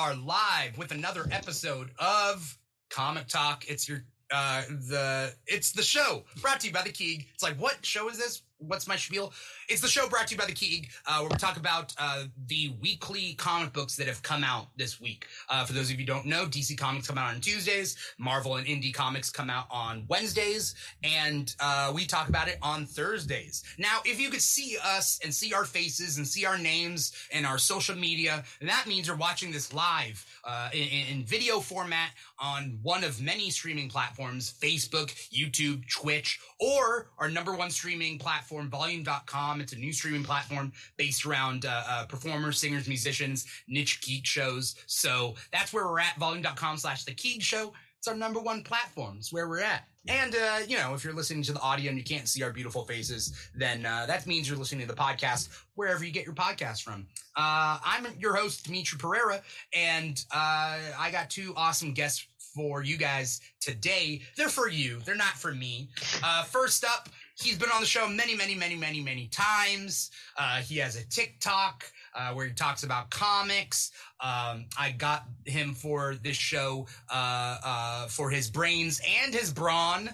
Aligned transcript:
are 0.00 0.14
live 0.14 0.78
with 0.78 0.92
another 0.92 1.28
episode 1.30 1.90
of 1.98 2.56
Comic 2.88 3.28
Talk. 3.28 3.68
It's 3.68 3.86
your 3.86 4.02
uh 4.32 4.62
the 4.88 5.34
it's 5.46 5.72
the 5.72 5.82
show 5.82 6.24
brought 6.40 6.60
to 6.60 6.68
you 6.68 6.72
by 6.72 6.80
the 6.80 6.90
Keeg. 6.90 7.26
It's 7.34 7.42
like 7.42 7.56
what 7.56 7.84
show 7.84 8.08
is 8.08 8.16
this? 8.16 8.40
What's 8.60 8.86
my 8.86 8.96
spiel? 8.96 9.32
It's 9.68 9.80
the 9.80 9.88
show 9.88 10.06
brought 10.06 10.26
to 10.28 10.34
you 10.34 10.38
by 10.38 10.44
the 10.44 10.52
Keeg, 10.52 10.90
uh, 11.06 11.20
where 11.20 11.30
we 11.30 11.36
talk 11.36 11.56
about 11.56 11.94
uh, 11.98 12.24
the 12.46 12.74
weekly 12.80 13.34
comic 13.34 13.72
books 13.72 13.96
that 13.96 14.06
have 14.06 14.22
come 14.22 14.44
out 14.44 14.66
this 14.76 15.00
week. 15.00 15.26
Uh, 15.48 15.64
for 15.64 15.72
those 15.72 15.86
of 15.86 15.92
you 15.92 15.98
who 15.98 16.04
don't 16.04 16.26
know, 16.26 16.44
DC 16.44 16.76
Comics 16.76 17.06
come 17.06 17.16
out 17.16 17.34
on 17.34 17.40
Tuesdays, 17.40 17.96
Marvel 18.18 18.56
and 18.56 18.66
Indie 18.66 18.92
Comics 18.92 19.30
come 19.30 19.48
out 19.48 19.64
on 19.70 20.04
Wednesdays, 20.08 20.74
and 21.02 21.54
uh, 21.58 21.90
we 21.94 22.04
talk 22.04 22.28
about 22.28 22.48
it 22.48 22.58
on 22.60 22.84
Thursdays. 22.84 23.64
Now, 23.78 24.00
if 24.04 24.20
you 24.20 24.28
could 24.28 24.42
see 24.42 24.76
us 24.84 25.18
and 25.24 25.34
see 25.34 25.54
our 25.54 25.64
faces 25.64 26.18
and 26.18 26.26
see 26.26 26.44
our 26.44 26.58
names 26.58 27.12
and 27.32 27.46
our 27.46 27.56
social 27.56 27.96
media, 27.96 28.44
that 28.60 28.84
means 28.86 29.06
you're 29.06 29.16
watching 29.16 29.50
this 29.50 29.72
live 29.72 30.24
uh, 30.44 30.68
in, 30.74 31.16
in 31.16 31.24
video 31.24 31.60
format 31.60 32.10
on 32.38 32.78
one 32.82 33.04
of 33.04 33.22
many 33.22 33.48
streaming 33.48 33.88
platforms 33.88 34.52
Facebook, 34.60 35.10
YouTube, 35.30 35.88
Twitch, 35.88 36.40
or 36.58 37.10
our 37.18 37.30
number 37.30 37.54
one 37.54 37.70
streaming 37.70 38.18
platform, 38.18 38.49
volume.com. 38.58 39.60
It's 39.60 39.72
a 39.72 39.76
new 39.76 39.92
streaming 39.92 40.24
platform 40.24 40.72
based 40.96 41.24
around 41.24 41.64
uh, 41.64 41.82
uh, 41.88 42.06
performers, 42.06 42.58
singers, 42.58 42.88
musicians, 42.88 43.46
niche 43.68 44.00
geek 44.02 44.26
shows. 44.26 44.74
So 44.86 45.34
that's 45.52 45.72
where 45.72 45.86
we're 45.86 46.00
at, 46.00 46.16
volume.com 46.16 46.76
slash 46.78 47.04
the 47.04 47.12
Keeg 47.12 47.42
Show. 47.42 47.72
It's 47.98 48.08
our 48.08 48.14
number 48.14 48.40
one 48.40 48.62
platform. 48.62 49.16
It's 49.18 49.30
where 49.30 49.46
we're 49.46 49.60
at. 49.60 49.84
And, 50.08 50.34
uh, 50.34 50.60
you 50.66 50.78
know, 50.78 50.94
if 50.94 51.04
you're 51.04 51.12
listening 51.12 51.42
to 51.42 51.52
the 51.52 51.60
audio 51.60 51.90
and 51.90 51.98
you 51.98 52.04
can't 52.04 52.26
see 52.26 52.42
our 52.42 52.50
beautiful 52.50 52.86
faces, 52.86 53.34
then 53.54 53.84
uh, 53.84 54.06
that 54.06 54.26
means 54.26 54.48
you're 54.48 54.56
listening 54.58 54.86
to 54.86 54.92
the 54.94 54.98
podcast 54.98 55.50
wherever 55.74 56.02
you 56.02 56.10
get 56.10 56.24
your 56.24 56.34
podcast 56.34 56.82
from. 56.82 57.06
Uh, 57.36 57.78
I'm 57.84 58.06
your 58.18 58.34
host, 58.34 58.66
Dimithri 58.66 58.96
Perera, 58.96 59.42
and 59.74 60.24
uh, 60.34 60.78
I 60.98 61.10
got 61.12 61.28
two 61.28 61.52
awesome 61.56 61.92
guests 61.92 62.26
for 62.54 62.82
you 62.82 62.96
guys 62.96 63.40
today. 63.60 64.22
They're 64.36 64.48
for 64.48 64.68
you. 64.68 65.00
They're 65.04 65.14
not 65.14 65.34
for 65.34 65.54
me. 65.54 65.90
Uh, 66.24 66.44
first 66.44 66.84
up, 66.84 67.08
he's 67.40 67.58
been 67.58 67.70
on 67.70 67.80
the 67.80 67.86
show 67.86 68.08
many, 68.08 68.34
many, 68.34 68.54
many, 68.54 68.76
many, 68.76 69.00
many 69.00 69.28
times. 69.28 70.10
Uh, 70.36 70.56
he 70.56 70.76
has 70.78 70.96
a 70.96 71.06
TikTok 71.08 71.90
uh, 72.14 72.32
where 72.32 72.46
he 72.46 72.52
talks 72.52 72.82
about 72.82 73.10
comics. 73.10 73.92
Um, 74.20 74.66
I 74.78 74.94
got 74.96 75.24
him 75.44 75.74
for 75.74 76.16
this 76.22 76.36
show 76.36 76.86
uh, 77.12 77.58
uh, 77.64 78.06
for 78.06 78.30
his 78.30 78.50
brains 78.50 79.00
and 79.24 79.34
his 79.34 79.52
brawn. 79.52 80.10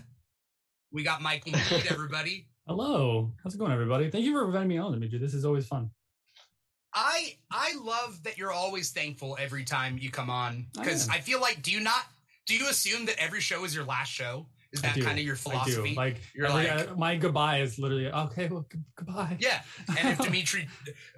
We 0.92 1.02
got 1.02 1.20
Michael 1.22 1.52
Meade, 1.52 1.86
everybody. 1.90 2.46
Hello. 2.66 3.32
How's 3.42 3.54
it 3.54 3.58
going, 3.58 3.72
everybody? 3.72 4.10
Thank 4.10 4.24
you 4.24 4.32
for 4.32 4.44
inviting 4.44 4.68
me 4.68 4.78
on, 4.78 4.94
Dimithri. 4.94 5.20
This 5.20 5.34
is 5.34 5.44
always 5.44 5.66
fun. 5.66 5.90
I 6.94 7.36
I 7.50 7.74
love 7.82 8.22
that 8.22 8.38
you're 8.38 8.52
always 8.52 8.90
thankful 8.90 9.36
every 9.38 9.64
time 9.64 9.98
you 10.00 10.10
come 10.10 10.30
on 10.30 10.66
because 10.72 11.08
I 11.10 11.16
I, 11.16 11.20
feel 11.20 11.42
like 11.42 11.60
do 11.60 11.70
you 11.70 11.80
not 11.80 12.06
do 12.46 12.56
you 12.56 12.68
assume 12.68 13.04
that 13.06 13.16
every 13.18 13.42
show 13.42 13.64
is 13.64 13.74
your 13.74 13.84
last 13.84 14.10
show? 14.10 14.46
Is 14.72 14.82
that 14.82 14.98
kind 15.00 15.18
of 15.18 15.24
your 15.24 15.34
I 15.34 15.38
philosophy? 15.38 15.90
do. 15.90 15.96
Like, 15.96 16.16
You're 16.34 16.48
like- 16.48 16.96
my 16.98 17.16
goodbye 17.16 17.60
is 17.60 17.78
literally 17.78 18.08
okay. 18.10 18.48
Well, 18.48 18.66
g- 18.72 18.78
goodbye. 18.96 19.36
yeah, 19.40 19.62
and 19.88 20.08
if 20.10 20.18
Dimithri 20.26 20.66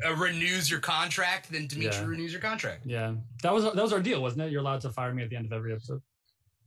uh, 0.06 0.14
renews 0.14 0.70
your 0.70 0.80
contract, 0.80 1.50
then 1.50 1.66
Dimithri 1.68 1.92
Yeah. 1.92 2.04
renews 2.04 2.32
your 2.32 2.40
contract. 2.40 2.82
Yeah. 2.86 3.14
That 3.42 3.52
was 3.54 3.64
that 3.64 3.76
was 3.76 3.92
our 3.92 4.00
deal, 4.00 4.20
wasn't 4.22 4.42
it? 4.42 4.52
You're 4.52 4.60
allowed 4.60 4.80
to 4.82 4.90
fire 4.90 5.12
me 5.12 5.22
at 5.22 5.30
the 5.30 5.36
end 5.36 5.46
of 5.46 5.52
every 5.52 5.72
episode. 5.72 6.02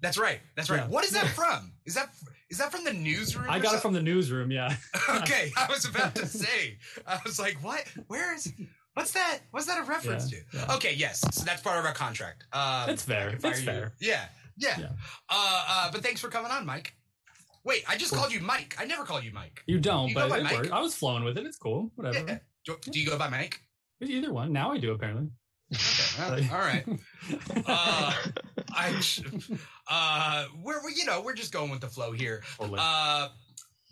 That's 0.02 0.18
right. 0.18 0.40
That's 0.56 0.70
right. 0.70 0.82
Yeah. 0.82 0.88
What 0.88 1.06
is 1.06 1.12
that 1.12 1.28
from? 1.28 1.72
Is 1.86 1.94
that 1.94 2.10
is 2.50 2.58
that 2.58 2.72
from 2.72 2.84
the 2.84 2.94
newsroom? 2.94 3.45
I 3.50 3.60
got 3.60 3.76
it 3.76 3.82
from 3.82 3.94
the 3.94 4.02
newsroom. 4.02 4.52
Yeah. 4.52 4.76
okay, 5.10 5.52
I 5.56 5.67
was 5.70 5.86
about 5.86 6.16
to 6.16 6.26
say. 6.26 6.78
I 7.08 7.20
was 7.23 7.39
like, 7.39 7.55
what? 7.64 7.86
Where 8.08 8.34
is? 8.36 8.52
What's 8.95 9.11
that? 9.14 9.39
What's 9.52 9.67
that 9.67 9.78
a 9.80 9.84
reference 9.84 10.32
Yeah, 10.34 10.39
to? 10.39 10.58
yeah. 10.67 10.76
Okay, 10.76 10.94
yes. 10.95 11.23
So 11.32 11.45
that's 11.45 11.61
part 11.61 11.80
of 11.80 11.86
our 11.86 11.94
contract. 11.94 12.44
Um, 12.52 12.89
It's 12.89 13.04
fair. 13.04 13.28
I 13.28 13.32
can 13.32 13.39
fire 13.39 13.52
It's 13.52 13.60
you. 13.61 13.66
fair. 13.66 13.94
Yeah, 14.02 14.26
yeah. 14.61 14.80
Yeah. 14.80 14.89
Uh, 15.30 15.64
uh, 15.70 15.92
but 15.92 16.02
thanks 16.04 16.22
for 16.22 16.30
coming 16.30 16.52
on, 16.52 16.66
Mike. 16.66 16.94
Wait, 17.64 17.83
I 17.88 17.95
just 17.98 18.14
called 18.14 18.32
you 18.33 18.39
Mike. 18.39 18.76
I 18.80 18.86
never 18.86 19.04
called 19.04 19.23
you 19.23 19.32
Mike. 19.32 19.61
You 19.67 19.80
don't, 19.80 20.10
You 20.10 20.16
go 20.16 20.27
but 20.30 20.39
it 20.39 20.44
Mike? 20.44 20.54
worked. 20.58 20.72
I 20.72 20.80
was 20.82 20.95
flowing 20.95 21.23
with 21.23 21.38
it. 21.38 21.45
It's 21.45 21.58
cool. 21.58 21.92
Whatever. 21.95 22.26
Yeah. 22.27 22.38
Do, 22.66 22.77
do 22.92 22.99
you 22.99 23.08
go 23.08 23.17
by 23.17 23.30
Mike? 23.30 23.60
Either 24.02 24.33
one. 24.33 24.52
Now 24.52 24.72
I 24.72 24.77
do 24.80 24.92
apparently. 24.94 25.27
Okay. 26.20 26.49
All 26.52 26.60
right. 26.60 26.86
Uh, 27.67 28.14
I, 28.73 28.99
uh, 29.89 30.45
we're, 30.64 30.83
we 30.83 30.93
you 30.95 31.05
know 31.05 31.22
we're 31.22 31.36
just 31.36 31.54
going 31.54 31.70
with 31.70 31.82
the 31.82 31.88
flow 31.88 32.11
here. 32.11 32.43
Uh, 32.60 33.30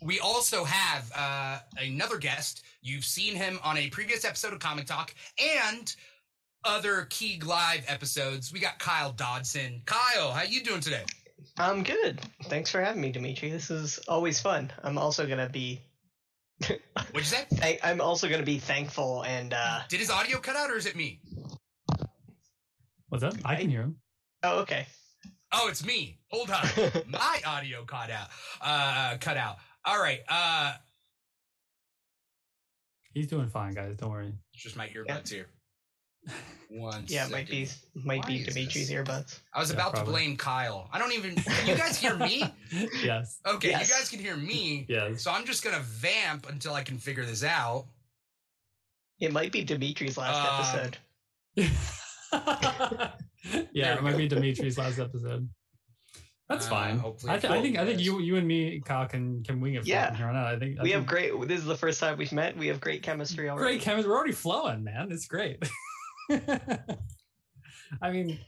we 0.02 0.20
also 0.20 0.64
have 0.64 1.12
uh, 1.16 1.60
another 1.78 2.18
guest. 2.18 2.64
You've 2.82 3.06
seen 3.06 3.36
him 3.36 3.60
on 3.64 3.78
a 3.78 3.90
previous 3.90 4.26
episode 4.26 4.54
of 4.54 4.60
Comic 4.60 4.86
Talk 4.88 5.14
and 5.40 5.96
other 6.64 7.08
Keeg 7.10 7.46
Live 7.46 7.84
episodes. 7.88 8.52
We 8.54 8.60
got 8.60 8.80
Kyle 8.80 9.12
Dodson. 9.12 9.82
Kyle, 9.86 10.32
how 10.32 10.44
you 10.44 10.64
doing 10.64 10.82
today? 10.82 11.04
I'm 11.58 11.84
good. 11.84 12.20
Thanks 12.46 12.70
for 12.72 12.82
having 12.82 13.02
me, 13.02 13.12
Dimithri. 13.12 13.52
This 13.52 13.70
is 13.72 14.00
always 14.08 14.40
fun. 14.40 14.72
I'm 14.84 14.98
also 14.98 15.26
gonna 15.28 15.50
be. 15.50 15.82
What'd 16.68 16.80
you 17.16 17.24
say? 17.24 17.46
Thank- 17.54 17.80
I'm 17.84 18.02
also 18.02 18.30
gonna 18.30 18.44
be 18.44 18.60
thankful 18.60 19.24
and. 19.24 19.54
uh 19.54 19.82
Did 19.90 20.00
his 20.00 20.10
audio 20.10 20.38
cut 20.40 20.56
out 20.56 20.70
or 20.70 20.76
is 20.76 20.86
it 20.86 20.96
me? 20.96 21.22
What's 23.10 23.24
up? 23.24 23.34
I 23.44 23.56
can 23.56 23.70
hear 23.70 23.82
him. 23.82 23.98
Oh, 24.44 24.60
okay. 24.60 24.86
Oh, 25.52 25.68
it's 25.68 25.84
me. 25.84 26.20
Hold 26.28 26.52
on. 26.52 26.64
My 27.08 27.40
audio 27.46 27.84
cut 27.84 28.12
out. 28.12 28.28
Uh, 28.62 29.18
cut 29.20 29.36
out. 29.36 29.58
All 29.84 30.00
right. 30.00 30.20
Uh, 30.30 30.74
He's 33.14 33.28
doing 33.28 33.50
fine, 33.50 33.74
guys. 33.74 33.96
Don't 33.98 34.12
worry. 34.12 34.32
it's 34.54 34.62
just 34.62 34.76
my 34.78 34.88
earbuds 34.90 35.30
here. 35.32 35.48
One. 36.72 37.06
yeah, 37.08 37.26
it 37.26 37.32
might 37.32 37.50
be 37.50 37.68
might 37.96 38.22
Why 38.24 38.28
be 38.28 38.44
Dimithri's 38.46 38.92
earbuds. 38.92 39.40
I 39.54 39.60
was 39.60 39.70
Yeah, 39.72 39.78
about 39.78 39.94
probably. 39.94 40.14
to 40.14 40.20
blame 40.20 40.38
Kyle. 40.38 40.88
I 40.94 41.00
don't 41.00 41.14
even. 41.14 41.34
Can 41.36 41.68
you 41.68 41.76
guys 41.76 41.98
hear 41.98 42.16
me? 42.16 42.44
yes. 43.04 43.40
Okay, 43.48 43.70
Yes. 43.70 43.90
you 43.90 43.96
guys 43.96 44.10
can 44.10 44.20
hear 44.20 44.38
me. 44.38 44.86
Yes. 44.88 45.24
So 45.24 45.32
I'm 45.32 45.46
just 45.46 45.64
gonna 45.64 45.80
vamp 45.80 46.48
until 46.48 46.76
I 46.76 46.84
can 46.84 47.00
figure 47.00 47.26
this 47.26 47.44
out. 47.44 47.86
It 49.20 49.34
might 49.34 49.52
be 49.52 49.66
Dimithri's 49.66 50.16
last 50.18 50.38
Uh, 50.38 50.80
episode. 51.58 53.12
Yeah, 53.74 53.96
it 53.96 54.04
might 54.04 54.18
be 54.18 54.28
Dimithri's 54.30 54.78
last 54.78 55.00
episode. 55.00 55.50
That's 56.50 56.68
Uh, 56.68 56.70
fine. 56.70 56.98
hopefully 57.00 57.34
I, 57.34 57.38
th- 57.40 57.52
I 57.54 57.62
think 57.62 57.78
I 57.78 57.86
think 57.86 58.00
you 58.00 58.20
you 58.20 58.36
and 58.36 58.48
me, 58.48 58.82
Kyle, 58.86 59.08
can 59.08 59.44
can 59.44 59.60
wing 59.62 59.76
it 59.76 59.88
Yeah. 59.88 60.08
from 60.10 60.18
here 60.18 60.28
on 60.28 60.36
out. 60.36 60.48
I 60.54 60.60
think 60.60 60.80
I 60.80 60.84
We 60.84 60.92
have 60.92 61.06
great. 61.08 61.32
This 61.48 61.60
is 61.60 61.66
the 61.66 61.78
first 61.78 62.00
time 62.00 62.18
we've 62.18 62.32
met. 62.32 62.56
We 62.58 62.68
have 62.68 62.80
great 62.82 63.02
chemistry 63.02 63.50
already. 63.50 63.64
great 63.78 63.82
chemistry. 63.82 64.10
We're 64.12 64.18
already 64.18 64.34
flowing, 64.34 64.84
man. 64.84 65.12
It's 65.12 65.26
great. 65.28 65.64
I 68.02 68.12
mean, 68.12 68.40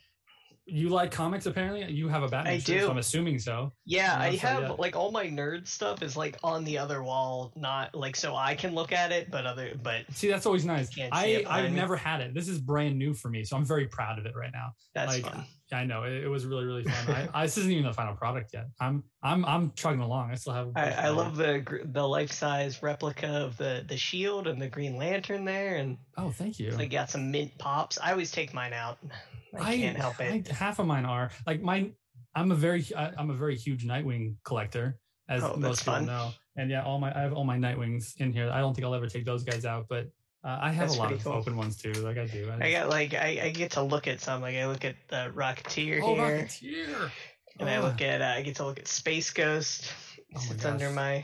you 0.65 0.89
like 0.89 1.11
comics 1.11 1.47
apparently. 1.47 1.83
You 1.91 2.07
have 2.07 2.23
a 2.23 2.27
Batman 2.27 2.53
I 2.53 2.57
shirt, 2.59 2.65
do. 2.65 2.79
so 2.81 2.91
I'm 2.91 2.97
assuming 2.97 3.39
so. 3.39 3.73
Yeah, 3.85 4.15
I 4.17 4.35
have 4.35 4.61
yeah. 4.61 4.71
like 4.71 4.95
all 4.95 5.11
my 5.11 5.25
nerd 5.25 5.67
stuff 5.67 6.01
is 6.01 6.15
like 6.15 6.37
on 6.43 6.63
the 6.63 6.77
other 6.77 7.03
wall, 7.03 7.51
not 7.55 7.93
like 7.95 8.15
so 8.15 8.35
I 8.35 8.55
can 8.55 8.73
look 8.73 8.91
at 8.91 9.11
it, 9.11 9.31
but 9.31 9.45
other 9.45 9.73
but 9.81 10.05
See, 10.13 10.29
that's 10.29 10.45
always 10.45 10.65
nice. 10.65 10.89
I 11.11 11.43
I've 11.49 11.71
me. 11.71 11.75
never 11.75 11.95
had 11.95 12.21
it. 12.21 12.33
This 12.33 12.47
is 12.47 12.59
brand 12.59 12.97
new 12.97 13.13
for 13.13 13.29
me, 13.29 13.43
so 13.43 13.57
I'm 13.57 13.65
very 13.65 13.87
proud 13.87 14.19
of 14.19 14.25
it 14.25 14.35
right 14.35 14.51
now. 14.53 14.71
that's 14.93 15.13
like 15.13 15.23
fun. 15.23 15.45
I 15.73 15.85
know 15.85 16.03
it, 16.03 16.13
it 16.23 16.27
was 16.27 16.45
really 16.45 16.65
really 16.65 16.83
fun. 16.83 17.15
I, 17.15 17.29
I 17.33 17.45
this 17.45 17.57
isn't 17.57 17.71
even 17.71 17.85
the 17.85 17.93
final 17.93 18.15
product 18.15 18.51
yet. 18.53 18.67
I'm 18.79 19.03
I'm 19.23 19.45
I'm 19.45 19.71
chugging 19.73 20.01
along. 20.01 20.31
I 20.31 20.35
still 20.35 20.53
have. 20.53 20.69
I, 20.75 20.91
I 20.91 21.09
love 21.09 21.37
the 21.37 21.59
gr- 21.59 21.83
the 21.85 22.05
life 22.05 22.31
size 22.31 22.83
replica 22.83 23.27
of 23.27 23.57
the 23.57 23.85
the 23.87 23.97
shield 23.97 24.47
and 24.47 24.61
the 24.61 24.67
Green 24.67 24.97
Lantern 24.97 25.45
there, 25.45 25.75
and 25.77 25.97
Oh, 26.17 26.31
thank 26.31 26.59
you. 26.59 26.71
they 26.71 26.87
got 26.87 27.09
some 27.09 27.31
mint 27.31 27.51
pops. 27.57 27.97
I 28.01 28.11
always 28.11 28.31
take 28.31 28.53
mine 28.53 28.73
out. 28.73 28.97
I, 29.59 29.77
can't 29.77 29.97
help 29.97 30.19
it. 30.21 30.49
I- 30.49 30.53
half 30.53 30.79
of 30.79 30.85
mine 30.87 31.05
are 31.05 31.31
like 31.47 31.61
mine. 31.61 31.93
I'm 32.35 32.51
a 32.51 32.55
very 32.55 32.85
I, 32.97 33.11
I'm 33.17 33.29
a 33.29 33.33
very 33.35 33.55
huge 33.57 33.85
Nightwing 33.85 34.35
collector, 34.43 34.97
as 35.29 35.43
Oh, 35.43 35.55
most 35.57 35.79
people 35.81 35.93
fun. 35.93 36.05
know. 36.05 36.31
And 36.57 36.69
yeah, 36.69 36.83
all 36.83 36.99
my 36.99 37.17
I 37.17 37.21
have 37.21 37.33
all 37.33 37.45
my 37.45 37.57
Nightwings 37.57 38.13
in 38.17 38.33
here. 38.33 38.49
I 38.51 38.59
don't 38.59 38.73
think 38.73 38.85
I'll 38.85 38.95
ever 38.95 39.07
take 39.07 39.25
those 39.25 39.43
guys 39.43 39.65
out, 39.65 39.85
but 39.89 40.07
uh, 40.43 40.57
I 40.61 40.71
have 40.71 40.87
That's 40.87 40.97
a 40.97 40.99
lot 40.99 41.11
of 41.11 41.23
cool. 41.23 41.33
open 41.33 41.55
ones 41.55 41.77
too. 41.77 41.93
Like 41.93 42.17
I 42.17 42.25
do. 42.27 42.51
I 42.59 42.71
got 42.71 42.89
like 42.89 43.13
I, 43.13 43.39
I 43.43 43.49
get 43.51 43.71
to 43.71 43.81
look 43.83 44.07
at 44.07 44.19
some. 44.21 44.41
Like 44.41 44.55
I 44.55 44.67
look 44.67 44.83
at 44.85 44.95
the 45.09 45.31
Rocketeer 45.35 45.99
oh, 46.03 46.15
here, 46.15 46.23
Rocketeer. 46.47 47.11
and 47.59 47.69
I 47.69 47.79
look 47.79 48.01
at 48.01 48.21
uh, 48.21 48.25
I 48.37 48.41
get 48.41 48.55
to 48.57 48.65
look 48.65 48.79
at 48.79 48.87
Space 48.87 49.29
Ghost. 49.31 49.91
Oh 50.35 50.41
It's 50.51 50.65
under 50.65 50.89
my 50.91 51.23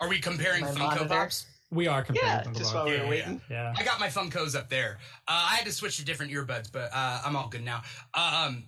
Are 0.00 0.08
we 0.08 0.18
comparing 0.20 0.62
My 0.64 0.70
Funko 0.72 0.78
monitor? 0.78 1.04
Pops? 1.06 1.46
We 1.70 1.86
are 1.88 2.02
comparing. 2.04 2.28
yeah. 2.30 2.42
Funko 2.44 2.56
Just 2.58 2.72
Pops. 2.72 2.74
while 2.74 2.84
we 2.86 2.92
Yeah, 2.92 2.98
were 2.98 3.04
yeah. 3.04 3.10
waiting. 3.10 3.40
yeah. 3.50 3.74
I 3.76 3.82
got 3.84 3.98
my 4.00 4.08
Funkos 4.08 4.54
up 4.54 4.68
there. 4.68 4.98
Uh, 5.28 5.48
I 5.50 5.54
had 5.56 5.64
to 5.66 5.72
switch 5.72 5.96
to 5.98 6.04
different 6.04 6.32
earbuds, 6.32 6.70
but 6.70 6.90
uh, 6.92 7.20
I'm 7.24 7.34
all 7.36 7.48
good 7.48 7.64
now. 7.64 7.82
Um, 8.14 8.64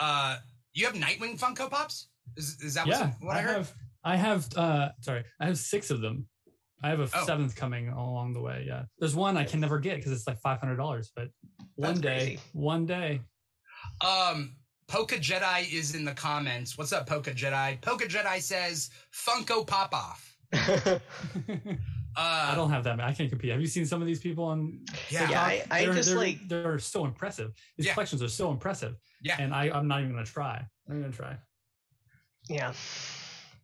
uh, 0.00 0.36
you 0.74 0.84
have 0.86 0.94
Nightwing 0.94 1.38
Funko 1.40 1.70
Pops? 1.70 2.08
Is, 2.36 2.58
is 2.60 2.74
that 2.74 2.86
yeah, 2.86 3.12
what, 3.20 3.28
what 3.28 3.36
I, 3.36 3.38
I 3.38 3.42
heard? 3.42 3.56
have. 3.56 3.72
I 4.04 4.16
have. 4.16 4.48
uh 4.56 4.88
Sorry, 5.00 5.24
I 5.40 5.46
have 5.46 5.56
six 5.58 5.90
of 5.90 6.00
them. 6.00 6.26
I 6.82 6.90
have 6.90 7.00
a 7.00 7.08
Oh. 7.14 7.24
seventh 7.24 7.56
coming 7.56 7.88
along 7.88 8.32
the 8.34 8.40
way. 8.40 8.64
Yeah, 8.66 8.84
there's 8.98 9.14
one 9.14 9.36
I 9.36 9.44
can 9.44 9.60
never 9.60 9.78
get 9.78 9.96
because 9.96 10.12
it's 10.12 10.26
like 10.26 10.38
five 10.40 10.60
hundred 10.60 10.76
dollars. 10.76 11.10
But 11.14 11.30
one 11.76 11.94
That's 11.94 12.00
day, 12.00 12.18
crazy. 12.18 12.40
one 12.52 12.86
day. 12.86 13.20
Um, 14.04 14.56
Polka 14.88 15.16
Jedi 15.16 15.72
is 15.72 15.94
in 15.94 16.04
the 16.04 16.12
comments. 16.14 16.76
What's 16.78 16.92
up, 16.92 17.06
Polka 17.08 17.32
Jedi? 17.32 17.80
Polka 17.80 18.04
Jedi 18.06 18.40
says 18.40 18.90
Funko 19.26 19.66
Pop 19.66 19.94
Off. 19.94 20.36
Uh, 20.52 20.98
I 22.16 22.54
don't 22.54 22.70
have 22.70 22.84
that. 22.84 23.00
I 23.00 23.12
can't 23.12 23.28
compete. 23.30 23.50
Have 23.52 23.60
you 23.60 23.66
seen 23.66 23.84
some 23.86 24.00
of 24.00 24.06
these 24.06 24.20
people 24.20 24.44
on? 24.44 24.80
Yeah. 25.10 25.30
Yeah, 25.30 25.40
I, 25.42 25.64
I 25.70 25.84
they're, 25.84 25.94
just 25.94 26.08
they're, 26.10 26.18
like 26.18 26.38
they're 26.48 26.78
so 26.78 27.04
impressive. 27.04 27.52
These 27.76 27.86
Yeah. 27.86 27.94
collections 27.94 28.22
are 28.22 28.28
so 28.28 28.50
impressive. 28.50 28.96
Yeah. 29.22 29.36
And 29.40 29.54
I, 29.54 29.70
I'm 29.70 29.88
not 29.88 30.00
even 30.00 30.12
gonna 30.12 30.24
try. 30.24 30.64
I'm 30.88 31.00
gonna 31.00 31.12
try. 31.12 31.36
yeah. 32.48 32.72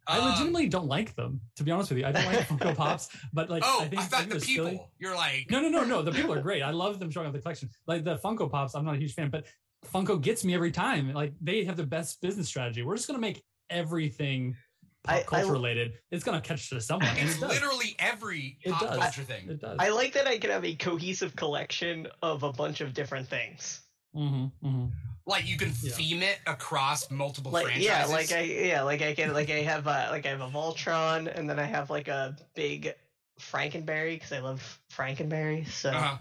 I 0.06 0.18
Um, 0.18 0.30
legitimately 0.30 0.68
don't 0.68 0.88
like 0.88 1.14
them. 1.14 1.40
To 1.56 1.62
be 1.64 1.70
honest 1.70 1.90
with 1.90 1.98
you, 2.00 2.06
I 2.06 2.12
don't 2.12 2.24
like 2.26 2.46
Funko 2.48 2.74
Pops. 2.76 3.08
But 3.32 3.48
like, 3.50 3.62
oh, 3.64 3.82
I 3.82 3.88
think, 3.88 4.02
I 4.02 4.04
thought 4.06 4.20
think 4.20 4.32
the 4.32 4.40
people. 4.40 4.66
silly. 4.66 4.80
You're 4.98 5.14
like, 5.14 5.50
No, 5.50 5.60
no, 5.60 5.68
no, 5.68 5.84
no. 5.84 6.02
The 6.02 6.12
people 6.18 6.32
are 6.34 6.42
great. 6.42 6.62
I 6.62 6.70
love 6.70 6.98
them 6.98 7.10
showing 7.10 7.26
off 7.28 7.32
the 7.32 7.38
collection. 7.40 7.70
Like 7.86 8.02
the 8.04 8.16
Funko 8.16 8.50
Pops, 8.50 8.74
I'm 8.74 8.84
not 8.84 8.94
a 8.96 8.98
huge 8.98 9.14
fan, 9.14 9.30
but 9.30 9.46
Funko 9.92 10.20
gets 10.20 10.44
me 10.44 10.54
every 10.54 10.72
time. 10.72 11.12
Like 11.12 11.32
they 11.40 11.64
have 11.64 11.76
the 11.76 11.86
best 11.86 12.20
business 12.20 12.48
strategy. 12.48 12.82
We're 12.82 12.96
just 12.96 13.06
gonna 13.06 13.18
make 13.20 13.42
everything 13.70 14.56
pop 15.04 15.14
I- 15.14 15.18
I- 15.20 15.22
culture 15.24 15.52
related. 15.52 15.94
It's 16.10 16.24
gonna 16.24 16.40
catch 16.40 16.68
to 16.70 16.80
someone. 16.80 17.08
It's 17.16 17.36
it 17.42 17.46
literally 17.48 17.94
every 17.98 18.58
It 18.62 18.72
pop 18.72 18.80
does. 18.82 18.98
culture 18.98 19.22
thing. 19.22 19.48
It 19.50 19.60
does. 19.60 19.76
I 19.80 19.88
like 19.90 20.12
that 20.14 20.26
I 20.26 20.38
can 20.38 20.50
have 20.50 20.64
a 20.64 20.74
cohesive 20.76 21.34
collection 21.36 22.06
of 22.22 22.42
a 22.44 22.52
bunch 22.52 22.80
of 22.80 22.92
different 22.92 23.28
things. 23.28 23.82
hmm 24.14 24.46
hmm 24.62 24.86
Like 25.26 25.46
you 25.46 25.56
can 25.56 25.72
Yeah. 25.82 25.92
theme 25.94 26.22
it 26.22 26.38
across 26.46 27.10
multiple 27.10 27.52
Like 27.52 27.64
franchises. 27.66 27.86
yeah, 27.88 28.04
like 28.06 28.32
I 28.32 28.40
yeah, 28.40 28.82
like 28.82 29.02
I 29.02 29.14
can 29.14 29.32
like 29.32 29.50
I 29.50 29.60
have 29.62 29.86
uh 29.86 30.08
like 30.10 30.26
I 30.26 30.30
have 30.30 30.40
a 30.40 30.48
Voltron 30.48 31.32
and 31.32 31.48
then 31.48 31.58
I 31.58 31.64
have 31.64 31.90
like 31.90 32.08
a 32.08 32.36
big 32.54 32.92
Frankenberry 33.40 34.14
because 34.16 34.32
I 34.32 34.40
love 34.40 34.80
Frankenberry. 34.92 35.66
So 35.68 35.90
Uh-huh. 35.90 36.18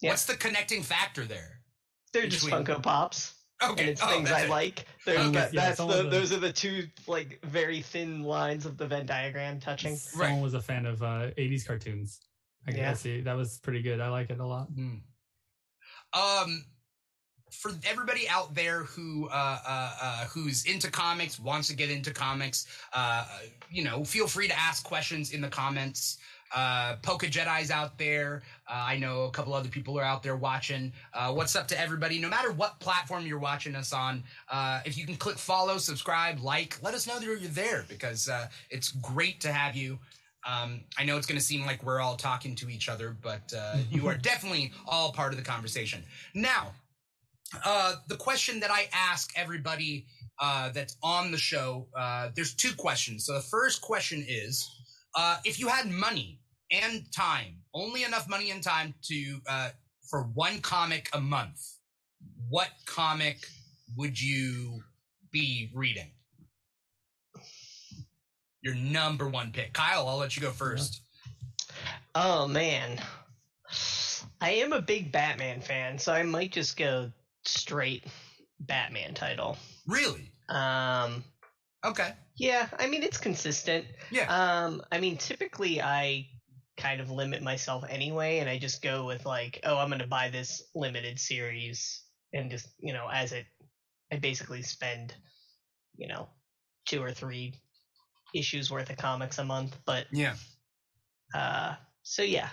Yeah. 0.00 0.10
What's 0.10 0.24
the 0.26 0.34
connecting 0.36 0.82
factor 0.82 1.24
there? 1.24 1.60
they're 2.12 2.26
just 2.26 2.44
between- 2.44 2.64
Funko 2.64 2.82
Pops. 2.82 3.34
Okay, 3.62 3.82
and 3.82 3.90
it's 3.90 4.02
oh, 4.02 4.08
things 4.08 4.28
that's 4.28 4.42
I 4.42 4.46
it. 4.46 4.50
like. 4.50 4.86
There's 5.06 5.30
that, 5.32 5.54
yeah, 5.54 5.66
that's 5.66 5.78
the, 5.78 5.86
the- 5.86 6.08
those 6.10 6.32
are 6.32 6.38
the 6.40 6.52
two 6.52 6.88
like 7.06 7.38
very 7.44 7.80
thin 7.80 8.22
lines 8.24 8.66
of 8.66 8.76
the 8.76 8.86
Venn 8.88 9.06
diagram 9.06 9.60
touching. 9.60 9.94
Someone 9.96 10.32
Right. 10.32 10.42
was 10.42 10.54
a 10.54 10.60
fan 10.60 10.84
of 10.84 11.00
uh, 11.02 11.30
80s 11.38 11.64
cartoons. 11.66 12.20
I 12.66 12.72
Yeah. 12.72 12.76
guess 12.76 13.00
see 13.02 13.20
that 13.20 13.34
was 13.36 13.58
pretty 13.58 13.80
good. 13.82 14.00
I 14.00 14.08
like 14.08 14.30
it 14.30 14.40
a 14.40 14.44
lot. 14.46 14.66
Hmm. 14.74 14.96
Um, 16.12 16.64
for 17.52 17.72
everybody 17.88 18.28
out 18.28 18.54
there 18.54 18.84
who 18.84 19.28
uh, 19.28 19.58
uh, 19.66 19.92
uh, 20.00 20.24
who's 20.26 20.64
into 20.64 20.90
comics, 20.90 21.38
wants 21.38 21.68
to 21.68 21.76
get 21.76 21.90
into 21.90 22.12
comics, 22.12 22.66
uh, 22.92 23.26
you 23.70 23.84
know, 23.84 24.04
feel 24.04 24.26
free 24.26 24.48
to 24.48 24.58
ask 24.58 24.84
questions 24.84 25.32
in 25.32 25.40
the 25.40 25.48
comments. 25.48 26.18
Uh, 26.54 26.96
Poke 26.96 27.22
Jedi's 27.22 27.70
out 27.70 27.98
there. 27.98 28.42
Uh, 28.68 28.84
I 28.86 28.98
know 28.98 29.22
a 29.22 29.30
couple 29.30 29.54
other 29.54 29.68
people 29.68 29.98
are 29.98 30.04
out 30.04 30.22
there 30.22 30.36
watching. 30.36 30.92
Uh, 31.14 31.32
what's 31.32 31.56
up 31.56 31.66
to 31.68 31.80
everybody? 31.80 32.18
No 32.18 32.28
matter 32.28 32.52
what 32.52 32.78
platform 32.78 33.26
you're 33.26 33.38
watching 33.38 33.74
us 33.74 33.92
on, 33.92 34.22
uh, 34.50 34.80
if 34.84 34.98
you 34.98 35.06
can 35.06 35.16
click 35.16 35.38
follow, 35.38 35.78
subscribe, 35.78 36.40
like, 36.40 36.78
let 36.82 36.92
us 36.94 37.06
know 37.06 37.18
that 37.18 37.24
you're 37.24 37.38
there 37.38 37.86
because 37.88 38.28
uh, 38.28 38.48
it's 38.70 38.92
great 38.92 39.40
to 39.40 39.52
have 39.52 39.74
you. 39.74 39.98
Um, 40.46 40.80
I 40.98 41.04
know 41.04 41.16
it's 41.16 41.26
going 41.26 41.38
to 41.38 41.44
seem 41.44 41.64
like 41.64 41.82
we're 41.84 42.00
all 42.00 42.16
talking 42.16 42.54
to 42.56 42.68
each 42.68 42.88
other, 42.88 43.16
but 43.22 43.52
uh, 43.56 43.76
you 43.90 44.08
are 44.08 44.16
definitely 44.18 44.72
all 44.86 45.12
part 45.12 45.32
of 45.32 45.38
the 45.38 45.44
conversation. 45.44 46.02
Now, 46.34 46.72
uh, 47.64 47.94
the 48.08 48.16
question 48.16 48.60
that 48.60 48.70
I 48.70 48.88
ask 48.92 49.32
everybody 49.36 50.06
uh, 50.40 50.70
that's 50.70 50.96
on 51.02 51.30
the 51.30 51.38
show, 51.38 51.86
uh, 51.96 52.30
there's 52.34 52.54
two 52.54 52.74
questions. 52.74 53.26
So 53.26 53.34
the 53.34 53.40
first 53.40 53.80
question 53.80 54.24
is, 54.26 54.68
uh, 55.14 55.38
if 55.44 55.60
you 55.60 55.68
had 55.68 55.90
money 55.90 56.40
and 56.70 57.04
time, 57.12 57.56
only 57.74 58.04
enough 58.04 58.28
money 58.28 58.50
and 58.50 58.62
time 58.62 58.94
to 59.04 59.40
uh, 59.48 59.70
for 60.08 60.24
one 60.34 60.60
comic 60.60 61.08
a 61.12 61.20
month, 61.20 61.60
what 62.48 62.68
comic 62.86 63.46
would 63.96 64.20
you 64.20 64.82
be 65.30 65.70
reading? 65.74 66.10
Your 68.62 68.74
number 68.74 69.28
one 69.28 69.50
pick, 69.52 69.72
Kyle. 69.72 70.08
I'll 70.08 70.18
let 70.18 70.36
you 70.36 70.42
go 70.42 70.50
first. 70.50 71.02
Oh 72.14 72.46
man, 72.46 73.00
I 74.40 74.50
am 74.50 74.72
a 74.72 74.80
big 74.80 75.10
Batman 75.10 75.60
fan, 75.60 75.98
so 75.98 76.12
I 76.12 76.22
might 76.22 76.52
just 76.52 76.76
go 76.76 77.10
straight 77.44 78.04
Batman 78.60 79.14
title. 79.14 79.56
Really? 79.86 80.30
Um, 80.48 81.24
Okay. 81.84 82.12
yeah, 82.36 82.68
I 82.78 82.86
mean 82.86 83.02
it's 83.02 83.18
consistent. 83.18 83.86
Yeah. 84.10 84.26
Um, 84.64 84.82
I 84.92 84.98
mean 85.00 85.16
typically 85.16 85.80
I 85.82 86.28
kind 86.76 87.00
of 87.00 87.10
limit 87.10 87.42
myself 87.42 87.84
anyway, 87.88 88.38
and 88.38 88.48
I 88.48 88.58
just 88.58 88.82
go 88.82 89.06
with 89.06 89.26
like, 89.26 89.60
oh, 89.64 89.76
I'm 89.76 89.90
gonna 89.90 90.06
buy 90.06 90.28
this 90.30 90.62
limited 90.74 91.18
series, 91.18 92.02
and 92.32 92.50
just 92.50 92.68
you 92.78 92.92
know, 92.92 93.08
as 93.12 93.32
it, 93.32 93.46
I 94.12 94.16
basically 94.16 94.62
spend, 94.62 95.14
you 95.96 96.08
know, 96.08 96.28
two 96.86 97.02
or 97.02 97.12
three 97.12 97.54
issues 98.34 98.70
worth 98.70 98.90
of 98.90 98.96
comics 98.96 99.38
a 99.38 99.44
month, 99.44 99.76
but 99.84 100.06
Yeah. 100.12 100.34
uh, 101.34 101.74
so 102.02 102.22
yeah, 102.22 102.48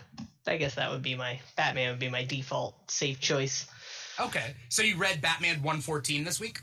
I 0.48 0.58
guess 0.58 0.76
that 0.76 0.92
would 0.92 1.02
be 1.02 1.16
my 1.16 1.40
Batman 1.56 1.92
would 1.92 2.00
be 2.00 2.10
my 2.10 2.24
default 2.24 2.90
safe 2.92 3.20
choice. 3.20 3.68
Okay. 4.20 4.54
So 4.70 4.82
you 4.84 4.98
read 4.98 5.22
Batman 5.22 5.56
114 5.58 6.24
this 6.24 6.40
week? 6.40 6.62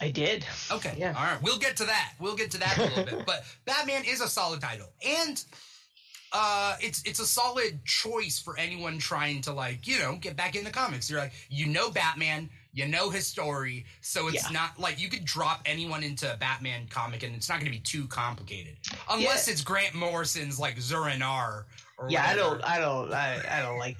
I 0.00 0.10
did. 0.10 0.46
Okay. 0.70 0.94
Yeah. 0.96 1.14
All 1.16 1.24
right. 1.24 1.42
We'll 1.42 1.58
get 1.58 1.76
to 1.78 1.84
that. 1.84 2.12
We'll 2.20 2.36
get 2.36 2.50
to 2.52 2.58
that 2.58 2.78
in 2.78 2.84
a 2.84 2.88
little 2.94 3.04
bit. 3.18 3.26
But 3.26 3.44
Batman 3.64 4.04
is 4.06 4.20
a 4.20 4.28
solid 4.28 4.60
title. 4.60 4.88
And 5.06 5.42
uh 6.30 6.76
it's 6.80 7.02
it's 7.04 7.20
a 7.20 7.26
solid 7.26 7.82
choice 7.86 8.38
for 8.38 8.58
anyone 8.58 8.98
trying 8.98 9.40
to 9.42 9.52
like, 9.52 9.86
you 9.88 9.98
know, 9.98 10.16
get 10.20 10.36
back 10.36 10.54
into 10.56 10.70
comics. 10.70 11.08
You're 11.10 11.20
like, 11.20 11.32
you 11.48 11.66
know 11.66 11.90
Batman, 11.90 12.50
you 12.74 12.86
know 12.86 13.08
his 13.08 13.26
story, 13.26 13.86
so 14.02 14.28
it's 14.28 14.44
Yeah. 14.44 14.50
not 14.52 14.78
like 14.78 15.00
you 15.00 15.08
could 15.08 15.24
drop 15.24 15.62
anyone 15.64 16.02
into 16.02 16.30
a 16.32 16.36
Batman 16.36 16.86
comic 16.90 17.22
and 17.22 17.34
it's 17.34 17.48
not 17.48 17.58
gonna 17.60 17.70
be 17.70 17.78
too 17.80 18.06
complicated. 18.08 18.76
Unless 19.10 19.46
Yeah. 19.48 19.52
it's 19.52 19.62
Grant 19.62 19.94
Morrison's 19.94 20.58
like 20.60 20.78
Zur-En-Arrh 20.78 21.64
or 21.96 22.10
Yeah, 22.10 22.26
I 22.26 22.34
don't, 22.36 22.62
I 22.62 22.78
don't, 22.78 23.10
I, 23.12 23.42
I 23.50 23.62
don't 23.62 23.78
like 23.78 23.96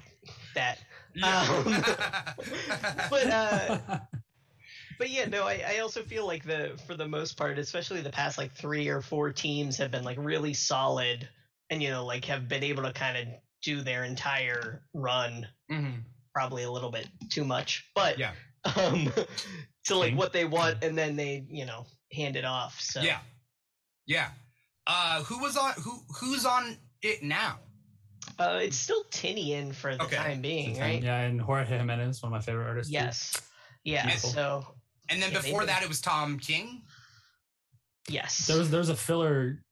that. 0.53 0.77
Yeah. 1.19 2.33
But 3.09 3.27
uh, 3.27 3.77
but 4.99 5.09
yeah, 5.09 5.25
no, 5.25 5.45
I, 5.45 5.63
I 5.67 5.79
also 5.79 6.03
feel 6.03 6.25
like 6.27 6.43
the 6.45 6.79
for 6.87 6.95
the 6.95 7.07
most 7.07 7.37
part, 7.37 7.57
especially 7.57 8.01
the 8.01 8.09
past 8.11 8.37
like 8.37 8.53
three 8.53 8.87
or 8.87 9.01
four 9.01 9.31
teams 9.31 9.77
have 9.77 9.91
been 9.91 10.03
like 10.03 10.17
really 10.19 10.53
solid, 10.53 11.27
and 11.69 11.81
you 11.81 11.89
know 11.89 12.05
like 12.05 12.25
have 12.25 12.47
been 12.47 12.63
able 12.63 12.83
to 12.83 12.93
kind 12.93 13.17
of 13.17 13.33
do 13.63 13.81
their 13.81 14.03
entire 14.05 14.81
run 14.93 15.47
Mhm. 15.71 16.03
probably 16.33 16.63
a 16.63 16.71
little 16.71 16.91
bit 16.91 17.07
too 17.29 17.43
much, 17.43 17.89
but 17.95 18.17
Yeah. 18.17 18.31
um, 18.75 19.11
to 19.85 19.95
like 19.95 20.15
what 20.15 20.31
they 20.33 20.45
want, 20.45 20.83
and 20.83 20.97
then 20.97 21.15
they 21.15 21.45
you 21.49 21.65
know 21.65 21.85
hand 22.13 22.35
it 22.35 22.45
off. 22.45 22.79
So 22.79 23.01
Yeah. 23.01 23.19
Yeah. 24.05 24.29
Uh 24.87 25.23
who 25.23 25.39
was 25.39 25.57
on 25.57 25.73
who 25.83 25.99
who's 26.19 26.45
on 26.45 26.77
it 27.01 27.23
now? 27.23 27.59
Uh, 28.39 28.59
it's 28.63 28.77
still 28.77 29.03
Tynion 29.11 29.73
for 29.75 29.95
the 29.95 30.03
Okay. 30.03 30.15
time 30.15 30.41
being, 30.41 30.79
right? 30.79 31.03
Yeah, 31.03 31.19
and 31.21 31.41
Jorge 31.41 31.65
Jimenez, 31.77 32.23
one 32.23 32.31
of 32.31 32.37
my 32.37 32.41
favorite 32.41 32.67
artists. 32.67 32.89
too. 32.91 32.97
Yes. 32.97 33.33
Yeah. 33.83 34.03
Beautiful. 34.05 34.29
So 34.29 34.75
And 35.09 35.21
then 35.21 35.31
Yeah, 35.31 35.41
before 35.41 35.65
that 35.65 35.83
it 35.83 35.89
was 35.89 35.99
Tom 36.01 36.39
King. 36.39 36.83
yes. 38.07 38.47
There 38.47 38.57
was 38.57 38.69
there 38.69 38.79
was 38.79 38.89
a 38.89 38.95
filler 38.95 39.63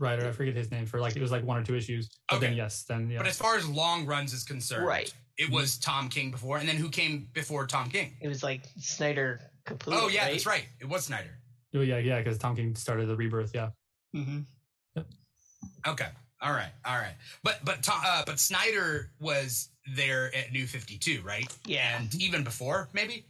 writer, 0.00 0.26
I 0.28 0.32
forget 0.32 0.54
his 0.56 0.70
name, 0.70 0.86
for 0.86 1.00
like 1.00 1.14
it 1.16 1.22
was 1.22 1.30
like 1.30 1.44
one 1.44 1.58
or 1.58 1.64
two 1.64 1.76
issues. 1.76 2.08
But 2.28 2.40
then 2.40 2.50
Okay. 2.50 2.56
yes, 2.56 2.84
then 2.84 3.08
yeah. 3.10 3.18
But 3.18 3.26
as 3.26 3.36
far 3.38 3.56
as 3.56 3.66
long 3.68 4.06
runs 4.06 4.32
is 4.32 4.42
concerned, 4.44 4.86
Right. 4.86 5.12
it 5.38 5.50
was 5.50 5.78
Tom 5.78 6.08
King 6.08 6.30
before, 6.30 6.58
and 6.58 6.68
then 6.68 6.76
who 6.76 6.88
came 6.88 7.28
before 7.32 7.66
Tom 7.66 7.90
King? 7.90 8.16
It 8.20 8.28
was 8.28 8.42
like 8.42 8.64
Snyder 8.78 9.40
Capullo. 9.64 9.94
oh 9.94 10.08
yeah, 10.08 10.22
right? 10.24 10.32
that's 10.32 10.46
right. 10.46 10.66
It 10.80 10.86
was 10.88 11.04
Snyder. 11.06 11.38
Oh, 11.74 11.80
yeah, 11.80 11.98
yeah, 11.98 12.18
because 12.18 12.36
Tom 12.38 12.54
King 12.56 12.74
started 12.76 13.06
the 13.08 13.16
rebirth. 13.16 13.52
Yeah, 13.54 13.70
Mm-hmm. 14.14 14.40
Okay. 15.86 16.08
All 16.42 16.52
right. 16.52 16.72
All 16.84 16.96
right. 16.96 17.14
But 17.42 17.64
but 17.64 17.82
Tom, 17.82 18.00
uh, 18.04 18.24
but 18.26 18.38
Snyder 18.40 19.10
was 19.20 19.68
there 19.94 20.34
at 20.34 20.52
New 20.52 20.66
Fifty 20.66 20.98
Two, 20.98 21.20
right? 21.24 21.46
Yeah. 21.66 21.98
And 21.98 22.14
even 22.16 22.42
before, 22.44 22.88
maybe. 22.92 23.24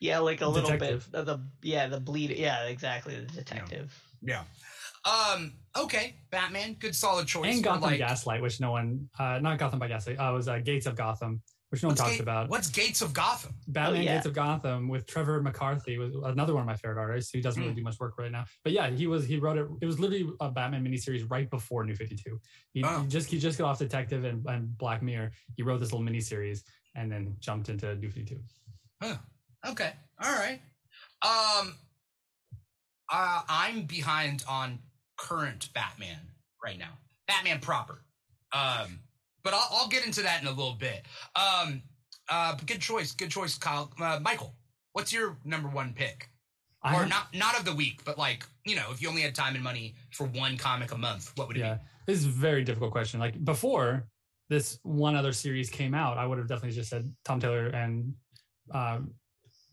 Yeah, 0.00 0.18
like 0.18 0.40
a 0.40 0.46
little 0.48 0.70
Detective. 0.70 1.08
bit 1.10 1.18
of 1.20 1.26
the 1.26 1.40
yeah 1.62 1.86
the 1.86 2.00
bleed. 2.00 2.30
Yeah, 2.30 2.64
exactly. 2.64 3.14
The 3.16 3.32
detective. 3.32 3.96
Yeah. 4.20 4.42
Um. 5.04 5.54
Okay. 5.76 6.16
Batman. 6.30 6.76
Good 6.78 6.94
solid 6.94 7.26
choice. 7.26 7.54
and 7.54 7.64
Gotham 7.64 7.82
like, 7.82 7.98
Gaslight, 7.98 8.42
which 8.42 8.60
no 8.60 8.70
one, 8.72 9.08
uh, 9.18 9.38
not 9.40 9.58
Gotham 9.58 9.78
by 9.78 9.88
Gaslight, 9.88 10.18
uh, 10.18 10.32
was 10.32 10.48
uh, 10.48 10.58
Gates 10.58 10.86
of 10.86 10.96
Gotham, 10.96 11.40
which 11.72 11.82
no 11.82 11.88
one 11.88 11.96
talks 11.96 12.12
Gate- 12.12 12.20
about. 12.20 12.50
What's 12.50 12.68
Gates 12.68 13.00
of 13.00 13.14
Gotham? 13.14 13.54
Batman 13.66 14.00
Oh, 14.00 14.04
yeah. 14.04 14.14
Gates 14.16 14.26
of 14.26 14.34
Gotham 14.34 14.88
with 14.88 15.06
Trevor 15.06 15.40
McCarthy 15.42 15.96
was 15.96 16.14
another 16.24 16.52
one 16.52 16.60
of 16.60 16.66
my 16.66 16.76
favorite 16.76 17.00
artists 17.00 17.32
who 17.32 17.40
doesn't 17.40 17.60
Hmm. 17.62 17.68
really 17.68 17.76
do 17.80 17.82
much 17.82 17.98
work 17.98 18.18
right 18.18 18.30
now. 18.30 18.44
But 18.62 18.74
yeah, 18.74 18.90
he 18.90 19.06
was 19.06 19.24
he 19.24 19.38
wrote 19.38 19.56
it. 19.56 19.66
It 19.80 19.86
was 19.86 19.98
literally 19.98 20.30
a 20.40 20.50
Batman 20.50 20.84
miniseries 20.84 21.28
right 21.30 21.48
before 21.48 21.84
New 21.84 21.94
Fifty 21.96 22.14
Two. 22.14 22.38
He, 22.74 22.84
Oh. 22.84 23.00
he 23.02 23.08
just 23.08 23.30
he 23.30 23.38
just 23.38 23.56
got 23.58 23.68
off 23.70 23.78
Detective 23.78 24.24
and, 24.24 24.44
and 24.46 24.76
Black 24.76 25.02
Mirror. 25.02 25.32
He 25.56 25.62
wrote 25.62 25.80
this 25.80 25.92
little 25.92 26.06
miniseries 26.06 26.60
and 26.94 27.10
then 27.10 27.34
jumped 27.40 27.70
into 27.70 27.94
New 27.96 28.10
Fifty 28.10 28.34
Two. 28.36 28.42
Huh. 29.02 29.16
Okay. 29.66 29.92
All 30.22 30.32
right. 30.34 30.60
Um. 31.22 31.74
Uh, 33.10 33.42
I'm 33.48 33.82
behind 33.86 34.44
on 34.48 34.78
current 35.16 35.70
Batman 35.74 36.18
right 36.64 36.78
now. 36.78 36.98
Batman 37.28 37.60
proper. 37.60 38.04
Um. 38.52 39.00
But 39.44 39.54
I'll, 39.54 39.68
I'll 39.72 39.88
get 39.88 40.06
into 40.06 40.22
that 40.22 40.40
in 40.40 40.46
a 40.46 40.52
little 40.52 40.74
bit. 40.74 41.02
Um. 41.36 41.82
Uh. 42.28 42.56
Good 42.66 42.80
choice. 42.80 43.12
Good 43.12 43.30
choice, 43.30 43.58
Kyle. 43.58 43.92
Uh, 44.00 44.18
Michael, 44.22 44.54
what's 44.92 45.12
your 45.12 45.36
number 45.44 45.68
one 45.68 45.92
pick? 45.92 46.28
I 46.82 46.96
or 46.96 47.06
not 47.06 47.28
not 47.34 47.58
of 47.58 47.64
the 47.64 47.74
week, 47.74 48.02
but 48.04 48.18
like 48.18 48.44
you 48.64 48.76
know, 48.76 48.86
if 48.90 49.00
you 49.00 49.08
only 49.08 49.22
had 49.22 49.34
time 49.34 49.54
and 49.54 49.62
money 49.62 49.94
for 50.10 50.26
one 50.26 50.56
comic 50.56 50.92
a 50.92 50.98
month, 50.98 51.32
what 51.36 51.48
would 51.48 51.56
it 51.56 51.60
yeah, 51.60 51.78
this 52.06 52.18
is 52.18 52.26
a 52.26 52.30
very 52.30 52.64
difficult 52.64 52.90
question. 52.90 53.20
Like 53.20 53.42
before 53.44 54.08
this 54.48 54.78
one 54.82 55.14
other 55.14 55.32
series 55.32 55.70
came 55.70 55.94
out, 55.94 56.18
I 56.18 56.26
would 56.26 56.38
have 56.38 56.48
definitely 56.48 56.76
just 56.76 56.90
said 56.90 57.12
Tom 57.24 57.40
Taylor 57.40 57.68
and 57.68 58.14
um, 58.72 59.14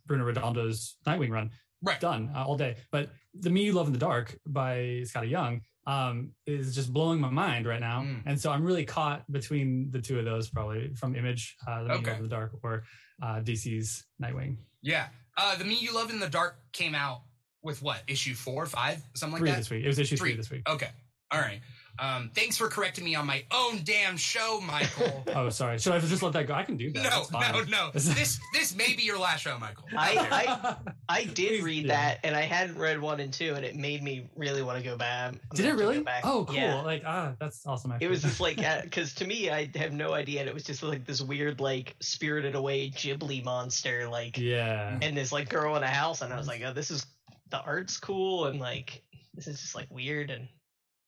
Bruno 0.05 0.31
Redondo's 0.31 0.97
Nightwing 1.07 1.31
run. 1.31 1.51
Right. 1.81 1.99
Done 1.99 2.31
uh, 2.35 2.45
all 2.45 2.57
day. 2.57 2.75
But 2.91 3.09
The 3.33 3.49
Me 3.49 3.63
You 3.63 3.73
Love 3.73 3.87
in 3.87 3.93
the 3.93 3.99
Dark 3.99 4.37
by 4.45 5.03
Skottie 5.03 5.29
Young 5.29 5.61
um, 5.89 6.31
is 6.45 6.75
just 6.75 6.93
blowing 6.93 7.19
my 7.19 7.31
mind 7.31 7.65
right 7.65 7.79
now. 7.79 8.01
Mm. 8.01 8.21
And 8.27 8.39
so 8.39 8.51
I'm 8.51 8.63
really 8.63 8.85
caught 8.85 9.29
between 9.31 9.89
the 9.89 9.99
two 9.99 10.19
of 10.19 10.25
those, 10.25 10.47
probably 10.47 10.93
from 10.93 11.15
Image, 11.15 11.57
uh, 11.67 11.83
The 11.83 11.89
Me 11.89 11.95
You 11.99 12.05
Love 12.05 12.17
in 12.17 12.23
the 12.23 12.29
Dark, 12.29 12.51
or 12.61 12.83
uh, 13.23 13.39
DC's 13.39 14.05
Nightwing. 14.21 14.57
Yeah, 14.83 15.07
uh, 15.35 15.55
the 15.55 15.65
Me 15.65 15.75
You 15.79 15.95
Love 15.95 16.11
in 16.11 16.19
the 16.19 16.29
Dark 16.29 16.57
came 16.73 16.93
out 16.93 17.21
with 17.63 17.81
what 17.81 18.03
issue 18.07 18.35
four, 18.35 18.67
five, 18.67 19.01
something 19.15 19.33
like 19.33 19.39
three 19.39 19.49
that. 19.49 19.57
this 19.57 19.69
week. 19.71 19.83
It 19.83 19.87
was 19.87 19.97
issue 19.97 20.15
three, 20.15 20.31
Three. 20.31 20.37
this 20.37 20.51
week. 20.51 20.69
Okay, 20.69 20.89
all 21.31 21.41
right. 21.41 21.59
Um, 22.01 22.31
thanks 22.33 22.57
for 22.57 22.67
correcting 22.69 23.03
me 23.03 23.15
on 23.15 23.25
my 23.27 23.43
own 23.51 23.81
damn 23.83 24.15
show, 24.17 24.59
Michael. 24.61 25.23
Oh, 25.35 25.49
sorry. 25.49 25.77
Should 25.79 25.93
I 25.93 25.99
just 25.99 26.23
let 26.23 26.33
that 26.33 26.47
go? 26.47 26.53
I 26.53 26.63
can 26.63 26.75
do 26.77 26.91
that. 26.93 27.27
no, 27.31 27.39
no, 27.39 27.63
no. 27.63 27.89
This 27.93 28.39
this 28.53 28.75
may 28.75 28.93
be 28.95 29.03
your 29.03 29.19
last 29.19 29.41
show, 29.41 29.57
Michael. 29.59 29.85
I- 29.97 30.75
I 31.09 31.23
did 31.25 31.35
Please, 31.49 31.61
read 31.63 31.85
yeah. 31.85 31.93
that, 31.95 32.19
and 32.23 32.35
I 32.35 32.41
hadn't 32.41 32.77
read 32.77 32.99
one 33.01 33.19
and 33.19 33.31
two, 33.33 33.53
and 33.55 33.65
it 33.65 33.75
made 33.75 34.03
me 34.03 34.27
really 34.35 34.61
want 34.61 34.77
to 34.77 34.83
go 34.87 34.95
back. 34.97 35.33
I'm 35.33 35.39
Did 35.55 35.65
it 35.65 35.69
have 35.69 35.77
to 35.77 35.83
go 35.83 35.89
really? 35.89 36.03
back. 36.03 36.21
Oh, 36.25 36.45
cool. 36.45 36.55
Yeah. 36.55 36.81
Like, 36.81 37.03
ah, 37.05 37.33
that's 37.39 37.65
awesome. 37.65 37.91
Actually. 37.91 38.07
It 38.07 38.09
was 38.09 38.21
just 38.21 38.39
like, 38.39 38.57
because 38.83 39.13
to 39.15 39.25
me, 39.25 39.49
I 39.49 39.69
have 39.75 39.91
no 39.93 40.13
idea, 40.13 40.41
and 40.41 40.47
it 40.49 40.53
was 40.53 40.63
just 40.63 40.83
like 40.83 41.05
this 41.05 41.21
weird, 41.21 41.59
like 41.59 41.95
spirited 41.99 42.55
away 42.55 42.89
Ghibli 42.91 43.43
monster, 43.43 44.07
like, 44.09 44.37
yeah. 44.37 44.97
and 45.01 45.15
this 45.17 45.31
like 45.31 45.49
girl 45.49 45.75
in 45.75 45.83
a 45.83 45.87
house, 45.87 46.21
and 46.21 46.31
I 46.33 46.37
was 46.37 46.47
like, 46.47 46.61
oh, 46.65 46.73
this 46.73 46.91
is 46.91 47.05
the 47.49 47.59
art's 47.61 47.97
cool, 47.97 48.45
and 48.45 48.59
like 48.59 49.01
this 49.33 49.47
is 49.47 49.59
just 49.61 49.75
like 49.75 49.87
weird, 49.91 50.29
and 50.29 50.47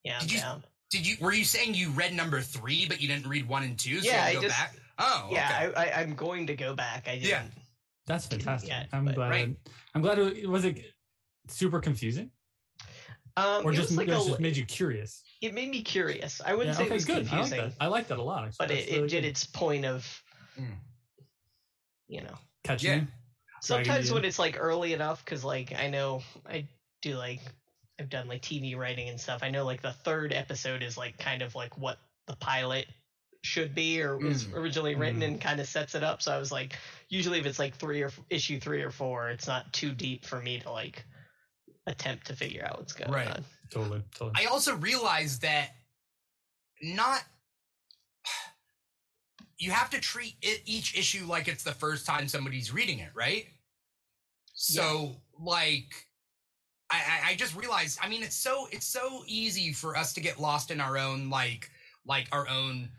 yeah, 0.04 0.16
I'm 0.16 0.22
Did 0.22 0.32
you- 0.34 0.40
down. 0.40 0.64
Did 0.92 1.08
you 1.08 1.16
were 1.22 1.34
you 1.34 1.44
saying 1.46 1.74
you 1.74 1.90
read 1.92 2.14
number 2.14 2.42
three, 2.42 2.86
but 2.88 3.02
you 3.02 3.08
didn't 3.08 3.28
read 3.28 3.48
one 3.48 3.64
and 3.64 3.80
two? 3.80 4.02
So 4.02 4.08
Yeah, 4.10 4.30
you 4.30 4.32
I 4.40 4.42
go 4.42 4.48
just- 4.48 4.58
back. 4.60 4.76
Oh, 5.00 5.30
Yeah, 5.32 5.70
okay. 5.70 5.80
I, 5.80 5.86
I, 5.86 6.02
I'm 6.02 6.14
going 6.16 6.48
to 6.48 6.56
go 6.56 6.76
back. 6.76 7.08
I 7.08 7.14
didn't. 7.16 7.30
Yeah. 7.30 7.44
That's 8.08 8.28
fantastic. 8.28 8.70
yet, 8.70 8.90
I'm 8.94 9.06
but- 9.06 9.16
glad. 9.16 9.30
Right. 9.30 9.56
I'm 9.96 10.02
glad. 10.02 10.20
It 10.20 10.48
was 10.50 10.66
it 10.66 10.80
super 11.48 11.80
confusing, 11.80 12.30
Um, 13.38 13.66
or 13.66 13.72
it 13.72 13.76
just, 13.78 13.90
was 13.90 13.98
like 13.98 14.08
it 14.10 14.12
a, 14.12 14.16
just 14.16 14.40
made 14.40 14.56
you 14.58 14.66
curious? 14.66 15.24
it 15.42 15.54
made 15.54 15.70
me 15.70 15.82
curious. 15.82 16.42
I 16.46 16.54
wouldn't 16.54 16.74
Yeah, 16.74 16.78
say 16.78 16.84
okay, 16.84 16.92
it 16.92 16.94
was 16.94 17.06
good. 17.06 17.16
I 17.16 17.20
like 17.20 17.30
confusing, 17.30 17.60
that. 17.62 17.74
I 17.80 17.88
like 17.88 18.08
that 18.10 18.20
a 18.20 18.24
lot. 18.24 18.44
Actually. 18.46 18.56
but 18.60 18.68
That's 18.76 18.88
it, 18.88 18.92
really 18.94 19.06
it 19.06 19.10
did 19.10 19.26
its 19.26 19.46
point 19.46 19.86
of, 19.86 20.24
Mm. 20.60 20.76
you 22.10 22.22
know. 22.22 22.36
catching. 22.64 22.92
Yeah. 22.92 23.06
sometimes 23.62 24.12
when 24.12 24.26
it's 24.26 24.38
like 24.40 24.58
early 24.60 24.92
enough 24.94 25.24
because 25.24 25.44
like 25.44 25.72
i 25.74 25.88
know 25.88 26.22
i 26.50 26.68
do 27.04 27.16
like 27.16 27.40
i've 28.02 28.10
done 28.10 28.28
like 28.28 28.42
tv 28.42 28.76
writing 28.76 29.08
and 29.10 29.20
stuff 29.20 29.42
i 29.44 29.50
know 29.50 29.64
like 29.64 29.82
the 29.82 29.92
third 29.92 30.34
episode 30.34 30.82
is 30.82 30.98
like 30.98 31.18
kind 31.18 31.42
of 31.42 31.54
like 31.56 31.78
what 31.78 31.98
the 32.28 32.36
pilot 32.38 32.88
should 33.44 33.74
be 33.74 34.02
or 34.02 34.18
was 34.18 34.46
Mm. 34.46 34.56
originally 34.56 34.96
written 34.96 35.22
Mm. 35.22 35.26
and 35.28 35.42
kind 35.42 35.60
of 35.60 35.68
sets 35.68 35.96
it 35.96 36.04
up 36.04 36.22
so 36.22 36.32
i 36.32 36.38
was 36.38 36.52
like 36.52 36.78
usually 37.10 37.40
if 37.40 37.46
it's 37.46 37.60
like 37.60 37.76
three 37.76 38.02
or 38.02 38.12
issue 38.30 38.60
three 38.60 38.82
or 38.82 38.92
four 38.92 39.30
it's 39.30 39.48
not 39.48 39.72
too 39.74 39.94
deep 39.94 40.26
for 40.26 40.42
me 40.42 40.60
to 40.60 40.72
like 40.72 41.06
attempt 41.88 42.28
to 42.28 42.36
figure 42.36 42.66
out 42.66 42.78
what's 42.80 42.94
going 42.94 43.12
Right. 43.12 43.28
on 43.28 43.44
Totally. 43.72 44.04
Totally. 44.14 44.34
I 44.36 44.50
also 44.50 44.76
realized 44.76 45.42
that 45.44 45.70
not 46.82 47.24
you 49.58 49.72
have 49.72 49.90
to 49.92 50.00
treat 50.00 50.36
it, 50.42 50.62
each 50.66 50.98
issue 50.98 51.26
like 51.26 51.48
it's 51.48 51.64
the 51.64 51.72
first 51.72 52.06
time 52.06 52.28
somebody's 52.28 52.74
reading 52.74 53.00
it, 53.00 53.12
right? 53.14 53.46
So, 54.54 55.16
like, 55.40 56.08
I, 56.92 56.98
I, 56.98 57.30
I 57.32 57.36
just 57.36 57.56
realized. 57.56 58.00
I 58.02 58.10
mean, 58.10 58.24
it's 58.24 58.36
so 58.36 58.68
it's 58.72 58.86
so 58.86 59.24
easy 59.28 59.74
for 59.74 59.96
us 59.96 60.14
to 60.14 60.22
get 60.22 60.40
lost 60.40 60.72
in 60.72 60.82
our 60.82 60.98
own 60.98 61.30
like 61.30 61.70
like 62.06 62.28
our 62.32 62.48
own 62.48 62.90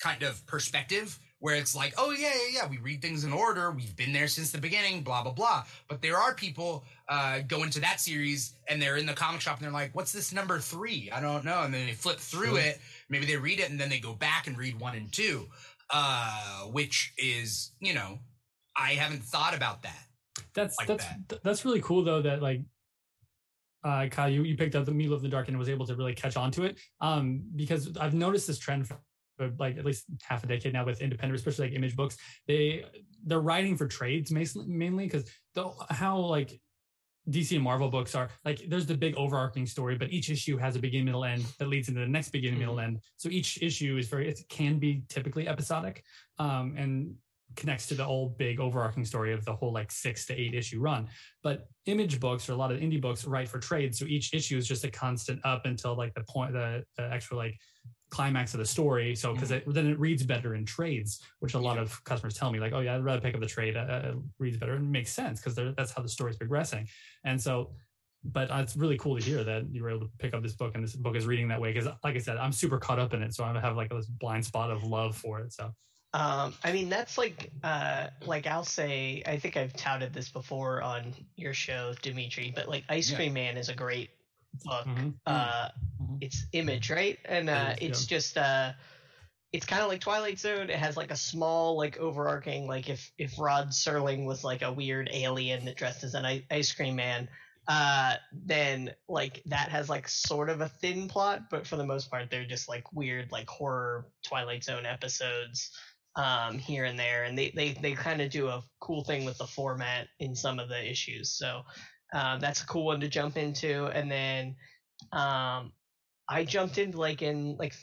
kind 0.00 0.22
of 0.22 0.44
perspective 0.46 1.18
where 1.40 1.54
it's 1.54 1.74
like, 1.74 1.94
oh 1.96 2.10
yeah, 2.10 2.32
yeah, 2.34 2.62
yeah, 2.62 2.68
we 2.68 2.78
read 2.78 3.00
things 3.02 3.24
in 3.24 3.32
order. 3.32 3.70
We've 3.70 3.96
been 3.96 4.12
there 4.12 4.28
since 4.28 4.52
the 4.52 4.58
beginning, 4.58 5.02
blah 5.02 5.22
blah 5.22 5.32
blah. 5.32 5.64
But 5.88 6.02
there 6.02 6.16
are 6.16 6.34
people 6.34 6.84
uh, 7.08 7.40
go 7.48 7.62
into 7.62 7.80
that 7.80 7.98
series 7.98 8.54
and 8.68 8.80
they're 8.80 8.98
in 8.98 9.06
the 9.06 9.14
comic 9.14 9.40
shop 9.40 9.56
and 9.56 9.64
they're 9.64 9.72
like, 9.72 9.94
what's 9.94 10.12
this 10.12 10.32
number 10.32 10.58
three? 10.58 11.10
I 11.12 11.20
don't 11.20 11.44
know. 11.44 11.62
And 11.62 11.72
then 11.74 11.86
they 11.86 11.92
flip 11.92 12.18
through 12.18 12.56
it. 12.56 12.78
Maybe 13.08 13.26
they 13.26 13.36
read 13.36 13.58
it 13.58 13.70
and 13.70 13.80
then 13.80 13.88
they 13.88 13.98
go 13.98 14.12
back 14.12 14.46
and 14.46 14.56
read 14.56 14.78
one 14.78 14.94
and 14.94 15.10
two, 15.10 15.48
uh, 15.90 16.62
which 16.64 17.12
is 17.18 17.72
you 17.80 17.94
know, 17.94 18.18
I 18.76 18.90
haven't 18.90 19.24
thought 19.24 19.56
about 19.56 19.82
that. 19.82 20.04
that's 20.54 20.76
like 20.78 20.88
that's 20.88 21.06
that. 21.28 21.42
that's 21.42 21.64
really 21.64 21.80
cool 21.80 22.04
though 22.04 22.22
that 22.22 22.42
like 22.42 22.60
uh 23.84 24.06
Kyle, 24.10 24.28
you, 24.28 24.42
you 24.42 24.56
picked 24.56 24.74
up 24.74 24.84
the 24.84 24.92
Me 24.92 25.12
of 25.12 25.22
the 25.22 25.28
Dark 25.28 25.48
and 25.48 25.58
was 25.58 25.68
able 25.68 25.86
to 25.86 25.94
really 25.94 26.14
catch 26.14 26.36
on 26.36 26.50
to 26.52 26.64
it. 26.64 26.78
Um 27.00 27.42
because 27.56 27.96
I've 27.98 28.14
noticed 28.14 28.46
this 28.46 28.58
trend 28.58 28.86
for 28.86 29.00
for, 29.36 29.50
like 29.58 29.78
at 29.78 29.84
least 29.84 30.04
half 30.22 30.44
a 30.44 30.46
decade 30.46 30.72
now 30.72 30.84
with 30.84 31.00
independent, 31.00 31.38
especially 31.38 31.68
like 31.68 31.76
image 31.76 31.96
books. 31.96 32.16
They 32.46 32.84
they're 33.24 33.40
writing 33.40 33.76
for 33.76 33.86
trades 33.86 34.30
mainly 34.30 35.04
because 35.04 35.30
the 35.54 35.70
how 35.90 36.18
like 36.18 36.60
DC 37.28 37.54
and 37.54 37.62
Marvel 37.62 37.88
books 37.88 38.14
are 38.14 38.28
like 38.44 38.62
there's 38.68 38.86
the 38.86 38.96
big 38.96 39.14
overarching 39.16 39.66
story, 39.66 39.96
but 39.96 40.10
each 40.10 40.30
issue 40.30 40.56
has 40.56 40.76
a 40.76 40.78
beginning, 40.78 41.06
middle, 41.06 41.24
end 41.24 41.44
that 41.58 41.68
leads 41.68 41.88
into 41.88 42.00
the 42.00 42.06
next 42.06 42.30
beginning, 42.30 42.58
middle, 42.58 42.80
end. 42.80 43.00
So 43.16 43.28
each 43.28 43.62
issue 43.62 43.96
is 43.98 44.08
very 44.08 44.28
it 44.28 44.40
can 44.48 44.78
be 44.78 45.02
typically 45.08 45.46
episodic, 45.46 46.02
um, 46.38 46.74
and 46.76 47.14
connects 47.56 47.86
to 47.88 47.94
the 47.94 48.04
old 48.04 48.38
big 48.38 48.60
overarching 48.60 49.04
story 49.04 49.32
of 49.32 49.44
the 49.44 49.54
whole 49.54 49.72
like 49.72 49.90
six 49.90 50.26
to 50.26 50.34
eight 50.34 50.54
issue 50.54 50.80
run. 50.80 51.08
But 51.42 51.68
image 51.86 52.20
books 52.20 52.48
or 52.48 52.52
a 52.52 52.56
lot 52.56 52.70
of 52.72 52.78
indie 52.78 53.00
books 53.00 53.24
write 53.24 53.48
for 53.48 53.58
trade, 53.58 53.94
so 53.94 54.04
each 54.04 54.32
issue 54.34 54.56
is 54.56 54.66
just 54.66 54.84
a 54.84 54.90
constant 54.90 55.40
up 55.44 55.66
until 55.66 55.96
like 55.96 56.14
the 56.14 56.24
point 56.28 56.52
the, 56.52 56.84
the 56.96 57.04
actual 57.04 57.36
like 57.38 57.56
climax 58.10 58.54
of 58.54 58.58
the 58.58 58.66
story. 58.66 59.14
So 59.14 59.32
because 59.34 59.50
it, 59.50 59.64
then 59.72 59.86
it 59.86 59.98
reads 59.98 60.22
better 60.24 60.54
in 60.54 60.64
trades, 60.64 61.20
which 61.40 61.54
a 61.54 61.58
lot 61.58 61.76
Yeah. 61.76 61.82
of 61.82 62.04
customers 62.04 62.34
tell 62.34 62.50
me 62.50 62.58
like, 62.58 62.72
oh 62.72 62.80
yeah, 62.80 62.96
I'd 62.96 63.04
rather 63.04 63.20
pick 63.20 63.34
up 63.34 63.40
the 63.40 63.46
trade. 63.46 63.76
Uh, 63.76 63.80
uh, 63.80 64.02
it 64.10 64.16
reads 64.38 64.56
better 64.56 64.74
and 64.74 64.90
makes 64.90 65.12
sense 65.12 65.40
because 65.40 65.54
that's 65.76 65.92
how 65.92 66.02
the 66.02 66.08
story 66.08 66.30
is 66.30 66.36
progressing. 66.36 66.88
And 67.24 67.40
so. 67.40 67.72
But 68.22 68.50
uh, 68.50 68.56
it's 68.56 68.76
really 68.76 68.98
cool 68.98 69.16
to 69.18 69.24
hear 69.24 69.42
that 69.44 69.72
you 69.72 69.82
were 69.82 69.88
able 69.88 70.00
to 70.02 70.10
pick 70.18 70.34
up 70.34 70.42
this 70.42 70.52
book 70.52 70.72
and 70.74 70.84
this 70.84 70.94
book 70.94 71.16
is 71.16 71.24
reading 71.26 71.48
that 71.48 71.58
way. 71.58 71.72
Because, 71.72 71.88
like 72.04 72.16
I 72.16 72.18
said, 72.18 72.36
I'm 72.36 72.52
super 72.52 72.78
caught 72.78 72.98
up 72.98 73.14
in 73.14 73.22
it, 73.22 73.32
so 73.32 73.44
I 73.44 73.58
have 73.58 73.76
like 73.78 73.88
this 73.88 74.04
blind 74.04 74.44
spot 74.44 74.70
of 74.70 74.84
love 74.84 75.16
for 75.16 75.40
it. 75.40 75.54
So, 75.54 75.70
Um, 76.12 76.54
I 76.64 76.72
mean, 76.72 76.88
that's 76.88 77.16
like, 77.16 77.50
uh, 77.62 78.08
like 78.26 78.46
I'll 78.46 78.64
say, 78.64 79.22
I 79.26 79.38
think 79.38 79.56
I've 79.56 79.72
touted 79.74 80.12
this 80.12 80.28
before 80.28 80.82
on 80.82 81.14
your 81.36 81.54
show, 81.54 81.94
Dimithri, 82.02 82.54
but 82.54 82.68
like 82.68 82.84
Ice 82.88 83.10
Yeah. 83.10 83.16
Cream 83.16 83.34
Man 83.34 83.56
is 83.56 83.68
a 83.68 83.74
great 83.74 84.10
book. 84.64 84.86
mhm. 84.86 85.14
Uh, 85.26 85.68
Mhm. 86.02 86.18
it's 86.20 86.46
Image, 86.52 86.90
right? 86.90 87.18
And 87.24 87.48
uh, 87.48 87.74
It 87.78 87.90
is, 87.90 87.98
it's 88.00 88.06
just, 88.06 88.36
uh, 88.36 88.72
it's 89.52 89.66
kind 89.66 89.82
of 89.82 89.88
like 89.88 90.00
Twilight 90.00 90.38
Zone. 90.38 90.70
It 90.70 90.76
has 90.76 90.96
like 90.96 91.10
a 91.10 91.16
small, 91.16 91.76
like 91.76 91.98
overarching, 91.98 92.66
like 92.66 92.88
if 92.88 93.12
if 93.18 93.38
Rod 93.38 93.68
Serling 93.68 94.24
was 94.24 94.44
like 94.44 94.62
a 94.62 94.72
weird 94.72 95.08
alien 95.12 95.64
that 95.64 95.76
dressed 95.76 96.04
as 96.04 96.14
an 96.14 96.24
i- 96.24 96.44
ice 96.50 96.72
cream 96.72 96.96
man, 96.96 97.28
uh, 97.66 98.16
then 98.32 98.94
like 99.08 99.42
that 99.46 99.68
has 99.70 99.88
like 99.88 100.08
sort 100.08 100.50
of 100.50 100.60
a 100.60 100.68
thin 100.68 101.08
plot, 101.08 101.50
but 101.50 101.66
for 101.66 101.76
the 101.76 101.84
most 101.84 102.10
part, 102.10 102.30
they're 102.30 102.44
just 102.46 102.68
like 102.68 102.92
weird, 102.92 103.32
like 103.32 103.48
horror 103.48 104.06
Twilight 104.22 104.62
Zone 104.64 104.86
episodes 104.86 105.70
um 106.16 106.58
here 106.58 106.84
and 106.84 106.98
there 106.98 107.24
and 107.24 107.38
they 107.38 107.52
they, 107.54 107.72
they 107.80 107.92
kind 107.92 108.20
of 108.20 108.30
do 108.30 108.48
a 108.48 108.62
cool 108.80 109.04
thing 109.04 109.24
with 109.24 109.38
the 109.38 109.46
format 109.46 110.08
in 110.18 110.34
some 110.34 110.58
of 110.58 110.68
the 110.68 110.90
issues 110.90 111.30
so 111.30 111.62
um 112.14 112.40
that's 112.40 112.62
a 112.62 112.66
cool 112.66 112.86
one 112.86 113.00
to 113.00 113.08
jump 113.08 113.36
into 113.36 113.86
and 113.86 114.10
then 114.10 114.56
um 115.12 115.72
i 116.28 116.44
jumped 116.44 116.78
into 116.78 116.98
like 116.98 117.22
in 117.22 117.56
like 117.58 117.74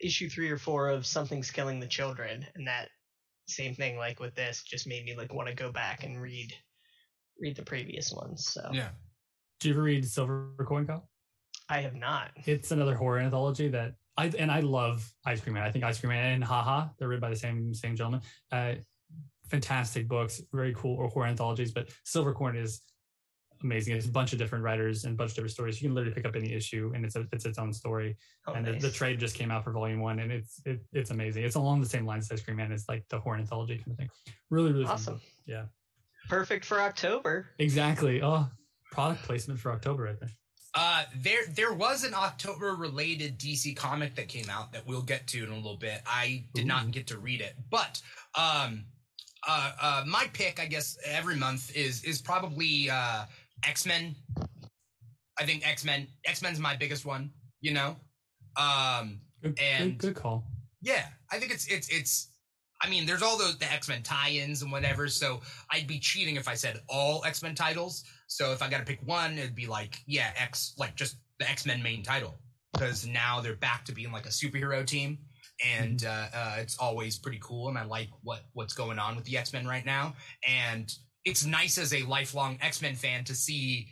issue 0.00 0.28
three 0.28 0.50
or 0.50 0.58
four 0.58 0.88
of 0.88 1.04
something's 1.04 1.50
killing 1.50 1.80
the 1.80 1.86
children 1.86 2.46
and 2.54 2.66
that 2.66 2.88
same 3.48 3.74
thing 3.74 3.96
like 3.96 4.20
with 4.20 4.34
this 4.34 4.62
just 4.62 4.86
made 4.86 5.04
me 5.04 5.16
like 5.16 5.32
want 5.32 5.48
to 5.48 5.54
go 5.54 5.72
back 5.72 6.04
and 6.04 6.20
read 6.20 6.52
read 7.40 7.56
the 7.56 7.62
previous 7.62 8.12
ones 8.12 8.48
so 8.52 8.68
Yeah. 8.72 8.88
Did 9.60 9.68
you 9.68 9.74
ever 9.74 9.82
read 9.82 10.04
Silver 10.04 10.52
Coin 10.66 10.86
Cop? 10.86 11.08
i 11.68 11.80
have 11.80 11.94
not 11.94 12.30
It's 12.44 12.70
another 12.70 12.94
horror 12.94 13.18
anthology 13.18 13.68
that 13.68 13.94
I 14.18 14.26
and 14.38 14.50
I 14.50 14.60
love 14.60 15.10
Ice 15.24 15.40
Cream 15.40 15.54
Man. 15.54 15.62
I 15.62 15.70
think 15.70 15.84
Ice 15.84 16.00
Cream 16.00 16.10
Man 16.10 16.32
and 16.34 16.44
Haha, 16.44 16.88
they're 16.98 17.08
written 17.08 17.20
by 17.20 17.30
the 17.30 17.36
same 17.36 17.74
same 17.74 17.96
gentleman. 17.96 18.22
Uh, 18.50 18.74
fantastic 19.50 20.08
books, 20.08 20.42
very 20.52 20.74
cool 20.74 20.96
or 20.96 21.08
horror 21.08 21.26
anthologies. 21.26 21.72
But 21.72 21.90
Silver 22.04 22.32
Coin 22.32 22.56
is 22.56 22.82
amazing. 23.62 23.96
It's 23.96 24.06
a 24.06 24.10
bunch 24.10 24.32
of 24.32 24.38
different 24.38 24.64
writers 24.64 25.04
and 25.04 25.14
a 25.14 25.16
bunch 25.16 25.30
of 25.30 25.36
different 25.36 25.52
stories. 25.52 25.80
You 25.80 25.88
can 25.88 25.94
literally 25.94 26.14
pick 26.14 26.26
up 26.26 26.36
any 26.36 26.52
issue, 26.52 26.92
and 26.94 27.04
it's 27.04 27.16
a, 27.16 27.26
it's 27.32 27.44
its 27.44 27.58
own 27.58 27.72
story. 27.72 28.16
oh, 28.46 28.54
and 28.54 28.66
the, 28.66 28.72
the 28.72 28.90
trade 28.90 29.18
just 29.20 29.34
came 29.34 29.50
out 29.50 29.64
for 29.64 29.72
Volume 29.72 30.00
One, 30.00 30.18
and 30.18 30.32
it's 30.32 30.60
it, 30.64 30.80
it's 30.92 31.10
amazing. 31.10 31.44
It's 31.44 31.56
along 31.56 31.80
the 31.80 31.88
same 31.88 32.06
lines 32.06 32.30
as 32.30 32.38
Ice 32.38 32.44
Cream 32.44 32.56
Man. 32.56 32.72
It's 32.72 32.88
like 32.88 33.04
the 33.08 33.18
horror 33.20 33.36
anthology 33.36 33.76
kind 33.78 33.92
of 33.92 33.96
thing. 33.98 34.10
Really, 34.50 34.72
really 34.72 34.84
fun. 34.84 34.94
awesome 34.94 35.20
Yeah. 35.46 35.64
perfect 36.28 36.64
for 36.64 36.80
october 36.80 37.50
Exactly. 37.58 38.22
Oh, 38.22 38.48
product 38.92 39.22
placement 39.24 39.60
for 39.60 39.72
October 39.72 40.04
right 40.04 40.18
there. 40.20 40.30
Uh, 40.78 41.04
there 41.22 41.46
there 41.48 41.72
was 41.72 42.04
an 42.04 42.12
October 42.12 42.74
related 42.74 43.38
DC 43.38 43.74
comic 43.74 44.14
that 44.14 44.28
came 44.28 44.48
out 44.50 44.72
that 44.72 44.86
we'll 44.86 45.00
get 45.00 45.26
to 45.28 45.42
in 45.42 45.50
a 45.50 45.56
little 45.56 45.78
bit. 45.78 46.02
I 46.06 46.44
did 46.52 46.64
Ooh. 46.64 46.68
not 46.68 46.90
get 46.90 47.06
to 47.06 47.18
read 47.18 47.40
it, 47.40 47.54
but 47.70 48.00
um, 48.34 48.84
uh, 49.48 49.72
uh, 49.80 50.04
my 50.06 50.28
pick, 50.34 50.60
I 50.60 50.66
guess, 50.66 50.98
every 51.04 51.34
month 51.36 51.74
is 51.74 52.04
is 52.04 52.20
probably 52.20 52.90
uh 52.90 53.24
X 53.66 53.86
Men. 53.86 54.14
I 55.38 55.44
think 55.46 55.66
X 55.66 55.82
Men. 55.84 56.06
X 56.26 56.42
Men's 56.42 56.60
my 56.60 56.76
biggest 56.76 57.06
one. 57.06 57.30
You 57.62 57.72
know, 57.72 57.96
um, 58.58 59.20
Good, 59.42 59.58
And- 59.58 59.98
good, 59.98 60.14
good 60.14 60.22
call. 60.22 60.44
yeah, 60.82 61.06
I 61.32 61.38
think 61.38 61.52
it's 61.52 61.66
it's 61.68 61.88
it's. 61.88 62.28
I 62.82 62.90
mean, 62.90 63.06
there's 63.06 63.22
all 63.22 63.38
those 63.38 63.56
the 63.56 63.72
X 63.72 63.88
Men 63.88 64.02
tie-ins 64.02 64.60
and 64.60 64.70
whatever. 64.70 65.08
So 65.08 65.40
I'd 65.70 65.86
be 65.86 65.98
cheating 65.98 66.36
if 66.36 66.46
I 66.48 66.54
said 66.54 66.80
all 66.88 67.24
X 67.24 67.42
Men 67.42 67.54
titles. 67.54 68.04
So 68.26 68.52
if 68.52 68.62
I 68.62 68.68
got 68.68 68.78
to 68.78 68.84
pick 68.84 69.00
one, 69.04 69.38
it'd 69.38 69.54
be 69.54 69.66
like 69.66 69.98
yeah, 70.06 70.30
X 70.36 70.74
like 70.78 70.96
just 70.96 71.16
the 71.38 71.48
X 71.50 71.66
Men 71.66 71.82
main 71.82 72.02
title 72.02 72.34
because 72.72 73.06
now 73.06 73.40
they're 73.40 73.56
back 73.56 73.84
to 73.86 73.92
being 73.92 74.12
like 74.12 74.26
a 74.26 74.30
superhero 74.30 74.84
team, 74.86 75.18
and 75.64 76.04
uh, 76.04 76.26
uh, 76.34 76.56
it's 76.58 76.76
always 76.78 77.18
pretty 77.18 77.38
cool. 77.42 77.68
And 77.68 77.78
I 77.78 77.84
like 77.84 78.08
what 78.22 78.40
what's 78.52 78.74
going 78.74 78.98
on 78.98 79.16
with 79.16 79.24
the 79.24 79.38
X 79.38 79.52
Men 79.52 79.66
right 79.66 79.84
now. 79.86 80.14
And 80.46 80.92
it's 81.24 81.44
nice 81.44 81.78
as 81.78 81.92
a 81.94 82.02
lifelong 82.02 82.58
X 82.60 82.82
Men 82.82 82.94
fan 82.94 83.24
to 83.24 83.34
see. 83.34 83.88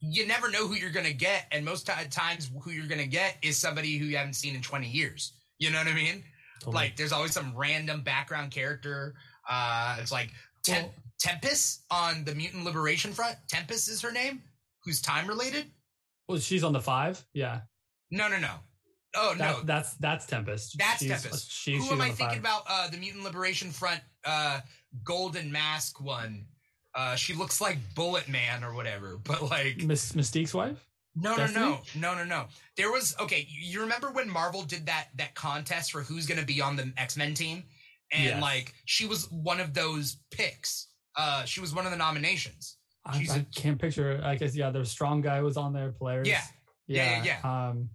You 0.00 0.26
never 0.28 0.48
know 0.48 0.68
who 0.68 0.74
you're 0.74 0.90
gonna 0.92 1.12
get, 1.12 1.46
and 1.50 1.64
most 1.64 1.86
ti- 1.86 2.08
times 2.10 2.50
who 2.62 2.70
you're 2.70 2.86
gonna 2.86 3.06
get 3.06 3.36
is 3.42 3.58
somebody 3.58 3.98
who 3.98 4.04
you 4.04 4.16
haven't 4.16 4.34
seen 4.34 4.54
in 4.54 4.62
20 4.62 4.88
years. 4.88 5.32
You 5.58 5.70
know 5.70 5.78
what 5.78 5.88
I 5.88 5.94
mean? 5.94 6.22
Totally. 6.60 6.74
Like 6.84 6.96
there's 6.96 7.12
always 7.12 7.32
some 7.32 7.52
random 7.56 8.02
background 8.02 8.52
character. 8.52 9.14
Uh, 9.48 9.96
it's 10.00 10.12
like 10.12 10.30
Tem- 10.62 10.84
Well- 10.84 10.94
Tempest 11.20 11.82
on 11.90 12.24
the 12.24 12.34
Mutant 12.34 12.64
Liberation 12.64 13.12
Front. 13.12 13.36
Tempest 13.48 13.88
is 13.88 14.00
her 14.02 14.12
name, 14.12 14.42
who's 14.84 15.00
time 15.00 15.26
related. 15.26 15.66
well, 16.28 16.38
she's 16.38 16.64
on 16.64 16.72
the 16.72 16.80
five. 16.80 17.24
Yeah. 17.32 17.60
No, 18.10 18.28
no, 18.28 18.38
no. 18.38 18.54
Oh 19.16 19.34
That, 19.38 19.56
no, 19.58 19.62
that's 19.64 19.94
that's 19.94 20.26
Tempest. 20.26 20.76
That's 20.78 20.98
she's, 21.00 21.08
Tempest. 21.10 21.50
She, 21.50 21.76
who 21.76 21.82
she's 21.82 21.92
am 21.92 22.00
I 22.00 22.06
thinking 22.10 22.26
five. 22.28 22.38
about? 22.40 22.62
Uh, 22.68 22.88
the 22.88 22.98
Mutant 22.98 23.24
Liberation 23.24 23.70
Front, 23.70 24.00
uh, 24.24 24.60
Golden 25.04 25.50
Mask 25.50 26.00
one. 26.00 26.44
Uh, 26.94 27.14
she 27.16 27.32
looks 27.34 27.60
like 27.60 27.78
Bullet 27.94 28.28
Man 28.28 28.62
or 28.64 28.74
whatever, 28.74 29.16
but 29.24 29.42
like 29.42 29.78
Miss 29.82 30.12
Mystique's 30.14 30.54
wife. 30.54 30.84
No, 31.16 31.36
Destiny? 31.36 31.64
no, 31.64 31.80
no, 31.96 32.14
no, 32.14 32.18
no, 32.18 32.24
no. 32.24 32.44
There 32.76 32.92
was 32.92 33.16
okay. 33.18 33.46
You 33.50 33.80
remember 33.80 34.10
when 34.10 34.28
Marvel 34.30 34.62
did 34.62 34.86
that 34.86 35.08
that 35.16 35.34
contest 35.34 35.90
for 35.92 36.02
who's 36.02 36.26
going 36.26 36.38
to 36.40 36.46
be 36.46 36.60
on 36.60 36.76
the 36.76 36.92
X 36.98 37.16
Men 37.16 37.34
team, 37.34 37.64
and 38.12 38.24
Yes. 38.24 38.42
like 38.42 38.74
she 38.84 39.06
was 39.06 39.28
one 39.32 39.58
of 39.58 39.72
those 39.74 40.18
picks. 40.30 40.87
Uh, 41.18 41.44
she 41.44 41.60
was 41.60 41.74
one 41.74 41.84
of 41.84 41.90
the 41.90 41.98
nominations. 41.98 42.76
I, 43.04 43.18
She's 43.18 43.30
I 43.30 43.38
a- 43.38 43.46
can't 43.54 43.78
picture. 43.80 44.20
I 44.24 44.36
guess 44.36 44.54
yeah. 44.54 44.70
There's 44.70 44.90
strong 44.90 45.20
guy 45.20 45.40
was 45.42 45.56
on 45.56 45.72
there. 45.72 45.90
Players. 45.92 46.28
Yeah. 46.28 46.42
Yeah, 46.86 47.22
yeah, 47.22 47.40
Um, 47.68 47.90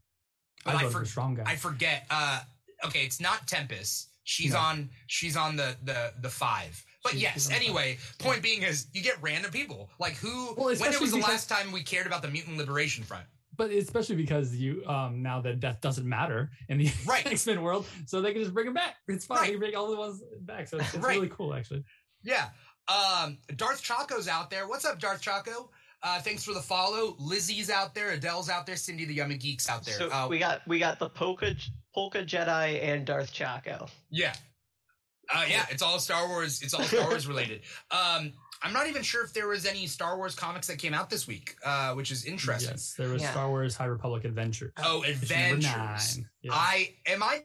But 0.66 0.76
I 0.76 0.86
I 0.86 0.90
for- 0.90 1.04
strong 1.06 1.34
guy. 1.36 1.44
I 1.48 1.56
forget. 1.56 2.06
Uh, 2.12 2.42
okay, 2.86 3.00
it's 3.04 3.20
not 3.20 3.48
Tempest. 3.48 4.10
She's 4.24 4.54
No. 4.54 4.60
on. 4.60 4.90
She's 5.08 5.36
on 5.36 5.56
the 5.56 5.76
the 5.84 6.14
the 6.22 6.30
five. 6.30 6.84
But 7.04 7.14
She's- 7.14 7.24
yes. 7.24 7.34
she's 7.34 7.48
the 7.50 7.56
Anyway, 7.56 7.98
point 8.20 8.42
being 8.44 8.62
is 8.62 8.88
you 8.94 9.02
get 9.02 9.18
random 9.22 9.52
people 9.52 9.90
like 10.00 10.14
who. 10.16 10.54
Well, 10.56 10.68
when 10.68 10.94
it 10.94 11.02
was 11.02 11.12
the 11.12 11.18
because- 11.18 11.30
last 11.32 11.50
time 11.50 11.72
we 11.72 11.82
cared 11.82 12.06
about 12.08 12.22
the 12.22 12.30
Mutant 12.30 12.58
Liberation 12.58 13.04
Front? 13.04 13.26
but 13.56 13.70
especially 13.70 14.16
because 14.16 14.56
you 14.56 14.84
um 14.88 15.22
now 15.22 15.40
that 15.40 15.60
death 15.60 15.80
doesn't 15.80 16.10
matter 16.10 16.50
in 16.70 16.80
the 16.80 16.92
Right. 17.06 17.26
X 17.28 17.46
Men 17.46 17.62
world, 17.62 17.86
so 18.08 18.20
they 18.22 18.32
can 18.34 18.42
just 18.42 18.54
bring 18.54 18.66
him 18.68 18.74
back. 18.74 18.96
It's 19.08 19.26
fine. 19.26 19.38
Right. 19.40 19.50
Can 19.52 19.60
bring 19.60 19.76
all 19.76 19.90
the 19.92 19.98
ones 19.98 20.22
back. 20.42 20.68
So 20.68 20.78
it's, 20.78 20.94
it's 20.96 21.04
Right. 21.04 21.16
really 21.18 21.30
cool, 21.30 21.54
actually. 21.54 21.84
Yeah. 22.24 22.50
Um, 22.88 23.38
Darth 23.56 23.82
Chaco's 23.82 24.28
out 24.28 24.50
there. 24.50 24.68
What's 24.68 24.86
up, 24.86 25.00
Darth 25.00 25.22
Chaco? 25.22 25.70
Uh, 26.02 26.20
thanks 26.20 26.44
for 26.44 26.54
the 26.54 26.62
follow. 26.62 27.16
Lizzie's 27.18 27.70
out 27.70 27.96
there. 27.96 28.12
Adele's 28.12 28.50
out 28.50 28.66
there. 28.66 28.76
Cindy 28.76 29.06
the 29.06 29.14
Yummy 29.14 29.38
Geeks 29.38 29.70
out 29.70 29.86
there. 29.86 29.96
So 29.96 30.10
uh, 30.12 30.28
we 30.30 30.38
got 30.38 30.68
we 30.68 30.78
got 30.80 31.00
the 31.00 31.10
Polka 31.10 31.56
Polka 31.96 32.24
Jedi 32.24 32.84
and 32.84 33.06
Darth 33.06 33.32
Chaco. 33.32 33.88
yeah. 34.10 34.34
Uh, 35.34 35.46
yeah, 35.50 35.66
it's 35.72 35.82
all 35.82 36.00
Star 36.00 36.28
Wars. 36.28 36.62
It's 36.62 36.74
all 36.74 36.84
Star 36.84 37.08
Wars 37.08 37.26
related. 37.28 37.62
Um, 37.92 38.34
I'm 38.62 38.74
not 38.74 38.88
even 38.88 39.04
sure 39.04 39.24
if 39.24 39.34
there 39.34 39.48
was 39.48 39.66
any 39.66 39.88
Star 39.88 40.18
Wars 40.18 40.36
comics 40.36 40.68
that 40.68 40.80
came 40.80 40.94
out 40.94 41.10
this 41.10 41.26
week, 41.28 41.56
uh, 41.66 41.94
which 41.94 42.12
is 42.12 42.26
interesting. 42.26 42.72
Yes, 42.72 42.94
there 42.98 43.08
was 43.10 43.22
Yeah. 43.22 43.32
Star 43.32 43.48
Wars 43.50 43.76
High 43.76 43.86
Republic 43.86 44.26
Adventures. 44.26 44.74
Oh, 44.78 45.02
issue 45.04 45.12
number 45.14 45.24
Adventures. 45.24 46.18
nine. 46.18 46.30
Yeah. 46.42 46.52
I 46.54 46.94
am 47.08 47.24
I 47.24 47.44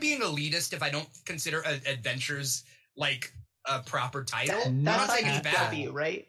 being 0.00 0.20
elitist 0.20 0.72
if 0.72 0.82
I 0.82 0.90
don't 0.90 1.08
consider 1.24 1.64
uh, 1.64 1.76
Adventures 1.86 2.64
like 2.96 3.32
a 3.66 3.80
proper 3.80 4.24
title? 4.24 4.58
That- 4.64 4.72
Not 4.72 4.98
that's 5.08 5.12
saying 5.20 5.26
it's 5.26 5.40
bad. 5.40 5.72
IDW, 5.72 5.92
right? 5.92 6.26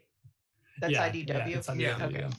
That's 0.82 0.94
Yeah, 0.94 1.10
IDW. 1.10 1.28
Yeah, 1.28 1.58
it's 1.58 1.68
IDW, 1.68 1.80
Yeah. 1.82 2.06
Okay. 2.06 2.20
yeah. 2.20 2.28
The 2.30 2.36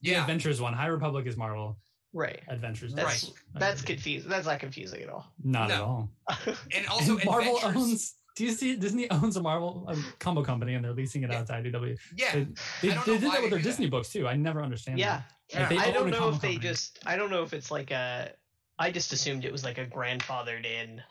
Yeah, 0.00 0.20
Adventures 0.22 0.60
one. 0.60 0.74
High 0.74 0.86
Republic 0.86 1.26
is 1.26 1.36
Marvel. 1.36 1.78
Right. 2.12 2.40
Adventures. 2.48 2.94
That's 2.94 3.24
is 3.24 3.32
that's 3.54 3.82
confusing. 3.82 4.28
That's 4.30 4.46
not 4.46 4.60
confusing 4.60 5.02
at 5.02 5.08
all. 5.10 5.26
Not 5.44 5.70
at 5.70 5.80
all. 5.80 6.10
and 6.74 6.86
also 6.88 7.16
And 7.16 7.24
Marvel 7.26 7.56
Adventures. 7.56 7.76
owns. 7.76 8.14
Do 8.36 8.44
you 8.44 8.52
see 8.52 8.76
Disney 8.76 9.10
owns 9.10 9.36
a 9.36 9.42
Marvel 9.42 9.84
um, 9.88 10.04
combo 10.20 10.42
company 10.42 10.74
and 10.74 10.84
they're 10.84 10.92
leasing 10.92 11.24
it 11.24 11.30
Yeah. 11.30 11.38
out 11.40 11.46
to 11.48 11.52
IDW? 11.54 11.98
Yeah, 12.16 12.32
They, 12.34 12.44
they, 12.82 12.88
they 12.88 12.88
did 12.90 13.22
why 13.24 13.30
that 13.30 13.36
they 13.36 13.40
with 13.42 13.50
their 13.50 13.58
do 13.58 13.64
Disney 13.64 13.88
books 13.88 14.08
too. 14.10 14.26
I 14.28 14.36
never 14.36 14.62
understand. 14.62 14.98
yeah. 14.98 15.22
that. 15.52 15.70
Like, 15.72 15.80
I 15.80 15.90
don't 15.90 16.10
know 16.10 16.28
if 16.28 16.40
they 16.40 16.52
company. 16.54 16.58
just 16.58 16.98
I 17.04 17.16
don't 17.16 17.30
know 17.30 17.42
if 17.42 17.52
it's 17.52 17.70
like 17.70 17.90
a 17.90 18.30
I 18.78 18.90
just 18.92 19.12
assumed 19.12 19.44
it 19.44 19.52
was 19.52 19.64
like 19.64 19.78
a 19.78 19.86
grandfathered 19.86 20.64
in 20.64 21.02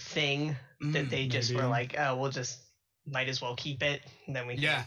thing 0.00 0.56
that 0.80 1.06
Mm, 1.06 1.10
they 1.10 1.26
just 1.26 1.54
were 1.54 1.66
like, 1.66 1.94
oh, 1.98 2.16
we'll 2.16 2.30
just 2.30 2.58
might 3.06 3.28
as 3.28 3.40
well 3.40 3.54
keep 3.56 3.82
it, 3.82 4.02
and 4.26 4.34
then 4.36 4.46
we 4.46 4.54
can- 4.54 4.62
yeah. 4.62 4.84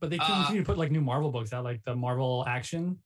But 0.00 0.10
they 0.10 0.18
Uh, 0.18 0.26
continue 0.26 0.62
to 0.62 0.66
put 0.66 0.78
like 0.78 0.90
new 0.90 1.00
Marvel 1.00 1.30
books 1.30 1.52
out, 1.52 1.64
like 1.64 1.84
the 1.84 1.94
Marvel 1.94 2.44
Action 2.48 2.98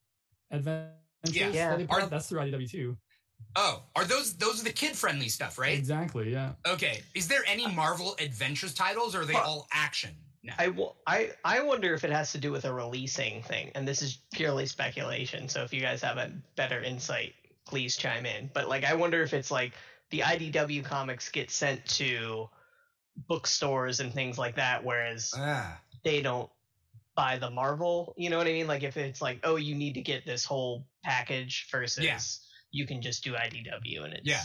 Adventures. 0.51 0.93
Yeah. 1.31 1.49
Yeah. 1.51 1.77
that 1.77 1.91
Are- 1.91 2.07
That's 2.07 2.29
through 2.29 2.41
IDW 2.41 2.69
too. 2.71 2.97
Oh, 3.55 3.83
are 3.95 4.05
those 4.05 4.37
those 4.37 4.61
are 4.61 4.65
the 4.65 4.73
kid 4.73 4.97
friendly 4.97 5.29
stuff, 5.29 5.59
right? 5.59 5.77
Exactly. 5.77 6.33
Yeah. 6.33 6.53
Okay. 6.67 7.03
Is 7.15 7.29
there 7.29 7.43
any 7.47 7.67
Marvel 7.67 8.15
Adventures 8.19 8.73
titles, 8.73 9.15
or 9.15 9.23
are 9.23 9.25
they 9.27 9.35
Well, 9.35 9.45
all 9.45 9.69
action? 9.73 10.17
now? 10.43 10.55
I, 10.59 10.67
w- 10.67 10.93
I, 11.07 11.33
I 11.45 11.61
wonder 11.63 11.93
if 11.93 12.05
it 12.05 12.11
has 12.13 12.33
to 12.33 12.39
do 12.39 12.51
with 12.53 12.65
a 12.65 12.73
releasing 12.73 13.43
thing, 13.43 13.73
and 13.75 13.87
this 13.87 14.01
is 14.01 14.19
purely 14.33 14.65
speculation. 14.67 15.49
So 15.49 15.63
if 15.65 15.73
you 15.75 15.81
guys 15.83 16.01
have 16.03 16.17
a 16.19 16.33
better 16.55 16.81
insight, 16.83 17.35
please 17.67 17.97
chime 17.97 18.25
in. 18.25 18.51
But 18.55 18.69
like, 18.69 18.85
I 18.85 18.95
wonder 18.95 19.23
if 19.23 19.35
it's 19.35 19.51
like 19.51 19.75
the 20.11 20.21
IDW 20.21 20.85
comics 20.85 21.29
get 21.31 21.51
sent 21.51 21.85
to 21.87 22.49
bookstores 23.29 24.01
and 24.01 24.13
things 24.13 24.39
like 24.39 24.55
that, 24.57 24.85
whereas 24.85 25.33
Ah. 25.37 25.79
they 26.05 26.21
don't 26.23 26.51
buy 27.15 27.39
the 27.39 27.51
Marvel. 27.51 28.15
You 28.17 28.29
know 28.31 28.37
what 28.39 28.47
I 28.47 28.53
mean? 28.53 28.67
Like 28.67 28.83
if 28.83 28.97
it's 28.97 29.23
like, 29.23 29.41
oh, 29.43 29.57
you 29.57 29.75
need 29.75 29.95
to 29.95 30.03
get 30.03 30.27
this 30.27 30.45
whole 30.45 30.87
package 31.03 31.67
versus 31.71 32.05
Yeah. 32.05 32.19
you 32.73 32.87
can 32.87 33.01
just 33.01 33.25
do 33.25 33.35
IDW 33.35 34.05
and 34.05 34.13
it's 34.15 34.27
Yeah. 34.27 34.45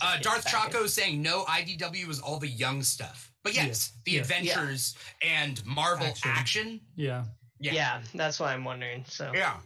Uh, 0.00 0.18
Darth 0.20 0.44
package. 0.46 0.72
Chaco 0.72 0.86
saying 0.86 1.20
no. 1.20 1.44
IDW 1.46 2.08
is 2.08 2.20
all 2.20 2.38
the 2.38 2.48
young 2.48 2.82
stuff, 2.82 3.32
but 3.42 3.54
Yeah. 3.54 3.66
yes, 3.66 3.92
the 4.04 4.12
Yeah. 4.12 4.20
Adventures 4.20 4.94
and 5.20 5.64
Marvel 5.66 6.06
Action. 6.06 6.30
action. 6.30 6.80
Yeah. 6.96 7.24
Yeah. 7.58 7.72
Yeah. 7.72 8.02
that's 8.14 8.38
what 8.40 8.50
I'm 8.50 8.64
wondering. 8.64 9.04
So 9.06 9.32
Yeah, 9.34 9.60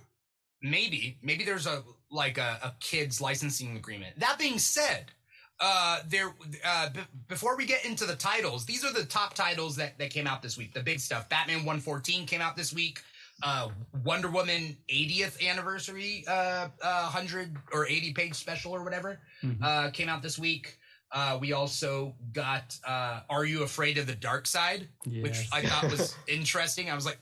maybe 0.63 1.19
maybe 1.23 1.45
there's 1.45 1.67
a 1.67 1.85
like 2.11 2.39
a, 2.39 2.59
a 2.63 2.75
kids 2.81 3.21
licensing 3.21 3.77
agreement. 3.77 4.19
That 4.19 4.39
being 4.39 4.59
said, 4.59 5.13
uh, 5.61 6.01
there 6.09 6.35
uh, 6.65 6.91
b- 6.91 7.01
before 7.29 7.57
we 7.57 7.65
get 7.67 7.85
into 7.85 8.05
the 8.05 8.17
titles, 8.17 8.65
these 8.67 8.85
are 8.85 8.93
the 8.93 9.05
top 9.05 9.35
titles 9.35 9.77
that 9.77 9.99
that 9.99 10.11
came 10.11 10.27
out 10.27 10.43
this 10.43 10.57
week. 10.59 10.75
The 10.75 10.83
big 10.83 11.01
stuff: 11.01 11.29
Batman 11.29 11.59
114 11.59 12.27
came 12.27 12.41
out 12.41 12.57
this 12.57 12.73
week. 12.73 13.01
Uh, 13.43 13.69
Wonder 14.05 14.31
Woman 14.31 14.77
80th 14.91 15.47
anniversary, 15.47 16.25
uh, 16.27 16.69
uh, 16.83 17.03
100 17.13 17.55
or 17.71 17.87
80 17.87 18.15
page 18.15 18.35
special 18.35 18.73
or 18.73 18.83
whatever, 18.83 19.21
Mhm. 19.45 19.63
uh, 19.63 19.91
came 19.91 20.09
out 20.09 20.23
this 20.23 20.39
week. 20.39 20.79
Uh, 21.13 21.37
we 21.39 21.53
also 21.53 22.15
got 22.33 22.75
uh, 22.87 23.21
Are 23.29 23.45
You 23.45 23.63
Afraid 23.63 23.99
of 23.99 24.07
the 24.07 24.15
Dark 24.15 24.47
Side? 24.47 24.89
which 25.05 25.49
I 25.53 25.61
thought 25.63 25.91
was 25.91 26.15
interesting. 26.27 26.91
I 26.91 26.95
was 26.95 27.05
like, 27.05 27.19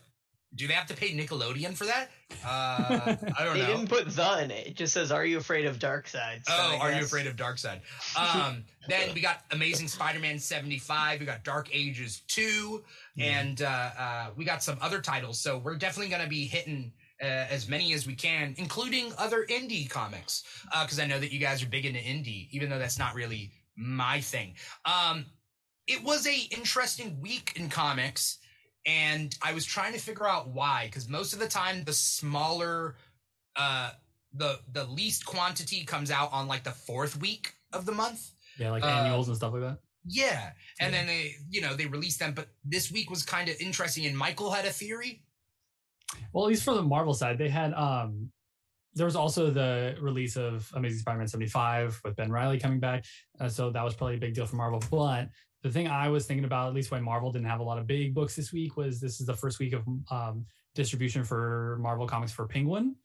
do 0.55 0.67
they 0.67 0.73
have 0.73 0.87
to 0.87 0.95
pay 0.95 1.13
Nickelodeon 1.13 1.75
for 1.75 1.85
that? 1.85 2.09
Uh, 2.45 3.15
I 3.37 3.43
don't 3.45 3.53
They 3.55 3.61
know. 3.61 3.67
They 3.67 3.73
didn't 3.75 3.89
put 3.89 4.09
the 4.09 4.43
in 4.43 4.51
it. 4.51 4.67
It 4.67 4.75
just 4.75 4.93
says, 4.93 5.11
"Are 5.11 5.25
you 5.25 5.37
afraid 5.37 5.65
of 5.65 5.79
dark 5.79 6.07
side?" 6.07 6.41
So 6.45 6.53
oh, 6.55 6.77
are 6.79 6.91
you 6.91 7.03
afraid 7.03 7.27
of 7.27 7.35
Dark 7.35 7.57
Side? 7.57 7.81
Um, 8.17 8.63
then 8.87 9.13
we 9.13 9.21
got 9.21 9.41
Amazing 9.51 9.87
Spider-Man 9.87 10.39
75. 10.39 11.19
We 11.19 11.25
got 11.25 11.43
Dark 11.43 11.69
Ages 11.73 12.21
2, 12.27 12.83
Yeah. 13.15 13.39
and 13.39 13.61
uh, 13.61 13.89
uh, 13.97 14.27
we 14.35 14.45
got 14.45 14.63
some 14.63 14.77
other 14.81 15.01
titles. 15.01 15.39
So 15.39 15.57
we're 15.57 15.75
definitely 15.75 16.09
going 16.09 16.23
to 16.23 16.29
be 16.29 16.45
hitting 16.45 16.91
uh, 17.21 17.25
as 17.25 17.67
many 17.69 17.93
as 17.93 18.07
we 18.07 18.15
can, 18.15 18.55
including 18.57 19.11
other 19.17 19.45
indie 19.49 19.89
comics, 19.89 20.43
because 20.81 20.99
I 20.99 21.05
know 21.05 21.19
that 21.19 21.31
you 21.31 21.39
guys 21.39 21.63
are 21.63 21.67
big 21.67 21.85
into 21.85 21.99
indie, 21.99 22.47
even 22.51 22.69
though 22.69 22.79
that's 22.79 22.99
not 22.99 23.15
really 23.15 23.51
my 23.75 24.21
thing. 24.21 24.55
Um, 24.85 25.25
it 25.87 26.03
was 26.03 26.25
a 26.27 26.35
interesting 26.51 27.19
week 27.21 27.53
in 27.55 27.69
comics, 27.69 28.39
and 28.85 29.35
I 29.41 29.53
was 29.53 29.65
trying 29.65 29.93
to 29.93 29.99
figure 29.99 30.27
out 30.27 30.49
why. 30.49 30.85
Because 30.85 31.07
most 31.09 31.33
of 31.33 31.39
the 31.39 31.47
time, 31.47 31.83
the 31.83 31.93
smaller, 31.93 32.95
uh, 33.55 33.91
the 34.33 34.59
the 34.71 34.85
least 34.85 35.25
quantity 35.25 35.83
comes 35.85 36.11
out 36.11 36.31
on 36.33 36.47
like 36.47 36.63
the 36.63 36.71
fourth 36.71 37.19
week 37.19 37.53
of 37.73 37.85
the 37.85 37.91
month. 37.91 38.31
yeah, 38.59 38.71
like 38.71 38.83
uh, 38.83 38.87
annuals 38.87 39.27
and 39.27 39.37
stuff 39.37 39.53
like 39.53 39.61
that. 39.61 39.79
Yeah, 40.07 40.51
and 40.79 40.93
Yeah. 40.93 40.99
then 40.99 41.07
they, 41.07 41.35
you 41.49 41.61
know, 41.61 41.73
they 41.75 41.87
released 41.87 42.19
them. 42.19 42.33
But 42.33 42.47
this 42.63 42.91
week 42.91 43.09
was 43.09 43.23
kind 43.23 43.49
of 43.49 43.59
interesting, 43.59 44.05
and 44.05 44.17
Michael 44.17 44.51
had 44.51 44.65
a 44.65 44.69
theory. 44.71 45.23
Well, 46.31 46.45
at 46.45 46.49
least 46.49 46.63
for 46.63 46.73
the 46.75 46.83
Marvel 46.83 47.13
side, 47.13 47.37
they 47.37 47.49
had 47.49 47.73
um 47.73 48.31
there 48.93 49.05
was 49.05 49.15
also 49.17 49.51
the 49.51 49.97
release 49.99 50.37
of 50.37 50.71
Amazing 50.73 50.99
Spider-Man 50.99 51.27
75 51.27 51.99
with 52.05 52.15
Ben 52.15 52.31
Reilly 52.31 52.59
coming 52.61 52.79
back. 52.79 53.03
Uh, 53.37 53.49
so 53.49 53.69
that 53.69 53.83
was 53.83 53.93
probably 53.93 54.15
a 54.15 54.19
big 54.19 54.33
deal 54.35 54.45
for 54.45 54.55
Marvel. 54.55 54.81
But 54.89 55.27
the 55.65 55.71
thing 55.71 55.87
I 55.87 56.09
was 56.09 56.27
thinking 56.27 56.45
about, 56.45 56.67
at 56.67 56.75
least 56.75 56.91
why 56.91 56.99
Marvel 56.99 57.31
didn't 57.31 57.47
have 57.47 57.59
a 57.59 57.63
lot 57.63 57.79
of 57.79 57.87
big 57.87 58.13
books 58.13 58.35
this 58.35 58.53
week, 58.53 58.77
was 58.77 59.01
this 59.01 59.19
is 59.19 59.25
the 59.25 59.33
first 59.33 59.57
week 59.57 59.73
of 59.73 59.83
um, 60.11 60.45
distribution 60.75 61.23
for 61.23 61.79
Marvel 61.81 62.05
Comics 62.05 62.31
for 62.31 62.45
Penguin 62.47 62.95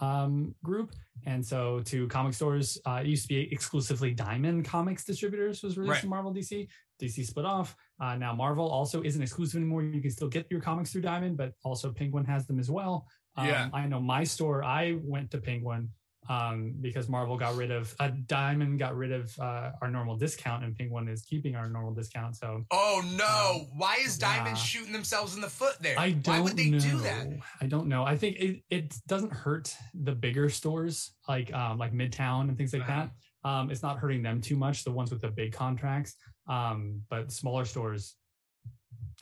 um, 0.00 0.54
group. 0.64 0.94
And 1.26 1.44
so 1.44 1.80
to 1.84 2.08
comic 2.08 2.32
stores, 2.32 2.78
uh, 2.86 3.00
it 3.04 3.06
used 3.06 3.24
to 3.24 3.28
be 3.28 3.52
exclusively 3.52 4.12
Diamond 4.14 4.64
Comics 4.64 5.04
distributors 5.04 5.62
was 5.62 5.76
released 5.76 5.96
Right. 5.96 6.04
in 6.04 6.08
Marvel 6.08 6.32
DC. 6.32 6.66
DC 7.02 7.26
split 7.26 7.44
off. 7.44 7.76
Uh, 8.00 8.16
now 8.16 8.34
Marvel 8.34 8.66
also 8.66 9.02
isn't 9.02 9.20
exclusive 9.20 9.58
anymore. 9.58 9.82
You 9.82 10.00
can 10.00 10.10
still 10.10 10.28
get 10.28 10.46
your 10.50 10.62
comics 10.62 10.92
through 10.92 11.02
Diamond, 11.02 11.36
but 11.36 11.52
also 11.64 11.92
Penguin 11.92 12.24
has 12.24 12.46
them 12.46 12.58
as 12.58 12.70
well. 12.70 13.06
Um, 13.36 13.46
Yeah. 13.46 13.68
I 13.74 13.86
know 13.86 14.00
my 14.00 14.24
store. 14.24 14.64
I 14.64 14.96
went 15.02 15.30
to 15.32 15.38
Penguin 15.38 15.90
um, 16.28 16.74
because 16.80 17.08
Marvel 17.08 17.36
got 17.36 17.54
rid 17.56 17.70
of 17.70 17.94
uh, 18.00 18.10
Diamond 18.26 18.78
got 18.78 18.96
rid 18.96 19.12
of 19.12 19.36
uh, 19.38 19.72
our 19.80 19.90
normal 19.90 20.16
discount, 20.16 20.64
and 20.64 20.76
Penguin 20.76 21.08
is 21.08 21.22
keeping 21.22 21.54
our 21.56 21.68
normal 21.68 21.94
discount. 21.94 22.36
So 22.36 22.64
Oh 22.70 23.02
no! 23.16 23.66
Why 23.76 23.96
is 24.04 24.18
Diamond 24.18 24.56
yeah. 24.56 24.62
shooting 24.62 24.92
themselves 24.92 25.34
in 25.34 25.40
the 25.40 25.48
foot 25.50 25.76
there? 25.80 25.98
I 25.98 26.10
don't 26.12 26.34
Why 26.34 26.40
would 26.40 26.56
they 26.56 26.70
know. 26.70 26.78
do 26.78 26.98
that? 27.00 27.26
I 27.60 27.66
don't 27.66 27.86
know. 27.88 28.04
I 28.04 28.16
think 28.16 28.36
it, 28.36 28.62
it 28.70 28.94
doesn't 29.06 29.32
hurt 29.32 29.74
the 29.94 30.12
bigger 30.12 30.48
stores 30.50 31.12
like 31.28 31.52
um, 31.54 31.78
like 31.78 31.92
Midtown 31.92 32.48
and 32.48 32.56
things 32.56 32.72
like 32.72 32.82
Uh-huh. 32.82 33.06
that. 33.44 33.48
Um, 33.48 33.70
it's 33.70 33.82
not 33.82 33.98
hurting 33.98 34.22
them 34.22 34.40
too 34.40 34.56
much. 34.56 34.82
The 34.84 34.90
ones 34.90 35.10
with 35.12 35.20
the 35.20 35.28
big 35.30 35.52
contracts, 35.52 36.16
um, 36.48 37.02
but 37.08 37.30
smaller 37.30 37.64
stores. 37.64 38.16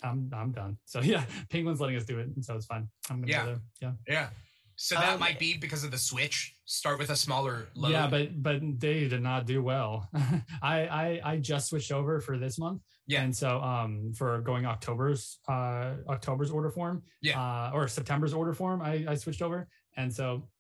I'm 0.03 0.31
I'm 0.35 0.53
done. 0.53 0.77
So 0.87 1.01
yeah, 1.03 1.25
Penguin's 1.51 1.81
letting 1.81 1.97
us 1.97 2.05
do 2.05 2.19
it, 2.19 2.29
and 2.35 2.45
so 2.45 2.55
it's 2.57 2.67
fine. 2.67 2.89
I'm 3.11 3.21
gonna 3.21 3.31
Yeah. 3.33 3.45
go 3.45 3.47
there. 3.51 3.61
Yeah. 3.81 3.93
Yeah. 4.09 4.29
So 4.85 4.97
that 4.97 5.15
Um, 5.15 5.21
might 5.21 5.39
be 5.39 5.57
because 5.57 5.83
of 5.83 5.91
the 5.91 5.97
switch. 5.97 6.55
Start 6.67 6.99
with 6.99 7.09
a 7.09 7.17
smaller 7.17 7.69
load. 7.75 7.93
Yeah, 7.93 8.07
but 8.07 8.43
but 8.43 8.61
they 8.79 9.09
did 9.09 9.23
not 9.23 9.47
do 9.47 9.63
well. 9.63 10.11
I, 10.63 10.77
I 11.03 11.21
I 11.25 11.37
just 11.39 11.69
switched 11.71 11.91
over 11.91 12.21
for 12.21 12.37
this 12.37 12.59
month. 12.59 12.83
Yeah. 13.07 13.23
And 13.23 13.35
so 13.35 13.63
um 13.63 14.13
for 14.13 14.43
going 14.43 14.67
October's 14.67 15.39
uh 15.49 15.95
October's 16.15 16.51
order 16.51 16.71
form. 16.71 17.03
Yeah. 17.23 17.41
Uh 17.41 17.71
or 17.73 17.89
September's 17.89 18.35
order 18.35 18.53
form, 18.53 18.83
I, 18.83 19.07
I 19.09 19.15
switched 19.15 19.41
over. 19.41 19.69
And 19.97 20.13
so 20.13 20.51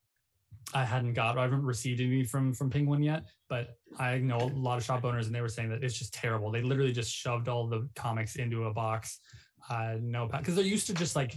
I 0.72 0.84
hadn't 0.86 1.12
got 1.12 1.36
I 1.36 1.42
haven't 1.42 1.66
received 1.74 2.00
any 2.00 2.24
from 2.24 2.54
from 2.54 2.70
Penguin 2.70 3.02
yet, 3.02 3.24
but 3.50 3.76
I 3.98 4.16
know 4.18 4.38
a 4.38 4.48
lot 4.68 4.78
of 4.78 4.84
shop 4.84 5.04
owners 5.04 5.26
and 5.26 5.34
they 5.36 5.42
were 5.42 5.50
saying 5.56 5.68
that 5.68 5.84
it's 5.84 5.98
just 5.98 6.14
terrible. 6.14 6.50
They 6.50 6.62
literally 6.62 6.92
just 6.92 7.12
shoved 7.12 7.48
all 7.48 7.66
the 7.68 7.86
comics 7.94 8.36
into 8.36 8.64
a 8.64 8.72
box. 8.72 9.18
Uh 9.68 9.96
no 10.00 10.26
because 10.28 10.54
they're 10.54 10.64
used 10.76 10.86
to 10.86 10.94
just 10.94 11.14
like 11.14 11.32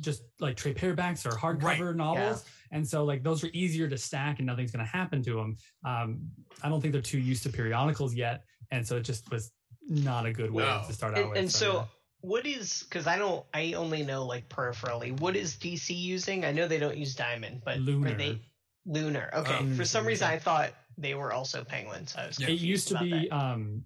just 0.00 0.22
like 0.40 0.56
trade 0.56 0.76
paperbacks 0.76 1.26
or 1.26 1.30
hardcover 1.36 1.94
novels 1.94 2.44
and 2.72 2.86
so 2.86 3.04
like 3.04 3.22
those 3.22 3.42
are 3.44 3.50
easier 3.52 3.88
to 3.88 3.98
stack 3.98 4.38
and 4.38 4.46
nothing's 4.46 4.70
going 4.70 4.84
to 4.84 4.90
happen 4.90 5.22
to 5.22 5.34
them 5.34 5.56
um 5.84 6.18
i 6.62 6.68
don't 6.68 6.80
think 6.80 6.92
they're 6.92 7.02
too 7.02 7.18
used 7.18 7.42
to 7.42 7.50
periodicals 7.50 8.14
yet 8.14 8.42
and 8.70 8.86
so 8.86 8.96
it 8.96 9.02
just 9.02 9.30
was 9.30 9.52
not 9.88 10.24
a 10.26 10.32
good 10.32 10.50
way 10.50 10.64
No. 10.64 10.82
to 10.86 10.92
start 10.92 11.14
out 11.14 11.20
And, 11.20 11.28
with 11.30 11.38
and 11.38 11.50
so, 11.50 11.72
yeah. 11.74 11.84
what 12.22 12.46
is 12.46 12.82
because 12.84 13.06
I 13.06 13.16
don't, 13.18 13.44
I 13.52 13.72
only 13.72 14.02
know 14.04 14.24
like 14.24 14.48
peripherally. 14.48 15.18
What 15.20 15.34
is 15.36 15.56
DC 15.56 15.96
using? 15.96 16.44
I 16.44 16.52
know 16.52 16.68
they 16.68 16.78
don't 16.78 16.96
use 16.96 17.14
Diamond, 17.16 17.62
but 17.64 17.78
Lunar. 17.78 18.10
are 18.10 18.14
they 18.14 18.40
Lunar? 18.86 19.30
Okay. 19.34 19.58
Oh. 19.60 19.74
For 19.74 19.84
some 19.84 20.06
reason, 20.06 20.28
yeah. 20.28 20.34
I 20.34 20.38
thought 20.38 20.70
they 20.98 21.14
were 21.14 21.32
also 21.32 21.64
Penguins. 21.64 22.14
I 22.16 22.26
was. 22.28 22.38
Yeah. 22.38 22.48
it 22.50 22.60
used 22.60 22.88
to 22.88 22.98
be 23.00 23.10
that. 23.28 23.32
um 23.36 23.84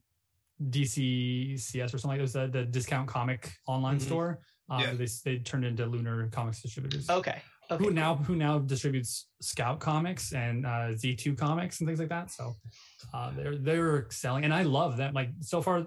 DCBS 0.62 1.94
or 1.94 1.98
something 1.98 2.11
like 2.11 2.18
that. 2.18 2.20
it 2.20 2.22
was 2.22 2.33
the, 2.33 2.46
the 2.48 2.64
discount 2.64 3.09
comic 3.09 3.53
online 3.66 3.98
Mhm. 3.98 4.03
store 4.03 4.40
um, 4.70 4.81
Yeah. 4.81 4.94
they, 4.94 5.07
they 5.24 5.38
turned 5.38 5.64
into 5.64 5.87
lunar 5.87 6.29
comics 6.29 6.62
distributors 6.62 7.09
Okay. 7.11 7.40
Okay. 7.70 7.83
who 7.83 7.90
now 7.90 8.16
who 8.16 8.37
now 8.37 8.59
distributes 8.59 9.29
Scout 9.40 9.81
Comics 9.81 10.33
and 10.35 10.66
uh, 10.66 10.92
Z2 11.00 11.37
Comics 11.38 11.81
and 11.81 11.88
things 11.88 11.98
like 11.98 12.11
that. 12.11 12.31
So 12.31 12.53
uh, 13.14 13.31
they're 13.35 13.57
they're 13.57 14.07
selling, 14.11 14.44
and 14.44 14.53
I 14.53 14.62
love 14.64 14.98
that. 14.98 15.14
Like 15.14 15.31
so 15.40 15.62
far, 15.62 15.87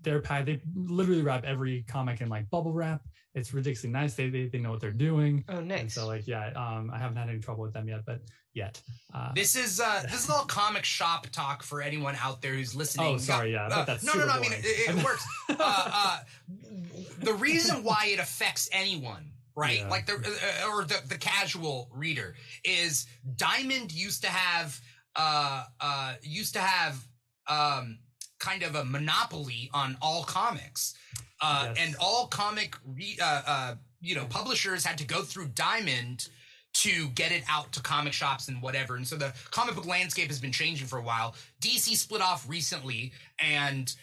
they're 0.00 0.20
packed. 0.20 0.46
They 0.46 0.60
literally 0.74 1.22
wrap 1.22 1.44
every 1.44 1.82
comic 1.88 2.20
in 2.20 2.28
like 2.28 2.48
bubble 2.50 2.72
wrap. 2.72 3.02
It's 3.34 3.52
ridiculously 3.52 3.90
nice. 3.90 4.14
They 4.14 4.28
they, 4.30 4.46
they 4.46 4.58
know 4.58 4.70
what 4.70 4.80
they're 4.80 4.92
doing. 4.92 5.44
Oh, 5.48 5.58
And 5.58 5.68
nice. 5.68 5.94
so 5.94 6.06
like 6.06 6.26
yeah, 6.26 6.48
um, 6.54 6.90
I 6.94 6.98
haven't 6.98 7.16
had 7.16 7.28
any 7.28 7.40
trouble 7.40 7.62
with 7.64 7.72
them 7.72 7.88
yet, 7.88 8.02
but 8.06 8.20
yet. 8.52 8.80
Uh, 9.12 9.32
This 9.34 9.56
is 9.56 9.80
uh 9.80 10.02
this 10.04 10.22
is 10.24 10.30
all 10.30 10.44
comic 10.44 10.84
shop 10.84 11.26
talk 11.32 11.62
for 11.64 11.82
anyone 11.82 12.16
out 12.22 12.40
there 12.42 12.54
who's 12.54 12.74
listening. 12.76 13.06
oh 13.14 13.18
sorry, 13.18 13.52
yeah, 13.52 13.66
Uh, 13.66 13.68
but 13.70 13.84
that's 13.86 14.04
no, 14.04 14.12
no, 14.12 14.20
super 14.20 14.26
no. 14.26 14.32
I 14.34 14.40
mean, 14.40 14.52
it, 14.52 14.64
it 14.96 15.04
works. 15.04 15.24
Uh, 15.50 15.56
uh, 15.58 16.18
the 17.20 17.34
reason 17.34 17.82
why 17.84 18.06
it 18.08 18.18
affects 18.18 18.68
anyone, 18.72 19.30
right? 19.56 19.78
Yeah. 19.80 19.88
Like 19.88 20.06
the 20.06 20.14
uh, 20.14 20.68
or 20.68 20.84
the 20.84 21.00
the 21.08 21.18
casual 21.18 21.88
reader 21.92 22.34
is 22.64 23.06
Diamond 23.36 23.92
used 23.92 24.22
to 24.22 24.28
have 24.28 24.80
uh 25.16 25.64
uh 25.80 26.14
used 26.22 26.54
to 26.54 26.60
have 26.60 27.04
um 27.48 27.98
kind 28.44 28.62
of 28.62 28.74
a 28.74 28.84
monopoly 28.84 29.70
on 29.72 29.96
all 30.02 30.22
comics, 30.24 30.94
uh, 31.40 31.68
Yes. 31.68 31.76
and 31.80 31.96
all 32.00 32.26
comic 32.26 32.76
re- 32.86 33.18
uh, 33.20 33.42
uh 33.46 33.74
you 34.00 34.14
know 34.14 34.26
publishers 34.26 34.84
had 34.84 34.98
to 34.98 35.04
go 35.04 35.22
through 35.22 35.48
Diamond 35.48 36.28
to 36.74 37.08
get 37.10 37.30
it 37.32 37.44
out 37.48 37.72
to 37.72 37.80
comic 37.80 38.12
shops 38.12 38.48
and 38.48 38.60
whatever. 38.60 38.96
And 38.96 39.06
so 39.06 39.16
the 39.16 39.32
comic 39.50 39.76
book 39.76 39.86
landscape 39.86 40.28
has 40.28 40.40
been 40.40 40.52
changing 40.52 40.88
for 40.88 40.98
a 40.98 41.02
while. 41.02 41.34
DC 41.60 41.96
split 41.96 42.20
off 42.20 42.48
recently, 42.48 43.12
and 43.38 43.94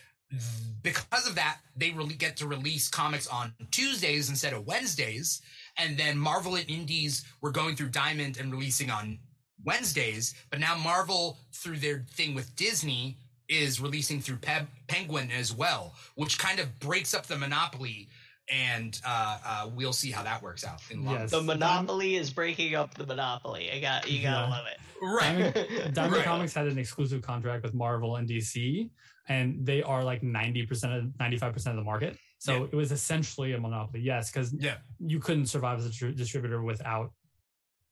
because 0.82 1.28
of 1.28 1.36
that, 1.36 1.58
they 1.76 1.92
really 1.92 2.16
get 2.16 2.38
to 2.38 2.48
release 2.48 2.88
comics 2.88 3.28
on 3.28 3.54
Tuesdays 3.72 4.30
instead 4.30 4.54
of 4.54 4.66
Wednesdays. 4.66 5.42
And 5.78 5.98
then 5.98 6.18
Marvel 6.18 6.56
and 6.56 6.70
Indies 6.70 7.26
were 7.42 7.52
going 7.52 7.76
through 7.76 7.90
Diamond 7.90 8.38
and 8.40 8.52
releasing 8.52 8.90
on 8.90 9.20
Wednesdays, 9.64 10.34
but 10.50 10.60
now 10.60 10.76
Marvel, 10.76 11.38
through 11.54 11.78
their 11.78 12.06
thing 12.12 12.34
with 12.34 12.56
Disney, 12.56 13.18
is 13.52 13.82
releasing 13.82 14.22
through 14.22 14.38
Pe- 14.38 14.66
Penguin 14.88 15.30
as 15.32 15.54
well, 15.54 15.94
which 16.16 16.40
kind 16.40 16.60
of 16.60 16.80
breaks 16.80 17.14
up 17.14 17.26
the 17.28 17.38
monopoly. 17.38 18.08
And 18.50 19.00
uh, 19.06 19.38
uh, 19.46 19.70
we'll 19.74 19.94
see 19.94 20.12
how 20.12 20.24
that 20.24 20.42
works 20.42 20.66
out 20.66 20.82
in 20.90 21.04
Yes. 21.04 21.32
the 21.32 21.42
monopoly 21.42 22.16
is 22.16 22.32
breaking 22.34 22.76
up 22.76 22.94
the 22.96 23.06
monopoly. 23.06 23.70
I 23.72 23.80
got 23.80 24.10
you. 24.12 24.24
Gotta 24.24 24.48
Yeah. 24.48 24.50
love 24.50 24.66
it. 24.68 24.78
Right. 25.02 25.54
Diamond, 25.54 25.94
Diamond 25.96 26.16
Right. 26.16 26.26
Comics 26.26 26.54
had 26.54 26.68
an 26.68 26.78
exclusive 26.78 27.22
contract 27.22 27.64
with 27.64 27.74
Marvel 27.74 28.18
and 28.18 28.28
DC, 28.28 28.90
and 29.30 29.66
they 29.66 29.82
are 29.84 30.04
like 30.04 30.22
90% 30.22 30.98
of 30.98 31.06
95% 31.20 31.68
of 31.68 31.76
the 31.76 31.82
market. 31.84 32.18
So 32.40 32.58
Yeah. 32.58 32.64
it 32.72 32.76
was 32.76 32.92
essentially 32.92 33.54
a 33.54 33.60
monopoly, 33.60 34.02
yes, 34.02 34.32
because 34.32 34.54
Yeah. 34.54 34.78
you 35.00 35.20
couldn't 35.20 35.46
survive 35.46 35.80
as 35.80 35.86
a 35.86 35.92
tr- 35.92 36.08
distributor 36.10 36.62
without 36.62 37.14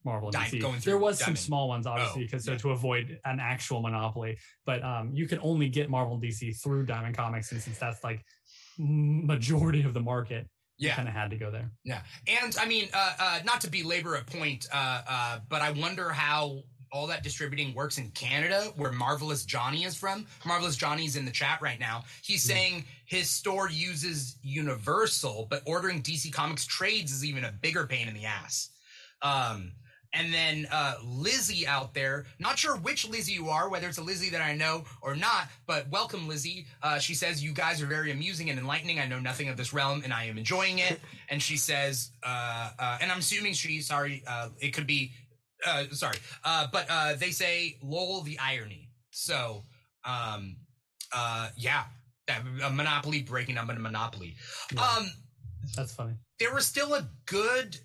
Marvel 0.05 0.29
and 0.29 0.37
DC. 0.37 0.61
going 0.61 0.79
through 0.79 0.91
there 0.91 0.97
was 0.99 1.19
some 1.19 1.35
small 1.35 1.67
ones, 1.67 1.85
obviously, 1.85 2.21
Oh, 2.23 2.25
because 2.25 2.47
yeah. 2.47 2.53
so 2.53 2.59
to 2.59 2.71
avoid 2.71 3.19
an 3.25 3.39
actual 3.39 3.81
monopoly. 3.81 4.37
But 4.65 4.83
um, 4.83 5.11
you 5.13 5.27
can 5.27 5.39
only 5.41 5.67
get 5.69 5.89
Marvel 5.89 6.13
and 6.15 6.23
DC 6.23 6.61
through 6.61 6.85
Diamond 6.85 7.15
Comics, 7.17 7.51
and 7.51 7.61
since 7.61 7.77
that's 7.77 8.03
like 8.03 8.23
majority 8.77 9.83
of 9.83 9.93
the 9.93 9.99
market, 10.01 10.47
you 10.77 10.87
Yeah. 10.87 10.95
kind 10.95 11.07
of 11.07 11.13
had 11.13 11.29
to 11.31 11.37
go 11.37 11.51
there. 11.51 11.71
Yeah, 11.83 12.01
and 12.27 12.55
I 12.57 12.65
mean, 12.65 12.89
uh, 12.93 13.15
uh, 13.19 13.39
not 13.43 13.61
to 13.61 13.69
belabor 13.69 14.15
a 14.15 14.23
point, 14.23 14.67
uh, 14.71 15.01
uh, 15.07 15.39
but 15.49 15.61
I 15.61 15.71
wonder 15.71 16.09
how 16.11 16.63
all 16.91 17.05
that 17.07 17.21
distributing 17.21 17.75
works 17.75 17.99
in 17.99 18.09
Canada, 18.11 18.71
where 18.75 18.91
Marvelous 18.91 19.45
Johnny 19.45 19.83
is 19.83 19.95
from. 19.95 20.25
Marvelous 20.43 20.75
Johnny's 20.75 21.15
in 21.17 21.25
the 21.25 21.31
chat 21.31 21.61
right 21.61 21.79
now. 21.79 22.03
He's 22.23 22.47
Yeah. 22.49 22.55
saying 22.55 22.85
his 23.05 23.29
store 23.29 23.69
uses 23.69 24.37
Universal, 24.41 25.47
but 25.51 25.61
ordering 25.67 26.01
DC 26.01 26.31
Comics 26.31 26.65
trades 26.65 27.11
is 27.11 27.23
even 27.23 27.43
a 27.43 27.51
bigger 27.51 27.85
pain 27.85 28.07
in 28.07 28.15
the 28.15 28.25
ass. 28.25 28.69
Um, 29.21 29.73
and 30.13 30.33
then 30.33 30.67
uh, 30.71 30.95
Lizzie 31.03 31.67
out 31.67 31.93
there, 31.93 32.25
not 32.39 32.57
sure 32.57 32.75
which 32.77 33.07
Lizzie 33.07 33.33
you 33.33 33.49
are, 33.49 33.69
whether 33.69 33.87
it's 33.87 33.99
a 33.99 34.03
Lizzie 34.03 34.29
that 34.31 34.41
I 34.41 34.55
know 34.55 34.85
or 35.01 35.15
not, 35.15 35.49
but 35.67 35.89
welcome, 35.89 36.27
Lizzie. 36.27 36.65
Uh, 36.81 36.97
she 36.97 37.13
says, 37.13 37.43
You 37.43 37.51
guys 37.53 37.81
are 37.81 37.85
very 37.85 38.11
amusing 38.11 38.49
and 38.49 38.57
enlightening. 38.57 38.99
I 38.99 39.07
know 39.07 39.19
nothing 39.19 39.49
of 39.49 39.57
this 39.57 39.71
realm 39.71 40.01
and 40.03 40.11
I 40.11 40.25
am 40.25 40.37
enjoying 40.37 40.79
it. 40.79 40.99
and 41.29 41.41
she 41.41 41.57
says, 41.57 42.11
uh, 42.23 42.71
uh, 42.79 42.97
and 43.01 43.11
I'm 43.11 43.19
assuming 43.19 43.53
she, 43.53 43.81
sorry, 43.81 44.23
uh, 44.27 44.49
it 44.59 44.71
could 44.73 44.87
be, 44.87 45.11
uh, 45.65 45.83
sorry, 45.91 46.17
uh, 46.43 46.67
but 46.71 46.87
uh, 46.89 47.13
they 47.15 47.31
say, 47.31 47.77
lol, 47.83 48.21
the 48.21 48.39
irony. 48.39 48.89
So, 49.11 49.63
um, 50.05 50.55
uh, 51.13 51.49
yeah, 51.55 51.83
that, 52.27 52.41
a 52.63 52.69
monopoly 52.71 53.21
breaking 53.21 53.57
up 53.57 53.69
in 53.69 53.75
a 53.75 53.79
monopoly. 53.79 54.35
Yeah. 54.73 54.81
Um, 54.81 55.11
That's 55.75 55.93
funny. 55.93 56.13
there 56.39 56.53
was 56.53 56.65
still 56.65 56.93
a 56.95 57.07
good 57.25 57.77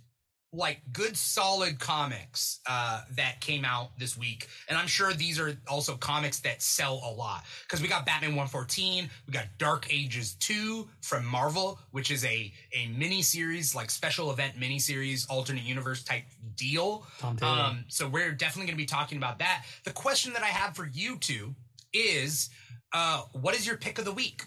like 0.54 0.80
good 0.92 1.16
solid 1.16 1.78
comics 1.78 2.60
uh 2.66 3.02
that 3.16 3.40
came 3.40 3.64
out 3.64 3.90
this 3.98 4.16
week 4.16 4.48
and 4.68 4.78
i'm 4.78 4.86
sure 4.86 5.12
these 5.12 5.38
are 5.38 5.56
also 5.68 5.96
comics 5.96 6.40
that 6.40 6.62
sell 6.62 7.00
a 7.04 7.12
lot 7.12 7.44
because 7.66 7.82
we 7.82 7.88
got 7.88 8.06
batman 8.06 8.30
114 8.30 9.10
we 9.26 9.32
got 9.32 9.46
dark 9.58 9.86
ages 9.92 10.34
2 10.36 10.88
from 11.02 11.24
marvel 11.24 11.78
which 11.90 12.10
is 12.10 12.24
a 12.24 12.52
a 12.72 12.86
mini 12.96 13.22
series 13.22 13.74
like 13.74 13.90
special 13.90 14.30
event 14.30 14.58
mini 14.58 14.78
series 14.78 15.26
alternate 15.26 15.64
universe 15.64 16.02
type 16.02 16.24
deal 16.56 17.04
um, 17.42 17.84
so 17.88 18.08
we're 18.08 18.32
definitely 18.32 18.66
going 18.66 18.76
to 18.78 18.82
be 18.82 18.86
talking 18.86 19.18
about 19.18 19.38
that. 19.38 19.64
The 19.84 19.92
question 19.92 20.32
that 20.34 20.42
I 20.42 20.46
have 20.46 20.76
for 20.76 20.86
you 20.86 21.16
two 21.16 21.54
is, 21.92 22.50
uh, 22.92 23.22
what 23.32 23.54
is 23.54 23.66
your 23.66 23.76
pick 23.76 23.98
of 23.98 24.04
the 24.04 24.12
week? 24.12 24.44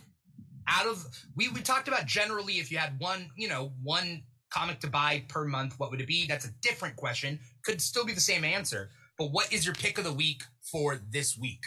Out 0.68 0.86
of 0.86 1.06
we 1.36 1.48
we 1.50 1.62
talked 1.62 1.88
about 1.88 2.06
generally 2.06 2.54
if 2.54 2.72
you 2.72 2.78
had 2.78 3.00
one, 3.00 3.30
you 3.38 3.48
know, 3.48 3.72
one 3.82 4.24
comic 4.50 4.80
to 4.82 4.88
buy 4.88 5.24
per 5.28 5.46
month, 5.46 5.76
what 5.80 5.92
would 5.92 6.02
it 6.02 6.08
be? 6.08 6.26
That's 6.28 6.46
a 6.46 6.52
different 6.62 6.96
question. 6.96 7.40
Could 7.64 7.82
still 7.82 8.06
be 8.06 8.14
the 8.14 8.22
same 8.22 8.44
answer. 8.44 8.90
But 9.18 9.32
what 9.32 9.52
is 9.52 9.66
your 9.66 9.76
pick 9.76 9.98
of 9.98 10.04
the 10.04 10.14
week 10.14 10.44
for 10.62 11.00
this 11.10 11.38
week? 11.38 11.64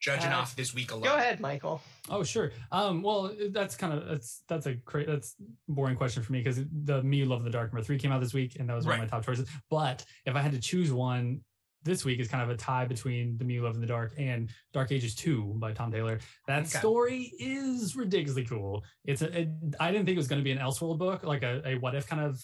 judging 0.00 0.32
Uh, 0.32 0.36
off 0.36 0.54
this 0.54 0.74
week 0.74 0.90
alone. 0.90 1.04
Go 1.04 1.16
ahead, 1.16 1.40
Michael. 1.40 1.80
Oh, 2.10 2.22
sure. 2.22 2.52
Um, 2.70 3.02
well, 3.02 3.34
that's 3.52 3.74
kind 3.74 3.90
of 3.94 4.06
that's 4.06 4.42
that's 4.48 4.66
a 4.66 4.74
great 4.74 5.06
that's 5.06 5.34
boring 5.66 5.96
question 5.96 6.22
for 6.22 6.30
me 6.32 6.40
because 6.40 6.62
the 6.84 7.02
Me 7.02 7.24
Love 7.24 7.38
in 7.40 7.44
the 7.46 7.50
Dark 7.50 7.72
number 7.72 7.82
three 7.82 7.98
came 7.98 8.12
out 8.12 8.20
this 8.20 8.34
week, 8.34 8.56
and 8.60 8.68
that 8.68 8.74
was 8.74 8.84
one 8.84 8.98
Right. 8.98 9.04
of 9.04 9.10
my 9.10 9.16
top 9.16 9.24
choices. 9.24 9.48
But 9.70 10.04
if 10.26 10.34
I 10.36 10.40
had 10.42 10.52
to 10.52 10.60
choose 10.60 10.92
one, 10.92 11.40
this 11.84 12.04
week 12.04 12.18
is 12.18 12.28
kind 12.28 12.42
of 12.42 12.48
a 12.50 12.56
tie 12.56 12.86
between 12.86 13.36
The 13.36 13.44
Me 13.44 13.60
Love 13.60 13.74
in 13.74 13.80
the 13.80 13.86
Dark 13.86 14.14
and 14.18 14.50
Dark 14.72 14.90
Ages 14.90 15.14
Two 15.14 15.54
by 15.58 15.72
Tom 15.72 15.92
Taylor. 15.92 16.18
That 16.48 16.60
Okay. 16.60 16.78
story 16.78 17.32
is 17.38 17.94
ridiculously 17.94 18.44
cool. 18.44 18.82
It's 19.04 19.22
a 19.22 19.40
it, 19.40 19.48
I 19.78 19.90
didn't 19.92 20.06
think 20.06 20.16
it 20.16 20.18
was 20.18 20.28
going 20.28 20.40
to 20.40 20.44
be 20.44 20.52
an 20.52 20.58
Elseworld 20.58 20.98
book, 20.98 21.22
like 21.22 21.42
a, 21.42 21.62
a 21.66 21.74
what 21.76 21.94
if 21.94 22.06
kind 22.06 22.22
of 22.22 22.42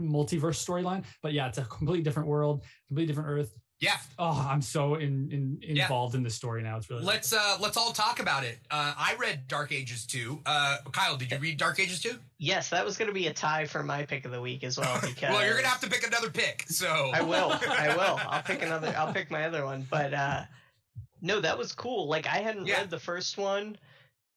multiverse 0.00 0.58
storyline. 0.64 1.04
But 1.22 1.32
yeah, 1.32 1.48
it's 1.48 1.58
a 1.58 1.64
completely 1.64 2.02
different 2.02 2.28
world, 2.28 2.64
completely 2.88 3.12
different 3.12 3.28
Earth. 3.30 3.52
Yeah, 3.80 3.96
Oh, 4.18 4.44
I'm 4.50 4.60
so 4.60 4.96
in, 4.96 5.30
in 5.30 5.58
Yeah. 5.76 5.84
involved 5.84 6.16
in 6.16 6.24
the 6.24 6.30
story 6.30 6.62
now. 6.64 6.78
It's 6.78 6.90
really 6.90 7.04
let's 7.04 7.32
uh 7.32 7.56
let's 7.60 7.76
all 7.76 7.92
talk 7.92 8.18
about 8.18 8.42
it. 8.42 8.58
Uh, 8.72 8.92
I 8.96 9.14
read 9.20 9.46
Dark 9.46 9.70
Ages 9.70 10.04
2. 10.06 10.40
Uh, 10.44 10.78
Kyle, 10.90 11.16
did 11.16 11.30
you 11.30 11.38
read 11.38 11.58
Dark 11.58 11.78
Ages 11.78 12.00
2? 12.02 12.18
Yes, 12.38 12.70
that 12.70 12.84
was 12.84 12.96
going 12.96 13.06
to 13.06 13.14
be 13.14 13.28
a 13.28 13.32
tie 13.32 13.66
for 13.66 13.84
my 13.84 14.04
pick 14.04 14.24
of 14.24 14.32
the 14.32 14.40
week 14.40 14.64
as 14.64 14.78
well. 14.78 14.98
Because 15.00 15.30
well, 15.30 15.44
you're 15.46 15.54
gonna 15.54 15.68
have 15.68 15.80
to 15.82 15.88
pick 15.88 16.04
another 16.04 16.28
pick. 16.28 16.64
So 16.68 16.88
I 17.14 17.22
will. 17.22 17.52
I 17.52 17.88
will. 17.96 18.18
I'll 18.28 18.42
pick 18.42 18.62
another. 18.62 18.92
I'll 18.96 19.12
pick 19.12 19.30
my 19.30 19.44
other 19.44 19.64
one. 19.64 19.86
But 19.88 20.12
uh 20.12 20.42
no, 21.22 21.40
that 21.40 21.56
was 21.56 21.72
cool. 21.72 22.08
Like 22.08 22.26
I 22.26 22.38
hadn't 22.38 22.66
Yeah. 22.66 22.78
read 22.78 22.90
the 22.90 22.98
first 22.98 23.38
one, 23.38 23.76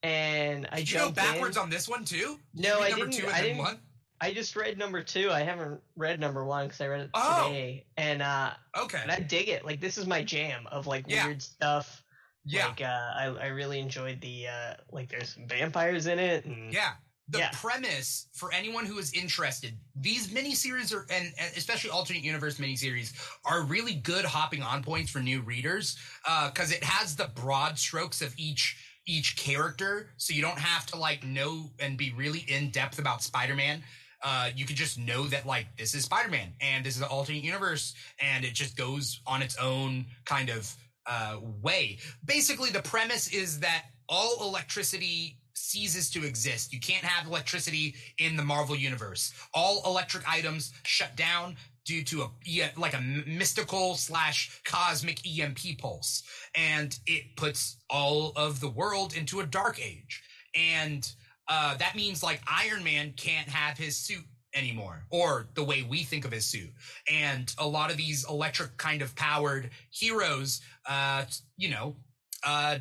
and 0.04 0.68
I 0.72 0.78
Did 0.78 0.92
you 0.92 1.00
go 1.00 1.12
backwards 1.12 1.58
in. 1.58 1.64
on 1.64 1.70
this 1.72 1.90
one 1.90 2.06
too? 2.06 2.40
Did 2.56 2.64
No, 2.64 2.76
you 2.78 2.84
read 2.84 2.86
I 2.86 2.90
number 2.90 3.06
didn't- 3.08 3.20
two 3.22 3.26
and 3.28 3.36
I 3.36 3.42
didn't- 3.42 3.58
one. 3.58 3.80
I 4.22 4.34
just 4.34 4.56
read 4.56 4.78
number 4.78 5.02
two. 5.02 5.32
I 5.32 5.42
haven't 5.42 5.82
read 5.96 6.20
number 6.20 6.46
one 6.46 6.68
because 6.68 6.80
I 6.82 6.88
read 6.88 7.02
it 7.02 7.10
Oh. 7.16 7.48
today, 7.48 7.86
and 7.98 8.22
uh, 8.22 8.52
Okay. 8.78 9.00
and 9.02 9.12
I 9.12 9.20
dig 9.20 9.50
it. 9.50 9.66
Like 9.66 9.82
this 9.82 9.98
is 9.98 10.06
my 10.06 10.24
jam 10.24 10.68
of 10.72 10.86
like 10.88 11.06
Yeah. 11.08 11.26
weird 11.26 11.42
stuff. 11.42 12.04
Yeah. 12.46 12.68
Like 12.68 12.82
uh, 12.82 12.86
I 12.86 13.26
I 13.42 13.46
really 13.48 13.80
enjoyed 13.80 14.22
the 14.22 14.48
uh, 14.48 14.74
like 14.92 15.10
there's 15.10 15.36
vampires 15.48 16.06
in 16.08 16.20
it. 16.20 16.46
And, 16.46 16.72
Yeah. 16.72 16.94
The 17.30 17.40
Yeah. 17.40 17.50
premise 17.54 18.28
for 18.34 18.52
anyone 18.52 18.86
who 18.86 18.98
is 19.00 19.14
interested, 19.14 19.78
these 19.96 20.28
miniseries 20.28 20.94
are, 20.94 21.06
and, 21.10 21.34
and 21.40 21.56
especially 21.56 21.90
alternate 21.90 22.24
universe 22.24 22.58
miniseries, 22.58 23.14
are 23.46 23.62
really 23.64 23.94
good 23.94 24.26
hopping 24.26 24.62
on 24.62 24.84
points 24.84 25.10
for 25.12 25.20
new 25.20 25.42
readers 25.42 25.98
because 26.48 26.72
it 26.72 26.84
has 26.84 27.16
the 27.16 27.28
broad 27.36 27.80
strokes 27.80 28.22
of 28.22 28.34
each 28.38 28.78
each 29.08 29.36
character, 29.36 30.12
so 30.18 30.32
you 30.34 30.42
don't 30.44 30.60
have 30.60 30.86
to 30.88 30.96
like 30.96 31.24
know 31.24 31.72
and 31.80 31.98
be 31.98 32.12
really 32.14 32.40
in 32.48 32.70
depth 32.70 33.00
about 33.00 33.24
Spider-Man. 33.24 33.82
Uh, 34.24 34.50
you 34.56 34.66
can 34.66 34.76
just 34.76 35.00
know 35.00 35.26
that 35.28 35.46
like 35.46 35.66
this 35.78 35.96
is 35.96 36.04
Spider-Man 36.06 36.54
and 36.62 36.86
this 36.86 36.96
is 36.96 37.02
an 37.02 37.08
alternate 37.08 37.44
universe, 37.44 37.94
and 38.20 38.46
it 38.46 38.54
just 38.54 38.78
goes 38.78 39.22
on 39.26 39.42
its 39.42 39.58
own 39.58 40.06
kind 40.26 40.50
of 40.50 40.74
uh, 41.08 41.38
way. 41.62 41.98
Basically, 42.26 42.70
the 42.70 42.82
premise 42.82 43.34
is 43.34 43.60
that 43.60 43.86
all 44.08 44.38
electricity 44.48 45.38
ceases 45.54 46.10
to 46.12 46.26
exist. 46.26 46.74
You 46.74 46.80
can't 46.80 47.04
have 47.04 47.28
electricity 47.28 47.96
in 48.18 48.36
the 48.36 48.44
Marvel 48.44 48.76
universe. 48.76 49.34
All 49.54 49.82
electric 49.86 50.28
items 50.30 50.74
shut 50.84 51.16
down 51.16 51.56
due 51.86 52.04
to 52.04 52.24
a 52.24 52.72
like 52.78 52.94
a 52.94 53.02
mystical 53.02 53.96
slash 53.96 54.62
cosmic 54.64 55.20
EMP 55.28 55.80
pulse, 55.80 56.24
and 56.56 56.98
it 57.08 57.36
puts 57.36 57.78
all 57.90 58.34
of 58.36 58.60
the 58.60 58.70
world 58.70 59.16
into 59.16 59.40
a 59.40 59.46
dark 59.46 59.80
age. 59.80 60.22
And 60.54 61.10
uh, 61.48 61.76
that 61.78 61.96
means 61.96 62.24
like 62.24 62.42
Iron 62.48 62.84
Man 62.84 63.14
can't 63.18 63.48
have 63.50 63.78
his 63.78 63.98
suit 63.98 64.24
anymore 64.54 65.04
or 65.10 65.48
the 65.56 65.64
way 65.64 65.82
we 65.90 66.04
think 66.04 66.26
of 66.26 66.32
his 66.32 66.46
suit 66.46 66.70
and 67.10 67.56
a 67.58 67.66
lot 67.66 67.90
of 67.90 67.96
these 67.96 68.28
electric 68.30 68.76
kind 68.76 69.02
of 69.02 69.16
powered 69.16 69.70
heroes 69.92 70.60
uh 70.90 71.24
you 71.56 71.70
know 71.70 71.96
uh 72.46 72.78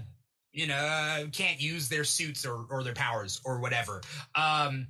you 0.51 0.67
know 0.67 0.75
uh, 0.75 1.25
can't 1.31 1.61
use 1.61 1.89
their 1.89 2.03
suits 2.03 2.45
or 2.45 2.67
or 2.71 2.83
their 2.83 2.93
powers 2.93 3.41
or 3.45 3.61
whatever 3.61 4.01
um 4.35 4.89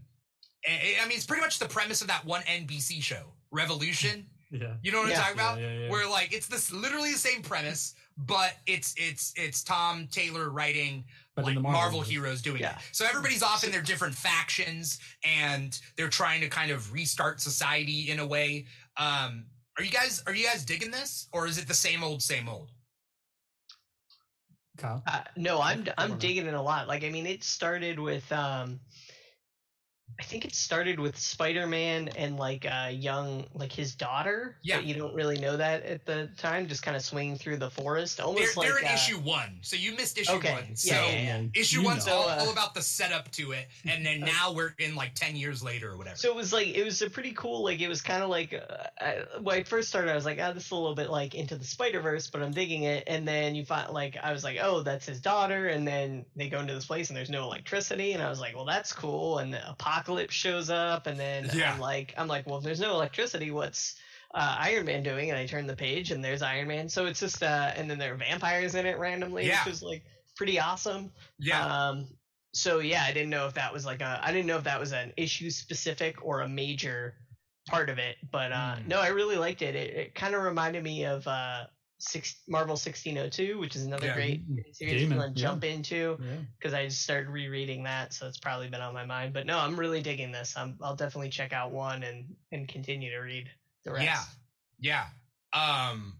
I 0.66 0.96
I 1.02 1.06
mean, 1.09 1.16
it's 1.16 1.26
pretty 1.26 1.42
much 1.42 1.59
the 1.59 1.68
premise 1.68 2.02
of 2.02 2.09
that 2.09 2.24
one 2.24 2.42
NBC 2.42 3.02
show, 3.02 3.33
Revolution. 3.50 4.26
yeah. 4.50 4.74
You 4.83 4.92
know 4.92 5.00
what 5.00 5.09
Yeah. 5.11 5.16
I'm 5.16 5.22
talking 5.22 5.35
about? 5.35 5.61
Yeah, 5.61 5.72
yeah, 5.72 5.78
yeah. 5.80 5.90
Where 5.90 6.09
like 6.09 6.33
it's 6.33 6.48
this 6.48 6.72
literally 6.72 7.12
the 7.12 7.18
same 7.18 7.42
premise, 7.42 7.94
but 8.16 8.54
it's 8.66 8.94
it's 8.96 9.33
it's 9.37 9.62
Tom 9.64 10.06
Taylor 10.11 10.50
writing 10.50 11.04
But 11.40 11.46
like 11.46 11.57
in 11.57 11.62
the 11.62 11.62
Marvel, 11.62 11.81
Marvel, 11.81 12.00
heroes 12.03 12.42
doing 12.42 12.61
Yeah. 12.61 12.76
it. 12.76 12.83
So 12.92 13.05
everybody's 13.07 13.42
off 13.42 13.64
in 13.64 13.70
their 13.70 13.83
different 13.83 14.14
factions 14.14 14.98
and 15.24 15.79
they're 15.96 16.09
trying 16.09 16.40
to 16.42 16.48
kind 16.48 16.70
of 16.70 16.92
restart 16.92 17.40
society 17.40 18.11
in 18.11 18.18
a 18.20 18.26
way. 18.26 18.66
Um 18.96 19.46
are 19.79 19.85
you 19.85 19.90
guys 19.90 20.22
are 20.26 20.35
you 20.35 20.46
guys 20.46 20.64
digging 20.64 20.90
this 20.90 21.29
or 21.33 21.46
is 21.46 21.59
it 21.59 21.66
the 21.68 21.74
same 21.74 22.03
old 22.05 22.22
same 22.22 22.48
old? 22.48 22.70
Kyle. 24.76 25.03
Uh, 25.07 25.20
no, 25.37 25.61
I'm 25.61 25.87
I'm 25.98 26.18
digging 26.18 26.46
it 26.46 26.55
a 26.55 26.61
lot. 26.62 26.88
Like 26.88 27.05
I 27.05 27.11
mean, 27.11 27.26
it 27.26 27.44
started 27.44 27.98
with 27.98 28.31
um, 28.33 28.81
I 30.18 30.23
think 30.23 30.44
it 30.44 30.55
started 30.55 31.01
with 31.01 31.18
Spider 31.18 31.66
Man 31.66 32.09
and 32.09 32.37
like 32.37 32.64
a 32.64 32.90
young 32.90 33.46
like 33.55 33.73
his 33.73 33.94
daughter. 33.94 34.57
Yeah. 34.62 34.77
but 34.77 34.85
you 34.85 34.94
don't 34.94 35.14
really 35.14 35.38
know 35.38 35.57
that 35.57 35.85
at 35.85 36.05
the 36.05 36.29
time. 36.37 36.68
Just 36.68 36.83
kind 36.83 36.96
of 36.96 37.03
swinging 37.03 37.37
through 37.37 37.57
the 37.57 37.70
forest, 37.70 38.18
They're, 38.18 38.27
almost 38.27 38.57
like 38.57 38.68
they're 38.68 38.79
in 38.79 38.87
uh, 38.87 38.92
issue 38.92 39.18
one, 39.18 39.59
so 39.62 39.77
you 39.77 39.94
missed 39.94 40.18
issue 40.18 40.33
okay, 40.33 40.53
one. 40.53 40.64
yeah, 40.68 40.75
So 40.75 40.94
yeah, 40.94 41.12
yeah. 41.12 41.42
issue 41.55 41.81
You 41.81 41.87
one's 41.87 42.07
all, 42.07 42.29
uh, 42.29 42.37
all 42.40 42.51
about 42.51 42.75
the 42.75 42.83
setup 42.83 43.31
to 43.33 43.53
it, 43.53 43.68
and 43.87 44.05
then 44.05 44.20
now 44.38 44.53
we're 44.53 44.75
in 44.79 44.94
like 44.94 45.14
ten 45.14 45.37
years 45.37 45.62
later 45.62 45.90
or 45.92 45.96
whatever. 45.96 46.16
So 46.16 46.29
it 46.29 46.37
was 46.37 46.53
like 46.53 46.68
it 46.68 46.85
was 46.85 47.01
a 47.03 47.09
pretty 47.09 47.33
cool. 47.33 47.64
Like 47.64 47.81
it 47.81 47.88
was 47.88 48.03
kind 48.03 48.23
of 48.23 48.29
like 48.29 48.53
uh, 48.53 48.85
I, 49.01 49.25
when 49.40 49.59
I 49.59 49.62
first 49.62 49.88
started, 49.88 50.11
I 50.11 50.14
was 50.14 50.27
like, 50.27 50.38
"Ah, 50.40 50.53
this 50.53 50.66
is 50.66 50.70
a 50.70 50.77
little 50.77 50.94
bit 50.94 51.09
like 51.09 51.35
into 51.35 51.57
the 51.57 51.64
Spider 51.64 52.01
Verse," 52.01 52.29
but 52.29 52.42
I'm 52.42 52.53
digging 52.53 52.83
it. 52.83 53.05
And 53.07 53.27
then 53.27 53.55
you 53.55 53.64
find 53.64 53.90
like 53.92 54.18
I 54.23 54.33
was 54.33 54.44
like, 54.44 54.59
"Oh, 54.62 54.83
that's 54.83 55.07
his 55.07 55.20
daughter." 55.20 55.68
And 55.68 55.88
then 55.88 56.27
they 56.37 56.49
go 56.51 56.61
into 56.61 56.75
this 56.75 56.87
place 56.87 57.09
and 57.09 57.16
there's 57.16 57.31
no 57.31 57.44
electricity, 57.44 58.12
and 58.12 58.23
I 58.23 58.29
was 58.29 58.40
like, 58.40 58.55
"Well, 58.55 58.66
that's 58.66 58.92
cool." 58.92 59.38
And 59.38 59.53
the 59.53 59.70
apocalypse 59.70 59.99
shows 60.30 60.70
up, 60.70 61.06
and 61.06 61.18
then 61.18 61.50
Yeah. 61.54 61.72
I'm 61.72 61.80
like, 61.80 62.14
"I'm 62.16 62.28
like, 62.28 62.46
well, 62.46 62.58
if 62.58 62.64
there's 62.64 62.80
no 62.80 62.92
electricity, 62.92 63.50
what's 63.50 63.96
uh, 64.34 64.56
Iron 64.60 64.86
Man 64.86 65.02
doing?" 65.02 65.30
And 65.30 65.38
I 65.38 65.46
turn 65.46 65.66
the 65.66 65.76
page, 65.76 66.10
and 66.10 66.24
there's 66.24 66.42
Iron 66.42 66.68
Man. 66.68 66.88
So 66.88 67.06
it's 67.06 67.20
just 67.20 67.42
uh, 67.42 67.72
and 67.76 67.90
then 67.90 67.98
there 67.98 68.14
are 68.14 68.16
vampires 68.16 68.74
in 68.74 68.86
it 68.86 68.98
randomly, 68.98 69.46
Yeah. 69.46 69.64
which 69.64 69.72
was 69.72 69.82
like 69.82 70.04
pretty 70.36 70.58
awesome. 70.60 71.12
yeah, 71.38 71.88
Um, 71.90 72.06
so 72.52 72.78
yeah, 72.80 73.04
I 73.06 73.12
didn't 73.12 73.30
know 73.30 73.46
if 73.46 73.54
that 73.54 73.72
was 73.72 73.84
like 73.86 74.00
a 74.00 74.20
I 74.22 74.32
didn't 74.32 74.46
know 74.46 74.56
if 74.56 74.64
that 74.64 74.80
was 74.80 74.92
an 74.92 75.12
issue 75.16 75.50
specific 75.50 76.24
or 76.24 76.40
a 76.40 76.48
major 76.48 77.14
part 77.68 77.90
of 77.90 77.98
it, 77.98 78.16
but 78.32 78.50
uh, 78.52 78.76
Hmm. 78.76 78.88
no, 78.88 79.00
I 79.00 79.08
really 79.08 79.36
liked 79.36 79.62
it. 79.62 79.74
It, 79.76 79.94
it 79.96 80.14
kind 80.14 80.34
of 80.34 80.42
reminded 80.42 80.82
me 80.82 81.04
of 81.04 81.26
uh, 81.28 81.64
six, 82.00 82.36
Marvel 82.48 82.72
1602, 82.76 83.58
which 83.58 83.76
is 83.76 83.84
another 83.84 84.06
Yeah. 84.06 84.14
great 84.14 84.42
series 84.72 85.02
Damon, 85.02 85.18
to 85.18 85.26
yeah. 85.28 85.32
jump 85.34 85.64
into 85.64 86.18
Yeah. 86.20 86.36
because 86.58 86.74
I 86.74 86.86
just 86.86 87.02
started 87.02 87.28
rereading 87.28 87.82
that, 87.84 88.12
so 88.12 88.26
it's 88.26 88.38
probably 88.38 88.68
been 88.68 88.80
on 88.80 88.94
my 88.94 89.04
mind. 89.04 89.32
But 89.32 89.46
no, 89.46 89.58
I'm 89.58 89.78
really 89.78 90.02
digging 90.02 90.32
this. 90.32 90.54
I'm, 90.56 90.78
I'll 90.82 90.96
definitely 90.96 91.30
check 91.30 91.52
out 91.52 91.70
one 91.72 92.02
and 92.02 92.34
and 92.52 92.66
continue 92.68 93.10
to 93.10 93.18
read 93.18 93.50
the 93.84 93.92
rest. 93.92 94.04
Yeah. 94.80 95.06
Yeah. 95.52 95.58
Um 95.58 96.14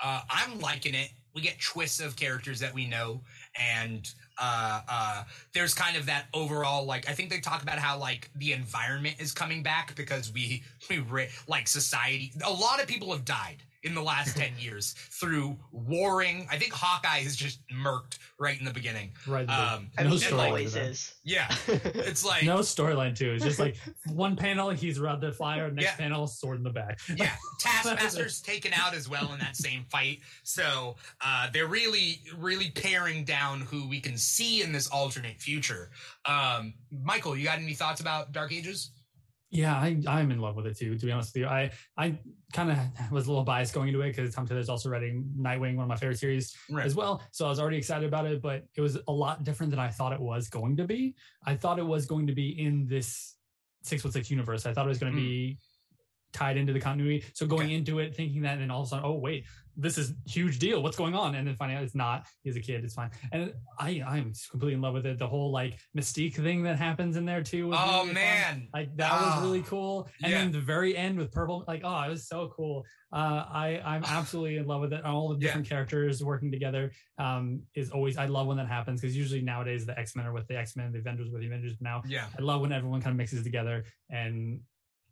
uh 0.00 0.22
I'm 0.28 0.58
liking 0.60 0.94
it. 0.94 1.10
We 1.34 1.42
get 1.42 1.60
twists 1.60 2.00
of 2.00 2.14
characters 2.16 2.60
that 2.60 2.72
we 2.74 2.86
know 2.86 3.22
and 3.58 4.08
uh 4.38 4.80
uh 4.88 5.24
there's 5.52 5.74
kind 5.74 5.96
of 5.96 6.06
that 6.06 6.26
overall 6.34 6.84
like 6.84 7.08
I 7.08 7.12
think 7.12 7.30
they 7.30 7.40
talk 7.40 7.62
about 7.62 7.78
how 7.78 7.98
like 7.98 8.30
the 8.36 8.52
environment 8.52 9.16
is 9.20 9.32
coming 9.32 9.62
back 9.62 9.94
because 9.96 10.32
we 10.32 10.62
we 10.90 10.98
re- 10.98 11.28
like 11.48 11.68
society 11.68 12.32
a 12.44 12.52
lot 12.52 12.80
of 12.80 12.86
people 12.88 13.12
have 13.12 13.24
died 13.24 13.62
in 13.84 13.94
the 13.94 14.02
last 14.02 14.36
10 14.36 14.52
years 14.58 14.94
through 15.10 15.56
warring 15.72 16.46
I 16.50 16.58
think 16.58 16.72
Hawkeye 16.72 17.18
is 17.18 17.36
just 17.36 17.60
murked 17.68 18.18
right 18.38 18.58
in 18.58 18.64
the 18.64 18.72
beginning. 18.72 19.12
Right. 19.26 19.48
Um 19.48 19.90
I 19.96 20.02
no 20.02 20.10
mean, 20.10 20.12
and, 20.14 20.22
it 20.22 20.32
like, 20.32 20.48
always 20.48 20.74
storyline. 20.74 20.90
is. 20.90 21.14
yeah. 21.22 21.54
It's 21.68 22.24
like 22.24 22.44
no 22.44 22.58
storyline 22.58 23.16
too. 23.16 23.32
It's 23.32 23.44
just 23.44 23.58
like 23.58 23.76
one 24.12 24.34
panel 24.36 24.70
he's 24.70 24.98
around 24.98 25.20
the 25.20 25.32
fire, 25.32 25.70
next 25.70 25.84
Yeah. 25.84 25.96
panel 25.96 26.26
sword 26.26 26.58
in 26.58 26.62
the 26.64 26.70
back. 26.70 26.98
yeah, 27.16 27.30
Taskmaster's 27.60 28.40
taken 28.40 28.72
out 28.72 28.94
as 28.94 29.08
well 29.08 29.32
in 29.32 29.38
that 29.40 29.56
same 29.56 29.84
fight. 29.90 30.20
So 30.42 30.96
uh, 31.20 31.48
they're 31.52 31.66
really, 31.66 32.20
really 32.38 32.70
paring 32.70 33.24
down 33.24 33.60
who 33.60 33.88
we 33.88 34.00
can 34.00 34.16
see 34.16 34.62
in 34.62 34.72
this 34.72 34.88
alternate 34.88 35.40
future. 35.40 35.90
Um, 36.24 36.74
Michael, 36.90 37.36
you 37.36 37.44
got 37.44 37.58
any 37.58 37.74
thoughts 37.74 38.00
about 38.00 38.32
Dark 38.32 38.52
Ages? 38.52 38.90
Yeah, 39.54 39.76
I, 39.76 39.96
I'm 40.08 40.32
in 40.32 40.40
love 40.40 40.56
with 40.56 40.66
it 40.66 40.76
too. 40.76 40.98
To 40.98 41.06
be 41.06 41.12
honest 41.12 41.32
with 41.32 41.42
you, 41.42 41.46
I 41.46 41.70
I 41.96 42.18
kind 42.52 42.72
of 42.72 43.10
was 43.12 43.26
a 43.26 43.30
little 43.30 43.44
biased 43.44 43.72
going 43.72 43.86
into 43.88 44.00
it 44.00 44.08
because 44.08 44.34
Tom 44.34 44.46
Taylor's 44.48 44.68
also 44.68 44.88
writing 44.90 45.32
Nightwing, 45.38 45.76
one 45.76 45.84
of 45.84 45.88
my 45.88 45.94
favorite 45.96 46.18
series 46.18 46.56
Right. 46.68 46.84
as 46.84 46.96
well. 46.96 47.22
So 47.30 47.46
I 47.46 47.50
was 47.50 47.60
already 47.60 47.76
excited 47.76 48.06
about 48.06 48.26
it, 48.26 48.42
but 48.42 48.64
it 48.74 48.80
was 48.80 48.98
a 49.06 49.12
lot 49.12 49.44
different 49.44 49.70
than 49.70 49.78
I 49.78 49.88
thought 49.88 50.12
it 50.12 50.20
was 50.20 50.48
going 50.48 50.76
to 50.78 50.84
be. 50.84 51.14
I 51.46 51.54
thought 51.54 51.78
it 51.78 51.86
was 51.86 52.04
going 52.04 52.26
to 52.26 52.32
be 52.34 52.60
in 52.60 52.88
this 52.88 53.36
six 53.84 54.02
one 54.02 54.12
six 54.12 54.28
universe. 54.28 54.66
I 54.66 54.72
thought 54.74 54.86
it 54.86 54.88
was 54.88 54.98
going 54.98 55.12
to 55.12 55.18
Hmm. 55.20 55.24
be 55.24 55.58
tied 56.32 56.56
into 56.56 56.72
the 56.72 56.80
continuity. 56.80 57.24
So 57.32 57.46
going 57.46 57.66
Okay. 57.68 57.74
into 57.74 58.00
it 58.00 58.16
thinking 58.16 58.42
that, 58.42 58.54
and 58.54 58.62
then 58.62 58.70
all 58.72 58.80
of 58.80 58.88
a 58.88 58.90
sudden, 58.90 59.04
oh 59.04 59.14
wait, 59.14 59.44
this 59.76 59.98
is 59.98 60.12
huge 60.26 60.58
deal. 60.58 60.82
What's 60.82 60.96
going 60.96 61.14
on? 61.14 61.34
And 61.34 61.46
then 61.48 61.56
finding 61.56 61.76
out 61.78 61.84
it's 61.84 61.94
not. 61.94 62.26
He's 62.42 62.56
a 62.56 62.60
kid. 62.60 62.84
It's 62.84 62.94
fine. 62.94 63.10
And 63.32 63.52
I 63.78 64.02
I'm 64.06 64.32
completely 64.50 64.74
in 64.74 64.80
love 64.80 64.94
with 64.94 65.06
it. 65.06 65.18
The 65.18 65.26
whole 65.26 65.50
like 65.52 65.78
mystique 65.96 66.34
thing 66.36 66.62
that 66.64 66.78
happens 66.78 67.16
in 67.16 67.24
there 67.24 67.42
too. 67.42 67.72
Oh 67.74 67.96
really 68.02 68.06
fun. 68.06 68.14
man. 68.14 68.68
Like 68.72 68.96
that 68.96 69.10
Ah. 69.12 69.34
was 69.40 69.44
really 69.46 69.62
cool. 69.62 70.08
And 70.22 70.32
Yeah. 70.32 70.38
then 70.38 70.52
the 70.52 70.60
very 70.60 70.96
end 70.96 71.18
with 71.18 71.32
purple, 71.32 71.64
like 71.66 71.82
oh, 71.84 72.02
it 72.02 72.10
was 72.10 72.26
so 72.28 72.52
cool. 72.56 72.84
Uh, 73.12 73.44
I 73.48 73.80
I'm 73.84 74.04
absolutely 74.18 74.56
in 74.58 74.66
love 74.66 74.80
with 74.80 74.92
it. 74.92 75.04
All 75.04 75.28
the 75.28 75.34
Yeah. 75.36 75.48
different 75.48 75.68
characters 75.68 76.22
working 76.22 76.50
together 76.50 76.92
um, 77.18 77.62
is 77.74 77.90
always 77.90 78.16
I 78.16 78.26
love 78.26 78.46
when 78.46 78.56
that 78.58 78.68
happens 78.68 79.00
because 79.00 79.16
usually 79.16 79.42
nowadays 79.42 79.86
the 79.86 79.98
X 79.98 80.14
Men 80.16 80.26
are 80.26 80.32
with 80.32 80.46
the 80.48 80.56
X 80.56 80.76
Men, 80.76 80.92
the 80.92 80.98
Avengers 80.98 81.30
with 81.30 81.40
the 81.40 81.46
Avengers. 81.48 81.76
Now 81.80 82.02
Yeah. 82.06 82.26
I 82.38 82.42
love 82.42 82.60
when 82.60 82.72
everyone 82.72 83.00
kind 83.02 83.12
of 83.12 83.18
mixes 83.18 83.42
together 83.42 83.84
and. 84.10 84.60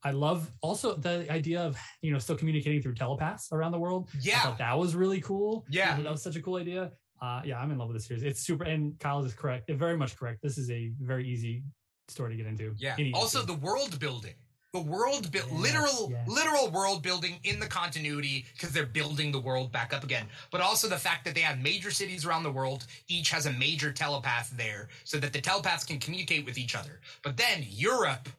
I 0.04 0.10
love 0.10 0.50
also 0.62 0.94
the 0.96 1.30
idea 1.30 1.60
of 1.60 1.76
you 2.00 2.12
know 2.12 2.18
still 2.18 2.36
communicating 2.36 2.82
through 2.82 2.94
telepaths 2.94 3.48
around 3.52 3.72
the 3.72 3.78
world. 3.78 4.08
I 4.14 4.18
Yeah. 4.20 4.40
thought 4.42 4.58
that 4.58 4.78
was 4.78 4.94
really 4.94 5.20
cool. 5.20 5.64
Yeah. 5.70 5.96
that 6.00 6.10
was 6.10 6.22
such 6.22 6.36
a 6.36 6.42
cool 6.42 6.56
idea. 6.56 6.92
Uh, 7.20 7.40
yeah, 7.44 7.60
I'm 7.60 7.70
in 7.70 7.78
love 7.78 7.88
with 7.88 7.98
the 7.98 8.02
series. 8.02 8.24
It's 8.24 8.40
super, 8.40 8.64
and 8.64 8.98
Kyle 8.98 9.24
is 9.24 9.32
correct, 9.32 9.70
very 9.70 9.96
much 9.96 10.16
correct. 10.16 10.42
This 10.42 10.58
is 10.58 10.68
a 10.72 10.90
very 11.00 11.28
easy 11.28 11.62
story 12.08 12.32
to 12.32 12.36
get 12.36 12.46
into. 12.46 12.74
Yeah. 12.78 12.96
Also, 13.14 13.42
the 13.42 13.54
world 13.54 13.98
building. 14.00 14.34
The 14.72 14.80
world 14.80 15.30
build, 15.30 15.48
Yes, 15.52 15.60
literal, 15.60 16.10
yes. 16.10 16.26
literal 16.26 16.70
world 16.70 17.02
building 17.02 17.38
in 17.44 17.60
the 17.60 17.66
continuity 17.66 18.46
because 18.54 18.70
they're 18.72 18.86
building 18.86 19.30
the 19.30 19.38
world 19.38 19.70
back 19.70 19.92
up 19.92 20.02
again. 20.02 20.26
But 20.50 20.62
also 20.62 20.88
the 20.88 20.96
fact 20.98 21.26
that 21.26 21.34
they 21.34 21.42
have 21.42 21.58
major 21.60 21.90
cities 21.90 22.24
around 22.24 22.42
the 22.42 22.50
world, 22.50 22.86
each 23.06 23.30
has 23.30 23.44
a 23.46 23.52
major 23.52 23.92
telepath 23.92 24.50
there, 24.56 24.88
so 25.04 25.18
that 25.18 25.32
the 25.34 25.42
telepaths 25.42 25.84
can 25.84 25.98
communicate 26.00 26.46
with 26.46 26.56
each 26.56 26.74
other. 26.74 27.02
But 27.22 27.36
then 27.36 27.64
Europe 27.68 28.30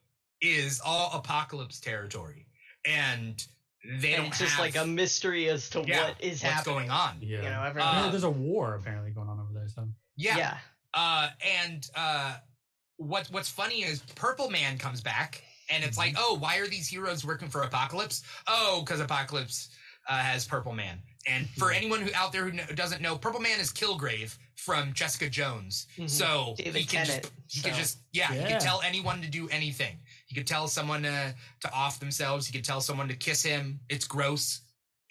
is 0.44 0.80
all 0.86 1.12
apocalypse 1.14 1.80
territory, 1.80 2.46
and 2.86 3.44
they 4.02 4.14
And 4.14 4.18
don't 4.24 4.26
it's 4.28 4.40
just 4.40 4.52
have 4.52 4.60
like 4.60 4.76
a 4.76 4.86
mystery 4.86 5.50
as 5.50 5.70
to 5.72 5.84
yeah, 5.88 6.04
what 6.10 6.16
is 6.22 6.32
what's 6.32 6.42
happening. 6.42 6.76
going 6.76 6.90
on. 6.92 7.18
yeah. 7.22 7.38
You 7.38 7.44
know, 7.44 7.50
Yeah, 7.50 7.68
everyone. 7.70 8.12
there's 8.12 8.24
a 8.24 8.30
war 8.30 8.76
apparently 8.76 9.12
going 9.12 9.30
on 9.30 9.40
over 9.40 9.54
there. 9.54 9.68
So 9.70 9.88
Yeah. 10.16 10.38
yeah. 10.38 10.58
Uh, 10.94 11.30
and 11.66 11.90
uh, 11.96 12.36
what 12.98 13.28
what's 13.32 13.50
funny 13.50 13.84
is 13.84 14.02
Purple 14.16 14.50
Man 14.52 14.78
comes 14.78 15.02
back, 15.02 15.44
and 15.70 15.84
it's 15.84 15.98
Mm-hmm. 15.98 16.16
like, 16.16 16.24
oh, 16.24 16.38
why 16.40 16.58
are 16.58 16.68
these 16.68 16.88
heroes 16.88 17.26
working 17.26 17.50
for 17.50 17.64
Apocalypse? 17.64 18.22
Oh, 18.48 18.84
because 18.86 19.00
Apocalypse 19.00 19.70
uh, 20.10 20.18
has 20.20 20.46
Purple 20.46 20.74
Man. 20.74 21.00
And 21.26 21.50
for 21.52 21.72
Yeah. 21.72 21.78
anyone 21.78 22.02
who 22.02 22.10
out 22.14 22.32
there 22.34 22.44
who 22.44 22.52
kn- 22.52 22.76
doesn't 22.76 23.02
know, 23.02 23.18
Purple 23.18 23.40
Man 23.40 23.60
is 23.60 23.72
Kilgrave 23.72 24.38
from 24.56 24.94
Jessica 24.94 25.30
Jones. 25.30 25.88
Mhm. 25.98 26.10
So 26.10 26.54
David 26.58 26.76
he 26.82 26.86
can 26.86 27.06
Tennant, 27.06 27.24
just 27.48 27.66
he 27.66 27.70
can 27.70 27.80
just 27.80 27.98
yeah, 28.12 28.32
he 28.34 28.46
can 28.46 28.60
tell 28.62 28.82
anyone 28.82 29.22
to 29.22 29.30
do 29.30 29.48
anything. 29.50 29.98
He 30.34 30.40
could 30.40 30.48
tell 30.48 30.68
someone 30.68 31.04
to 31.04 31.36
to 31.62 31.72
off 31.72 32.00
themselves. 32.00 32.48
He 32.48 32.54
could 32.58 32.66
tell 32.66 32.82
someone 32.82 33.08
to 33.08 33.16
kiss 33.16 33.44
him. 33.44 33.80
It's 33.88 34.06
gross. 34.08 34.62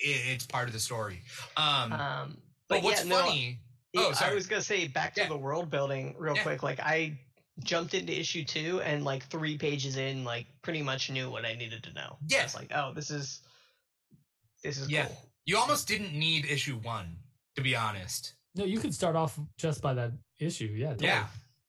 It, 0.01 0.21
it's 0.35 0.47
part 0.47 0.67
of 0.67 0.73
the 0.75 0.81
story. 0.81 1.21
Um, 1.57 1.93
Um, 1.93 2.39
but, 2.69 2.77
but, 2.77 2.83
what's 2.83 3.05
yeah, 3.05 3.09
no, 3.11 3.19
funny? 3.21 3.61
oh, 3.97 4.13
I 4.21 4.35
was 4.35 4.49
gonna 4.49 4.63
say 4.63 4.89
back 4.89 5.15
to 5.15 5.21
Yeah. 5.21 5.29
the 5.29 5.37
world 5.37 5.71
building 5.71 6.17
real 6.19 6.35
Yeah. 6.35 6.43
quick. 6.43 6.65
Like 6.65 6.81
I 6.81 7.17
jumped 7.63 7.95
into 7.95 8.19
issue 8.19 8.45
two 8.45 8.81
and 8.81 9.05
like 9.05 9.25
three 9.29 9.57
pages 9.57 9.97
in, 9.97 10.25
like 10.25 10.47
pretty 10.63 10.83
much 10.83 11.09
knew 11.09 11.31
what 11.31 11.45
I 11.45 11.55
needed 11.55 11.85
to 11.85 11.93
know. 11.93 12.19
Yeah. 12.27 12.41
I 12.41 12.43
was 12.45 12.55
like, 12.57 12.73
oh, 12.75 12.93
this 12.93 13.11
is 13.13 13.43
this 14.65 14.79
is 14.79 14.89
Yeah. 14.91 15.07
cool. 15.07 15.29
You 15.45 15.57
almost 15.57 15.87
didn't 15.87 16.15
need 16.19 16.47
issue 16.47 16.79
one, 16.79 17.17
to 17.55 17.63
be 17.63 17.77
honest. 17.77 18.35
no, 18.57 18.65
you 18.65 18.81
could 18.81 18.93
start 18.93 19.15
off 19.17 19.39
just 19.57 19.81
by 19.83 19.95
that 19.95 20.13
issue. 20.41 20.67
Yeah, 20.67 20.89
totally. 20.91 21.07
Yeah. 21.07 21.27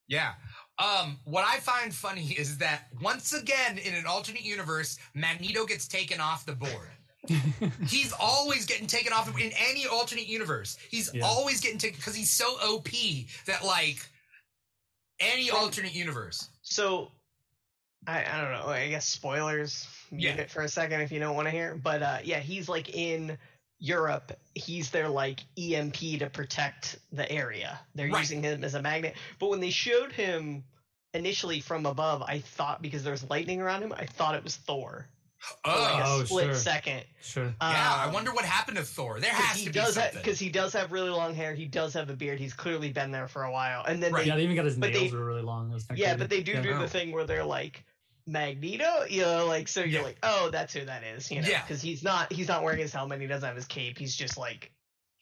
Yeah. 0.07 0.33
Um, 0.79 1.19
what 1.25 1.45
I 1.45 1.59
find 1.59 1.93
funny 1.93 2.27
is 2.37 2.57
that 2.57 2.87
once 3.01 3.31
again, 3.33 3.77
in 3.77 3.93
an 3.93 4.05
alternate 4.07 4.43
universe, 4.43 4.97
Magneto 5.13 5.65
gets 5.65 5.87
taken 5.87 6.19
off 6.19 6.45
the 6.45 6.53
board. 6.55 6.89
He's 7.87 8.11
always 8.19 8.65
getting 8.65 8.87
taken 8.87 9.13
off 9.13 9.29
in 9.39 9.51
any 9.69 9.85
alternate 9.85 10.27
universe. 10.27 10.77
He's 10.89 11.13
Yeah. 11.13 11.23
always 11.25 11.61
getting 11.61 11.77
taken 11.77 11.97
because 11.97 12.15
he's 12.15 12.31
so 12.31 12.57
OP 12.61 12.89
that 13.45 13.63
like 13.63 14.05
any 15.21 15.47
From- 15.47 15.59
alternate 15.59 15.93
universe. 15.93 16.49
So 16.63 17.11
I 18.07 18.25
I 18.25 18.41
don't 18.41 18.51
know. 18.51 18.67
I 18.67 18.89
guess 18.89 19.07
spoilers. 19.07 19.87
Mute 20.11 20.35
Yeah. 20.35 20.41
it 20.41 20.51
for 20.51 20.63
a 20.63 20.67
second 20.69 20.99
if 21.01 21.11
you 21.13 21.19
don't 21.19 21.35
want 21.35 21.45
to 21.47 21.51
hear. 21.51 21.75
But 21.81 22.01
uh, 22.03 22.17
yeah, 22.25 22.39
he's 22.39 22.67
like 22.67 22.89
in 22.93 23.37
Europe. 23.83 24.31
He's 24.55 24.91
their 24.91 25.09
like 25.09 25.41
EMP 25.57 26.19
to 26.19 26.29
protect 26.31 26.97
the 27.11 27.29
area. 27.29 27.79
They're 27.95 28.07
Right. 28.09 28.19
using 28.21 28.41
him 28.41 28.63
as 28.63 28.75
a 28.75 28.81
magnet. 28.81 29.15
But 29.39 29.49
when 29.49 29.59
they 29.59 29.71
showed 29.71 30.13
him 30.13 30.63
initially 31.13 31.59
from 31.59 31.85
above, 31.85 32.21
I 32.21 32.39
thought 32.39 32.81
because 32.81 33.03
there 33.03 33.11
was 33.11 33.29
lightning 33.29 33.59
around 33.59 33.83
him, 33.83 33.91
I 33.91 34.05
thought 34.05 34.35
it 34.35 34.43
was 34.43 34.55
Thor. 34.55 35.07
For 35.65 35.71
like 35.71 35.77
a 35.77 36.05
Oh, 36.05 36.19
Oh, 36.21 36.23
split 36.23 36.45
sure. 36.45 36.55
second. 36.55 37.03
sure. 37.21 37.43
yeah. 37.47 37.51
I 37.59 38.05
Um, 38.05 38.13
wonder 38.13 38.31
what 38.33 38.45
happened 38.45 38.77
to 38.77 38.83
Thor. 38.85 39.19
There 39.19 39.33
has 39.33 39.57
he 39.57 39.65
to 39.65 39.71
be 39.71 39.77
does 39.79 39.95
something. 39.95 40.13
because 40.21 40.39
he 40.39 40.47
does 40.47 40.71
have 40.71 40.93
really 40.93 41.09
long 41.09 41.35
hair. 41.35 41.53
He 41.53 41.65
does 41.65 41.93
have 41.95 42.09
a 42.09 42.13
beard. 42.15 42.39
He's 42.39 42.53
clearly 42.53 42.89
been 42.93 43.11
there 43.11 43.27
for 43.27 43.43
a 43.43 43.51
while. 43.51 43.83
And 43.83 44.01
then 44.01 44.13
Right. 44.13 44.21
they 44.23 44.29
yeah, 44.29 44.37
they 44.37 44.43
even 44.43 44.55
got 44.55 44.63
his 44.63 44.77
but 44.77 44.91
nails 44.91 45.11
they- 45.11 45.17
were 45.17 45.25
really 45.25 45.41
long. 45.41 45.69
It 45.69 45.73
was 45.73 45.83
kinda 45.83 46.01
Yeah, 46.01 46.07
crazy. 46.11 46.19
but 46.19 46.29
they 46.29 46.41
do 46.43 46.53
Yeah. 46.53 46.61
do 46.61 46.73
Oh. 46.75 46.79
the 46.79 46.87
thing 46.87 47.11
where 47.11 47.25
they're 47.25 47.43
like 47.43 47.83
Magneto, 48.25 49.05
you 49.09 49.21
know, 49.21 49.45
like 49.47 49.67
so 49.67 49.81
you're 49.81 50.01
Yeah. 50.01 50.07
like, 50.07 50.17
oh, 50.23 50.49
that's 50.51 50.73
who 50.73 50.85
that 50.85 51.03
is, 51.03 51.29
you 51.29 51.41
know, 51.41 51.47
Yeah. 51.47 51.61
because 51.61 51.81
he's 51.81 52.03
not 52.03 52.31
he's 52.31 52.47
not 52.47 52.63
wearing 52.63 52.79
his 52.79 52.93
helmet, 52.93 53.19
he 53.21 53.27
doesn't 53.27 53.45
have 53.47 53.55
his 53.55 53.65
cape, 53.65 53.97
he's 53.97 54.15
just 54.15 54.37
like, 54.37 54.71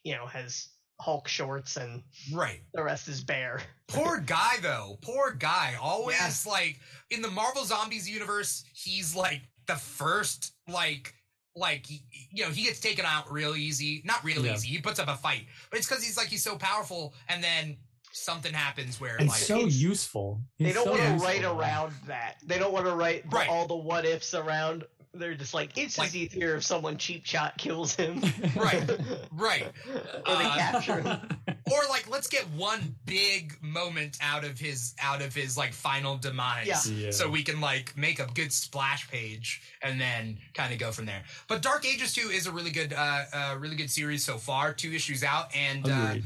you 0.03 0.13
know, 0.15 0.25
has 0.27 0.67
Hulk 0.99 1.27
shorts 1.27 1.77
and 1.77 2.03
right. 2.31 2.61
the 2.75 2.83
rest 2.83 3.07
is 3.07 3.23
bare. 3.23 3.61
Poor 3.87 4.19
guy 4.25 4.57
though. 4.61 4.99
Poor 5.01 5.31
guy. 5.31 5.75
Always 5.81 6.45
like 6.45 6.79
in 7.09 7.21
the 7.23 7.31
Marvel 7.31 7.65
Zombies 7.65 8.07
universe, 8.09 8.63
he's 8.73 9.15
like 9.15 9.41
the 9.67 9.75
first 9.75 10.53
like 10.67 11.15
like 11.55 11.85
you 11.89 12.43
know 12.45 12.49
he 12.51 12.63
gets 12.63 12.79
taken 12.79 13.03
out 13.05 13.31
real 13.31 13.55
easy. 13.55 14.03
Not 14.05 14.23
real 14.23 14.45
Yeah. 14.45 14.53
easy. 14.53 14.67
He 14.67 14.77
puts 14.79 14.99
up 14.99 15.07
a 15.07 15.15
fight, 15.17 15.47
but 15.71 15.79
it's 15.79 15.87
because 15.87 16.03
he's 16.03 16.17
like 16.17 16.27
he's 16.27 16.43
so 16.43 16.55
powerful, 16.55 17.15
and 17.29 17.43
then 17.43 17.77
something 18.11 18.53
happens 18.53 18.99
where 18.99 19.15
it's 19.17 19.27
like 19.27 19.39
so 19.39 19.57
it's- 19.59 19.75
useful. 19.75 20.39
They 20.59 20.73
don't 20.73 20.85
so 20.85 20.91
want 20.91 21.01
to 21.19 21.25
write 21.25 21.43
around 21.43 21.93
that. 22.07 22.35
They 22.45 22.59
don't 22.59 22.73
want 22.73 22.85
to 22.85 22.95
write 22.95 23.29
the, 23.29 23.35
Right. 23.37 23.49
all 23.49 23.67
the 23.67 23.75
what 23.75 24.05
ifs 24.05 24.33
around. 24.33 24.83
They're 25.13 25.33
just 25.35 25.53
like 25.53 25.77
it's 25.77 25.97
Like- 25.97 26.07
just 26.07 26.15
easier 26.15 26.55
if 26.55 26.63
someone 26.63 26.97
cheap 26.97 27.25
shot 27.25 27.57
kills 27.57 27.95
him. 27.95 28.21
Right. 28.55 28.89
right. 29.31 29.63
or 29.85 30.35
they 30.35 30.45
Uh, 30.45 30.55
capture 30.55 31.01
him. 31.01 31.29
or 31.71 31.79
like 31.89 32.09
let's 32.09 32.27
get 32.27 32.47
one 32.51 32.95
big 33.05 33.61
moment 33.61 34.17
out 34.21 34.45
of 34.45 34.57
his 34.57 34.93
out 35.01 35.21
of 35.21 35.33
his 35.35 35.57
like 35.57 35.73
final 35.73 36.17
demise 36.17 36.65
Yeah. 36.89 36.93
Yeah. 37.05 37.11
so 37.11 37.29
we 37.29 37.43
can 37.43 37.59
like 37.59 37.95
make 37.97 38.19
a 38.19 38.27
good 38.33 38.53
splash 38.53 39.09
page 39.09 39.61
and 39.81 39.99
then 39.99 40.37
kind 40.53 40.71
of 40.73 40.79
go 40.79 40.91
from 40.93 41.05
there 41.07 41.23
but 41.47 41.61
dark 41.61 41.85
ages 41.85 42.13
2 42.13 42.29
is 42.29 42.47
a 42.47 42.51
really 42.51 42.71
good 42.71 42.93
uh, 42.93 43.23
uh 43.33 43.55
really 43.59 43.75
good 43.75 43.89
series 43.91 44.23
so 44.23 44.37
far 44.37 44.73
two 44.73 44.91
issues 44.93 45.23
out 45.23 45.53
and 45.55 45.87
uh, 45.89 45.91
Agreed. 46.09 46.23
uh 46.23 46.25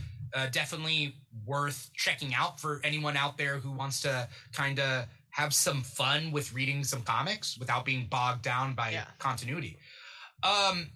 definitely 0.52 1.16
worth 1.46 1.90
checking 1.96 2.34
out 2.34 2.60
for 2.60 2.82
anyone 2.84 3.16
out 3.18 3.38
there 3.38 3.58
who 3.58 3.72
wants 3.72 4.02
to 4.02 4.28
kind 4.54 4.80
of 4.80 5.06
have 5.30 5.54
some 5.54 5.82
fun 5.82 6.32
with 6.32 6.54
reading 6.54 6.84
some 6.84 7.02
comics 7.02 7.58
without 7.58 7.84
being 7.86 8.08
bogged 8.10 8.42
down 8.42 8.74
by 8.74 8.92
Yeah. 8.92 9.06
continuity 9.20 9.78
um 10.44 10.88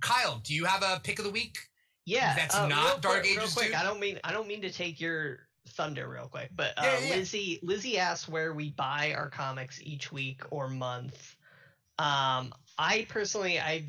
kyle 0.00 0.40
do 0.44 0.54
you 0.54 0.64
have 0.64 0.82
a 0.82 1.00
pick 1.02 1.18
of 1.18 1.24
the 1.24 1.30
week 1.30 1.56
Yeah, 2.04 2.34
That's 2.34 2.56
uh, 2.56 2.66
not 2.66 2.84
real 2.84 2.98
Dark 2.98 3.14
quick, 3.22 3.36
real 3.36 3.42
Ages 3.42 3.54
quick, 3.54 3.74
I 3.80 3.82
don't 3.84 4.00
mean 4.00 4.18
I 4.24 4.32
don't 4.32 4.48
mean 4.48 4.60
to 4.62 4.70
take 4.72 5.00
your 5.00 5.46
thunder 5.68 6.08
real 6.08 6.26
quick, 6.28 6.50
but 6.56 6.70
uh, 6.76 6.82
Yeah, 6.82 6.98
yeah. 6.98 7.14
Lizzie 7.16 7.60
Lizzie 7.62 7.96
asked 7.98 8.28
where 8.28 8.52
we 8.54 8.70
buy 8.70 9.14
our 9.16 9.30
comics 9.30 9.80
each 9.82 10.10
week 10.10 10.40
or 10.50 10.68
month. 10.68 11.36
Um, 11.98 12.52
I 12.78 13.06
personally 13.08 13.60
I 13.60 13.84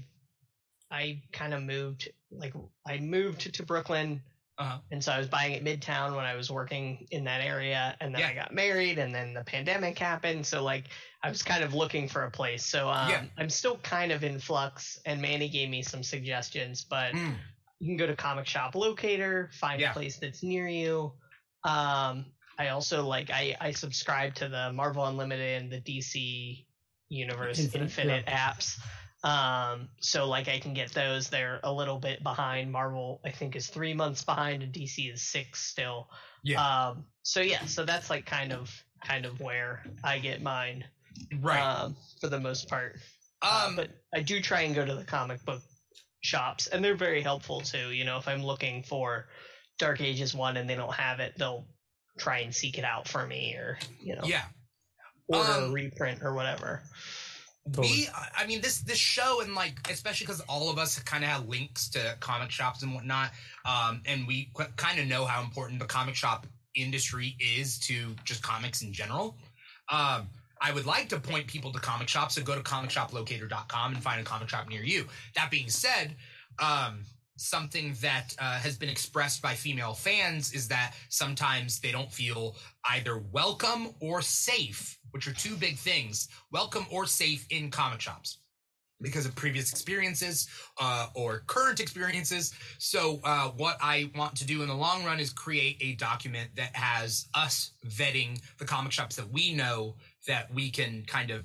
I 0.91 1.23
kind 1.31 1.53
of 1.55 1.63
moved 1.63 2.09
like 2.31 2.53
I 2.87 2.99
moved 2.99 3.51
to 3.55 3.63
Brooklyn. 3.63 4.21
Uh-huh. 4.59 4.77
And 4.91 5.03
so 5.03 5.11
I 5.11 5.17
was 5.17 5.27
buying 5.27 5.55
at 5.55 5.63
Midtown 5.63 6.15
when 6.15 6.25
I 6.25 6.35
was 6.35 6.51
working 6.51 7.07
in 7.09 7.23
that 7.23 7.41
area, 7.41 7.95
and 7.99 8.13
then 8.13 8.21
Yeah. 8.21 8.27
I 8.27 8.33
got 8.35 8.53
married, 8.53 8.99
and 8.99 9.13
then 9.13 9.33
the 9.33 9.43
pandemic 9.43 9.97
happened. 9.97 10.45
So 10.45 10.63
like 10.63 10.85
I 11.23 11.29
was 11.29 11.41
kind 11.41 11.63
of 11.63 11.73
looking 11.73 12.07
for 12.07 12.25
a 12.25 12.31
place. 12.31 12.63
So 12.65 12.87
um, 12.89 13.09
Yeah. 13.09 13.25
I'm 13.37 13.49
still 13.49 13.77
kind 13.77 14.11
of 14.11 14.23
in 14.23 14.39
flux, 14.39 14.99
and 15.05 15.21
Manny 15.21 15.49
gave 15.49 15.69
me 15.69 15.81
some 15.81 16.03
suggestions, 16.03 16.83
but 16.83 17.13
Mm. 17.13 17.35
you 17.79 17.87
can 17.87 17.97
go 17.97 18.05
to 18.07 18.15
comic 18.15 18.45
shop 18.47 18.75
locator 18.75 19.49
find 19.53 19.81
Yeah. 19.81 19.89
a 19.89 19.93
place 19.93 20.17
that's 20.17 20.41
near 20.43 20.67
you 20.67 21.11
um 21.65 22.25
i 22.57 22.69
also 22.69 23.05
like 23.05 23.29
i 23.29 23.55
i 23.59 23.71
subscribe 23.71 24.33
to 24.35 24.47
the 24.47 24.71
marvel 24.71 25.05
unlimited 25.05 25.61
and 25.63 25.71
the 25.71 25.81
dc 25.81 26.65
universe 27.09 27.59
Infinite, 27.59 27.83
infinite, 27.83 28.25
apps 28.27 28.79
um 29.23 29.87
so 29.99 30.27
like 30.27 30.49
i 30.49 30.59
can 30.59 30.73
get 30.73 30.91
those 30.93 31.29
they're 31.29 31.59
a 31.63 31.71
little 31.71 31.97
bit 31.97 32.21
behind 32.23 32.71
marvel 32.71 33.21
i 33.23 33.29
think 33.29 33.55
is 33.55 33.67
three 33.67 33.93
months 33.93 34.23
behind 34.23 34.61
and 34.63 34.73
dc 34.73 35.13
is 35.13 35.21
six 35.21 35.63
still 35.65 36.09
Yeah. 36.43 36.87
um 36.89 37.05
so 37.21 37.39
yeah 37.39 37.65
so 37.65 37.85
that's 37.85 38.09
like 38.09 38.25
kind 38.25 38.51
of 38.51 38.69
kind 39.05 39.25
of 39.25 39.39
where 39.39 39.83
i 40.03 40.19
get 40.19 40.41
mine 40.41 40.83
right 41.41 41.61
um 41.61 41.95
for 42.19 42.27
the 42.27 42.39
most 42.39 42.67
part 42.67 42.97
uh, 43.41 43.65
um 43.67 43.75
but 43.75 43.89
I 44.15 44.21
do 44.21 44.39
try 44.41 44.61
and 44.61 44.73
go 44.75 44.85
to 44.85 44.95
the 44.95 45.03
comic 45.03 45.43
book 45.43 45.61
shops, 46.21 46.67
and 46.67 46.83
they're 46.85 46.95
very 46.95 47.21
helpful 47.21 47.59
too. 47.61 47.89
You 47.91 48.05
know, 48.05 48.17
if 48.17 48.27
I'm 48.27 48.43
looking 48.43 48.83
for 48.83 49.25
Dark 49.79 49.99
Ages 50.01 50.33
one 50.33 50.55
and 50.55 50.69
they 50.69 50.75
don't 50.75 50.93
have 50.93 51.19
it, 51.19 51.33
they'll 51.37 51.65
try 52.17 52.39
and 52.39 52.53
seek 52.55 52.77
it 52.77 52.85
out 52.85 53.07
for 53.07 53.25
me, 53.25 53.55
or 53.55 53.79
you 53.99 54.15
know, 54.15 54.21
yeah 54.23 54.43
order 55.27 55.51
Um, 55.51 55.63
a 55.63 55.71
reprint 55.73 56.21
or 56.23 56.33
whatever. 56.33 56.83
Totally. 57.71 57.87
we 57.87 58.07
i 58.37 58.45
mean 58.45 58.59
this 58.59 58.79
this 58.79 58.97
show 58.97 59.39
and 59.41 59.55
like 59.55 59.89
especially 59.89 60.25
because 60.25 60.41
all 60.41 60.69
of 60.69 60.77
us 60.77 60.99
kind 60.99 61.23
of 61.23 61.29
have 61.29 61.47
links 61.47 61.89
to 61.91 62.17
comic 62.19 62.51
shops 62.51 62.83
and 62.83 62.93
whatnot 62.93 63.31
um 63.65 64.01
and 64.05 64.27
we 64.27 64.49
qu- 64.53 64.65
kind 64.75 64.99
of 64.99 65.07
know 65.07 65.23
how 65.25 65.41
important 65.41 65.79
the 65.79 65.85
comic 65.85 66.13
shop 66.13 66.45
industry 66.75 67.37
is 67.39 67.79
to 67.79 68.15
just 68.25 68.43
comics 68.43 68.81
in 68.81 68.91
general 68.91 69.37
um 69.89 70.27
i 70.61 70.73
would 70.73 70.85
like 70.85 71.07
to 71.07 71.17
point 71.17 71.47
people 71.47 71.71
to 71.71 71.79
comic 71.79 72.09
shops 72.09 72.35
so 72.35 72.41
go 72.41 72.53
to 72.53 72.61
comicshoplocator.com 72.61 73.93
and 73.93 74.03
find 74.03 74.19
a 74.19 74.23
comic 74.25 74.49
shop 74.49 74.67
near 74.67 74.83
you 74.83 75.05
that 75.35 75.49
being 75.49 75.69
said 75.69 76.15
um 76.59 76.99
something 77.37 77.95
that 78.01 78.35
uh, 78.39 78.59
has 78.59 78.77
been 78.77 78.89
expressed 78.89 79.41
by 79.41 79.53
female 79.53 79.93
fans 79.93 80.53
is 80.53 80.67
that 80.67 80.93
sometimes 81.09 81.79
they 81.79 81.91
don't 81.91 82.11
feel 82.11 82.55
either 82.91 83.23
welcome 83.31 83.89
or 83.99 84.21
safe, 84.21 84.97
which 85.11 85.27
are 85.27 85.33
two 85.33 85.55
big 85.55 85.77
things 85.77 86.27
welcome 86.51 86.85
or 86.91 87.05
safe 87.05 87.45
in 87.49 87.71
comic 87.71 88.01
shops 88.01 88.37
because 89.01 89.25
of 89.25 89.35
previous 89.35 89.71
experiences 89.71 90.47
uh, 90.79 91.07
or 91.13 91.43
current 91.47 91.79
experiences. 91.79 92.53
So, 92.79 93.19
uh, 93.23 93.49
what 93.49 93.77
I 93.81 94.09
want 94.15 94.35
to 94.37 94.45
do 94.45 94.61
in 94.61 94.67
the 94.67 94.73
long 94.73 95.03
run 95.03 95.19
is 95.19 95.31
create 95.31 95.77
a 95.81 95.93
document 95.95 96.49
that 96.55 96.75
has 96.75 97.27
us 97.33 97.71
vetting 97.87 98.41
the 98.57 98.65
comic 98.65 98.91
shops 98.91 99.15
that 99.17 99.29
we 99.29 99.53
know 99.53 99.95
that 100.27 100.53
we 100.53 100.71
can 100.71 101.03
kind 101.05 101.31
of 101.31 101.43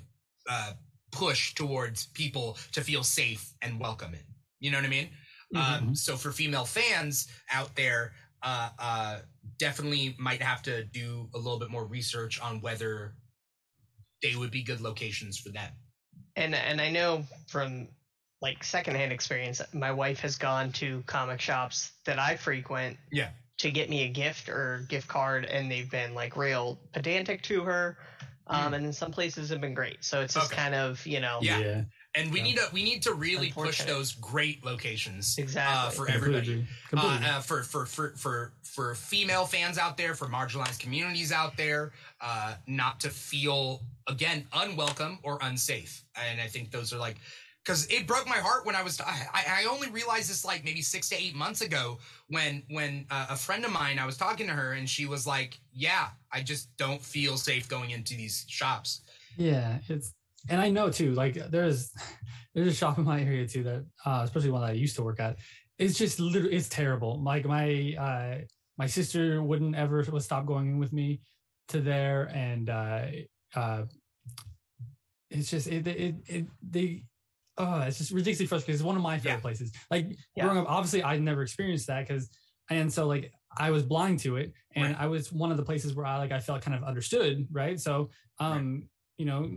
uh, 0.48 0.72
push 1.10 1.54
towards 1.54 2.06
people 2.06 2.56
to 2.72 2.80
feel 2.80 3.02
safe 3.02 3.52
and 3.62 3.80
welcome 3.80 4.14
in. 4.14 4.20
You 4.60 4.70
know 4.70 4.78
what 4.78 4.86
I 4.86 4.90
mean? 4.90 5.08
Um, 5.54 5.94
so 5.94 6.16
for 6.16 6.30
female 6.30 6.64
fans 6.64 7.28
out 7.50 7.74
there, 7.74 8.12
uh, 8.42 8.70
uh, 8.78 9.18
definitely 9.58 10.14
might 10.18 10.42
have 10.42 10.62
to 10.64 10.84
do 10.84 11.28
a 11.34 11.38
little 11.38 11.58
bit 11.58 11.70
more 11.70 11.86
research 11.86 12.40
on 12.40 12.60
whether 12.60 13.14
they 14.22 14.34
would 14.36 14.50
be 14.50 14.62
good 14.62 14.80
locations 14.80 15.38
for 15.38 15.48
them. 15.50 15.72
and 16.36 16.54
and 16.54 16.80
I 16.80 16.90
know 16.90 17.24
from 17.48 17.88
like 18.40 18.62
secondhand 18.62 19.12
experience, 19.12 19.60
my 19.72 19.90
wife 19.90 20.20
has 20.20 20.36
gone 20.36 20.70
to 20.72 21.02
comic 21.06 21.40
shops 21.40 21.92
that 22.04 22.18
I 22.20 22.36
frequent 22.36 22.96
Yeah. 23.10 23.30
to 23.58 23.70
get 23.72 23.90
me 23.90 24.04
a 24.04 24.08
gift 24.08 24.48
or 24.48 24.84
gift 24.88 25.08
card, 25.08 25.44
and 25.46 25.68
they've 25.70 25.90
been 25.90 26.14
like 26.14 26.36
real 26.36 26.78
pedantic 26.92 27.42
to 27.44 27.62
her. 27.64 27.96
Um, 28.46 28.74
and 28.74 28.84
then 28.84 28.92
some 28.92 29.10
places 29.10 29.50
have 29.50 29.60
been 29.60 29.74
great. 29.74 30.04
So 30.04 30.20
it's 30.20 30.34
just. 30.34 30.52
Okay. 30.52 30.56
kind 30.62 30.74
of 30.74 31.04
you 31.06 31.20
know 31.20 31.38
Yeah. 31.42 31.82
And 32.14 32.32
we 32.32 32.38
Yeah. 32.38 32.44
need 32.44 32.56
to 32.56 32.68
we 32.72 32.82
need 32.82 33.02
to 33.02 33.12
really 33.14 33.52
push 33.52 33.82
those 33.84 34.12
great 34.14 34.64
locations 34.64 35.38
uh, 35.38 35.42
Exactly. 35.42 35.96
for 35.96 36.10
everybody. 36.10 36.52
agree. 36.52 36.66
Completely. 36.88 37.26
Uh, 37.26 37.38
uh, 37.38 37.40
for, 37.40 37.62
for 37.62 37.86
for 37.86 38.10
for 38.16 38.52
for 38.62 38.94
female 38.94 39.44
fans 39.44 39.76
out 39.78 39.96
there, 39.96 40.14
for 40.14 40.26
marginalized 40.26 40.78
communities 40.80 41.32
out 41.32 41.56
there, 41.56 41.92
uh, 42.20 42.54
not 42.66 42.98
to 43.00 43.10
feel 43.10 43.82
again 44.06 44.46
unwelcome 44.52 45.18
or 45.22 45.38
unsafe. 45.42 46.02
And 46.16 46.40
I 46.40 46.46
think 46.46 46.70
those 46.70 46.92
are 46.92 46.98
like 46.98 47.16
because 47.64 47.86
it 47.88 48.06
broke 48.06 48.26
my 48.26 48.38
heart 48.38 48.64
when 48.64 48.74
I 48.74 48.82
was 48.82 48.98
I, 49.02 49.26
I 49.62 49.64
only 49.70 49.90
realized 49.90 50.30
this 50.30 50.44
like 50.46 50.64
maybe 50.64 50.80
six 50.80 51.10
to 51.10 51.16
eight 51.16 51.34
months 51.34 51.60
ago 51.60 51.98
when 52.28 52.62
when 52.70 53.04
uh, 53.10 53.26
a 53.30 53.36
friend 53.36 53.64
of 53.66 53.70
mine 53.70 53.98
I 53.98 54.06
was 54.06 54.16
talking 54.16 54.46
to 54.46 54.54
her 54.54 54.72
and 54.72 54.88
she 54.88 55.04
was 55.04 55.26
like, 55.26 55.60
"Yeah, 55.74 56.08
I 56.32 56.40
just 56.42 56.74
don't 56.78 57.02
feel 57.02 57.36
safe 57.36 57.68
going 57.68 57.90
into 57.90 58.14
these 58.16 58.46
shops." 58.48 59.02
Yeah, 59.36 59.78
it's 59.88 60.14
and 60.48 60.60
I 60.60 60.70
know 60.70 60.90
too. 60.90 61.14
Like 61.14 61.34
there's 61.34 61.92
there's 62.54 62.68
a 62.68 62.74
shop 62.74 62.98
in 62.98 63.04
my 63.04 63.20
area 63.22 63.46
too 63.46 63.62
that, 63.64 63.86
uh, 64.04 64.22
especially 64.24 64.50
one 64.50 64.62
that 64.62 64.70
I 64.70 64.72
used 64.72 64.96
to 64.96 65.02
work 65.02 65.20
at. 65.20 65.36
It's 65.78 65.96
just 65.96 66.18
literally 66.18 66.56
it's 66.56 66.68
terrible. 66.68 67.22
Like 67.22 67.44
my 67.44 67.94
uh, 67.98 68.44
my 68.76 68.86
sister 68.86 69.42
wouldn't 69.42 69.76
ever 69.76 70.04
would 70.10 70.22
stop 70.22 70.46
going 70.46 70.68
in 70.68 70.78
with 70.78 70.92
me 70.92 71.20
to 71.68 71.80
there, 71.80 72.30
and 72.34 72.68
uh, 72.70 73.06
uh, 73.54 73.82
it's 75.30 75.50
just 75.50 75.66
it 75.68 75.86
it, 75.86 76.14
it 76.26 76.46
they. 76.68 77.04
Oh, 77.60 77.80
it's 77.80 77.98
just 77.98 78.12
ridiculously 78.12 78.46
frustrating. 78.46 78.74
It's 78.76 78.84
one 78.84 78.94
of 78.94 79.02
my 79.02 79.18
favorite 79.18 79.38
Yeah. 79.38 79.40
places. 79.40 79.72
Like 79.90 80.16
Yeah. 80.36 80.44
growing 80.44 80.58
up, 80.58 80.66
obviously 80.68 81.02
I 81.02 81.18
never 81.18 81.42
experienced 81.42 81.88
that 81.88 82.06
because, 82.06 82.30
and 82.70 82.92
so 82.92 83.08
like 83.08 83.32
I 83.56 83.72
was 83.72 83.82
blind 83.82 84.20
to 84.20 84.36
it, 84.36 84.52
and 84.76 84.94
Right. 84.94 84.96
I 84.96 85.06
was 85.06 85.32
one 85.32 85.50
of 85.50 85.56
the 85.56 85.64
places 85.64 85.94
where 85.94 86.06
I 86.06 86.18
like 86.18 86.30
I 86.30 86.38
felt 86.38 86.62
kind 86.62 86.76
of 86.76 86.84
understood, 86.84 87.48
right? 87.50 87.78
So, 87.80 88.10
um, 88.38 88.88
you 89.16 89.24
know, 89.26 89.50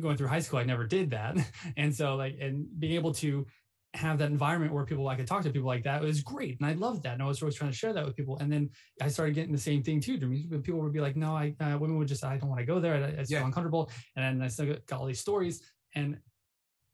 going 0.00 0.16
through 0.16 0.28
high 0.28 0.40
school, 0.40 0.58
I 0.58 0.64
never 0.64 0.86
did 0.86 1.10
that. 1.10 1.36
And 1.76 1.94
so 1.94 2.16
like, 2.16 2.36
and 2.40 2.66
being 2.78 2.94
able 2.94 3.12
to 3.14 3.46
have 3.94 4.18
that 4.18 4.30
environment 4.30 4.72
where 4.74 4.84
people, 4.84 5.08
I 5.08 5.16
could 5.16 5.26
talk 5.26 5.42
to 5.44 5.50
people 5.50 5.68
like 5.68 5.84
that 5.84 6.02
was 6.02 6.22
great. 6.22 6.58
And 6.60 6.68
I 6.68 6.74
loved 6.74 7.02
that. 7.04 7.14
And 7.14 7.22
I 7.22 7.26
was 7.26 7.40
always 7.42 7.54
trying 7.54 7.70
to 7.70 7.76
share 7.76 7.92
that 7.94 8.04
with 8.04 8.14
people. 8.14 8.36
And 8.38 8.52
then 8.52 8.68
I 9.00 9.08
started 9.08 9.34
getting 9.34 9.52
the 9.52 9.58
same 9.58 9.82
thing 9.82 10.00
too. 10.00 10.18
People 10.62 10.80
would 10.80 10.92
be 10.92 11.00
like, 11.00 11.16
no, 11.16 11.34
I, 11.34 11.54
uh, 11.60 11.78
women 11.78 11.96
would 11.98 12.08
just, 12.08 12.22
I 12.24 12.36
don't 12.36 12.50
want 12.50 12.60
to 12.60 12.66
go 12.66 12.78
there. 12.78 12.94
I, 12.94 12.98
I 12.98 13.10
Yeah. 13.28 13.38
feel 13.38 13.46
uncomfortable. 13.46 13.90
And 14.16 14.40
then 14.40 14.44
I 14.44 14.48
still 14.48 14.74
got 14.86 15.00
all 15.00 15.06
these 15.06 15.20
stories 15.20 15.62
and 15.94 16.18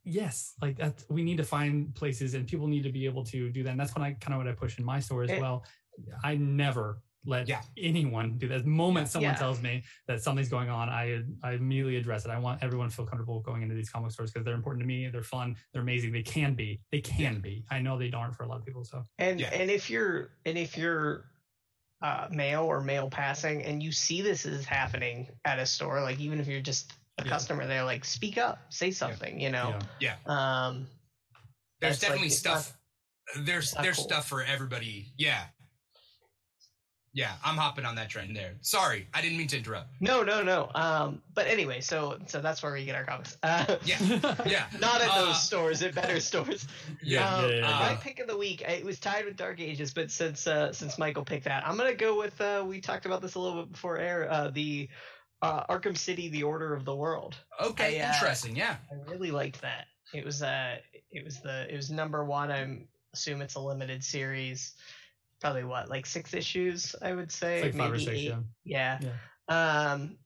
yes, 0.04 0.54
like 0.60 0.76
that, 0.78 1.04
we 1.08 1.22
need 1.24 1.36
to 1.38 1.44
find 1.44 1.94
places 1.94 2.34
and 2.34 2.46
people 2.46 2.66
need 2.68 2.82
to 2.84 2.92
be 2.92 3.04
able 3.06 3.24
to 3.24 3.50
do 3.50 3.62
that. 3.64 3.70
And 3.70 3.80
that's 3.80 3.94
when 3.94 4.04
I 4.04 4.12
kind 4.14 4.34
of 4.34 4.38
what 4.38 4.48
I 4.48 4.52
push 4.52 4.78
in 4.78 4.84
my 4.84 5.00
store 5.00 5.24
as 5.24 5.30
And- 5.30 5.40
well. 5.40 5.64
I 6.24 6.36
never 6.36 7.02
let 7.24 7.46
Yeah. 7.48 7.62
anyone 7.76 8.36
do 8.38 8.48
that. 8.48 8.62
The 8.64 8.68
moment 8.68 9.08
someone 9.08 9.32
Yeah. 9.32 9.38
tells 9.38 9.60
me 9.62 9.84
that 10.08 10.22
something's 10.22 10.48
going 10.48 10.68
on, 10.70 10.88
I 10.88 11.22
I 11.42 11.52
immediately 11.52 11.96
address 11.96 12.24
it. 12.24 12.30
I 12.30 12.38
want 12.38 12.62
everyone 12.62 12.88
to 12.90 12.94
feel 12.94 13.06
comfortable 13.06 13.40
going 13.40 13.62
into 13.62 13.74
these 13.74 13.90
comic 13.90 14.10
stores 14.10 14.30
because 14.32 14.44
they're 14.44 14.54
important 14.54 14.82
to 14.82 14.86
me. 14.86 15.08
They're 15.08 15.22
fun. 15.22 15.56
They're 15.72 15.82
amazing. 15.82 16.12
They 16.12 16.22
can 16.22 16.54
be. 16.54 16.80
They 16.90 17.00
can 17.00 17.40
be. 17.40 17.64
I 17.70 17.78
know 17.80 17.96
they 17.98 18.10
aren't 18.12 18.34
for 18.34 18.42
a 18.44 18.48
lot 18.48 18.58
of 18.58 18.64
people. 18.66 18.84
So 18.84 19.04
And 19.18 19.40
Yeah. 19.40 19.50
and 19.52 19.70
if 19.70 19.88
you're 19.88 20.30
and 20.44 20.58
if 20.58 20.76
you're 20.76 21.26
uh, 22.02 22.26
male 22.32 22.64
or 22.64 22.80
male 22.80 23.08
passing 23.08 23.62
and 23.62 23.80
you 23.80 23.92
see 23.92 24.22
this 24.22 24.44
is 24.44 24.64
happening 24.66 25.28
at 25.44 25.60
a 25.60 25.66
store, 25.66 26.00
like 26.02 26.18
even 26.18 26.40
if 26.40 26.48
you're 26.48 26.60
just 26.60 26.92
a 27.18 27.22
Yeah. 27.24 27.28
customer 27.30 27.64
there, 27.68 27.84
like 27.84 28.04
speak 28.04 28.38
up, 28.38 28.72
say 28.72 28.90
something, 28.90 29.38
you 29.38 29.50
know. 29.50 29.78
yeah, 30.00 30.16
Um, 30.26 30.88
There's 31.80 32.00
That's 32.00 32.02
like- 32.02 32.08
definitely 32.20 32.28
not- 32.28 32.36
stuff. 32.64 32.78
there's 33.44 33.70
there's 33.72 33.96
cool. 33.96 34.04
stuff 34.04 34.26
for 34.28 34.42
everybody. 34.42 35.12
Yeah. 35.16 35.46
Yeah, 37.14 37.32
I'm 37.44 37.56
hopping 37.56 37.84
on 37.84 37.94
that 37.96 38.08
trend 38.08 38.34
there. 38.34 38.54
Sorry, 38.62 39.06
I 39.12 39.20
didn't 39.20 39.36
mean 39.36 39.48
to 39.48 39.58
interrupt. 39.58 39.88
no, 40.00 40.22
no, 40.22 40.42
no. 40.42 40.70
Um, 40.74 41.20
but 41.34 41.46
anyway, 41.46 41.80
so 41.82 42.18
so 42.26 42.40
that's 42.40 42.62
where 42.62 42.72
we 42.72 42.84
get 42.86 42.94
our 42.94 43.04
comics. 43.04 43.36
Uh, 43.42 43.76
Yeah. 43.84 43.98
Yeah. 44.46 44.64
Not 44.80 45.02
at 45.02 45.10
Uh, 45.10 45.26
those 45.26 45.42
stores, 45.42 45.82
at 45.82 45.94
better 45.94 46.20
stores. 46.20 46.66
Yeah. 47.02 47.28
Um, 47.28 47.50
yeah, 47.50 47.56
yeah, 47.56 47.60
my 47.62 47.90
yeah. 47.90 47.96
pick 47.96 48.18
of 48.18 48.28
the 48.28 48.36
week, 48.38 48.62
it 48.62 48.84
was 48.84 48.98
tied 48.98 49.26
with 49.26 49.36
Dark 49.36 49.60
Ages, 49.60 49.92
but 49.92 50.10
since 50.10 50.46
uh, 50.46 50.72
since 50.72 50.98
Michael 50.98 51.24
picked 51.24 51.44
that, 51.44 51.66
I'm 51.66 51.76
gonna 51.76 51.94
go 51.94 52.16
with. 52.18 52.40
Uh, 52.40 52.64
we 52.66 52.80
talked 52.80 53.04
about 53.04 53.20
this 53.20 53.34
a 53.34 53.38
little 53.40 53.62
bit 53.62 53.72
before 53.72 53.98
air. 53.98 54.30
Uh, 54.30 54.50
the 54.50 54.88
uh, 55.42 55.64
Arkham 55.66 55.96
City: 55.98 56.28
The 56.28 56.44
Order 56.44 56.72
of 56.72 56.84
the 56.86 56.94
World. 56.96 57.36
Okay, 57.60 58.00
I, 58.00 58.04
uh, 58.08 58.14
interesting. 58.14 58.56
Yeah. 58.56 58.76
I 58.90 59.10
really 59.10 59.30
liked 59.30 59.60
that. 59.60 59.86
It 60.14 60.24
was 60.24 60.42
uh, 60.42 60.76
it 61.10 61.24
was 61.24 61.40
the 61.40 61.66
it 61.70 61.76
was 61.76 61.90
number 61.90 62.24
one. 62.24 62.50
I'm 62.50 62.88
assume 63.12 63.42
it's 63.42 63.56
a 63.56 63.60
limited 63.60 64.02
series. 64.02 64.72
Probably 65.42 65.64
what 65.64 65.90
like 65.90 66.06
six 66.06 66.32
issues, 66.34 66.94
I 67.02 67.12
would 67.12 67.30
say, 67.30 67.56
it's 67.56 67.64
like 67.64 67.74
five 67.74 67.92
or 67.92 67.96
maybe 67.96 68.04
six. 68.04 68.18
eight. 68.18 68.34
Yeah. 68.64 68.98
Yeah. 69.00 69.92
Um, 69.92 70.16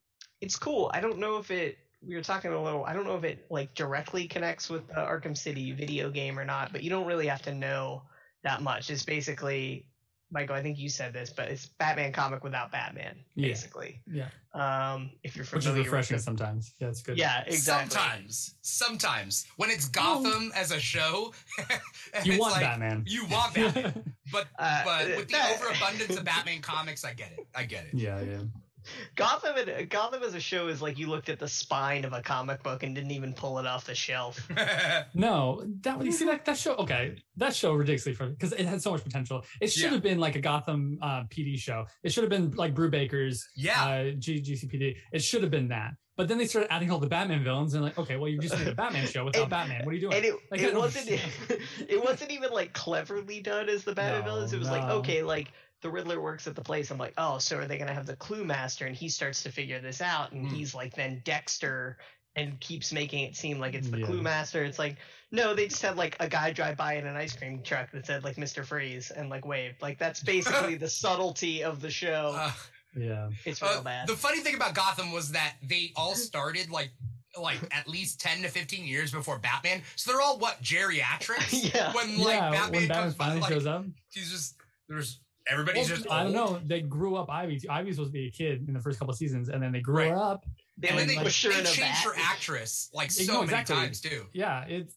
it's 0.40 0.56
cool. 0.56 0.90
I 0.94 1.00
don't 1.00 1.18
know 1.18 1.38
if 1.38 1.50
it. 1.50 1.78
We 2.06 2.14
were 2.14 2.22
talking 2.22 2.52
a 2.52 2.62
little. 2.62 2.84
I 2.84 2.92
don't 2.92 3.06
know 3.06 3.16
if 3.16 3.24
it 3.24 3.46
like 3.50 3.74
directly 3.74 4.28
connects 4.28 4.68
with 4.68 4.86
the 4.88 4.94
Arkham 4.94 5.36
City 5.36 5.72
video 5.72 6.10
game 6.10 6.38
or 6.38 6.44
not, 6.44 6.70
but 6.70 6.82
you 6.82 6.90
don't 6.90 7.06
really 7.06 7.26
have 7.26 7.42
to 7.42 7.54
know 7.54 8.02
that 8.44 8.62
much. 8.62 8.90
It's 8.90 9.04
basically, 9.04 9.88
Michael. 10.30 10.56
I 10.56 10.62
think 10.62 10.78
you 10.78 10.88
said 10.88 11.12
this, 11.12 11.30
but 11.30 11.48
it's 11.48 11.66
Batman 11.66 12.12
comic 12.12 12.42
without 12.42 12.72
Batman, 12.72 13.16
Yeah. 13.36 13.48
basically. 13.48 14.00
Yeah. 14.10 14.28
Um, 14.54 15.10
if 15.22 15.36
you're 15.36 15.44
familiar, 15.44 15.72
Which 15.72 15.78
is 15.80 15.86
refreshing 15.86 16.14
with 16.16 16.22
the- 16.22 16.24
sometimes. 16.24 16.72
Yeah, 16.80 16.88
it's 16.88 17.02
good. 17.02 17.16
Yeah, 17.16 17.44
exactly. 17.46 17.90
Sometimes, 17.96 18.54
sometimes 18.62 19.46
when 19.56 19.70
it's 19.70 19.88
Gotham 19.88 20.50
as 20.54 20.72
a 20.72 20.80
show, 20.80 21.32
You 22.24 22.38
want 22.38 22.52
like, 22.54 22.62
Batman. 22.62 23.04
You 23.06 23.26
want 23.26 23.54
Batman, 23.54 24.14
but 24.32 24.46
Uh, 24.58 24.82
but 24.84 25.06
with 25.16 25.28
the 25.28 25.50
overabundance 25.54 26.16
of 26.16 26.24
Batman 26.24 26.60
comics, 26.60 27.04
I 27.04 27.12
get 27.14 27.32
it. 27.32 27.46
I 27.54 27.64
get 27.64 27.84
it. 27.86 27.94
yeah, 27.94 28.20
yeah. 28.20 28.38
Gotham, 29.14 29.56
and, 29.56 29.88
Gotham 29.90 30.22
as 30.22 30.34
a 30.34 30.40
show 30.40 30.68
is 30.68 30.80
like 30.82 30.98
you 30.98 31.06
looked 31.08 31.28
at 31.28 31.38
the 31.38 31.48
spine 31.48 32.04
of 32.04 32.12
a 32.12 32.22
comic 32.22 32.62
book 32.62 32.82
and 32.82 32.94
didn't 32.94 33.10
even 33.12 33.32
pull 33.32 33.58
it 33.58 33.66
off 33.66 33.84
the 33.84 33.94
shelf. 33.94 34.48
No, 35.14 35.62
that 35.82 36.04
you 36.04 36.12
see 36.12 36.24
that 36.26 36.44
that 36.44 36.58
show. 36.58 36.74
Okay, 36.76 37.16
that 37.36 37.54
show 37.54 37.72
ridiculously 37.72 38.14
for 38.14 38.26
because 38.28 38.52
it 38.52 38.66
had 38.66 38.82
so 38.82 38.90
much 38.92 39.02
potential. 39.04 39.44
It 39.60 39.72
should 39.72 39.84
Yeah. 39.84 39.90
have 39.90 40.02
been 40.02 40.18
like 40.18 40.36
a 40.36 40.40
Gotham 40.40 40.98
uh, 41.02 41.24
PD 41.24 41.58
show. 41.58 41.86
It 42.02 42.12
should 42.12 42.22
have 42.24 42.30
been 42.30 42.50
like 42.52 42.74
Brubaker's 42.74 43.46
yeah, 43.54 43.84
uh, 43.84 44.10
G- 44.18 44.40
GCPD. 44.42 44.96
It 45.12 45.20
should 45.22 45.42
have 45.42 45.50
been 45.50 45.68
that. 45.68 45.92
But 46.16 46.28
then 46.28 46.38
they 46.38 46.46
started 46.46 46.72
adding 46.72 46.90
all 46.90 46.98
the 46.98 47.06
Batman 47.08 47.44
villains 47.44 47.74
and 47.74 47.84
like, 47.84 47.98
okay, 47.98 48.16
well, 48.16 48.28
you 48.28 48.38
just 48.38 48.56
made 48.58 48.68
a 48.68 48.74
Batman 48.74 49.06
show 49.06 49.26
without 49.26 49.42
And- 49.42 49.50
Batman. 49.50 49.84
What 49.84 49.90
are 49.92 49.94
you 49.94 50.00
doing? 50.00 50.14
and 50.14 50.24
it, 50.24 50.34
Like, 50.50 50.60
it 50.62 50.74
wasn't 50.74 51.08
it 51.88 52.02
wasn't 52.02 52.30
even 52.30 52.52
like 52.52 52.72
cleverly 52.72 53.40
done 53.40 53.68
as 53.68 53.84
the 53.84 53.94
Batman 53.94 54.20
No, 54.20 54.32
villains. 54.34 54.52
It 54.52 54.58
was 54.58 54.70
like 54.70 54.82
okay, 54.84 55.22
like 55.22 55.48
the 55.82 55.90
Riddler 55.90 56.20
works 56.20 56.46
at 56.46 56.54
the 56.54 56.62
place. 56.62 56.90
I'm 56.90 56.98
like, 56.98 57.14
oh, 57.18 57.38
so 57.38 57.58
are 57.58 57.66
they 57.66 57.78
gonna 57.78 57.92
have 57.94 58.06
the 58.06 58.16
Clue 58.16 58.44
Master? 58.44 58.86
And 58.86 58.96
he 58.96 59.08
starts 59.08 59.42
to 59.44 59.52
figure 59.52 59.80
this 59.80 60.00
out, 60.00 60.32
and 60.32 60.48
Hmm. 60.48 60.54
he's 60.54 60.74
like 60.74 60.94
then 60.94 61.20
Dexter, 61.24 61.98
and 62.34 62.58
keeps 62.60 62.92
making 62.92 63.24
it 63.24 63.34
seem 63.34 63.58
like 63.58 63.74
it's 63.74 63.88
the 63.88 63.98
Yeah. 64.00 64.06
Clue 64.06 64.22
Master. 64.22 64.62
It's 64.64 64.78
like 64.78 64.96
no, 65.32 65.54
they 65.54 65.66
just 65.68 65.82
had 65.82 65.96
like 65.96 66.16
a 66.20 66.28
guy 66.28 66.52
drive 66.52 66.76
by 66.76 66.94
in 66.94 67.06
an 67.06 67.16
ice 67.16 67.34
cream 67.36 67.62
truck 67.62 67.90
that 67.92 68.06
said 68.06 68.24
like 68.24 68.38
Mister 68.38 68.62
Freeze 68.64 69.10
and 69.10 69.28
like 69.30 69.44
waved. 69.46 69.80
Like 69.82 69.98
that's 69.98 70.22
basically 70.34 70.76
the 70.76 70.88
subtlety 70.88 71.62
of 71.64 71.80
the 71.80 71.90
show. 71.90 72.34
Uh, 72.36 72.52
yeah, 72.96 73.28
it's 73.44 73.60
real 73.60 73.72
uh, 73.72 73.82
bad. 73.82 74.06
the 74.08 74.16
funny 74.16 74.40
thing 74.40 74.54
about 74.54 74.74
Gotham 74.74 75.12
was 75.12 75.32
that 75.32 75.56
they 75.62 75.92
all 75.96 76.14
started 76.14 76.70
like 76.70 76.90
like 77.38 77.58
at 77.70 77.86
least 77.86 78.18
10 78.20 78.40
to 78.42 78.48
15 78.48 78.86
years 78.86 79.12
before 79.12 79.38
Batman. 79.38 79.82
So 79.96 80.10
they're 80.10 80.22
all 80.22 80.38
what 80.38 80.62
geriatrics 80.62 81.74
yeah. 81.74 81.92
when 81.92 82.16
like 82.18 82.28
yeah, 82.36 82.50
Batman, 82.50 82.72
when 82.72 82.88
Batman 82.88 83.02
comes 83.02 83.14
by. 83.14 83.24
finally 83.24 83.40
Like, 83.42 83.52
shows 83.52 83.66
up. 83.66 83.84
he's 84.10 84.30
just 84.30 84.56
there's 84.88 85.20
everybody's 85.48 85.88
Well, 85.88 85.96
just 85.98 86.10
I 86.10 86.22
don't 86.24 86.32
know. 86.32 86.60
They 86.64 86.80
grew 86.82 87.16
up 87.16 87.30
Ivy. 87.30 87.60
Ivy's 87.68 87.96
supposed 87.96 88.10
to 88.10 88.18
be 88.18 88.26
a 88.26 88.30
kid 88.30 88.64
in 88.68 88.74
the 88.74 88.80
first 88.80 88.98
couple 88.98 89.12
of 89.12 89.18
seasons, 89.18 89.48
and 89.48 89.62
then 89.62 89.72
they 89.72 89.80
grew 89.80 89.96
Right. 89.96 90.12
up. 90.12 90.44
They 90.78 90.88
And 90.88 91.08
they, 91.08 91.16
push 91.16 91.44
her 91.44 91.52
they 91.52 91.60
in 91.60 91.66
a 91.66 91.68
changed 91.70 92.04
her 92.04 92.12
actress 92.16 92.90
like 92.92 93.10
so 93.10 93.24
no, 93.32 93.32
many 93.40 93.44
exactly. 93.44 93.76
times 93.76 94.00
too. 94.00 94.26
Yeah, 94.32 94.64
it 94.64 94.92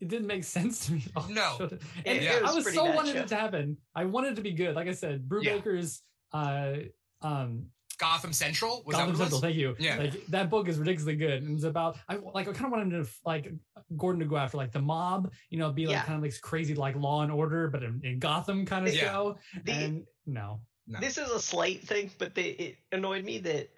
it 0.00 0.08
didn't 0.08 0.26
make 0.26 0.44
sense 0.58 0.86
to 0.86 0.92
me. 0.92 1.04
at 1.06 1.22
all. 1.22 1.28
No. 1.30 1.56
and 1.60 1.72
It- 2.04 2.22
it 2.24 2.42
I 2.42 2.52
was 2.52 2.64
was 2.64 2.74
so 2.74 2.84
wanted 2.84 3.14
show. 3.14 3.20
it 3.22 3.28
to 3.28 3.36
happen. 3.36 3.76
I 3.94 4.04
wanted 4.04 4.32
it 4.32 4.36
to 4.36 4.42
be 4.42 4.52
good. 4.52 4.74
Like 4.74 4.88
I 4.88 4.92
said, 4.92 5.28
Yeah. 5.40 5.52
Brubaker's 5.58 6.02
uh 6.32 6.74
um 7.22 7.66
Gotham 7.96 8.32
Central 8.32 8.82
was 8.86 8.96
Gotham 8.96 9.12
that 9.12 9.18
Central. 9.18 9.36
was? 9.38 9.40
Thank 9.42 9.56
you. 9.56 9.76
Yeah. 9.78 9.96
Like 9.96 10.26
that 10.28 10.50
book 10.50 10.68
is 10.68 10.78
ridiculously 10.78 11.16
good. 11.16 11.42
And 11.42 11.54
it's 11.56 11.64
about 11.64 11.96
I 12.08 12.16
like 12.16 12.48
I 12.48 12.52
kind 12.52 12.66
of 12.66 12.72
wanted 12.72 12.90
to 13.04 13.10
like 13.24 13.52
Gordon 13.96 14.20
to 14.20 14.26
go 14.26 14.36
after 14.36 14.56
like 14.56 14.72
the 14.72 14.80
mob, 14.82 15.30
you 15.50 15.58
know, 15.58 15.70
be 15.72 15.86
like 15.86 15.94
Yeah. 15.96 16.04
kind 16.04 16.16
of 16.16 16.22
like 16.22 16.40
crazy 16.40 16.74
like 16.74 16.96
Law 16.96 17.22
and 17.22 17.30
Order, 17.32 17.68
but 17.68 17.82
in, 17.82 18.00
in 18.04 18.18
Gotham 18.18 18.66
kind 18.66 18.86
of 18.86 18.94
Yeah. 18.94 19.00
show. 19.02 19.38
The- 19.64 19.72
and 19.72 20.06
no, 20.26 20.60
No. 20.86 21.00
This 21.00 21.16
is 21.18 21.30
a 21.30 21.40
slight 21.40 21.82
thing, 21.82 22.10
but 22.18 22.34
they, 22.34 22.44
it 22.50 22.76
annoyed 22.92 23.24
me 23.24 23.38
that 23.38 23.70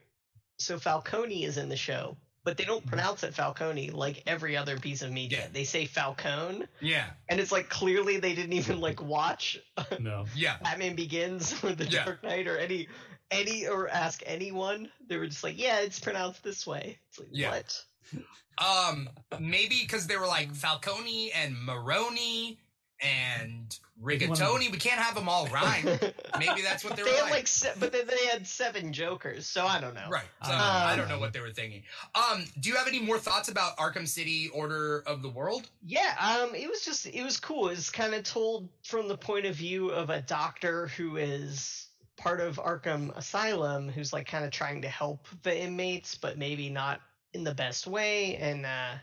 so 0.59 0.79
Falcone 0.79 1.45
is 1.45 1.59
in 1.59 1.69
the 1.69 1.77
show, 1.77 2.17
but 2.45 2.57
they 2.57 2.65
don't 2.65 2.85
Mhm. 2.85 2.89
pronounce 2.89 3.23
it 3.25 3.35
Falcone 3.35 3.91
like 3.91 4.23
every 4.27 4.57
other 4.57 4.79
piece 4.79 5.03
of 5.03 5.13
media. 5.13 5.41
Yeah. 5.41 5.49
They 5.53 5.65
say 5.65 5.87
Falcone, 5.87 6.65
Yeah, 6.81 7.11
and 7.29 7.39
it's 7.41 7.53
like 7.53 7.69
clearly 7.69 8.19
they 8.19 8.35
didn't 8.35 8.55
even 8.55 8.81
like 8.81 9.03
watch 9.03 9.59
no. 10.01 10.25
yeah, 10.35 10.57
Batman 10.63 10.95
Begins 10.97 11.53
or 11.65 11.73
The 11.75 11.85
Yeah. 11.87 12.05
Dark 12.07 12.23
Knight 12.23 12.47
or 12.49 12.57
any 12.59 12.89
any 13.31 13.67
or 13.67 13.89
ask 13.89 14.23
anyone. 14.27 14.91
They 15.09 15.17
were 15.17 15.27
just 15.27 15.43
like, 15.45 15.59
yeah, 15.61 15.81
it's 15.81 15.99
pronounced 16.01 16.43
this 16.45 16.67
way. 16.67 16.99
It's 17.09 17.19
like 17.19 17.29
Yeah. 17.33 17.51
what? 17.51 17.83
Um, 18.59 19.11
maybe 19.39 19.81
because 19.83 20.07
they 20.07 20.17
were 20.17 20.27
like 20.27 20.55
Falcone 20.55 21.31
and 21.33 21.55
Maroni 21.63 22.59
and 23.03 23.79
Rigatoni. 24.03 24.71
We 24.73 24.79
can't 24.79 24.99
have 24.99 25.15
them 25.15 25.29
all 25.29 25.47
rhyme. 25.49 25.85
Maybe 26.39 26.63
that's 26.63 26.83
what 26.83 26.97
they 26.97 27.03
were 27.03 27.11
they 27.11 27.17
had 27.17 27.23
like. 27.25 27.33
like, 27.33 27.47
se- 27.47 27.75
but 27.79 27.93
then 27.93 28.07
they 28.07 28.27
had 28.29 28.47
seven 28.47 28.95
Jokers, 28.95 29.47
so 29.47 29.67
I 29.67 29.79
don't 29.81 29.93
know. 29.95 30.09
Right. 30.09 30.25
So 30.43 30.53
Um, 30.53 30.59
I 30.59 30.97
don't 30.97 31.09
know 31.11 31.19
what 31.19 31.35
they 31.35 31.41
were 31.41 31.51
thinking. 31.51 31.83
Um, 32.15 32.47
do 32.61 32.71
you 32.71 32.77
have 32.77 32.89
any 32.89 33.01
more 33.01 33.19
thoughts 33.19 33.51
about 33.51 33.77
Arkham 33.77 34.09
City 34.09 34.49
Order 34.55 35.01
of 35.07 35.21
the 35.21 35.29
World? 35.29 35.69
Yeah, 35.85 36.15
um, 36.19 36.55
it 36.55 36.67
was 36.69 36.83
just 36.83 37.05
it 37.07 37.23
was 37.23 37.39
cool. 37.39 37.69
It's 37.69 37.91
kind 37.91 38.15
of 38.15 38.23
told 38.25 38.71
from 38.85 39.07
the 39.09 39.19
point 39.19 39.45
of 39.45 39.55
view 39.55 39.91
of 39.91 40.09
a 40.09 40.23
doctor 40.23 40.87
who 40.89 41.17
is 41.19 41.86
part 42.17 42.41
of 42.41 42.57
Arkham 42.57 43.15
Asylum, 43.17 43.89
who's 43.89 44.13
like 44.13 44.27
kind 44.27 44.45
of 44.45 44.51
trying 44.51 44.83
to 44.83 44.89
help 44.89 45.27
the 45.43 45.57
inmates, 45.59 46.15
but 46.15 46.39
maybe 46.39 46.69
not 46.71 47.01
in 47.33 47.45
the 47.45 47.55
best 47.55 47.87
way. 47.87 48.37
And 48.37 48.65
uh, 48.67 48.95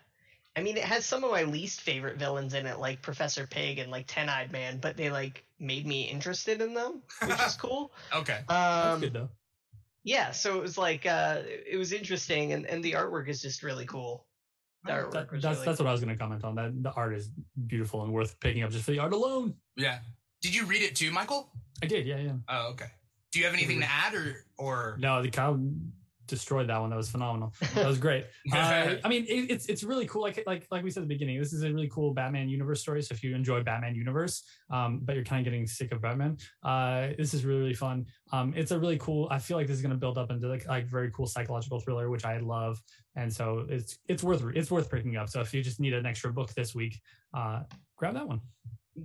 I 0.55 0.61
mean, 0.61 0.77
it 0.77 0.83
has 0.83 1.05
some 1.05 1.23
of 1.23 1.31
my 1.31 1.43
least 1.43 1.81
favorite 1.81 2.17
villains 2.17 2.53
in 2.53 2.65
it, 2.65 2.79
like 2.79 3.01
Professor 3.01 3.45
Pig 3.47 3.79
and 3.79 3.91
like 3.91 4.05
Ten 4.07 4.29
Eyed 4.29 4.51
Man, 4.51 4.79
but 4.79 4.97
they 4.97 5.09
like 5.09 5.43
made 5.59 5.85
me 5.85 6.03
interested 6.03 6.61
in 6.61 6.73
them, 6.73 7.01
which 7.25 7.39
is 7.41 7.55
cool. 7.59 7.91
Okay. 8.13 8.39
That's 8.47 8.93
Um, 8.95 9.01
good 9.01 9.13
though. 9.13 9.29
yeah, 10.03 10.31
so 10.31 10.57
it 10.57 10.61
was 10.61 10.77
like 10.77 11.05
uh, 11.05 11.41
it 11.45 11.77
was 11.77 11.93
interesting, 11.93 12.53
and 12.53 12.65
and 12.65 12.83
the 12.83 12.93
artwork 12.93 13.29
is 13.29 13.41
just 13.41 13.63
really 13.63 13.85
cool. 13.85 14.25
Artwork 14.87 15.11
That- 15.11 15.31
that's 15.31 15.43
really 15.43 15.65
that's 15.65 15.79
what 15.79 15.87
I 15.87 15.91
was 15.93 16.01
going 16.01 16.13
to 16.13 16.19
comment 16.21 16.43
on. 16.43 16.55
That 16.55 16.83
the 16.83 16.91
art 16.91 17.13
is 17.13 17.29
beautiful 17.67 18.03
and 18.03 18.11
worth 18.11 18.37
picking 18.41 18.63
up 18.63 18.71
just 18.71 18.83
for 18.85 18.91
the 18.91 18.99
art 18.99 19.13
alone. 19.13 19.53
Yeah. 19.77 19.99
Did 20.41 20.53
you 20.53 20.65
read 20.65 20.81
it 20.81 20.93
too, 20.95 21.09
Michael? 21.09 21.49
I 21.81 21.85
did, 21.85 22.05
yeah, 22.05 22.17
yeah. 22.17 22.33
Oh, 22.49 22.71
okay. 22.71 22.87
Do 23.33 23.39
you 23.39 23.45
have 23.45 23.55
anything 23.55 23.79
to 23.79 23.89
add 23.89 24.13
or 24.13 24.45
or 24.59 24.95
No, 24.99 25.23
the 25.23 25.29
cow 25.29 25.59
destroyed 26.27 26.69
that 26.69 26.79
one. 26.79 26.91
That 26.91 26.95
was 26.97 27.09
phenomenal. 27.09 27.51
That 27.73 27.87
was 27.87 27.97
great. 27.97 28.25
uh, 28.53 28.95
I 29.03 29.09
mean, 29.09 29.25
it, 29.27 29.49
it's 29.51 29.65
it's 29.65 29.83
really 29.83 30.05
cool. 30.05 30.21
Like 30.21 30.43
like 30.45 30.67
like 30.69 30.83
we 30.83 30.91
said 30.91 31.01
at 31.01 31.09
the 31.09 31.15
beginning, 31.15 31.39
this 31.39 31.51
is 31.51 31.63
a 31.63 31.73
really 31.73 31.89
cool 31.89 32.13
Batman 32.13 32.47
universe 32.47 32.81
story. 32.81 33.01
So 33.01 33.13
if 33.13 33.23
you 33.23 33.35
enjoy 33.35 33.63
Batman 33.63 33.95
universe, 33.95 34.43
um, 34.69 35.01
but 35.03 35.15
you're 35.15 35.25
kind 35.25 35.39
of 35.39 35.51
getting 35.51 35.65
sick 35.65 35.91
of 35.91 36.01
Batman, 36.01 36.37
uh, 36.63 37.09
this 37.17 37.33
is 37.33 37.43
really 37.43 37.61
really 37.61 37.73
fun. 37.73 38.05
Um, 38.31 38.53
it's 38.55 38.69
a 38.69 38.79
really 38.79 38.99
cool. 38.99 39.27
I 39.31 39.39
feel 39.39 39.57
like 39.57 39.65
this 39.65 39.77
is 39.77 39.81
going 39.81 39.93
to 39.93 39.97
build 39.97 40.19
up 40.19 40.29
into 40.29 40.47
like 40.47 40.67
like 40.67 40.85
very 40.85 41.09
cool 41.11 41.25
psychological 41.25 41.79
thriller, 41.79 42.11
which 42.11 42.25
I 42.25 42.37
love, 42.37 42.79
and 43.15 43.33
so 43.33 43.65
it's 43.67 43.97
it's 44.07 44.23
worth 44.23 44.43
it's 44.55 44.69
worth 44.69 44.91
picking 44.91 45.17
up. 45.17 45.29
So 45.29 45.41
if 45.41 45.53
you 45.55 45.63
just 45.63 45.79
need 45.79 45.93
an 45.93 46.05
extra 46.05 46.31
book 46.31 46.53
this 46.53 46.75
week, 46.75 46.99
uh, 47.33 47.63
grab 47.97 48.13
that 48.13 48.27
one. 48.27 48.41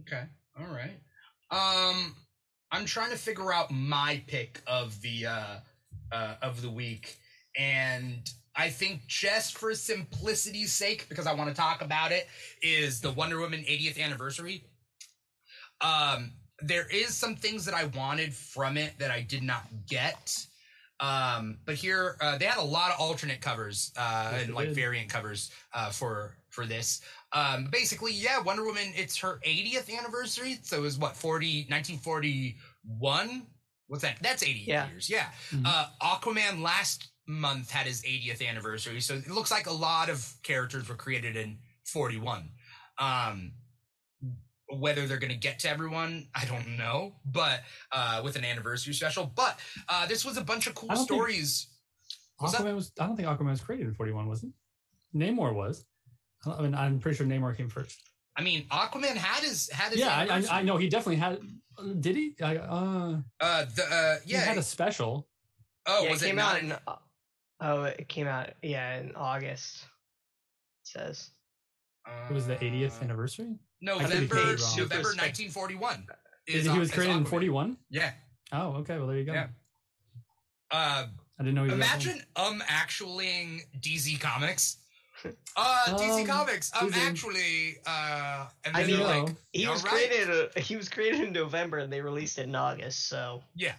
Okay. 0.00 0.24
All 0.60 0.66
right. 0.66 0.98
Um 1.50 2.14
I'm 2.70 2.84
trying 2.84 3.10
to 3.10 3.16
figure 3.16 3.52
out 3.52 3.70
my 3.70 4.22
pick 4.26 4.60
of 4.66 5.00
the 5.02 5.26
uh 5.26 5.56
uh 6.12 6.34
of 6.42 6.62
the 6.62 6.70
week 6.70 7.16
and 7.58 8.30
I 8.56 8.70
think 8.70 9.06
just 9.06 9.56
for 9.56 9.72
simplicity's 9.74 10.72
sake 10.72 11.06
because 11.08 11.26
I 11.26 11.32
want 11.32 11.48
to 11.50 11.54
talk 11.54 11.80
about 11.80 12.10
it 12.12 12.26
is 12.60 13.00
the 13.00 13.12
Wonder 13.12 13.38
Woman 13.40 13.60
80th 13.60 13.98
anniversary. 14.02 14.64
Um 15.80 16.32
there 16.60 16.86
is 16.88 17.14
some 17.16 17.36
things 17.36 17.64
that 17.66 17.74
I 17.74 17.84
wanted 17.86 18.34
from 18.34 18.76
it 18.76 18.98
that 18.98 19.10
I 19.12 19.20
did 19.20 19.42
not 19.44 19.62
get. 19.88 20.36
Um, 21.00 21.58
but 21.64 21.76
here 21.76 22.16
uh, 22.20 22.36
they 22.38 22.46
had 22.46 22.58
a 22.58 22.64
lot 22.64 22.90
of 22.90 22.98
alternate 22.98 23.40
covers 23.40 23.92
uh, 23.96 24.30
Yes, 24.32 24.44
and 24.46 24.54
like 24.54 24.66
did. 24.68 24.74
variant 24.74 25.08
covers 25.08 25.52
uh, 25.72 25.90
for 25.90 26.36
for 26.50 26.66
this. 26.66 27.00
Um, 27.32 27.68
basically, 27.70 28.12
yeah, 28.12 28.40
Wonder 28.40 28.64
Woman. 28.64 28.92
It's 28.96 29.16
her 29.18 29.38
80th 29.46 29.94
anniversary, 29.96 30.58
so 30.62 30.78
it 30.78 30.80
was 30.80 30.98
what 30.98 31.14
40 31.16 31.66
1941. 31.68 33.46
What's 33.86 34.02
that? 34.02 34.18
That's 34.22 34.42
80 34.42 34.60
Yeah. 34.66 34.88
years. 34.90 35.08
Yeah. 35.10 35.30
Mhm. 35.50 35.62
Uh, 35.66 35.88
Aquaman 36.02 36.60
last 36.62 37.08
month 37.26 37.70
had 37.70 37.86
his 37.86 38.02
80th 38.04 38.42
anniversary, 38.46 39.00
so 39.00 39.14
it 39.14 39.28
looks 39.28 39.50
like 39.50 39.66
a 39.66 39.72
lot 39.72 40.08
of 40.08 40.34
characters 40.42 40.88
were 40.88 40.94
created 40.94 41.36
in 41.36 41.58
41. 41.84 42.50
Um, 42.98 43.52
whether 44.70 45.06
they're 45.06 45.18
going 45.18 45.32
to 45.32 45.38
get 45.38 45.58
to 45.60 45.70
everyone, 45.70 46.28
I 46.34 46.44
don't 46.44 46.76
know, 46.76 47.14
but 47.24 47.62
uh, 47.92 48.20
with 48.22 48.36
an 48.36 48.44
anniversary 48.44 48.92
special. 48.92 49.24
But 49.26 49.58
uh, 49.88 50.06
this 50.06 50.24
was 50.24 50.36
a 50.36 50.44
bunch 50.44 50.66
of 50.66 50.74
cool 50.74 50.90
I 50.90 50.94
don't 50.94 51.06
think- 51.06 51.18
stories. 51.18 51.68
What's 52.36 52.52
that? 52.56 52.62
Aquaman 52.64 52.74
was. 52.74 52.92
I 53.00 53.06
don't 53.06 53.16
think 53.16 53.26
Aquaman 53.28 53.50
was 53.50 53.60
created 53.60 53.88
in 53.88 53.94
41, 53.94 54.28
was 54.28 54.44
it? 54.44 54.50
Namor 55.14 55.52
was. 55.54 55.84
I 56.50 56.56
don't- 56.56 56.60
I 56.60 56.62
mean, 56.62 56.74
I'm 56.74 56.98
pretty 57.00 57.16
sure 57.16 57.26
Namor 57.26 57.56
came 57.56 57.68
first. 57.68 57.98
I 58.36 58.42
mean, 58.42 58.66
Aquaman 58.68 59.16
had 59.16 59.42
his 59.42 59.68
had 59.70 59.90
his 59.92 60.00
Yeah, 60.00 60.14
I. 60.16 60.38
I, 60.38 60.58
I 60.60 60.62
know 60.62 60.76
he 60.76 60.88
definitely 60.88 61.16
had. 61.16 61.40
Did 62.00 62.16
he? 62.16 62.34
I, 62.42 62.56
uh, 62.56 63.16
Uh, 63.40 63.64
the 63.74 63.84
uh, 63.84 64.16
yeah, 64.24 64.40
he 64.40 64.46
had 64.46 64.58
a 64.58 64.62
special. 64.62 65.28
oh, 65.86 66.04
yeah, 66.04 66.10
was 66.10 66.22
it 66.22 66.26
it 66.26 66.28
came 66.28 66.36
not? 66.36 66.54
out 66.56 66.62
in. 66.62 66.76
Oh, 67.60 67.82
it 67.84 68.08
came 68.08 68.26
out. 68.28 68.50
Yeah, 68.62 68.98
in 69.00 69.14
August. 69.16 69.82
It 70.84 70.88
says. 70.88 71.30
It 72.30 72.32
was 72.32 72.46
the 72.46 72.56
80th 72.56 73.00
Uh, 73.00 73.04
anniversary. 73.04 73.58
No, 73.80 73.98
I 73.98 74.04
could 74.04 74.10
be 74.30 74.36
November. 74.36 74.56
November 74.76 75.08
1941. 75.16 76.06
Is 76.46 76.66
is 76.66 76.72
he 76.72 76.78
was 76.78 76.90
created 76.90 77.16
in 77.16 77.24
41? 77.26 77.76
Yeah. 77.90 78.12
Oh, 78.52 78.76
okay. 78.76 78.96
Well, 78.98 79.06
there 79.08 79.18
you 79.18 79.24
go. 79.24 79.34
Yeah. 79.34 79.48
Uh, 80.70 81.06
I 81.38 81.42
didn't 81.42 81.54
know 81.54 81.64
he 81.64 81.70
was. 81.70 81.74
imagine 81.78 82.22
um 82.36 82.62
actuallying 82.66 83.62
DC 83.80 84.18
Comics. 84.20 84.78
Uh, 85.56 85.84
DC 85.98 86.20
Um, 86.20 86.26
Comics. 86.26 86.70
Um, 86.80 86.88
Susan. 86.92 87.08
actually, 87.08 87.78
uh, 87.86 88.46
and 88.64 88.76
I 88.76 88.82
then 88.84 88.90
mean, 88.98 89.00
like, 89.00 89.34
He 89.52 89.66
was 89.66 89.82
right." 89.82 89.92
created. 89.92 90.30
Uh, 90.30 90.60
he 90.60 90.76
was 90.76 90.88
created 90.88 91.20
in 91.20 91.32
November, 91.32 91.78
and 91.78 91.92
they 91.92 92.00
released 92.00 92.38
it 92.38 92.42
in 92.46 92.54
August. 92.54 93.08
So 93.08 93.42
Yeah. 93.54 93.74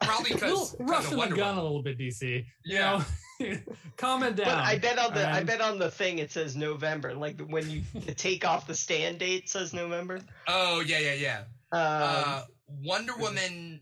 Probably 0.00 0.32
because 0.34 0.76
rushing 0.78 1.10
the 1.12 1.16
Wonder 1.16 1.36
gun 1.36 1.56
a 1.58 1.62
little 1.62 1.82
bit, 1.82 1.98
DC. 1.98 2.44
Yeah. 2.64 3.02
You 3.40 3.54
know? 3.54 3.58
Calm 3.98 4.22
it 4.22 4.36
down. 4.36 4.46
But 4.46 4.56
I 4.58 4.78
bet 4.78 4.98
on 4.98 5.12
the 5.14 5.26
I 5.28 5.40
Um, 5.40 5.46
bet 5.46 5.60
on 5.60 5.78
the 5.78 5.90
thing 5.90 6.18
it 6.18 6.30
says 6.30 6.56
November. 6.56 7.14
Like 7.14 7.38
when 7.40 7.68
you 7.70 7.82
take 8.16 8.46
off 8.46 8.66
the 8.66 8.74
stand 8.74 9.18
date 9.18 9.48
says 9.50 9.72
November. 9.74 10.20
Oh 10.48 10.80
yeah, 10.80 10.98
yeah, 10.98 11.14
yeah. 11.14 11.38
Um, 11.72 11.80
uh, 11.82 12.42
Wonder 12.82 13.14
Woman 13.16 13.80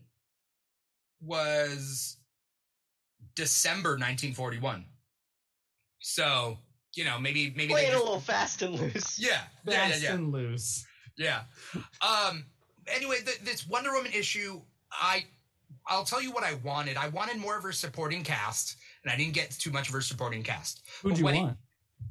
was 1.21 2.17
December 3.35 3.91
1941. 3.91 4.85
So 5.99 6.57
you 6.95 7.03
know, 7.03 7.19
maybe 7.19 7.51
maybe 7.55 7.67
they 7.67 7.73
playing 7.73 7.93
a 7.93 7.99
little 7.99 8.19
fast 8.19 8.61
and 8.61 8.79
loose. 8.79 9.19
yeah, 9.21 9.41
yeah, 9.65 9.73
yeah, 9.73 9.87
Fast 9.89 10.03
yeah. 10.03 10.13
and 10.13 10.31
loose. 10.31 10.85
Yeah. 11.17 11.41
Um. 12.01 12.45
Anyway, 12.87 13.17
th- 13.25 13.39
this 13.39 13.67
Wonder 13.67 13.91
Woman 13.93 14.11
issue, 14.13 14.61
I, 14.91 15.25
I'll 15.87 16.03
tell 16.05 16.21
you 16.21 16.31
what 16.31 16.43
I 16.43 16.53
wanted. 16.63 16.97
I 16.97 17.07
wanted 17.07 17.37
more 17.37 17.57
of 17.57 17.63
her 17.63 17.71
supporting 17.71 18.23
cast, 18.23 18.75
and 19.03 19.11
I 19.11 19.17
didn't 19.17 19.33
get 19.33 19.49
too 19.51 19.71
much 19.71 19.87
of 19.87 19.93
her 19.95 20.01
supporting 20.01 20.43
cast. 20.43 20.81
Who 21.01 21.11
do 21.11 21.19
you 21.19 21.25
when 21.25 21.35
it- 21.35 21.41
want? 21.41 21.57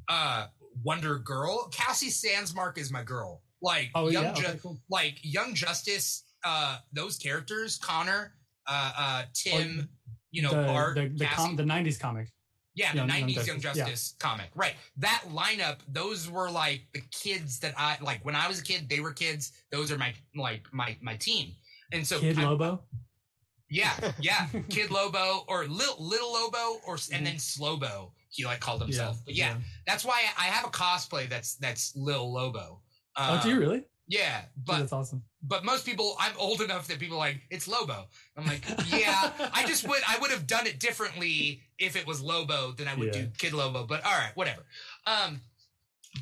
Uh, 0.09 0.47
Wonder 0.83 1.19
Girl, 1.19 1.69
Cassie 1.73 2.09
Sandsmark 2.11 2.77
is 2.79 2.91
my 2.91 3.03
girl. 3.05 3.43
Like 3.63 3.91
Oh 3.95 4.09
young, 4.09 4.25
yeah. 4.25 4.33
Ju- 4.33 4.47
Okay, 4.47 4.59
cool. 4.63 4.79
like 4.91 5.15
Young 5.23 5.55
Justice. 5.55 6.25
Uh, 6.47 6.77
those 6.93 7.17
characters, 7.17 7.79
Connor, 7.79 8.35
uh, 8.67 8.93
uh, 8.99 9.23
Tim. 9.33 9.89
you 10.31 10.43
know, 10.43 10.51
the, 10.51 10.67
Bart, 10.67 10.95
the, 10.97 11.09
the, 11.09 11.25
com- 11.25 11.57
the 11.57 11.63
90s 11.63 11.99
comic. 11.99 12.29
Yeah, 12.77 12.91
the 12.93 12.99
Young- 12.99 13.09
Young 13.09 13.29
'90s 13.29 13.47
Young 13.47 13.61
Justice, 13.61 14.15
yeah. 14.21 14.29
Comic, 14.29 14.51
right? 14.55 14.75
That 14.97 15.23
lineup, 15.31 15.79
those 15.89 16.29
were 16.29 16.51
like 16.51 16.83
the 16.93 17.03
kids 17.13 17.61
that 17.61 17.75
I 17.79 17.97
like 18.03 18.25
when 18.25 18.35
I 18.35 18.49
was 18.49 18.59
a 18.59 18.63
kid. 18.65 18.89
They 18.89 19.01
were 19.01 19.13
kids. 19.13 19.53
Those 19.71 19.93
are 19.93 19.99
my 19.99 20.13
like 20.37 20.63
my 20.73 20.97
my 21.01 21.17
team. 21.17 21.53
And 21.93 22.05
so, 22.07 22.19
Kid 22.19 22.39
I- 22.39 22.45
Lobo. 22.45 22.83
yeah, 23.71 23.93
yeah, 24.21 24.47
Kid 24.69 24.91
Lobo 24.91 25.45
or 25.49 25.67
Little 25.67 25.97
Little 26.05 26.33
Lobo 26.33 26.81
or 26.87 26.95
and 26.95 27.01
Mm-hmm. 27.03 27.25
then 27.25 27.35
Slowbo. 27.37 28.11
he 28.31 28.45
like 28.45 28.59
called 28.61 28.83
himself. 28.83 29.21
But 29.25 29.35
yeah, 29.35 29.55
that's 29.87 30.05
why 30.05 30.23
I 30.39 30.45
have 30.47 30.65
a 30.67 30.71
cosplay 30.71 31.29
that's 31.29 31.55
that's 31.57 31.95
Lil 31.95 32.33
Lobo. 32.33 32.81
oh, 33.17 33.41
do 33.43 33.49
you 33.51 33.57
Uh, 33.57 33.59
really? 33.61 33.85
Yeah, 34.09 34.41
Dude, 34.57 34.65
but 34.67 34.79
that's 34.81 34.93
awesome. 34.93 35.23
But 35.47 35.65
most 35.65 35.85
people 35.87 36.17
i'm 36.19 36.33
old 36.39 36.61
enough 36.61 36.87
that 36.89 36.99
people 36.99 37.17
are 37.17 37.21
like 37.21 37.41
it's 37.51 37.69
lobo. 37.69 38.07
I'm 38.37 38.47
like 38.47 38.65
yeah 38.89 39.31
i 39.53 39.65
just 39.67 39.87
would 39.89 40.01
i 40.09 40.19
would 40.19 40.31
have 40.31 40.47
done 40.47 40.67
it 40.67 40.79
differently 40.81 41.61
if 41.79 41.97
it 41.97 42.07
was 42.07 42.21
lobo 42.21 42.73
than 42.73 42.89
i 42.89 42.95
would 42.95 43.13
do 43.13 43.29
kid 43.39 43.53
lobo 43.53 43.85
but 43.87 44.05
all 44.05 44.13
right 44.13 44.33
whatever. 44.35 44.63
Um 45.07 45.41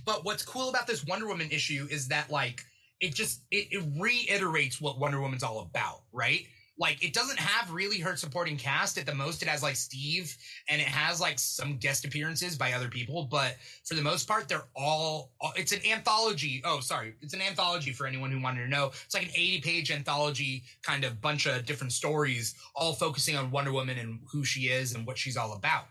but 0.04 0.24
what's 0.24 0.44
cool 0.44 0.68
about 0.70 0.86
this 0.86 1.04
wonder 1.04 1.26
woman 1.26 1.48
issue 1.50 1.86
is 1.90 2.08
that 2.08 2.30
like 2.30 2.64
it 3.00 3.14
just 3.14 3.42
it, 3.50 3.68
it 3.70 3.84
reiterates 3.98 4.80
what 4.80 4.98
wonder 4.98 5.20
woman's 5.20 5.42
all 5.42 5.60
about 5.60 6.02
right 6.12 6.46
like 6.82 7.00
it 7.04 7.12
doesn't 7.12 7.38
have 7.38 7.70
really 7.70 8.00
her 8.00 8.16
supporting 8.16 8.56
cast 8.56 8.98
at 8.98 9.06
the 9.06 9.14
most. 9.14 9.40
It 9.40 9.46
has 9.46 9.62
like 9.62 9.76
steve 9.76 10.36
and 10.68 10.80
it 10.80 10.88
has 10.88 11.20
like 11.20 11.38
some 11.38 11.76
guest 11.76 12.04
appearances 12.04 12.56
by 12.56 12.72
other 12.72 12.88
people 12.88 13.28
but 13.30 13.54
for 13.84 13.94
the 13.94 14.02
most 14.02 14.26
part 14.26 14.48
they're 14.48 14.66
all 14.74 15.30
it's 15.54 15.70
an 15.70 15.78
anthology. 15.88 16.60
Oh 16.64 16.80
sorry. 16.80 17.14
It's 17.22 17.34
an 17.34 17.40
anthology 17.40 17.92
for 17.92 18.08
anyone 18.08 18.32
who 18.32 18.42
wanted 18.42 18.64
to 18.64 18.68
know. 18.68 18.90
It's 19.04 19.14
like 19.14 19.26
an 19.26 19.30
80 19.30 19.60
page 19.60 19.90
anthology 19.92 20.64
kind 20.82 21.04
of 21.04 21.20
bunch 21.20 21.46
of 21.46 21.64
different 21.66 21.92
stories 21.92 22.56
all 22.74 22.94
focusing 22.94 23.36
on 23.36 23.52
wonder 23.52 23.70
woman 23.70 23.96
and 23.98 24.18
who 24.32 24.42
she 24.44 24.62
is 24.62 24.92
and 24.96 25.06
what 25.06 25.16
she's 25.16 25.36
all 25.36 25.52
about. 25.52 25.86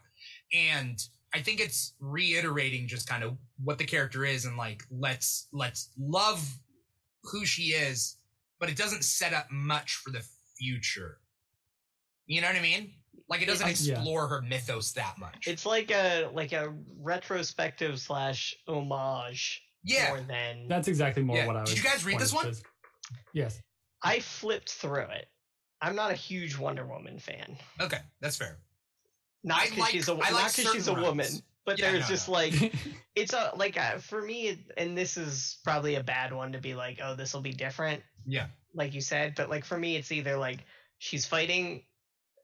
And 0.53 1.01
i 1.33 1.39
think 1.39 1.61
it's 1.61 1.93
reiterating 2.01 2.85
just 2.85 3.07
kind 3.07 3.23
of 3.23 3.37
what 3.63 3.77
the 3.77 3.85
character 3.85 4.25
is 4.25 4.43
and 4.43 4.57
like 4.57 4.83
let's 4.91 5.47
let's 5.53 5.91
love 5.97 6.59
who 7.23 7.45
she 7.45 7.67
is 7.71 8.17
but 8.59 8.69
it 8.69 8.75
doesn't 8.75 9.05
set 9.05 9.33
up 9.33 9.47
much 9.49 9.95
for 9.95 10.11
the 10.11 10.21
future 10.62 11.18
you 12.28 12.39
know 12.41 12.47
what 12.47 12.55
i 12.55 12.62
mean 12.62 12.93
like 13.30 13.41
it 13.41 13.47
doesn't 13.47 13.68
It's- 13.68 13.86
Yeah. 13.88 13.95
explore 13.95 14.28
her 14.28 14.41
mythos 14.41 14.91
that 14.93 15.18
much 15.18 15.47
It's 15.47 15.66
like 15.66 15.89
a 15.91 16.30
like 16.34 16.51
a 16.53 16.74
retrospective 16.99 17.99
slash 17.99 18.55
homage 18.68 19.64
yeah 19.84 20.09
more 20.09 20.22
than 20.22 20.68
That's 20.68 20.88
exactly 20.88 21.24
more 21.24 21.38
Yeah. 21.38 21.47
what 21.47 21.55
I 21.57 21.62
was. 21.62 21.70
Did 21.72 21.80
you 21.84 21.89
guys 21.89 22.05
read 22.05 22.20
this 22.20 22.32
one? 22.34 22.51
to- 22.51 22.62
Yes. 23.34 23.59
I 24.03 24.20
flipped 24.20 24.70
through 24.72 25.07
it. 25.20 25.28
I'm 25.82 25.95
not 25.95 26.12
a 26.12 26.16
huge 26.16 26.57
Wonder 26.57 26.86
Woman 26.86 27.18
fan. 27.20 27.57
okay 27.80 27.99
that's 28.20 28.38
fair 28.38 28.59
Not 29.43 29.64
because 29.64 29.78
like- 29.80 29.91
she's 29.91 30.07
a 30.09 30.14
I 30.14 30.16
like 30.18 30.32
not 30.32 30.55
because 30.55 30.72
she's 30.74 30.88
a 30.88 30.93
woman, 30.93 31.18
runs. 31.26 31.41
but 31.66 31.80
Yeah, 31.80 31.91
there's 31.91 32.03
no, 32.03 32.07
just 32.16 32.28
no. 32.28 32.34
like 32.34 32.53
it's 33.16 33.34
a 33.34 33.51
like 33.55 33.78
uh, 33.80 33.97
for 33.99 34.22
me, 34.22 34.64
and 34.78 34.95
this 34.97 35.18
is 35.18 35.57
probably 35.64 35.95
a 35.95 36.03
bad 36.03 36.32
one 36.34 36.51
to 36.51 36.59
be 36.59 36.76
like, 36.76 36.99
oh, 37.03 37.16
this 37.16 37.34
will 37.34 37.41
be 37.41 37.53
different, 37.53 38.03
yeah 38.28 38.47
like 38.74 38.93
you 38.93 39.01
said. 39.01 39.34
But 39.36 39.49
like 39.49 39.65
for 39.65 39.78
me, 39.78 39.95
it's 39.95 40.11
either 40.11 40.38
like 40.38 40.59
she's 40.97 41.26
fighting 41.26 41.84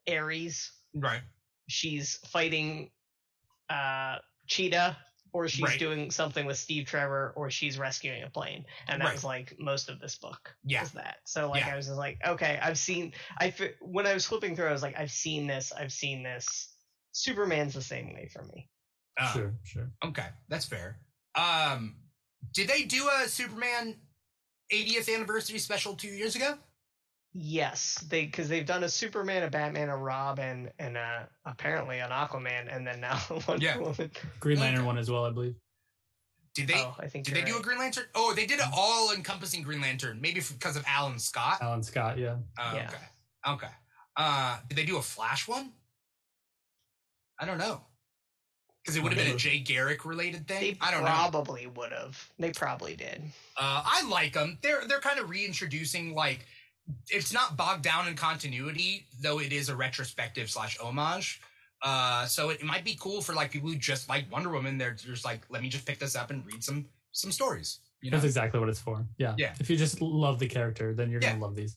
Ares, 0.08 0.72
right 0.94 1.20
she's 1.68 2.16
fighting 2.28 2.90
uh 3.70 4.16
Cheetah, 4.46 4.96
or 5.32 5.46
she's 5.48 5.62
Right. 5.64 5.78
doing 5.78 6.10
something 6.10 6.46
with 6.46 6.56
Steve 6.56 6.86
Trevor, 6.86 7.34
or 7.36 7.50
she's 7.50 7.78
rescuing 7.78 8.22
a 8.22 8.30
plane, 8.30 8.64
and 8.88 9.00
that 9.02 9.06
Right. 9.06 9.14
was 9.14 9.24
like 9.24 9.54
most 9.58 9.90
of 9.90 10.00
this 10.00 10.16
book. 10.16 10.54
Yeah. 10.64 10.82
is 10.82 10.92
that. 10.92 11.18
So 11.26 11.50
like 11.50 11.66
Yeah. 11.66 11.72
I 11.74 11.76
was 11.76 11.86
just 11.86 11.98
like, 11.98 12.18
okay, 12.26 12.58
I've 12.62 12.78
seen. 12.78 13.12
I 13.38 13.52
when 13.82 14.06
I 14.06 14.14
was 14.14 14.24
flipping 14.26 14.56
through, 14.56 14.68
I 14.68 14.72
was 14.72 14.82
like, 14.82 14.98
I've 14.98 15.10
seen 15.10 15.46
this. 15.46 15.72
I've 15.72 15.92
seen 15.92 16.22
this. 16.22 16.74
Superman's 17.12 17.74
the 17.74 17.82
same 17.82 18.14
way 18.14 18.28
for 18.32 18.42
me. 18.44 18.70
Oh, 19.20 19.32
Sure, 19.32 19.54
sure. 19.64 19.90
okay 20.04 20.28
that's 20.48 20.64
fair 20.64 21.00
um 21.34 21.96
did 22.54 22.68
they 22.68 22.84
do 22.84 23.08
a 23.08 23.28
superman 23.28 23.96
80th 24.72 25.14
anniversary 25.14 25.58
special 25.58 25.94
two 25.94 26.08
years 26.08 26.36
ago 26.36 26.54
Yes, 27.34 28.02
they 28.08 28.24
because 28.24 28.48
they've 28.48 28.64
done 28.64 28.84
a 28.84 28.88
Superman, 28.88 29.42
a 29.42 29.50
Batman, 29.50 29.90
a 29.90 29.96
Robin, 29.96 30.70
and 30.78 30.96
uh 30.96 31.20
apparently 31.44 31.98
an 31.98 32.10
Aquaman, 32.10 32.74
and 32.74 32.86
then 32.86 33.00
now 33.00 33.20
Wonder 33.48 33.64
Yeah. 33.64 33.76
Woman. 33.78 34.10
Green 34.40 34.58
Lantern 34.58 34.86
one 34.86 34.96
as 34.96 35.10
well, 35.10 35.26
I 35.26 35.30
believe. 35.30 35.54
did 36.54 36.68
they 36.68 36.74
oh, 36.76 36.96
I 36.98 37.06
think 37.06 37.26
did 37.26 37.36
you're 37.36 37.44
they 37.44 37.50
do 37.50 37.58
a 37.58 37.62
green 37.62 37.78
lantern 37.78 38.04
oh 38.14 38.32
they 38.34 38.46
did 38.46 38.60
an 38.60 38.70
all-encompassing 38.74 39.62
green 39.62 39.80
lantern 39.82 40.18
maybe 40.20 40.40
because 40.40 40.76
of 40.76 40.84
alan 40.88 41.18
scott 41.18 41.58
Alan 41.60 41.82
Scott, 41.82 42.16
yeah. 42.18 42.36
Oh, 42.58 42.72
Yeah. 42.74 42.88
okay 42.88 43.04
okay 43.54 43.72
uh 44.16 44.58
did 44.68 44.76
they 44.78 44.84
do 44.86 44.96
a 44.96 45.02
flash 45.02 45.46
one 45.46 45.70
i 47.38 47.44
don't 47.44 47.58
know 47.58 47.82
because 48.88 48.96
it 48.96 49.02
would 49.02 49.12
have 49.12 49.22
been 49.22 49.34
a 49.34 49.36
jay 49.36 49.58
garrick 49.58 50.06
related 50.06 50.48
thing 50.48 50.60
They 50.60 50.76
i 50.80 50.90
don't 50.90 51.02
know 51.02 51.08
probably 51.08 51.66
would 51.66 51.92
have. 51.92 52.30
They 52.38 52.50
probably 52.50 52.96
did. 52.96 53.22
Uh, 53.56 53.82
I 53.84 54.08
like 54.08 54.32
them. 54.32 54.56
They're 54.62 54.86
they're 54.86 55.00
kind 55.00 55.18
of 55.18 55.28
reintroducing 55.28 56.14
like 56.14 56.46
it's 57.10 57.34
not 57.34 57.54
bogged 57.54 57.82
down 57.82 58.08
in 58.08 58.14
continuity, 58.14 59.04
though 59.20 59.40
it 59.40 59.52
is 59.52 59.68
a 59.68 59.76
retrospective 59.76 60.50
slash 60.50 60.78
homage. 60.78 61.42
Uh, 61.82 62.24
so 62.24 62.48
it, 62.48 62.62
might 62.62 62.82
be 62.82 62.96
cool 62.98 63.20
for 63.20 63.34
like 63.34 63.50
people 63.50 63.68
who 63.68 63.76
just 63.76 64.08
like 64.08 64.24
Wonder 64.32 64.48
Woman. 64.48 64.78
They're 64.78 64.92
just 64.94 65.22
like, 65.22 65.42
let 65.50 65.60
me 65.62 65.68
just 65.68 65.84
pick 65.84 65.98
this 65.98 66.16
up 66.16 66.30
and 66.30 66.44
read 66.46 66.64
some 66.64 66.86
some 67.12 67.30
stories. 67.30 67.80
You 68.00 68.10
know? 68.10 68.16
That's 68.16 68.24
exactly 68.24 68.58
what 68.58 68.70
it's 68.70 68.80
for. 68.80 69.04
Yeah. 69.18 69.34
Yeah. 69.36 69.52
If 69.60 69.68
you 69.68 69.76
just 69.76 70.00
love 70.00 70.38
the 70.38 70.46
character, 70.48 70.94
then 70.94 71.10
you're 71.10 71.20
Yeah. 71.20 71.32
gonna 71.32 71.42
love 71.44 71.54
these. 71.54 71.76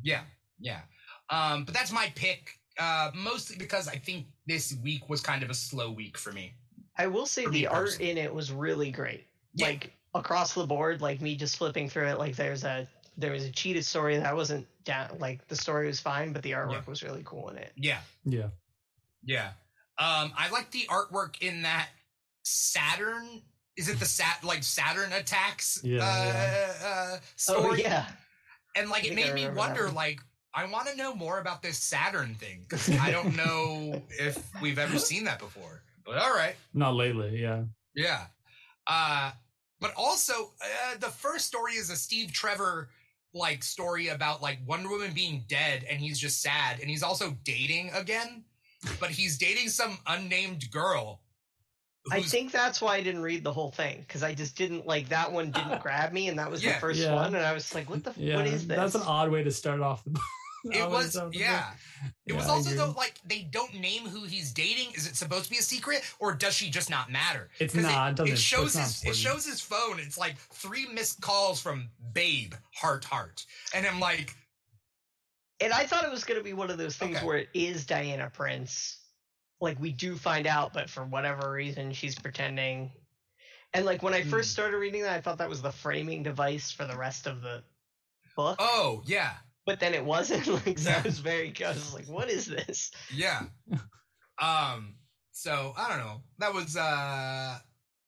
Yeah, 0.00 0.20
yeah. 0.60 0.80
Um, 1.28 1.64
but 1.64 1.74
that's 1.74 1.90
my 1.90 2.12
pick. 2.14 2.58
Uh, 2.78 3.10
mostly 3.14 3.56
because 3.56 3.86
I 3.88 3.96
think 3.96 4.26
this 4.46 4.74
week 4.82 5.08
was 5.08 5.20
kind 5.20 5.42
of 5.42 5.50
a 5.50 5.54
slow 5.54 5.90
week 5.90 6.16
for 6.16 6.32
me. 6.32 6.54
I 6.96 7.06
will 7.06 7.26
say 7.26 7.46
the 7.46 7.66
art 7.66 7.86
personally. 7.86 8.10
in 8.12 8.18
it 8.18 8.32
was 8.34 8.50
really 8.52 8.90
great. 8.90 9.26
Yeah. 9.54 9.66
Like 9.66 9.92
across 10.14 10.54
the 10.54 10.66
board, 10.66 11.00
like 11.00 11.20
me 11.20 11.36
just 11.36 11.56
flipping 11.56 11.88
through 11.88 12.08
it, 12.08 12.18
like 12.18 12.36
there's 12.36 12.64
a 12.64 12.86
there 13.18 13.32
was 13.32 13.44
a 13.44 13.50
Cheetah 13.50 13.82
story 13.82 14.16
that 14.16 14.34
wasn't 14.34 14.66
down 14.84 15.18
like 15.18 15.46
the 15.48 15.56
story 15.56 15.86
was 15.86 16.00
fine, 16.00 16.32
but 16.32 16.42
the 16.42 16.52
artwork 16.52 16.72
Yeah. 16.72 16.80
was 16.86 17.02
really 17.02 17.22
cool 17.24 17.48
in 17.50 17.56
it. 17.58 17.72
Yeah, 17.76 18.00
Yeah. 18.24 18.48
yeah. 19.24 19.48
Um, 19.98 20.32
I 20.36 20.48
like 20.50 20.70
the 20.70 20.86
artwork 20.88 21.40
in 21.42 21.62
that 21.62 21.88
Saturn. 22.42 23.42
Is 23.76 23.88
it 23.88 23.98
the 23.98 24.04
sat 24.06 24.42
like 24.44 24.62
Saturn 24.62 25.12
attacks? 25.12 25.80
Yeah, 25.82 25.98
uh, 26.00 26.24
yeah. 26.24 26.86
Uh, 26.88 27.16
Oh 27.16 27.20
story? 27.36 27.82
yeah. 27.82 28.06
and 28.76 28.88
like 28.90 29.04
it 29.04 29.14
made 29.14 29.32
me 29.34 29.44
remember 29.44 29.54
that 29.54 29.68
wonder 29.68 29.90
like 29.90 30.20
i 30.54 30.64
want 30.66 30.86
to 30.88 30.96
know 30.96 31.14
more 31.14 31.38
about 31.40 31.62
this 31.62 31.78
saturn 31.78 32.34
thing 32.34 32.64
'cause 32.68 32.88
i 33.00 33.10
don't 33.10 33.34
know 33.42 34.02
if 34.10 34.50
we've 34.60 34.78
ever 34.78 34.98
seen 34.98 35.24
that 35.24 35.38
before 35.38 35.82
but 36.04 36.18
all 36.18 36.34
right 36.34 36.56
Not 36.74 36.94
lately, 36.94 37.40
yeah. 37.40 37.64
yeah 37.94 38.26
uh 38.86 39.32
but 39.80 39.92
also 39.96 40.52
uh, 40.62 40.96
the 41.00 41.08
first 41.10 41.46
story 41.46 41.74
is 41.74 41.90
a 41.90 41.96
steve 41.96 42.32
trevor 42.32 42.90
like 43.34 43.62
story 43.64 44.08
about 44.08 44.42
like 44.42 44.58
wonder 44.66 44.88
woman 44.88 45.12
being 45.14 45.44
dead 45.48 45.84
and 45.88 46.00
he's 46.00 46.18
just 46.18 46.42
sad 46.42 46.80
and 46.80 46.90
he's 46.90 47.02
also 47.02 47.36
dating 47.44 47.90
again 47.94 48.44
but 49.00 49.10
he's 49.10 49.38
dating 49.38 49.68
some 49.68 49.96
unnamed 50.06 50.70
girl 50.70 51.20
I 52.10 52.20
think 52.20 52.50
that's 52.50 52.82
why 52.82 52.96
I 52.96 53.00
didn't 53.00 53.22
read 53.22 53.44
the 53.44 53.52
whole 53.52 53.70
thing 53.70 54.00
because 54.00 54.24
I 54.24 54.34
just 54.34 54.56
didn't 54.56 54.86
like 54.88 55.08
that 55.10 55.30
one 55.30 55.52
didn't 55.52 55.80
grab 55.86 56.12
me, 56.12 56.26
and 56.28 56.36
that 56.40 56.50
was 56.50 56.60
Yeah. 56.62 56.72
the 56.74 56.80
first 56.80 56.98
Yeah. 56.98 57.14
one, 57.14 57.36
and 57.36 57.46
I 57.46 57.52
was 57.52 57.72
like, 57.76 57.88
"What 57.88 58.02
the? 58.02 58.12
Yeah. 58.16 58.34
what 58.38 58.46
is 58.46 58.66
this?" 58.66 58.76
That's 58.76 58.96
an 58.96 59.02
odd 59.02 59.30
way 59.30 59.44
to 59.44 59.52
start 59.52 59.80
off 59.80 60.02
the 60.02 60.10
it 60.64 60.68
odd 60.68 60.72
way 60.72 60.80
to 60.80 60.88
was 60.88 61.10
start 61.12 61.26
off 61.26 61.32
the 61.32 61.38
yeah. 61.38 61.70
It 62.26 62.32
was 62.34 62.44
Yeah, 62.46 62.50
I 62.52 62.54
also 62.54 62.70
though 62.70 62.90
like 62.96 63.14
they 63.26 63.42
don't 63.50 63.74
name 63.74 64.02
who 64.08 64.24
he's 64.24 64.52
dating. 64.52 64.92
Is 64.94 65.06
it 65.06 65.16
supposed 65.16 65.44
to 65.44 65.50
be 65.50 65.58
a 65.58 65.62
secret, 65.62 66.02
or 66.18 66.32
does 66.34 66.54
she 66.54 66.70
just 66.70 66.90
not 66.90 67.10
matter? 67.10 67.50
It's 67.58 67.74
'Cause 67.74 67.82
not, 67.82 68.08
it 68.08 68.12
It, 68.12 68.16
doesn't- 68.16 68.36
shows 68.38 68.64
it's 68.66 68.74
not 68.76 68.84
his 68.84 69.04
it 69.04 69.16
shows 69.20 69.44
his 69.44 69.60
phone. 69.60 69.98
It's 70.00 70.18
like 70.18 70.36
three 70.38 70.86
missed 70.86 71.20
calls 71.20 71.60
from 71.60 71.88
Babe 72.12 72.54
Heart 72.74 73.04
Heart, 73.04 73.44
and 73.74 73.86
I'm 73.86 74.00
like, 74.00 74.34
and 75.60 75.72
I 75.72 75.86
thought 75.86 76.04
it 76.04 76.10
was 76.10 76.24
going 76.24 76.38
to 76.40 76.44
be 76.44 76.52
one 76.54 76.70
of 76.70 76.78
those 76.78 76.96
things 76.96 77.16
Okay. 77.18 77.26
where 77.26 77.36
it 77.38 77.48
is 77.54 77.86
Diana 77.86 78.30
Prince. 78.32 78.98
Like 79.60 79.78
we 79.78 79.92
do 79.92 80.16
find 80.16 80.46
out, 80.48 80.72
but 80.72 80.90
for 80.90 81.04
whatever 81.04 81.52
reason, 81.52 81.92
she's 81.92 82.18
pretending. 82.18 82.90
And 83.74 83.86
like 83.86 84.02
when 84.02 84.12
I 84.12 84.22
first 84.24 84.50
Hmm. 84.50 84.52
started 84.54 84.76
reading 84.78 85.02
that, 85.02 85.12
I 85.12 85.20
thought 85.20 85.38
that 85.38 85.48
was 85.48 85.62
the 85.62 85.70
framing 85.72 86.22
device 86.24 86.70
for 86.72 86.84
the 86.84 86.96
rest 86.96 87.26
of 87.28 87.42
the 87.42 87.62
book. 88.34 88.56
oh 88.58 89.02
yeah, 89.06 89.34
But 89.64 89.78
then 89.80 89.94
it 89.94 90.04
wasn't. 90.04 90.46
Like 90.66 90.78
so 90.78 90.90
Yeah. 90.90 90.98
I 90.98 91.02
was 91.02 91.18
very. 91.20 91.52
I 91.64 91.68
was 91.68 91.94
like, 91.94 92.08
"What 92.08 92.28
is 92.30 92.46
this?" 92.46 92.90
yeah. 93.14 93.42
um. 94.40 94.94
So 95.32 95.72
I 95.76 95.88
don't 95.88 95.98
know. 95.98 96.20
That 96.38 96.52
was 96.54 96.76
uh. 96.76 97.58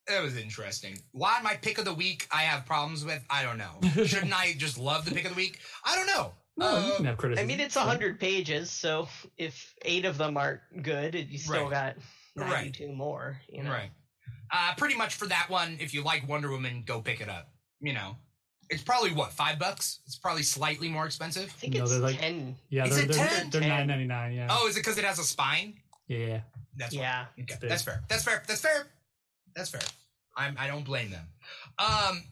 It 0.07 0.23
was 0.23 0.37
interesting. 0.37 0.99
Why 1.13 1.41
my 1.43 1.55
pick 1.55 1.79
of 1.79 1.87
the 1.87 1.95
week 1.95 2.29
I 2.31 2.43
have 2.43 2.67
problems 2.67 3.05
with? 3.07 3.23
I 3.31 3.43
don't 3.43 3.57
know. 3.57 3.81
Shouldn't 4.05 4.39
I 4.39 4.53
just 4.59 4.79
love 4.79 5.07
the 5.07 5.13
pick 5.13 5.25
of 5.25 5.31
the 5.31 5.37
week? 5.37 5.61
I 5.85 5.97
don't 5.97 6.07
know. 6.07 6.33
No, 6.59 6.79
you 6.87 6.93
Uh, 6.93 6.97
can 6.97 7.05
have 7.07 7.17
criticism. 7.17 7.45
I 7.45 7.49
mean, 7.49 7.59
it's 7.61 7.77
a 7.77 7.81
hundred 7.81 8.21
pages, 8.21 8.71
so 8.71 9.09
if 9.39 9.75
eight 9.83 10.05
of 10.05 10.19
them 10.19 10.37
aren't 10.37 10.61
good, 10.83 11.15
you 11.15 11.39
still 11.39 11.63
Right. 11.65 11.71
got 11.71 11.97
Right. 12.37 12.51
ninety-two 12.51 12.93
more. 12.93 13.41
You 13.49 13.63
know, 13.63 13.71
Right. 13.71 13.91
Uh, 14.53 14.75
pretty 14.77 14.95
much 14.95 15.15
for 15.15 15.27
that 15.27 15.49
one, 15.49 15.79
if 15.81 15.95
you 15.95 16.03
like 16.03 16.29
Wonder 16.29 16.51
Woman, 16.51 16.83
go 16.87 17.01
pick 17.01 17.21
it 17.23 17.29
up. 17.31 17.49
You 17.81 17.95
know, 17.95 18.17
it's 18.71 18.83
probably 18.83 19.13
what 19.13 19.33
five 19.33 19.59
bucks. 19.59 20.01
It's 20.07 20.17
probably 20.17 20.43
slightly 20.43 20.89
more 20.89 21.07
expensive. 21.07 21.45
I 21.45 21.59
think 21.61 21.75
No, 21.75 21.83
it's 21.83 21.91
they're 21.93 22.01
like- 22.01 22.19
ten. 22.19 22.57
Yeah, 22.69 22.87
Is 22.87 22.97
they're 22.97 23.05
it 23.05 23.13
they're, 23.13 23.27
10? 23.29 23.51
they're 23.51 23.61
10. 23.61 23.71
nine 23.71 23.87
ninety 23.87 24.07
nine. 24.07 24.33
Yeah. 24.33 24.49
Oh, 24.51 24.67
is 24.69 24.77
it 24.77 24.81
because 24.81 24.99
it 24.99 25.05
has 25.05 25.19
a 25.19 25.25
spine? 25.25 25.75
Yeah. 26.09 26.41
That's. 26.77 26.93
Yeah. 26.95 27.27
Okay, 27.41 27.55
that's 27.63 27.83
fair. 27.83 28.03
That's 28.09 28.25
fair. 28.25 28.43
That's 28.47 28.61
fair. 28.61 28.87
That's 29.55 29.71
fair. 29.71 29.81
I'm. 30.37 30.57
I 30.59 30.67
don't 30.67 30.85
blame 30.85 31.11
them. 31.11 31.27
Um, 31.79 32.25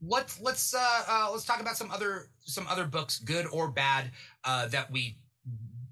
let's 0.00 0.40
let's 0.40 0.74
uh, 0.74 1.02
uh 1.08 1.28
let's 1.32 1.44
talk 1.44 1.60
about 1.60 1.76
some 1.76 1.90
other 1.90 2.28
some 2.40 2.66
other 2.66 2.84
books, 2.84 3.18
good 3.20 3.46
or 3.52 3.68
bad, 3.68 4.10
uh, 4.44 4.68
that 4.68 4.90
we 4.90 5.16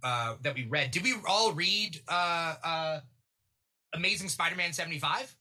uh 0.02 0.34
that 0.42 0.54
we 0.54 0.66
read. 0.66 0.90
Did 0.90 1.02
we 1.04 1.14
all 1.26 1.52
read 1.52 2.00
uh 2.08 2.54
uh 2.62 3.00
Amazing 3.94 4.28
Spider-Man 4.28 4.72
75? 4.72 5.34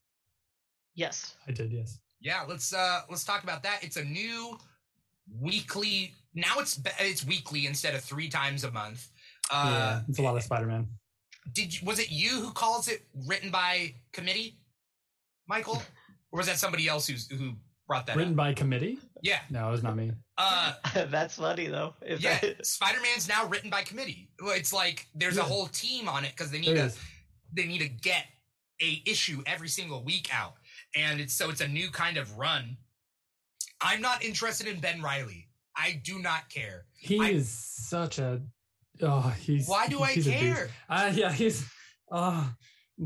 Yes. 0.95 1.35
I 1.47 1.51
did, 1.51 1.71
yes. 1.71 1.99
Yeah, 2.21 2.43
let's 2.47 2.73
uh 2.73 3.01
let's 3.09 3.23
talk 3.23 3.43
about 3.43 3.63
that. 3.63 3.83
It's 3.83 3.97
a 3.97 4.03
new 4.03 4.57
weekly. 5.39 6.13
Now 6.33 6.55
it's 6.59 6.79
it's 6.99 7.25
weekly 7.25 7.65
instead 7.65 7.95
of 7.95 8.01
three 8.01 8.29
times 8.29 8.63
a 8.63 8.71
month. 8.71 9.07
Uh, 9.51 9.69
yeah, 9.71 10.01
it's 10.07 10.19
a 10.19 10.21
lot 10.21 10.35
of 10.37 10.43
Spider-Man. 10.43 10.87
Did 11.53 11.79
you, 11.79 11.85
was 11.87 11.99
it 11.99 12.11
you 12.11 12.29
who 12.41 12.51
calls 12.51 12.87
it 12.87 13.05
written 13.25 13.49
by 13.49 13.95
committee, 14.13 14.59
Michael, 15.47 15.81
or 16.31 16.37
was 16.37 16.45
that 16.47 16.57
somebody 16.59 16.87
else 16.87 17.07
who's 17.07 17.27
who 17.31 17.53
brought 17.87 18.05
that 18.05 18.15
Written 18.15 18.33
up? 18.33 18.37
by 18.37 18.53
committee? 18.53 18.99
Yeah, 19.23 19.39
No, 19.49 19.67
it 19.67 19.71
was 19.71 19.81
not 19.83 19.95
me. 19.97 20.11
uh, 20.37 20.73
That's 21.09 21.35
funny 21.35 21.67
though. 21.67 21.95
If 22.01 22.21
yeah. 22.21 22.39
that- 22.39 22.65
Spider-Man's 22.65 23.27
now 23.27 23.47
written 23.47 23.69
by 23.71 23.81
committee. 23.81 24.29
It's 24.39 24.71
like 24.71 25.07
there's 25.15 25.37
a 25.37 25.43
whole 25.43 25.67
team 25.67 26.07
on 26.07 26.23
it 26.25 26.31
because 26.35 26.51
they 26.51 26.59
need 26.59 26.75
to 26.75 26.91
they 27.51 27.65
need 27.65 27.79
to 27.79 27.89
get 27.89 28.25
a 28.81 29.01
issue 29.07 29.41
every 29.47 29.67
single 29.67 30.03
week 30.03 30.29
out, 30.31 30.53
and 30.95 31.19
it's 31.19 31.33
so 31.33 31.49
it's 31.49 31.61
a 31.61 31.67
new 31.67 31.89
kind 31.91 32.17
of 32.17 32.37
run. 32.37 32.77
I'm 33.81 34.01
not 34.01 34.23
interested 34.23 34.67
in 34.67 34.79
Ben 34.79 35.01
Reilly. 35.01 35.47
I 35.75 36.01
do 36.03 36.19
not 36.19 36.49
care. 36.49 36.85
He 36.95 37.19
I- 37.19 37.29
is 37.29 37.49
such 37.49 38.19
a. 38.19 38.41
Oh, 39.01 39.33
he's. 39.41 39.67
Why 39.67 39.87
do 39.87 40.01
I 40.01 40.11
he's 40.13 40.27
a 40.27 40.31
douche. 40.31 40.41
care? 40.41 40.69
Uh, 40.89 41.11
yeah, 41.13 41.31
he's. 41.31 41.65
Oh, 42.11 42.51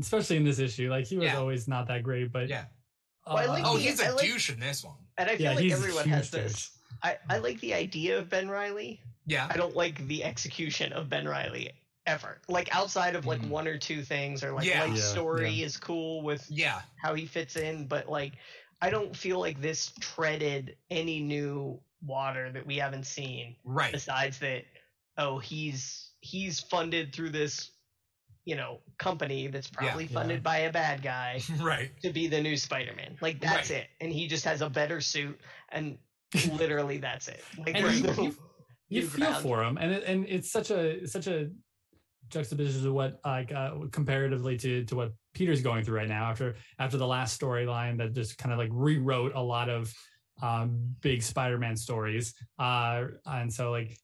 especially 0.00 0.36
in 0.36 0.44
this 0.44 0.58
issue, 0.58 0.90
like 0.90 1.06
he 1.06 1.16
was 1.16 1.26
Yeah. 1.26 1.36
always 1.38 1.68
not 1.68 1.86
that 1.88 2.02
great, 2.02 2.32
but 2.32 2.48
Yeah. 2.48 2.64
Well, 3.26 3.36
like 3.48 3.64
Oh, 3.64 3.76
the- 3.76 3.82
he's 3.82 4.00
a 4.00 4.06
I 4.06 4.10
like- 4.10 4.24
douche 4.26 4.50
in 4.50 4.58
this 4.58 4.82
one. 4.82 4.96
and 5.18 5.30
I 5.30 5.36
feel 5.36 5.52
Yeah, 5.52 5.54
like 5.54 5.70
everyone 5.70 6.04
huge 6.04 6.14
has 6.14 6.30
this. 6.30 6.70
I, 7.02 7.18
I 7.28 7.38
like 7.38 7.60
the 7.60 7.74
idea 7.74 8.18
of 8.18 8.28
Ben 8.28 8.48
Reilly. 8.48 9.00
Yeah. 9.26 9.46
I 9.50 9.56
don't 9.56 9.76
like 9.76 10.06
the 10.08 10.24
execution 10.24 10.92
of 10.92 11.08
Ben 11.08 11.26
Reilly 11.28 11.70
ever. 12.06 12.40
Like 12.48 12.74
outside 12.74 13.16
of 13.16 13.26
like 13.26 13.40
Mhm. 13.40 13.48
one 13.48 13.66
or 13.68 13.78
two 13.78 14.02
things, 14.02 14.42
or 14.44 14.52
like 14.52 14.66
Yeah. 14.66 14.84
life 14.84 14.96
Yeah, 14.96 15.02
story 15.02 15.62
is 15.62 15.76
cool 15.76 16.22
with 16.22 16.46
Yeah. 16.50 16.82
how 16.96 17.14
he 17.14 17.26
fits 17.26 17.56
in, 17.56 17.86
but 17.86 18.08
like 18.08 18.34
I 18.82 18.90
don't 18.90 19.16
feel 19.16 19.38
like 19.40 19.60
this 19.62 19.92
treaded 20.00 20.76
any 20.90 21.20
new 21.20 21.80
water 22.02 22.52
that 22.52 22.66
we 22.66 22.76
haven't 22.76 23.04
seen 23.04 23.56
Right. 23.64 23.92
besides 23.92 24.38
that 24.40 24.64
oh 25.16 25.38
he's 25.38 26.10
he's 26.20 26.60
funded 26.60 27.14
through 27.14 27.30
this 27.30 27.70
you 28.44 28.56
know 28.56 28.80
company 28.98 29.46
that's 29.46 29.70
probably 29.70 30.04
Yeah. 30.04 30.12
funded 30.12 30.42
by 30.42 30.58
a 30.58 30.72
bad 30.72 31.00
guy 31.02 31.40
Right. 31.58 31.98
to 32.02 32.10
be 32.12 32.26
the 32.26 32.42
new 32.42 32.56
Spider-Man. 32.58 33.16
Like 33.22 33.40
that's 33.40 33.70
Right. 33.70 33.80
it. 33.84 33.90
And 34.02 34.12
he 34.12 34.26
just 34.26 34.44
has 34.44 34.60
a 34.60 34.68
better 34.68 35.00
suit 35.00 35.40
and 35.70 35.98
literally 36.52 36.98
that's 36.98 37.28
it. 37.28 37.42
Like 37.56 37.76
And 37.76 37.94
you- 37.94 38.02
no 38.02 38.22
you- 38.22 38.36
you 38.88 39.08
feel 39.08 39.32
for 39.40 39.64
him, 39.64 39.78
and 39.78 39.92
it, 39.92 40.04
and 40.04 40.26
it's 40.28 40.50
such 40.52 40.70
a 40.70 41.06
such 41.06 41.26
a 41.26 41.50
juxtaposition 42.34 42.86
of 42.86 42.92
what 42.92 43.20
like 43.24 43.50
uh, 43.52 43.70
comparatively 43.90 44.56
to 44.58 44.84
to 44.84 44.96
what 44.96 45.12
Peter's 45.32 45.62
going 45.62 45.84
through 45.84 45.96
right 45.96 46.08
now 46.08 46.24
after 46.30 46.56
after 46.78 46.96
the 46.98 47.06
last 47.06 47.40
storyline 47.40 47.96
that 47.98 48.12
just 48.12 48.36
kind 48.38 48.52
of 48.52 48.58
like 48.58 48.70
rewrote 48.72 49.32
a 49.34 49.40
lot 49.40 49.68
of 49.68 49.92
um 50.42 50.96
big 51.00 51.22
Spider-Man 51.22 51.76
stories, 51.76 52.34
uh, 52.58 53.04
and 53.24 53.52
so 53.52 53.70
like 53.70 53.96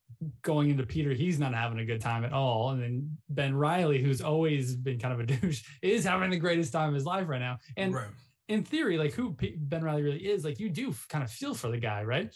going 0.42 0.70
into 0.70 0.86
Peter, 0.86 1.12
he's 1.12 1.38
not 1.40 1.52
having 1.54 1.80
a 1.80 1.84
good 1.84 2.00
time 2.00 2.24
at 2.24 2.32
all, 2.32 2.70
and 2.70 2.80
then 2.82 3.18
Ben 3.28 3.54
Reilly, 3.54 4.00
who's 4.00 4.20
always 4.20 4.76
been 4.76 4.98
kind 4.98 5.12
of 5.12 5.20
a 5.20 5.26
douche, 5.32 5.62
is 5.82 6.04
having 6.04 6.30
the 6.30 6.36
greatest 6.38 6.72
time 6.72 6.88
of 6.88 6.94
his 6.94 7.04
life 7.04 7.26
right 7.28 7.40
now, 7.40 7.58
and 7.76 7.94
right. 7.94 8.06
in 8.48 8.62
theory, 8.62 8.96
like 8.96 9.12
who 9.12 9.34
P- 9.34 9.56
Ben 9.58 9.82
Reilly 9.82 10.02
really 10.02 10.24
is, 10.26 10.44
like 10.44 10.60
you 10.60 10.68
do 10.68 10.94
kind 11.08 11.24
of 11.24 11.30
feel 11.30 11.52
for 11.54 11.68
the 11.68 11.78
guy, 11.78 12.04
right? 12.04 12.32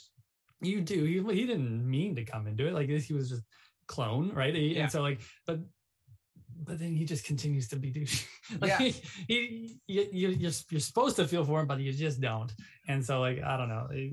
You 0.60 0.80
do. 0.80 1.04
He, 1.04 1.22
he 1.40 1.46
didn't 1.46 1.88
mean 1.88 2.14
to 2.16 2.24
come 2.24 2.46
into 2.46 2.66
it. 2.66 2.72
Like 2.74 2.88
this, 2.88 3.04
he 3.06 3.12
was 3.12 3.28
just 3.28 3.42
clone, 3.86 4.32
right? 4.32 4.54
He- 4.54 4.74
Yeah. 4.74 4.84
And 4.84 4.92
so 4.92 5.02
like, 5.02 5.20
but 5.46 5.60
but 6.62 6.78
then 6.78 6.94
he 6.94 7.04
just 7.04 7.24
continues 7.24 7.68
to 7.68 7.76
be 7.76 7.90
douche. 7.90 8.24
like 8.60 8.70
Yeah. 8.70 8.78
he, 8.78 8.90
he 9.28 9.78
you, 9.86 10.06
you, 10.12 10.28
you're 10.28 10.52
you're 10.70 10.80
supposed 10.80 11.16
to 11.16 11.26
feel 11.26 11.44
for 11.44 11.60
him, 11.60 11.66
but 11.66 11.80
you 11.80 11.92
just 11.92 12.20
don't. 12.20 12.52
And 12.88 13.04
so 13.04 13.20
like 13.20 13.42
I 13.42 13.56
don't 13.56 13.68
know. 13.68 13.88
I 13.90 14.12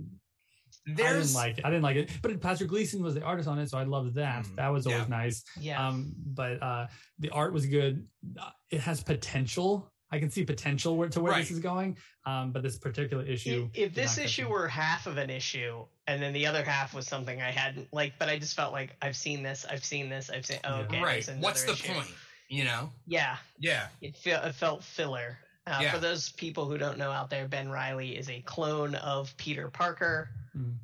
I 0.88 0.94
didn't 0.94 1.34
like 1.34 1.60
it. 1.60 1.66
I 1.66 1.70
didn't 1.70 1.84
like 1.84 1.96
it. 1.96 2.10
But 2.22 2.40
Patrick 2.42 2.70
Gleason 2.70 3.04
was 3.04 3.14
the 3.14 3.22
artist 3.22 3.48
on 3.48 3.60
it, 3.60 3.70
so 3.70 3.78
I 3.78 3.84
loved 3.84 4.16
that. 4.16 4.46
Mm, 4.46 4.56
that 4.56 4.70
was 4.70 4.88
always 4.88 5.02
yeah. 5.04 5.08
nice. 5.08 5.44
Yeah. 5.60 5.88
Um, 5.88 6.14
but 6.26 6.62
uh, 6.62 6.88
the 7.20 7.30
art 7.30 7.54
was 7.54 7.66
good. 7.66 8.08
Uh, 8.40 8.50
It 8.72 8.82
has 8.82 9.04
potential. 9.04 9.92
I 10.14 10.20
can 10.20 10.30
see 10.30 10.44
potential 10.44 10.98
where, 10.98 11.08
to 11.10 11.22
where 11.22 11.34
this 11.36 11.52
is 11.52 11.60
going. 11.60 11.98
Um, 12.26 12.52
but 12.52 12.64
this 12.64 12.78
particular 12.78 13.24
issue, 13.24 13.70
if, 13.74 13.90
if 13.90 13.96
this 13.96 14.18
issue 14.18 14.50
were 14.50 14.68
half 14.68 15.08
of 15.08 15.18
an 15.18 15.30
issue 15.30 15.86
and 16.08 16.22
then 16.22 16.34
the 16.34 16.46
other 16.48 16.64
half 16.64 16.94
was 16.94 17.08
something 17.08 17.42
I 17.42 17.52
hadn't 17.52 17.88
like, 17.94 18.14
but 18.20 18.28
I 18.28 18.38
just 18.38 18.56
felt 18.56 18.74
like 18.74 18.96
I've 19.02 19.16
seen 19.16 19.42
this, 19.42 19.66
I've 19.70 19.86
seen 19.86 20.10
this, 20.10 20.30
I've 20.30 20.46
seen. 20.46 20.60
Oh, 20.66 20.82
okay. 20.82 21.02
right. 21.02 21.26
there's 21.26 21.40
What's 21.40 21.64
the 21.64 21.72
issue. 21.74 21.94
point? 21.94 22.08
You 22.52 22.66
know? 22.66 22.92
Yeah, 23.08 23.38
Yeah. 23.60 23.88
it, 24.02 24.18
fe- 24.18 24.32
it 24.34 24.54
felt 24.56 24.84
filler. 24.84 25.38
Uh, 25.66 25.80
Yeah. 25.82 25.92
For 25.94 26.00
those 26.00 26.34
people 26.34 26.66
who 26.66 26.78
don't 26.78 26.98
know 26.98 27.10
out 27.10 27.30
there, 27.30 27.48
Ben 27.48 27.70
Reilly 27.70 28.18
is 28.18 28.30
a 28.30 28.42
clone 28.42 28.96
of 28.96 29.36
Peter 29.38 29.70
Parker, 29.70 30.30
Mhm. 30.56 30.76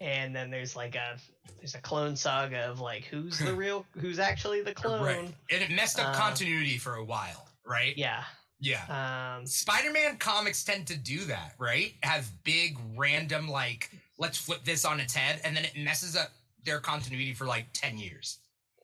and 0.00 0.34
then 0.36 0.50
there's 0.50 0.76
like 0.76 0.94
a 0.94 1.18
there's 1.58 1.74
a 1.74 1.80
clone 1.80 2.14
saga 2.16 2.60
of 2.70 2.78
like 2.80 3.04
who's 3.06 3.38
the 3.40 3.52
real, 3.54 3.84
who's 3.98 4.20
actually 4.20 4.62
the 4.62 4.72
clone. 4.74 5.02
Right. 5.04 5.34
And 5.50 5.62
it 5.62 5.70
messed 5.70 5.98
up 5.98 6.14
Uh, 6.14 6.18
continuity 6.18 6.78
for 6.78 6.94
a 6.94 7.04
while, 7.04 7.48
right? 7.64 7.96
Yeah. 7.98 8.22
Yeah. 8.60 9.36
Um, 9.38 9.46
Spider-Man 9.46 10.18
comics 10.18 10.62
tend 10.64 10.86
to 10.88 10.96
do 10.96 11.24
that, 11.24 11.54
right? 11.58 11.94
Have 12.04 12.30
big 12.44 12.78
random 12.94 13.48
like 13.48 13.90
let's 14.16 14.38
flip 14.38 14.64
this 14.64 14.84
on 14.84 15.00
its 15.00 15.12
head 15.14 15.40
and 15.44 15.56
then 15.56 15.64
it 15.64 15.76
messes 15.76 16.14
up 16.14 16.30
their 16.62 16.78
continuity 16.80 17.34
for 17.34 17.46
like 17.46 17.66
10 17.72 17.98
years. 17.98 18.38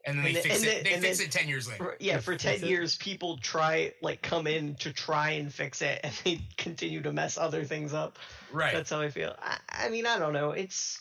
And 0.05 0.18
then 0.18 0.24
they 0.24 0.30
And 0.34 0.38
fix 0.42 0.57
and 0.57 0.64
it 0.64 0.84
then- 0.84 0.84
they 1.00 1.09
fix 1.09 1.18
then- 1.18 1.26
it 1.28 1.32
10 1.32 1.48
years 1.48 1.68
later. 1.68 1.84
for, 1.84 1.96
yeah, 2.00 2.18
for 2.18 2.36
ten 2.36 2.57
it. 2.57 2.62
years, 2.64 2.96
people 2.96 3.38
try 3.38 3.94
like 4.03 4.20
come 4.20 4.46
in 4.48 4.74
to 4.76 4.92
try 4.92 5.30
and 5.30 5.53
fix 5.55 5.80
it, 5.82 6.00
and 6.03 6.12
they 6.24 6.40
continue 6.57 7.00
to 7.03 7.12
mess 7.12 7.38
other 7.38 7.64
things 7.64 7.94
up. 7.94 8.18
Right. 8.50 8.74
That's 8.74 8.90
how 8.90 9.00
I 9.00 9.11
feel. 9.11 9.34
I, 9.40 9.59
I 9.68 9.88
mean, 9.90 10.07
I 10.07 10.18
don't 10.18 10.32
know. 10.32 10.50
It's 10.50 11.00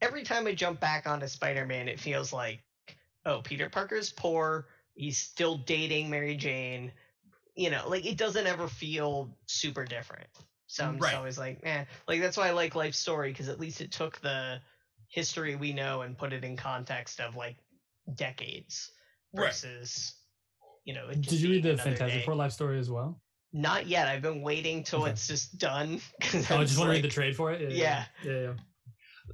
every 0.00 0.24
time 0.24 0.46
I 0.48 0.54
jump 0.54 0.80
back 0.80 1.06
onto 1.06 1.28
Spider-Man, 1.28 1.88
it 1.88 2.00
feels 2.00 2.32
like, 2.32 2.60
oh, 3.24 3.42
Peter 3.42 3.68
Parker's 3.70 4.10
poor. 4.10 4.66
He's 4.94 5.18
still 5.18 5.56
dating 5.58 6.10
Mary 6.10 6.34
Jane. 6.36 6.90
You 7.54 7.70
know, 7.70 7.88
like 7.88 8.04
it 8.06 8.16
doesn't 8.18 8.46
ever 8.46 8.66
feel 8.66 9.36
super 9.46 9.84
different. 9.84 10.26
So 10.66 10.84
I'm 10.84 10.94
just 10.94 11.04
Right. 11.04 11.14
always 11.14 11.38
like, 11.38 11.60
eh. 11.62 11.84
Like 12.08 12.20
that's 12.20 12.36
why 12.36 12.48
I 12.48 12.52
like 12.52 12.74
Life 12.74 12.94
Story 12.94 13.30
because 13.30 13.48
at 13.48 13.60
least 13.60 13.80
it 13.82 13.92
took 13.92 14.20
the 14.20 14.60
history 15.06 15.54
we 15.54 15.72
know 15.74 16.00
and 16.00 16.16
put 16.18 16.32
it 16.32 16.42
in 16.44 16.56
context 16.56 17.20
of 17.20 17.36
like 17.36 17.56
decades 18.14 18.90
Right. 19.34 19.46
versus. 19.46 20.14
You 20.84 20.94
know, 20.94 21.08
it 21.10 21.20
just 21.20 21.30
Did 21.30 21.40
you 21.40 21.50
read 21.50 21.62
the 21.62 21.76
Fantastic 21.76 22.20
day. 22.20 22.24
Four 22.24 22.34
life 22.34 22.52
story 22.52 22.78
as 22.78 22.90
well? 22.90 23.20
Not 23.52 23.86
yet. 23.86 24.08
I've 24.08 24.22
been 24.22 24.42
waiting 24.42 24.82
till 24.82 25.02
Okay. 25.02 25.10
it's 25.12 25.26
just 25.28 25.58
done 25.58 26.00
Oh, 26.22 26.26
I 26.50 26.54
I'm 26.56 26.66
just 26.66 26.78
want 26.78 26.88
to 26.88 26.92
read 26.94 27.04
the 27.04 27.08
trade 27.08 27.36
for 27.36 27.52
it. 27.52 27.70
Yeah. 27.70 28.04
yeah, 28.24 28.32
yeah. 28.32 28.54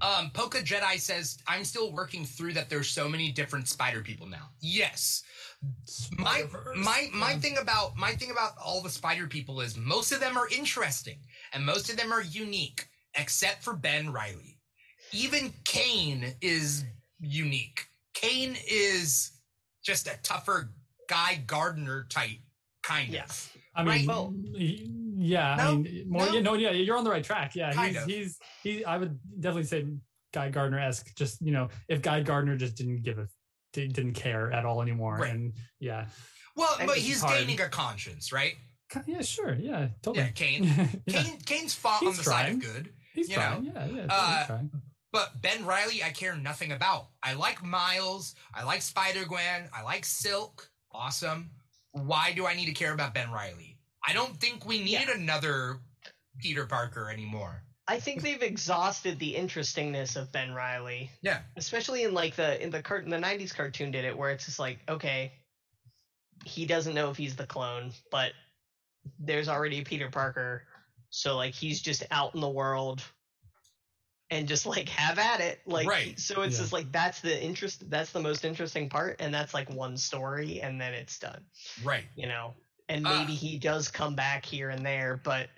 Um, 0.06 0.30
Polka 0.32 0.58
Jedi 0.58 1.00
says, 1.00 1.38
I'm 1.48 1.64
still 1.64 1.92
working 1.92 2.24
through 2.24 2.52
that 2.52 2.68
there's 2.68 2.88
so 2.90 3.08
many 3.08 3.32
different 3.32 3.66
spider 3.68 4.02
people 4.02 4.26
now. 4.26 4.50
Yes. 4.60 5.22
My 6.18 6.44
my 6.76 7.08
my 7.12 7.30
Yeah. 7.32 7.38
thing 7.38 7.58
about 7.58 7.96
my 7.96 8.12
thing 8.14 8.30
about 8.30 8.52
all 8.62 8.82
the 8.82 8.90
spider 8.90 9.26
people 9.26 9.60
is 9.60 9.76
most 9.76 10.12
of 10.12 10.20
them 10.20 10.36
are 10.36 10.48
interesting 10.50 11.18
and 11.52 11.64
most 11.64 11.88
of 11.90 11.96
them 11.96 12.12
are 12.12 12.22
unique, 12.22 12.86
except 13.14 13.64
for 13.64 13.74
Ben 13.74 14.12
Reilly. 14.12 14.60
Even 15.12 15.52
Kane 15.64 16.34
is 16.42 16.84
unique. 17.18 17.87
Kane 18.14 18.56
is 18.68 19.32
just 19.84 20.06
a 20.06 20.18
tougher 20.22 20.72
Guy 21.08 21.36
Gardner 21.46 22.06
type, 22.10 22.38
kind 22.82 23.12
Yeah. 23.12 23.24
of. 23.24 23.52
I 23.74 23.82
mean, 23.82 23.88
Right. 23.88 24.06
Well- 24.06 24.32
y- 24.34 24.78
yeah, 25.20 25.54
No, 25.56 25.62
I 25.70 25.74
mean, 25.76 26.04
more, 26.08 26.26
no. 26.26 26.32
you 26.32 26.42
know, 26.42 26.54
yeah, 26.54 26.70
you're 26.70 26.96
on 26.96 27.04
the 27.04 27.10
right 27.10 27.24
track. 27.24 27.54
Yeah, 27.54 27.72
Kind 27.72 27.94
he's, 27.94 28.02
of. 28.02 28.08
he's, 28.08 28.38
he, 28.62 28.84
I 28.84 28.96
would 28.98 29.18
definitely 29.40 29.64
say 29.64 29.86
Guy 30.32 30.50
Gardner 30.50 30.78
esque. 30.78 31.14
Just 31.16 31.40
you 31.40 31.52
know, 31.52 31.68
if 31.88 32.02
Guy 32.02 32.22
Gardner 32.22 32.56
just 32.56 32.76
didn't 32.76 33.02
give 33.02 33.18
a, 33.18 33.28
didn't 33.72 34.14
care 34.14 34.52
at 34.52 34.64
all 34.64 34.82
anymore, 34.82 35.16
Right. 35.16 35.32
and 35.34 35.52
yeah, 35.80 36.06
Well, 36.56 36.76
And 36.78 36.88
but 36.88 36.98
he's 36.98 37.20
hard. 37.20 37.38
gaining 37.38 37.60
a 37.60 37.68
conscience, 37.68 38.32
right? 38.32 38.54
Yeah, 39.06 39.20
sure, 39.22 39.54
yeah, 39.54 39.88
totally. 40.02 40.24
Yeah, 40.26 40.30
Kane. 40.32 40.64
yeah, 41.06 41.22
Kane 41.22 41.38
Kane's 41.40 41.74
fought 41.74 42.00
He's 42.00 42.08
on 42.10 42.16
the 42.16 42.22
side 42.24 42.52
of 42.54 42.60
good. 42.60 42.92
he's 43.14 43.28
you 43.28 43.34
trying. 43.36 43.64
Yeah, 43.64 43.72
yeah, 43.72 43.86
totally 43.86 44.06
Uh, 44.08 44.46
trying. 44.46 44.70
But 45.18 45.42
Ben 45.42 45.66
Reilly, 45.66 46.04
I 46.04 46.10
care 46.10 46.36
nothing 46.36 46.70
about. 46.70 47.08
I 47.24 47.34
like 47.34 47.60
Miles. 47.60 48.36
I 48.54 48.62
like 48.62 48.82
Spider 48.82 49.24
Gwen. 49.24 49.68
I 49.74 49.82
like 49.82 50.04
Silk. 50.04 50.70
Awesome. 50.92 51.50
Why 51.90 52.32
do 52.36 52.46
I 52.46 52.54
need 52.54 52.66
to 52.66 52.72
care 52.72 52.92
about 52.92 53.14
Ben 53.14 53.32
Reilly? 53.32 53.78
I 54.06 54.12
don't 54.12 54.36
think 54.40 54.64
we 54.64 54.78
need 54.78 54.92
Yeah. 54.92 55.10
another 55.16 55.80
Peter 56.38 56.66
Parker 56.66 57.10
anymore. 57.10 57.64
I 57.88 57.98
think 57.98 58.22
they've 58.22 58.40
exhausted 58.40 59.18
the 59.18 59.34
interestingness 59.34 60.14
of 60.14 60.30
Ben 60.30 60.54
Reilly, 60.54 61.10
Yeah. 61.20 61.42
especially 61.56 62.04
in 62.04 62.14
like 62.14 62.36
the 62.36 62.62
in 62.62 62.70
the 62.70 62.80
cart 62.80 63.04
the 63.10 63.18
'90s 63.18 63.52
cartoon 63.52 63.90
did 63.90 64.04
it, 64.04 64.16
where 64.16 64.30
it's 64.30 64.44
just 64.44 64.60
like, 64.60 64.78
okay, 64.88 65.32
he 66.44 66.64
doesn't 66.64 66.94
know 66.94 67.10
if 67.10 67.16
he's 67.16 67.34
the 67.34 67.44
clone, 67.46 67.92
but 68.12 68.34
there's 69.18 69.48
already 69.48 69.82
Peter 69.82 70.10
Parker, 70.10 70.62
so 71.10 71.34
like 71.36 71.54
he's 71.54 71.82
just 71.82 72.04
out 72.12 72.36
in 72.36 72.40
the 72.40 72.48
world 72.48 73.02
and 74.30 74.46
just 74.46 74.66
like 74.66 74.88
have 74.90 75.18
at 75.18 75.40
it, 75.40 75.60
like 75.66 75.88
Right. 75.88 76.18
so 76.18 76.42
it's 76.42 76.56
Yeah. 76.56 76.60
just 76.62 76.72
like 76.72 76.92
that's 76.92 77.20
the 77.20 77.42
interest, 77.42 77.88
that's 77.90 78.10
the 78.12 78.20
most 78.20 78.44
interesting 78.44 78.88
part, 78.88 79.16
and 79.20 79.32
that's 79.32 79.54
like 79.54 79.70
one 79.70 79.96
story, 79.96 80.60
and 80.60 80.80
then 80.80 80.92
it's 80.94 81.18
done. 81.18 81.44
Right. 81.82 82.04
you 82.16 82.26
know 82.26 82.54
and 82.90 83.06
Uh. 83.06 83.18
maybe 83.18 83.34
he 83.34 83.58
does 83.58 83.88
come 83.88 84.14
back 84.14 84.44
here 84.46 84.70
and 84.70 84.84
there, 84.84 85.20
but 85.22 85.50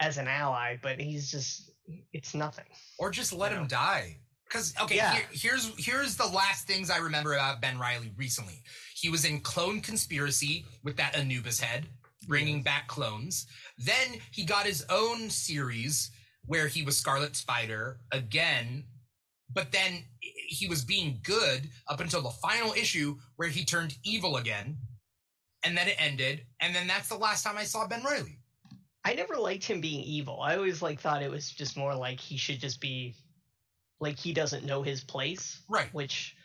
as 0.00 0.16
an 0.18 0.28
ally. 0.28 0.76
But 0.80 1.00
he's 1.00 1.30
just 1.30 1.70
it's 2.12 2.34
nothing. 2.34 2.66
or 2.98 3.10
just 3.10 3.32
let 3.32 3.52
him 3.52 3.62
know? 3.62 3.68
die. 3.68 4.18
Because 4.44 4.72
okay, 4.80 4.94
Yeah. 4.96 5.14
here, 5.14 5.28
here's 5.32 5.84
here's 5.84 6.16
the 6.16 6.26
last 6.26 6.66
things 6.68 6.88
I 6.90 6.98
remember 6.98 7.32
about 7.34 7.60
Ben 7.60 7.78
Reilly 7.80 8.12
recently. 8.16 8.62
He 8.94 9.08
was 9.08 9.24
in 9.24 9.40
Clone 9.40 9.80
Conspiracy 9.80 10.64
with 10.84 10.96
that 10.98 11.16
Anubis 11.16 11.58
head, 11.58 11.88
bringing 12.28 12.62
back 12.62 12.86
clones. 12.86 13.46
Then 13.78 14.20
he 14.30 14.44
got 14.44 14.64
his 14.66 14.84
own 14.88 15.30
series 15.30 16.10
where 16.46 16.68
he 16.68 16.82
was 16.82 16.96
Scarlet 16.96 17.36
Spider 17.36 17.98
again, 18.12 18.84
but 19.52 19.72
then 19.72 20.04
he 20.20 20.66
was 20.68 20.84
being 20.84 21.18
good 21.22 21.68
up 21.88 22.00
until 22.00 22.22
the 22.22 22.30
final 22.30 22.72
issue 22.72 23.16
where 23.36 23.48
he 23.48 23.64
turned 23.64 23.96
evil 24.04 24.36
again, 24.36 24.76
and 25.64 25.76
then 25.76 25.88
it 25.88 25.96
ended, 25.98 26.42
and 26.60 26.74
then 26.74 26.86
that's 26.86 27.08
the 27.08 27.16
last 27.16 27.42
time 27.42 27.56
I 27.58 27.64
saw 27.64 27.86
Ben 27.86 28.04
Reilly. 28.04 28.38
I 29.04 29.14
never 29.14 29.36
liked 29.36 29.64
him 29.64 29.80
being 29.80 30.02
evil. 30.04 30.40
I 30.40 30.56
always 30.56 30.82
like 30.82 31.00
thought 31.00 31.22
it 31.22 31.30
was 31.30 31.50
just 31.50 31.76
more 31.76 31.94
like 31.94 32.20
he 32.20 32.36
should 32.36 32.60
just 32.60 32.80
be 32.80 33.14
like 34.00 34.16
he 34.18 34.32
doesn't 34.32 34.64
know 34.64 34.82
his 34.82 35.02
place, 35.02 35.62
Right. 35.68 35.92
which 35.94 36.35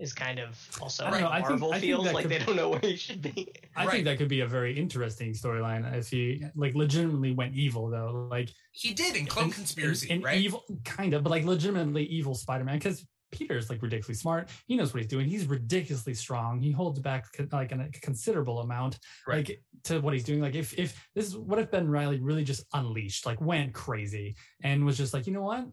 is 0.00 0.12
kind 0.14 0.38
of 0.38 0.58
also 0.80 1.04
I 1.04 1.10
don't 1.10 1.20
how 1.20 1.26
know, 1.26 1.32
I 1.32 1.36
think- 1.38 1.48
Marvel 1.50 1.68
I 1.72 1.78
think 1.78 1.84
feels 1.84 2.04
that 2.06 2.14
like 2.14 2.22
could- 2.24 2.32
they 2.32 2.38
don't 2.44 2.56
know 2.56 2.70
where 2.70 2.80
he 2.80 2.96
should 2.96 3.22
be. 3.22 3.52
I 3.76 3.84
Right. 3.84 3.92
think 3.92 4.04
that 4.06 4.18
could 4.18 4.28
be 4.28 4.40
a 4.40 4.46
very 4.46 4.76
interesting 4.78 5.32
storyline 5.32 5.92
if 5.94 6.08
he 6.08 6.42
like 6.56 6.74
legitimately 6.74 7.32
went 7.32 7.54
evil 7.54 7.88
though, 7.90 8.26
like 8.30 8.50
He 8.72 8.94
did 8.94 9.14
in 9.16 9.26
Clone 9.26 9.46
an- 9.46 9.50
Conspiracy, 9.52 10.08
an, 10.10 10.16
an 10.18 10.22
right? 10.22 10.40
evil 10.40 10.64
kind 10.84 11.14
of, 11.14 11.22
but 11.22 11.30
like 11.30 11.44
legitimately 11.44 12.04
evil 12.06 12.34
Spider-Man 12.34 12.78
because 12.78 13.06
Peter's 13.32 13.70
like 13.70 13.80
ridiculously 13.80 14.14
smart. 14.16 14.48
He 14.66 14.74
knows 14.74 14.92
what 14.92 15.00
he's 15.02 15.10
doing. 15.10 15.28
He's 15.28 15.46
ridiculously 15.46 16.14
strong. 16.14 16.58
He 16.60 16.72
holds 16.72 16.98
back 16.98 17.26
co- 17.32 17.46
like 17.52 17.70
a 17.70 17.88
considerable 18.02 18.58
amount, 18.60 18.98
Right. 19.26 19.46
like 19.48 19.62
to 19.84 20.00
what 20.00 20.14
he's 20.14 20.24
doing. 20.24 20.40
Like 20.40 20.56
if 20.56 20.76
if 20.76 21.00
this 21.14 21.26
is 21.26 21.36
what 21.36 21.60
if 21.60 21.70
Ben 21.70 21.86
Reilly 21.88 22.18
really 22.20 22.42
just 22.42 22.64
unleashed, 22.72 23.26
like 23.26 23.40
went 23.40 23.72
crazy 23.72 24.34
and 24.64 24.84
was 24.84 24.96
just 24.98 25.14
like, 25.14 25.28
you 25.28 25.32
know 25.32 25.42
what, 25.42 25.64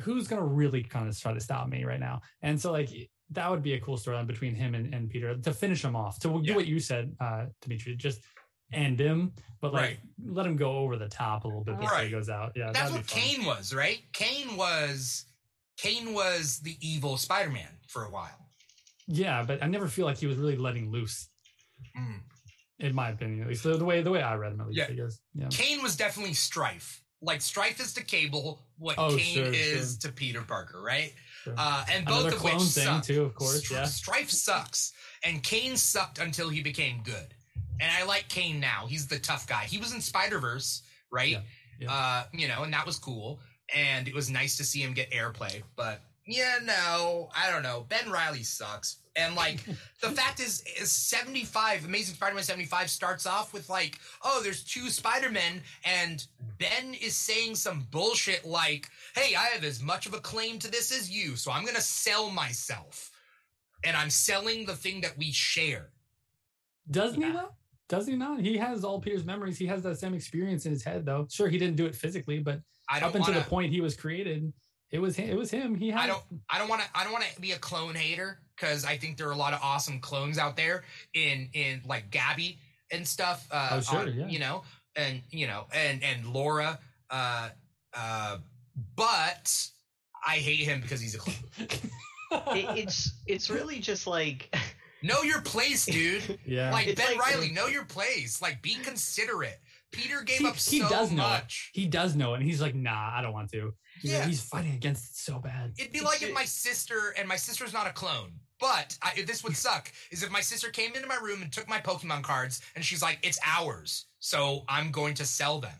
who's 0.00 0.28
gonna 0.28 0.44
really 0.46 0.82
kind 0.84 1.08
of 1.08 1.18
try 1.18 1.32
to 1.34 1.40
stop 1.40 1.68
me 1.68 1.84
right 1.84 1.98
now? 1.98 2.20
And 2.42 2.60
so 2.60 2.70
like 2.70 2.90
that 3.30 3.50
would 3.50 3.62
be 3.62 3.74
a 3.74 3.80
cool 3.80 3.96
storyline 3.96 4.26
between 4.26 4.54
him 4.54 4.74
and, 4.74 4.94
and 4.94 5.10
Peter 5.10 5.36
to 5.36 5.52
finish 5.52 5.84
him 5.84 5.94
off. 5.94 6.18
To 6.20 6.40
Yeah. 6.42 6.52
do 6.52 6.54
what 6.56 6.66
you 6.66 6.80
said, 6.80 7.14
uh, 7.20 7.46
Dimithri, 7.62 7.96
just 7.96 8.20
end 8.72 9.00
him, 9.00 9.32
but 9.60 9.72
like 9.72 9.82
Right. 9.82 9.98
let 10.24 10.46
him 10.46 10.56
go 10.56 10.78
over 10.78 10.96
the 10.96 11.08
top 11.08 11.44
a 11.44 11.48
little 11.48 11.64
bit 11.64 11.78
before 11.78 11.92
Right. 11.96 12.04
he 12.06 12.10
goes 12.10 12.28
out. 12.28 12.52
Yeah, 12.56 12.70
That's 12.72 12.92
what. 12.92 13.06
Kane 13.06 13.44
was, 13.44 13.74
right? 13.74 14.02
Kane 14.12 14.56
was 14.56 15.24
Kane 15.76 16.12
was 16.12 16.58
the 16.60 16.76
evil 16.80 17.16
Spider-Man 17.16 17.68
for 17.86 18.04
a 18.04 18.10
while. 18.10 18.50
Yeah, 19.06 19.44
but 19.44 19.62
I 19.62 19.66
never 19.68 19.86
feel 19.88 20.06
like 20.06 20.18
he 20.18 20.26
was 20.26 20.36
really 20.36 20.56
letting 20.56 20.90
loose, 20.90 21.28
Mm. 21.96 22.20
in 22.80 22.94
my 22.94 23.10
opinion. 23.10 23.42
At 23.42 23.48
least 23.48 23.62
the, 23.62 23.76
the 23.76 23.84
way 23.84 24.02
the 24.02 24.10
way 24.10 24.20
I 24.22 24.34
read 24.34 24.52
him, 24.52 24.60
at 24.60 24.66
least. 24.68 24.78
Yeah. 24.78 24.86
I 24.88 24.92
guess. 24.94 25.20
Yeah. 25.34 25.48
Kane 25.50 25.80
was 25.82 25.96
definitely 25.96 26.34
Strife. 26.34 27.02
Like 27.22 27.40
Strife 27.40 27.80
is 27.80 27.94
to 27.94 28.02
Cable 28.04 28.66
what 28.76 28.96
Oh, 28.98 29.16
Kane 29.16 29.34
sure, 29.34 29.52
is 29.52 29.98
to 29.98 30.10
Peter 30.12 30.42
Parker, 30.42 30.80
right? 30.82 31.14
Sure. 31.44 31.54
Uh, 31.56 31.84
and 31.90 32.04
both 32.04 32.20
Another 32.20 32.36
of 32.36 32.40
clone 32.40 32.54
which 32.54 32.62
thing 32.68 32.84
suck. 32.84 33.04
too, 33.04 33.22
of 33.22 33.34
course. 33.34 33.60
Str- 33.64 33.74
Yeah. 33.74 33.84
Strife 33.84 34.30
sucks, 34.30 34.92
and 35.22 35.42
Kane 35.42 35.76
sucked 35.76 36.18
until 36.18 36.48
he 36.48 36.62
became 36.62 37.02
good. 37.02 37.34
And 37.80 37.90
I 37.92 38.04
like 38.04 38.28
Kane 38.28 38.58
now. 38.60 38.86
He's 38.88 39.06
the 39.06 39.18
tough 39.18 39.46
guy. 39.46 39.64
He 39.64 39.78
was 39.78 39.92
in 39.92 40.00
Spider 40.00 40.38
Verse, 40.40 40.82
right? 41.12 41.30
Yeah, 41.30 41.40
yeah. 41.80 41.92
Uh, 41.92 42.24
you 42.32 42.48
know, 42.48 42.64
and 42.64 42.72
that 42.72 42.84
was 42.86 42.98
cool. 42.98 43.40
And 43.74 44.08
it 44.08 44.14
was 44.14 44.30
nice 44.30 44.56
to 44.56 44.64
see 44.64 44.80
him 44.82 44.94
get 44.94 45.10
airplay. 45.12 45.62
But 45.76 46.00
yeah, 46.28 46.58
no, 46.62 47.30
I 47.34 47.50
don't 47.50 47.62
know. 47.62 47.86
Ben 47.88 48.10
Reilly 48.10 48.42
sucks. 48.42 48.98
And 49.16 49.34
like 49.34 49.64
the 50.02 50.10
fact 50.10 50.40
is, 50.40 50.62
is 50.80 50.92
75, 50.92 51.86
Amazing 51.86 52.14
Spider-Man 52.16 52.44
75 52.44 52.90
starts 52.90 53.26
off 53.26 53.54
with 53.54 53.68
like, 53.70 53.98
oh, 54.22 54.40
there's 54.42 54.62
two 54.62 54.90
Spider-Men, 54.90 55.62
and 55.84 56.24
Ben 56.58 56.94
is 56.94 57.16
saying 57.16 57.54
some 57.54 57.86
bullshit 57.90 58.44
like, 58.44 58.88
hey, 59.14 59.34
I 59.34 59.46
have 59.46 59.64
as 59.64 59.82
much 59.82 60.06
of 60.06 60.12
a 60.12 60.20
claim 60.20 60.58
to 60.60 60.70
this 60.70 60.92
as 60.92 61.10
you, 61.10 61.34
so 61.34 61.50
I'm 61.50 61.64
gonna 61.64 61.80
sell 61.80 62.30
myself. 62.30 63.10
And 63.84 63.96
I'm 63.96 64.10
selling 64.10 64.66
the 64.66 64.76
thing 64.76 65.00
that 65.02 65.16
we 65.16 65.32
share. 65.32 65.90
Doesn't 66.90 67.20
he 67.20 67.28
Yeah. 67.28 67.32
though? 67.34 67.54
Does 67.88 68.06
he 68.06 68.16
not? 68.16 68.40
He 68.40 68.58
has 68.58 68.84
all 68.84 69.00
Peter's 69.00 69.24
memories. 69.24 69.56
He 69.56 69.66
has 69.66 69.82
that 69.84 69.98
same 69.98 70.12
experience 70.12 70.66
in 70.66 70.72
his 70.72 70.84
head, 70.84 71.06
though. 71.06 71.26
Sure, 71.30 71.48
he 71.48 71.56
didn't 71.56 71.76
do 71.76 71.86
it 71.86 71.94
physically, 71.94 72.38
but 72.38 72.60
I 72.90 72.96
up 72.96 73.14
don't 73.14 73.22
until 73.22 73.34
the 73.34 73.48
point 73.48 73.72
he 73.72 73.80
was 73.80 73.96
created, 73.96 74.52
it 74.90 74.98
was 75.00 75.16
him. 75.16 75.28
It 75.28 75.36
was 75.36 75.50
him. 75.50 75.74
He 75.74 75.90
had. 75.90 76.04
I 76.04 76.06
don't 76.06 76.22
I 76.50 76.58
don't 76.58 76.68
want 76.68 76.82
to 76.82 76.88
I 76.94 77.04
don't 77.04 77.12
want 77.12 77.24
to 77.34 77.40
be 77.40 77.52
a 77.52 77.58
clone 77.58 77.94
hater 77.94 78.38
because 78.56 78.84
I 78.84 78.96
think 78.96 79.16
there 79.18 79.28
are 79.28 79.32
a 79.32 79.36
lot 79.36 79.52
of 79.52 79.60
awesome 79.62 80.00
clones 80.00 80.38
out 80.38 80.56
there 80.56 80.84
in 81.14 81.48
in 81.52 81.82
like 81.86 82.10
Gabby 82.10 82.58
and 82.90 83.06
stuff. 83.06 83.46
Uh, 83.50 83.68
Oh, 83.72 83.80
sure, 83.80 84.00
on- 84.00 84.14
yeah. 84.14 84.26
You 84.28 84.38
know, 84.38 84.62
and 84.96 85.20
you 85.30 85.46
know, 85.46 85.66
and 85.74 86.02
and 86.02 86.26
Laura. 86.26 86.78
Uh, 87.10 87.48
uh, 87.94 88.38
but 88.96 89.66
I 90.26 90.36
hate 90.36 90.60
him 90.60 90.80
because 90.80 91.00
he's 91.00 91.14
a 91.14 91.18
clone. 91.18 91.36
It, 92.30 92.76
it's 92.76 93.12
it's 93.26 93.48
really 93.48 93.78
just 93.78 94.06
like 94.06 94.54
know 95.02 95.22
your 95.22 95.40
place, 95.40 95.86
dude. 95.86 96.38
yeah. 96.46 96.70
Like 96.70 96.88
It's 96.88 97.00
Ben 97.00 97.16
like- 97.16 97.32
Riley, 97.32 97.50
know 97.52 97.68
your 97.68 97.84
place. 97.86 98.42
Like 98.42 98.60
be 98.60 98.74
considerate. 98.74 99.58
Peter 99.90 100.22
gave 100.22 100.38
He- 100.38 100.46
up 100.46 100.56
he 100.56 100.80
so 100.80 100.88
does 100.88 101.10
know 101.10 101.24
it. 101.26 101.28
much. 101.30 101.70
he 101.72 101.86
does 101.86 102.14
know 102.14 102.34
it, 102.34 102.38
and 102.40 102.46
he's 102.46 102.60
like, 102.60 102.74
"Nah, 102.74 103.16
I 103.16 103.22
don't 103.22 103.32
want 103.32 103.50
to." 103.52 103.74
He's, 104.00 104.12
like- 104.12 104.20
Yeah. 104.20 104.26
he's 104.26 104.40
fighting 104.42 104.74
against 104.74 105.04
it 105.10 105.16
so 105.16 105.38
bad. 105.38 105.72
It'd 105.78 105.92
be 105.92 106.00
like 106.00 106.22
if 106.22 106.32
my 106.34 106.44
sister 106.44 107.14
and 107.18 107.26
my 107.26 107.36
sister's 107.36 107.72
not 107.72 107.86
a 107.86 107.92
clone. 107.92 108.32
But 108.60 108.98
I, 109.02 109.22
this 109.22 109.42
would 109.44 109.56
suck 109.66 109.90
is 110.10 110.22
if 110.22 110.30
my 110.30 110.40
sister 110.40 110.70
came 110.70 110.94
into 110.94 111.06
my 111.08 111.16
room 111.16 111.42
and 111.42 111.52
took 111.52 111.68
my 111.68 111.80
Pokemon 111.80 112.22
cards 112.22 112.60
and 112.76 112.84
she's 112.84 113.02
like, 113.02 113.18
"It's 113.22 113.38
ours, 113.44 114.06
so 114.20 114.64
I'm 114.68 114.90
going 114.90 115.14
to 115.14 115.24
sell 115.26 115.58
them." 115.60 115.78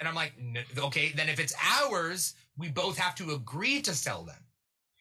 And 0.00 0.08
I'm 0.08 0.14
like, 0.16 0.32
"N- 0.38 0.64
"Okay, 0.76 1.12
then 1.12 1.28
if 1.28 1.38
it's 1.38 1.54
ours, 1.62 2.34
we 2.56 2.68
both 2.70 2.98
have 2.98 3.14
to 3.16 3.32
agree 3.34 3.80
to 3.82 3.94
sell 3.94 4.24
them." 4.24 4.42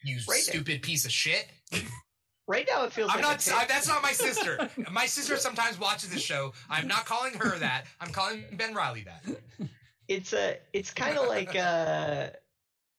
You 0.04 0.20
Right. 0.28 0.42
stupid 0.42 0.82
piece 0.84 1.06
of 1.06 1.12
shit! 1.12 1.48
right 2.48 2.68
now 2.70 2.84
it 2.86 2.92
feels 2.94 3.10
I'm 3.12 3.22
like 3.22 3.48
not. 3.48 3.52
I, 3.54 3.66
that's 3.66 3.88
not 3.88 4.02
my 4.02 4.12
sister. 4.12 4.70
My 4.92 5.06
sister 5.06 5.38
sometimes 5.38 5.80
watches 5.80 6.10
this 6.10 6.22
show. 6.22 6.54
I'm 6.70 6.88
not 6.88 7.06
calling 7.06 7.34
her 7.36 7.58
that. 7.60 7.86
I'm 8.00 8.12
calling 8.12 8.44
Ben 8.54 8.74
Reilly 8.74 9.06
that. 9.06 9.70
it's 10.08 10.34
a 10.34 10.58
it's 10.74 10.92
kind 10.94 11.18
of 11.18 11.28
like 11.28 11.56
uh, 11.56 11.60
a. 11.60 12.32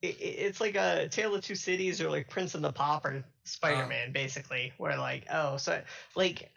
it, 0.02 0.16
it's 0.20 0.60
like 0.60 0.74
a 0.76 1.08
tale 1.08 1.34
of 1.34 1.42
two 1.42 1.54
cities 1.54 2.00
or 2.00 2.10
like 2.10 2.28
prince 2.28 2.54
and 2.54 2.64
the 2.64 2.72
pauper 2.72 3.24
spider-man 3.44 4.08
uh. 4.08 4.12
basically 4.12 4.72
where 4.78 4.96
like 4.96 5.26
oh 5.30 5.56
so 5.58 5.80
like 6.16 6.50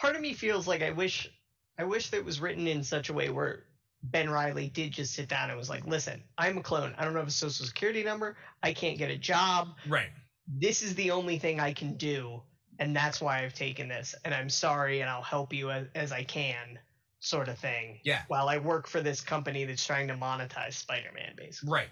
part 0.00 0.16
of 0.16 0.20
me 0.20 0.32
feels 0.34 0.66
like 0.66 0.82
i 0.82 0.90
wish 0.90 1.30
i 1.78 1.84
wish 1.84 2.10
that 2.10 2.16
it 2.16 2.24
was 2.24 2.40
written 2.40 2.66
in 2.66 2.82
such 2.82 3.08
a 3.08 3.12
way 3.12 3.30
where 3.30 3.62
ben 4.02 4.28
reilly 4.28 4.66
did 4.68 4.90
just 4.90 5.14
sit 5.14 5.28
down 5.28 5.48
and 5.48 5.56
was 5.56 5.70
like 5.70 5.86
listen 5.86 6.20
i'm 6.38 6.58
a 6.58 6.60
clone 6.62 6.92
i 6.98 7.04
don't 7.04 7.14
have 7.14 7.28
a 7.28 7.30
social 7.30 7.64
security 7.64 8.02
number 8.02 8.36
i 8.64 8.72
can't 8.72 8.98
get 8.98 9.12
a 9.12 9.16
job 9.16 9.68
Right. 9.88 10.10
This 10.46 10.82
is 10.82 10.94
the 10.94 11.10
only 11.10 11.38
thing 11.38 11.60
i 11.60 11.72
can 11.72 11.94
do 11.96 12.40
and 12.78 12.94
that's 12.96 13.20
why 13.20 13.42
i've 13.44 13.54
taken 13.54 13.88
this 13.88 14.14
and 14.24 14.34
i'm 14.34 14.48
sorry 14.50 15.00
and 15.00 15.08
i'll 15.10 15.22
help 15.22 15.52
you 15.52 15.70
as, 15.70 15.86
as 15.94 16.12
i 16.12 16.22
can 16.24 16.78
sort 17.20 17.48
of 17.48 17.56
thing 17.58 18.00
Yeah. 18.04 18.22
while 18.28 18.48
i 18.48 18.58
work 18.58 18.86
for 18.88 19.00
this 19.00 19.20
company 19.20 19.64
that's 19.64 19.86
trying 19.86 20.08
to 20.08 20.14
monetize 20.14 20.74
spider-man 20.74 21.34
basically 21.36 21.72
Right. 21.72 21.88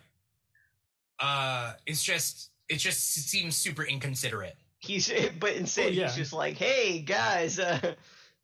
Uh, 1.18 1.74
it's 1.86 2.02
just. 2.02 2.50
It 2.68 2.76
just 2.76 3.12
seems 3.14 3.56
super 3.56 3.82
inconsiderate. 3.84 4.56
he's 4.78 5.12
but 5.40 5.54
instead 5.54 5.86
Oh, 5.86 5.88
yeah. 5.90 6.06
he's 6.06 6.14
just 6.16 6.32
like 6.32 6.56
hey 6.56 7.00
guys 7.00 7.58
uh 7.58 7.94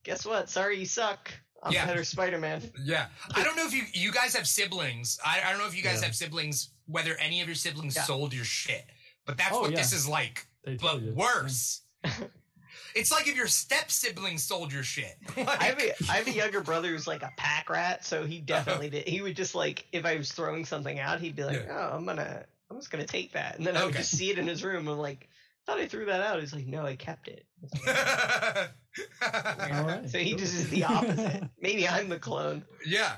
guess 0.02 0.26
what 0.26 0.50
sorry 0.50 0.78
you 0.80 0.84
suck 0.84 1.32
i'm 1.62 1.72
Yeah. 1.72 1.86
better 1.86 2.02
spider-man 2.04 2.60
Yeah. 2.82 3.06
I 3.34 3.42
don't 3.44 3.56
know 3.56 3.64
if 3.66 3.72
you 3.72 3.84
you 3.94 4.10
guys 4.12 4.34
have 4.36 4.46
siblings. 4.48 5.18
I, 5.24 5.40
I 5.46 5.50
don't 5.50 5.60
know 5.60 5.66
if 5.68 5.76
you 5.76 5.82
guys 5.82 6.00
Yeah. 6.00 6.06
have 6.06 6.16
siblings, 6.16 6.70
whether 6.86 7.14
any 7.18 7.40
of 7.40 7.46
your 7.46 7.54
siblings 7.54 7.94
Yeah. 7.96 8.02
sold 8.02 8.34
your 8.34 8.44
shit. 8.44 8.84
But 9.26 9.36
that's 9.38 9.52
Oh, 9.52 9.60
what 9.62 9.70
yeah. 9.72 9.76
this 9.78 9.92
is 9.92 10.06
like, 10.08 10.46
They 10.64 10.76
but 10.76 11.02
worse. 11.02 11.82
it's 12.94 13.10
like 13.12 13.26
if 13.28 13.36
your 13.36 13.48
step 13.48 13.90
sibling 13.90 14.38
sold 14.38 14.72
your 14.72 14.82
shit. 14.84 15.16
Like, 15.36 15.48
I 15.60 15.64
have 15.64 15.80
a 15.80 15.92
I 16.10 16.14
have 16.16 16.26
a 16.28 16.32
younger 16.32 16.60
brother 16.60 16.88
who's 16.88 17.06
like 17.06 17.22
a 17.22 17.32
pack 17.36 17.68
rat, 17.68 18.04
so 18.04 18.24
he 18.24 18.38
definitely 18.40 18.88
did. 18.90 19.08
He 19.08 19.20
would 19.20 19.36
just 19.36 19.54
like 19.54 19.86
if 19.92 20.04
I 20.04 20.16
was 20.16 20.30
throwing 20.32 20.64
something 20.64 20.98
out, 20.98 21.20
he'd 21.20 21.36
be 21.36 21.44
like, 21.44 21.64
Yeah. 21.66 21.88
"Oh, 21.92 21.96
I'm 21.96 22.04
gonna, 22.06 22.44
I'm 22.70 22.76
just 22.78 22.90
gonna 22.90 23.06
take 23.06 23.32
that," 23.32 23.58
and 23.58 23.66
then 23.66 23.76
I 23.76 23.80
would 23.84 23.90
Okay. 23.90 23.98
just 23.98 24.16
see 24.16 24.30
it 24.30 24.38
in 24.38 24.46
his 24.46 24.62
room. 24.64 24.86
I'm 24.88 24.98
like, 24.98 25.28
"Thought 25.66 25.78
I 25.80 25.86
threw 25.88 26.06
that 26.06 26.20
out." 26.20 26.38
He's 26.40 26.54
like, 26.54 26.66
"No, 26.66 26.86
I 26.86 26.94
kept 26.96 27.28
it." 27.28 27.44
All 27.86 29.84
right. 29.84 30.08
So 30.08 30.18
he 30.18 30.34
just 30.34 30.54
is 30.54 30.70
the 30.70 30.84
opposite. 30.84 31.44
Maybe 31.60 31.88
I'm 31.88 32.08
the 32.08 32.18
clone. 32.18 32.64
yeah. 32.86 33.16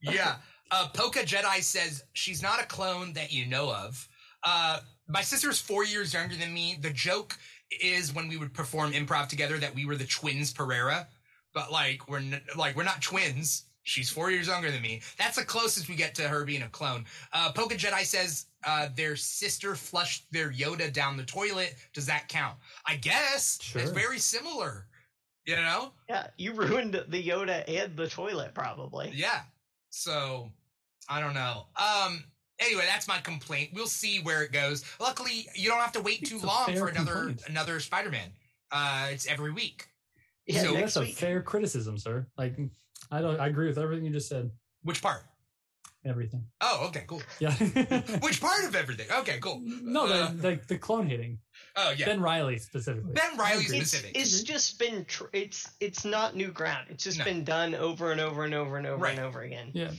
Yeah. 0.00 0.36
Uh, 0.70 0.88
Polka 0.94 1.20
Jedi 1.20 1.62
says 1.62 2.02
she's 2.12 2.42
not 2.42 2.60
a 2.60 2.66
clone 2.66 3.12
that 3.14 3.32
you 3.32 3.46
know 3.46 3.72
of. 3.72 4.08
Uh, 4.46 4.78
my 5.08 5.22
sister's 5.22 5.60
four 5.60 5.84
years 5.84 6.14
younger 6.14 6.36
than 6.36 6.54
me. 6.54 6.78
The 6.80 6.90
joke 6.90 7.36
is 7.80 8.14
when 8.14 8.28
we 8.28 8.36
would 8.36 8.54
perform 8.54 8.92
improv 8.92 9.26
together 9.28 9.58
that 9.58 9.74
we 9.74 9.84
were 9.84 9.96
the 9.96 10.04
twins 10.06 10.54
Perera, 10.54 11.06
but 11.52 11.72
like 11.72 12.08
we're 12.08 12.18
n- 12.18 12.40
like 12.56 12.76
we're 12.76 12.84
not 12.84 13.02
twins. 13.02 13.64
She's 13.82 14.08
four 14.08 14.30
years 14.30 14.46
younger 14.46 14.70
than 14.70 14.82
me. 14.82 15.00
That's 15.18 15.36
the 15.36 15.44
closest 15.44 15.88
we 15.88 15.96
get 15.96 16.14
to 16.16 16.22
her 16.28 16.44
being 16.44 16.62
a 16.62 16.68
clone. 16.68 17.04
Uh, 17.32 17.52
Polka 17.52 17.74
Jedi 17.76 18.04
says 18.04 18.46
uh, 18.64 18.88
their 18.96 19.16
sister 19.16 19.74
flushed 19.74 20.26
their 20.32 20.50
Yoda 20.52 20.92
down 20.92 21.16
the 21.16 21.24
toilet. 21.24 21.74
Does 21.92 22.06
that 22.06 22.28
count? 22.28 22.56
I 22.84 22.96
guess. 22.96 23.58
It's 23.74 23.90
very 23.90 24.18
similar. 24.18 24.86
You 25.44 25.56
know? 25.56 25.92
Yeah, 26.08 26.26
you 26.36 26.52
ruined 26.52 26.94
the 26.94 27.22
Yoda 27.28 27.62
and 27.68 27.96
the 27.96 28.08
toilet 28.08 28.54
probably. 28.54 29.12
Yeah. 29.14 29.42
So 29.90 30.50
I 31.08 31.20
don't 31.20 31.34
know. 31.34 31.66
Um. 31.76 32.24
Anyway, 32.58 32.84
that's 32.86 33.06
my 33.06 33.18
complaint. 33.18 33.70
We'll 33.74 33.86
see 33.86 34.20
where 34.20 34.42
it 34.42 34.52
goes. 34.52 34.84
Luckily, 34.98 35.46
you 35.54 35.68
don't 35.68 35.80
have 35.80 35.92
to 35.92 36.00
wait 36.00 36.24
too 36.24 36.36
It's 36.36 36.44
a 36.44 36.46
long 36.46 36.66
for 36.76 36.88
another 36.88 37.12
complaint. 37.14 37.42
another 37.48 37.80
Spider-Man. 37.80 38.30
Uh, 38.72 39.08
it's 39.10 39.26
every 39.26 39.52
week. 39.52 39.86
Yeah, 40.46 40.62
So- 40.62 40.74
that's 40.74 40.96
a 40.96 41.00
week. 41.00 41.16
fair 41.16 41.42
criticism, 41.42 41.98
sir. 41.98 42.26
Like, 42.38 42.56
I 43.10 43.20
don't. 43.20 43.38
I 43.38 43.46
agree 43.48 43.66
with 43.68 43.78
everything 43.78 44.04
you 44.06 44.10
just 44.12 44.28
said. 44.28 44.50
Which 44.82 45.02
part? 45.02 45.22
Everything. 46.04 46.44
Oh, 46.60 46.86
okay, 46.88 47.02
cool. 47.08 47.20
Yeah. 47.40 47.52
Which 48.22 48.40
part 48.40 48.64
of 48.64 48.76
everything? 48.76 49.08
Okay, 49.10 49.38
cool. 49.40 49.60
no, 49.64 50.06
Uh, 50.06 50.30
the, 50.30 50.36
the 50.36 50.60
the 50.68 50.78
clone 50.78 51.08
hitting. 51.08 51.40
oh 51.74 51.92
yeah, 51.96 52.06
Ben 52.06 52.20
Reilly 52.22 52.58
specifically. 52.58 53.12
Ben 53.12 53.36
Reilly 53.36 53.64
specifically. 53.64 54.20
it's, 54.20 54.32
it's 54.34 54.42
just 54.44 54.78
been 54.78 55.04
tr- 55.06 55.24
it's 55.32 55.68
it's 55.80 56.04
not 56.04 56.36
new 56.36 56.52
ground. 56.52 56.86
It's 56.90 57.02
just 57.02 57.18
No. 57.18 57.24
been 57.24 57.42
done 57.42 57.74
over 57.74 58.12
and 58.12 58.20
over 58.20 58.44
and 58.44 58.54
over 58.54 58.76
and 58.76 58.86
over 58.86 59.02
Right. 59.02 59.16
and 59.18 59.26
over 59.26 59.40
again. 59.42 59.70
Yeah. 59.74 59.90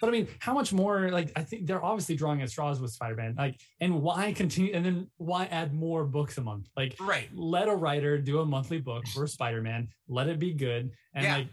But 0.00 0.08
I 0.08 0.10
mean, 0.12 0.28
how 0.38 0.54
much 0.54 0.72
more? 0.72 1.10
Like, 1.10 1.30
I 1.36 1.42
think 1.42 1.66
they're 1.66 1.84
obviously 1.84 2.16
drawing 2.16 2.40
at 2.42 2.50
straws 2.50 2.80
with 2.80 2.90
Spider-Man. 2.92 3.34
Like, 3.36 3.60
and 3.80 4.00
why 4.02 4.32
continue? 4.32 4.72
And 4.74 4.84
then 4.84 5.06
why 5.18 5.44
add 5.46 5.74
more 5.74 6.04
books 6.04 6.38
a 6.38 6.40
month? 6.40 6.68
Like, 6.76 6.96
right. 7.00 7.28
let 7.34 7.68
a 7.68 7.74
writer 7.74 8.18
do 8.18 8.40
a 8.40 8.46
monthly 8.46 8.78
book 8.80 9.06
for 9.08 9.26
Spider-Man. 9.36 9.88
Let 10.08 10.28
it 10.28 10.38
be 10.38 10.52
good, 10.54 10.90
and 11.14 11.24
Yeah. 11.24 11.36
like 11.36 11.48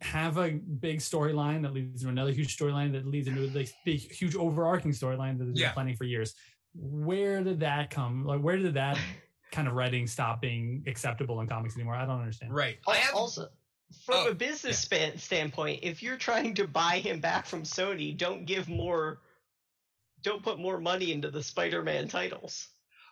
have 0.00 0.36
a 0.36 0.50
big 0.50 0.98
storyline 0.98 1.62
that 1.62 1.72
leads 1.72 2.02
to 2.02 2.08
another 2.08 2.30
huge 2.32 2.56
storyline 2.58 2.92
that 2.92 3.06
leads 3.06 3.26
into 3.26 3.42
a 3.44 3.48
like, 3.56 3.72
big, 3.86 4.00
huge 4.12 4.34
overarching 4.36 4.90
storyline 4.90 5.38
that 5.38 5.44
they've 5.44 5.54
been 5.54 5.72
planning 5.72 5.96
for 5.96 6.04
years. 6.04 6.34
Where 6.74 7.42
did 7.42 7.60
that 7.60 7.90
come? 7.90 8.24
Like, 8.26 8.40
where 8.40 8.56
did 8.58 8.74
that 8.74 8.98
kind 9.52 9.68
of 9.68 9.74
writing 9.74 10.06
stop 10.06 10.40
being 10.42 10.82
acceptable 10.86 11.40
in 11.40 11.46
comics 11.46 11.76
anymore? 11.76 11.94
I 11.94 12.04
don't 12.04 12.18
understand. 12.20 12.52
Right. 12.52 12.78
I 12.88 12.96
have 12.96 13.14
also, 13.14 13.48
from 14.04 14.16
Oh, 14.18 14.28
a 14.30 14.34
business 14.34 14.78
span, 14.78 15.16
standpoint, 15.18 15.80
if 15.82 16.02
you're 16.02 16.16
trying 16.16 16.54
to 16.56 16.66
buy 16.66 16.98
him 16.98 17.20
back 17.20 17.46
from 17.46 17.62
Sony, 17.62 18.16
don't 18.16 18.44
give 18.44 18.68
more, 18.68 19.20
don't 20.22 20.42
put 20.42 20.58
more 20.58 20.80
money 20.80 21.12
into 21.12 21.30
the 21.30 21.42
Spider-Man 21.42 22.08
titles. 22.08 22.68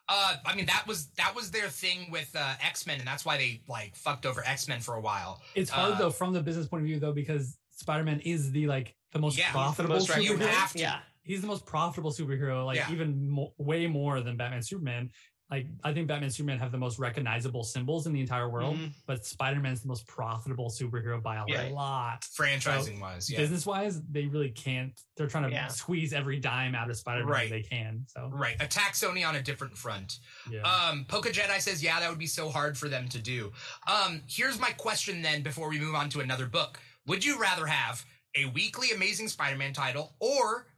Uh, 0.09 0.35
I 0.45 0.57
mean 0.57 0.67
that 0.67 0.85
was 0.87 1.07
that 1.17 1.33
was 1.35 1.53
their 1.53 1.69
thing 1.69 2.11
with 2.11 2.35
uh, 2.35 2.55
X 2.61 2.87
Men, 2.89 2.99
and 2.99 3.07
that's 3.07 3.25
why 3.25 3.37
they 3.37 3.63
like 3.69 3.95
fucked 3.95 4.27
over 4.27 4.43
X 4.45 4.67
Men 4.67 4.81
for 4.81 4.95
a 4.97 5.01
while. 5.01 5.41
It's 5.55 5.71
hard 5.71 5.95
Uh, 5.95 5.99
though 5.99 6.11
from 6.11 6.33
the 6.33 6.43
business 6.43 6.67
point 6.67 6.83
of 6.83 6.87
view 6.89 6.99
though 6.99 7.13
because 7.13 7.57
Spider-Man 7.71 8.19
is 8.21 8.51
the 8.51 8.67
like 8.67 8.97
the 9.13 9.21
most 9.21 9.39
Yeah, 9.39 9.45
he's 9.45 9.53
the 9.53 9.59
profitable 9.59 9.95
most 9.97 10.11
right- 10.11 10.23
you 10.23 10.37
superhero. 10.37 10.49
have 10.49 10.73
to. 10.73 10.79
Yeah, 10.81 10.99
he's 11.23 11.41
the 11.41 11.47
most 11.47 11.65
profitable 11.67 12.11
superhero, 12.11 12.67
like 12.67 12.79
Yeah. 12.79 12.91
even 12.91 13.29
mo- 13.31 13.55
way 13.59 13.87
more 13.87 14.21
than 14.23 14.37
Batman, 14.37 14.63
Superman. 14.63 15.11
Like 15.53 15.67
I 15.85 15.93
think 15.93 16.09
Batman, 16.09 16.25
and 16.25 16.33
Superman 16.35 16.59
have 16.61 16.73
the 16.73 16.79
most 16.79 16.99
recognizable 16.99 17.63
symbols 17.63 18.07
in 18.07 18.15
the 18.15 18.21
entire 18.23 18.49
world, 18.49 18.75
Mhm. 18.79 18.95
but 19.05 19.27
Spider 19.27 19.61
Man 19.61 19.75
is 19.75 19.83
the 19.83 19.89
most 19.89 20.07
profitable 20.07 20.71
superhero 20.71 21.23
by 21.23 21.37
a 21.37 21.45
Yeah. 21.47 21.63
lot. 21.65 22.23
Franchising 22.23 22.99
wise, 22.99 23.29
yeah. 23.29 23.37
Business 23.37 23.67
wise, 23.67 24.01
they 24.11 24.25
really 24.25 24.49
can't. 24.49 24.99
They're 25.15 25.27
trying 25.27 25.45
to 25.45 25.51
Yeah. 25.51 25.69
squeeze 25.69 26.15
every 26.15 26.41
dime 26.41 26.75
out 26.75 26.89
of 26.89 26.97
Spider-Man 26.97 27.29
Right. 27.31 27.51
they 27.51 27.61
can. 27.63 28.07
So 28.09 28.29
Right. 28.33 28.57
Attack 28.63 28.95
Sony 28.95 29.29
on 29.29 29.37
a 29.37 29.43
different 29.43 29.77
front. 29.77 30.21
yeah, 30.51 30.63
Um, 30.63 31.05
Poke 31.05 31.27
Jedi 31.27 31.61
says, 31.61 31.83
yeah, 31.83 32.01
that 32.01 32.09
would 32.09 32.19
be 32.19 32.27
so 32.27 32.49
hard 32.49 32.79
for 32.79 32.89
them 32.89 33.07
to 33.11 33.19
do. 33.21 33.53
Um, 33.87 34.23
here's 34.27 34.59
my 34.59 34.73
question 34.73 35.21
then 35.21 35.43
before 35.43 35.69
we 35.69 35.79
move 35.79 35.95
on 35.95 36.09
to 36.11 36.21
another 36.21 36.47
book. 36.47 36.81
Would 37.05 37.27
you 37.27 37.39
rather 37.39 37.67
have 37.67 38.07
a 38.35 38.47
weekly 38.47 38.91
Amazing 38.93 39.29
Spider-Man 39.29 39.75
title 39.75 40.17
or 40.19 40.69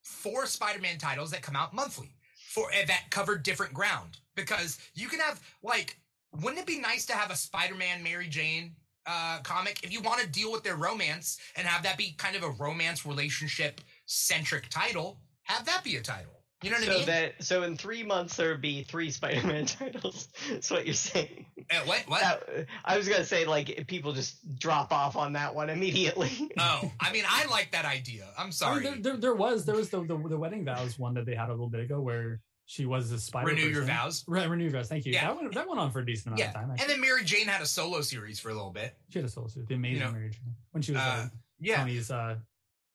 four 0.00 0.46
Spider-Man 0.46 0.96
titles 0.96 1.32
that 1.32 1.42
come 1.42 1.54
out 1.54 1.74
monthly 1.74 2.14
for 2.52 2.68
uh, 2.72 2.86
that 2.86 3.04
cover 3.10 3.36
different 3.36 3.72
ground? 3.72 4.18
Because 4.34 4.78
you 4.94 5.08
can 5.08 5.20
have 5.20 5.40
like, 5.62 5.98
wouldn't 6.42 6.60
it 6.60 6.66
be 6.66 6.78
nice 6.78 7.06
to 7.06 7.14
have 7.14 7.30
a 7.30 7.36
Spider-Man 7.36 8.02
Mary 8.02 8.28
Jane 8.28 8.74
uh, 9.06 9.38
comic 9.42 9.80
if 9.82 9.92
you 9.92 10.00
want 10.00 10.20
to 10.20 10.28
deal 10.28 10.52
with 10.52 10.62
their 10.62 10.76
romance 10.76 11.38
and 11.56 11.66
have 11.66 11.82
that 11.82 11.98
be 11.98 12.14
kind 12.18 12.36
of 12.36 12.42
a 12.42 12.50
romance 12.50 13.06
relationship 13.06 13.80
centric 14.06 14.68
title? 14.68 15.18
Have 15.44 15.64
that 15.66 15.82
be 15.82 15.96
a 15.96 16.00
title. 16.00 16.41
You 16.62 16.70
know 16.70 16.76
what 16.76 16.82
I 16.88 16.92
so 16.92 16.96
mean? 16.98 17.06
that 17.06 17.42
so 17.42 17.62
in 17.64 17.76
three 17.76 18.02
months 18.02 18.36
there 18.36 18.50
would 18.50 18.60
be 18.60 18.82
three 18.84 19.10
Spider-Man 19.10 19.66
titles. 19.66 20.28
That's 20.50 20.70
what 20.70 20.84
you're 20.86 20.94
saying. 20.94 21.46
Uh, 21.70 21.80
what? 21.84 22.02
What? 22.06 22.20
That- 22.20 22.66
I 22.84 22.96
was 22.96 23.08
gonna 23.08 23.24
say 23.24 23.44
like 23.46 23.86
people 23.88 24.12
just 24.12 24.58
drop 24.58 24.92
off 24.92 25.16
on 25.16 25.32
that 25.34 25.54
one 25.54 25.70
immediately. 25.70 26.30
Oh, 26.58 26.92
I 27.00 27.12
mean, 27.12 27.24
I 27.28 27.46
like 27.46 27.72
that 27.72 27.84
idea. 27.84 28.28
I'm 28.38 28.48
I 28.48 28.50
sorry. 28.50 28.82
mean, 28.84 29.02
there, 29.02 29.12
there, 29.12 29.16
there 29.16 29.34
was 29.34 29.64
there 29.64 29.74
was 29.76 29.90
the, 29.90 30.00
the 30.04 30.16
the 30.16 30.36
wedding 30.38 30.64
vows 30.64 30.98
one 30.98 31.14
that 31.14 31.26
they 31.26 31.34
had 31.34 31.48
a 31.48 31.52
little 31.52 31.68
bit 31.70 31.80
ago 31.80 32.00
where 32.00 32.40
she 32.66 32.86
was 32.86 33.10
a 33.10 33.18
spider. 33.18 33.46
Man. 33.48 33.56
Renew 33.56 33.68
your 33.68 33.82
vows. 33.84 34.24
Right, 34.28 34.48
renew 34.48 34.64
your 34.64 34.72
vows. 34.72 34.88
Thank 34.88 35.04
you. 35.04 35.12
Yeah. 35.12 35.26
That 35.28 35.36
went 35.42 35.54
that 35.54 35.66
went 35.68 35.80
on 35.80 35.90
for 35.90 36.00
a 36.00 36.06
decent 36.06 36.28
amount 36.28 36.40
Yeah, 36.40 36.48
of 36.48 36.54
time. 36.54 36.70
and 36.70 36.88
then 36.90 37.00
Mary 37.00 37.24
Jane 37.24 37.46
had 37.48 37.60
a 37.62 37.66
solo 37.66 38.00
series 38.02 38.38
for 38.38 38.50
a 38.50 38.54
little 38.54 38.70
bit. 38.70 38.94
she 39.10 39.18
had 39.18 39.26
a 39.26 39.30
solo 39.30 39.48
series. 39.48 39.68
the 39.68 39.74
amazing 39.74 40.00
know, 40.04 40.12
Mary 40.12 40.30
Jane, 40.30 40.54
when 40.70 40.82
she 40.82 40.92
was 40.92 41.00
uh, 41.00 41.04
uh, 41.04 41.26
Yeah, 41.60 41.76
Tony's 41.78 42.10
uh, 42.10 42.36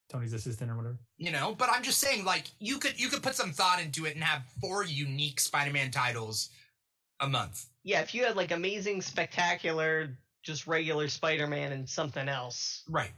Tony's 0.10 0.34
assistant 0.34 0.72
or 0.72 0.78
whatever. 0.78 0.98
you 1.18 1.32
know, 1.32 1.54
but 1.58 1.70
I'm 1.72 1.84
just 1.84 2.00
saying, 2.00 2.24
like, 2.26 2.46
you 2.60 2.78
could 2.80 3.00
you 3.00 3.10
could 3.10 3.22
put 3.24 3.36
some 3.36 3.52
thought 3.52 3.82
into 3.82 4.06
it 4.06 4.16
and 4.16 4.24
have 4.24 4.44
four 4.62 4.84
unique 4.86 5.40
Spider-Man 5.40 5.92
titles 5.92 6.50
a 7.20 7.28
month. 7.28 7.66
yeah, 7.84 8.02
if 8.02 8.14
you 8.16 8.24
had 8.26 8.36
like 8.36 8.52
amazing, 8.52 9.02
spectacular, 9.02 10.10
just 10.44 10.68
regular 10.68 11.08
Spider-Man 11.08 11.72
and 11.74 11.88
something 11.90 12.30
else. 12.30 12.84
Right. 12.90 13.12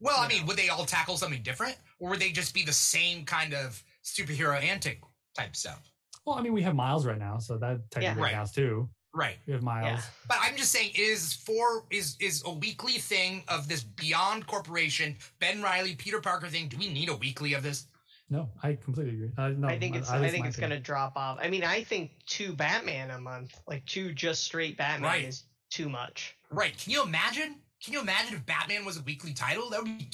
Well, 0.00 0.18
I 0.18 0.24
You 0.24 0.38
mean, 0.38 0.46
would 0.46 0.56
they 0.56 0.68
all 0.68 0.84
tackle 0.84 1.16
something 1.16 1.42
different, 1.42 1.76
or 2.00 2.10
would 2.10 2.18
they 2.20 2.32
just 2.32 2.54
be 2.54 2.64
the 2.64 2.72
same 2.72 3.24
kind 3.24 3.54
of 3.54 3.80
superhero 4.04 4.60
antic 4.60 5.00
type 5.36 5.54
stuff? 5.54 5.80
Well, 6.24 6.36
I 6.36 6.42
mean, 6.42 6.52
we 6.52 6.62
have 6.62 6.74
Miles 6.74 7.06
right 7.06 7.18
now, 7.18 7.38
so 7.38 7.56
that 7.58 7.88
technically 7.90 8.22
Right. 8.22 8.32
counts 8.34 8.52
too. 8.52 8.88
Right. 9.14 9.36
We 9.46 9.52
have 9.52 9.62
Miles. 9.62 10.00
Yeah. 10.00 10.02
But 10.26 10.38
I'm 10.40 10.56
just 10.56 10.72
saying, 10.72 10.92
is 10.94 11.34
four 11.34 11.84
is 11.90 12.16
is 12.18 12.42
a 12.46 12.50
weekly 12.52 12.94
thing 12.94 13.44
of 13.48 13.68
this 13.68 13.82
Beyond 13.82 14.46
Corporation, 14.46 15.16
Ben 15.38 15.62
Reilly, 15.62 15.94
Peter 15.96 16.20
Parker 16.20 16.48
thing? 16.48 16.68
Do 16.68 16.78
we 16.78 16.90
need 16.92 17.08
a 17.10 17.16
weekly 17.16 17.52
of 17.54 17.62
this? 17.62 17.86
No, 18.30 18.48
I 18.62 18.74
completely 18.82 19.12
agree. 19.14 19.30
Uh, 19.36 19.48
no, 19.50 19.68
I 19.68 19.78
think 19.78 19.94
it's 19.96 20.08
at 20.10 20.22
I 20.22 20.30
think 20.30 20.46
it's 20.46 20.56
gonna 20.56 20.80
drop 20.80 21.12
off. 21.16 21.38
I 21.42 21.50
mean, 21.50 21.62
I 21.64 21.84
think 21.84 22.12
two 22.26 22.54
Batman 22.54 23.10
a 23.10 23.20
month, 23.20 23.60
like 23.66 23.84
two 23.84 24.14
just 24.14 24.44
straight 24.44 24.78
Batman, 24.78 25.02
Right. 25.10 25.24
is 25.28 25.44
too 25.70 25.90
much. 25.90 26.34
Right. 26.50 26.76
Can 26.78 26.92
you 26.92 27.02
imagine? 27.02 27.56
Can 27.84 27.92
you 27.92 28.00
imagine 28.00 28.36
if 28.36 28.46
Batman 28.46 28.86
was 28.86 28.96
a 28.96 29.02
weekly 29.02 29.34
title? 29.34 29.68
That 29.68 29.82
would 29.82 29.98
be 29.98 30.08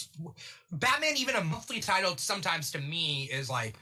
Batman. 0.72 1.16
Even 1.16 1.36
a 1.36 1.44
monthly 1.44 1.78
title, 1.78 2.16
sometimes 2.16 2.72
to 2.72 2.78
me 2.80 3.28
is 3.30 3.48
like, 3.48 3.76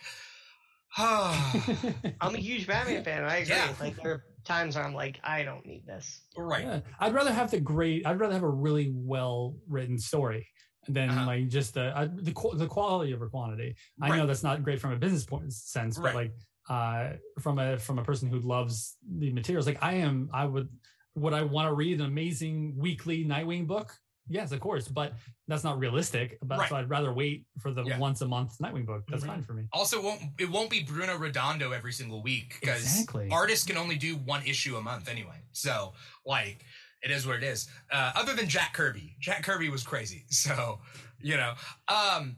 I'm 0.98 2.34
a 2.34 2.38
huge 2.38 2.66
Batman 2.66 3.04
fan. 3.04 3.22
and 3.22 3.30
I 3.30 3.36
agree. 3.38 3.54
Yeah. 3.54 3.72
Like 3.80 3.96
there 4.02 4.10
are 4.12 4.24
times 4.46 4.76
where 4.76 4.84
I'm 4.84 4.94
like, 4.94 5.18
I 5.24 5.42
don't 5.42 5.66
need 5.66 5.86
this. 5.86 6.22
right. 6.36 6.64
Yeah. 6.64 6.80
I'd 7.00 7.12
rather 7.14 7.32
have 7.32 7.50
the 7.50 7.60
great. 7.60 8.06
I'd 8.06 8.18
rather 8.20 8.32
have 8.34 8.42
a 8.42 8.48
really 8.48 8.92
well 8.94 9.56
written 9.68 9.98
story 9.98 10.46
than 10.88 11.10
Uh-huh. 11.10 11.26
like 11.26 11.48
just 11.48 11.74
the 11.74 11.96
uh, 11.98 12.08
the 12.14 12.32
qu- 12.32 12.56
the 12.56 12.66
quality 12.66 13.12
over 13.12 13.28
quantity. 13.28 13.74
I 14.00 14.08
Right. 14.10 14.16
know 14.18 14.26
that's 14.26 14.42
not 14.44 14.62
great 14.62 14.80
from 14.80 14.92
a 14.92 14.96
business 14.96 15.24
point 15.24 15.52
sense, 15.52 15.96
but 15.98 16.14
Right. 16.14 16.14
like 16.14 16.32
uh 16.68 17.16
from 17.40 17.58
a 17.58 17.78
from 17.78 17.98
a 17.98 18.04
person 18.04 18.28
who 18.28 18.38
loves 18.40 18.96
the 19.18 19.32
materials, 19.32 19.66
like 19.66 19.82
I 19.82 19.94
am, 19.94 20.30
I 20.32 20.44
would 20.46 20.68
would 21.16 21.32
I 21.32 21.42
want 21.42 21.68
to 21.68 21.74
read 21.74 22.00
an 22.00 22.06
amazing 22.06 22.74
weekly 22.76 23.24
Nightwing 23.24 23.66
book? 23.66 23.96
Yes, 24.28 24.52
of 24.52 24.60
course, 24.60 24.88
but 24.88 25.12
that's 25.48 25.62
not 25.64 25.78
realistic. 25.78 26.38
But 26.42 26.58
Right. 26.58 26.68
so 26.68 26.76
I'd 26.76 26.90
rather 26.90 27.12
wait 27.12 27.44
for 27.60 27.70
the 27.72 27.84
Yeah. 27.84 27.98
once 27.98 28.20
a 28.22 28.26
month 28.26 28.58
Nightwing 28.58 28.86
book. 28.86 29.04
That's 29.08 29.22
Mhm. 29.24 29.26
fine 29.28 29.42
for 29.44 29.54
me. 29.54 29.68
Also, 29.72 30.00
won't 30.02 30.22
it 30.38 30.50
won't 30.50 30.70
be 30.70 30.82
Bruno 30.82 31.16
Redondo 31.16 31.72
every 31.72 31.92
single 31.92 32.22
week 32.22 32.56
because 32.60 32.82
Exactly. 32.82 33.28
artists 33.30 33.64
can 33.66 33.76
only 33.76 33.96
do 33.96 34.16
one 34.16 34.44
issue 34.44 34.76
a 34.76 34.82
month 34.82 35.08
anyway. 35.08 35.40
So 35.52 35.94
like, 36.24 36.64
it 37.02 37.10
is 37.10 37.26
what 37.26 37.36
it 37.36 37.42
is. 37.44 37.68
Uh, 37.90 38.12
other 38.16 38.34
than 38.34 38.48
Jack 38.48 38.72
Kirby, 38.74 39.16
Jack 39.20 39.42
Kirby 39.44 39.68
was 39.68 39.82
crazy. 39.84 40.24
So 40.30 40.80
you 41.20 41.36
know, 41.36 41.54
um, 41.88 42.36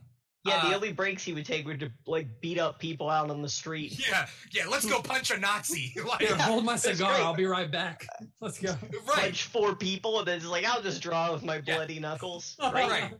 Yeah, 0.49 0.61
the 0.65 0.71
Uh, 0.71 0.75
only 0.75 0.91
breaks 0.93 1.23
he 1.23 1.33
would 1.33 1.45
take 1.45 1.65
were 1.65 1.77
to 1.77 1.89
like 2.07 2.27
beat 2.41 2.59
up 2.59 2.79
people 2.79 3.09
out 3.09 3.29
on 3.29 3.41
the 3.41 3.49
street. 3.49 3.99
yeah, 4.09 4.27
yeah. 4.51 4.63
Let's 4.69 4.85
go 4.85 5.01
punch 5.01 5.31
a 5.31 5.37
Nazi. 5.39 5.93
like, 6.07 6.21
Here, 6.21 6.35
hold 6.35 6.65
my 6.65 6.75
cigar. 6.75 7.13
I'll 7.13 7.33
be 7.35 7.45
right 7.45 7.71
back. 7.71 8.05
Let's 8.41 8.59
go. 8.59 8.69
right, 8.69 9.05
Punch 9.23 9.43
four 9.43 9.75
people 9.75 10.19
and 10.19 10.27
then 10.27 10.39
just 10.39 10.51
like 10.51 10.65
I'll 10.65 10.81
just 10.81 11.01
draw 11.01 11.31
with 11.33 11.43
my 11.43 11.61
Yeah. 11.65 11.75
bloody 11.75 11.99
knuckles. 11.99 12.55
right, 12.61 13.11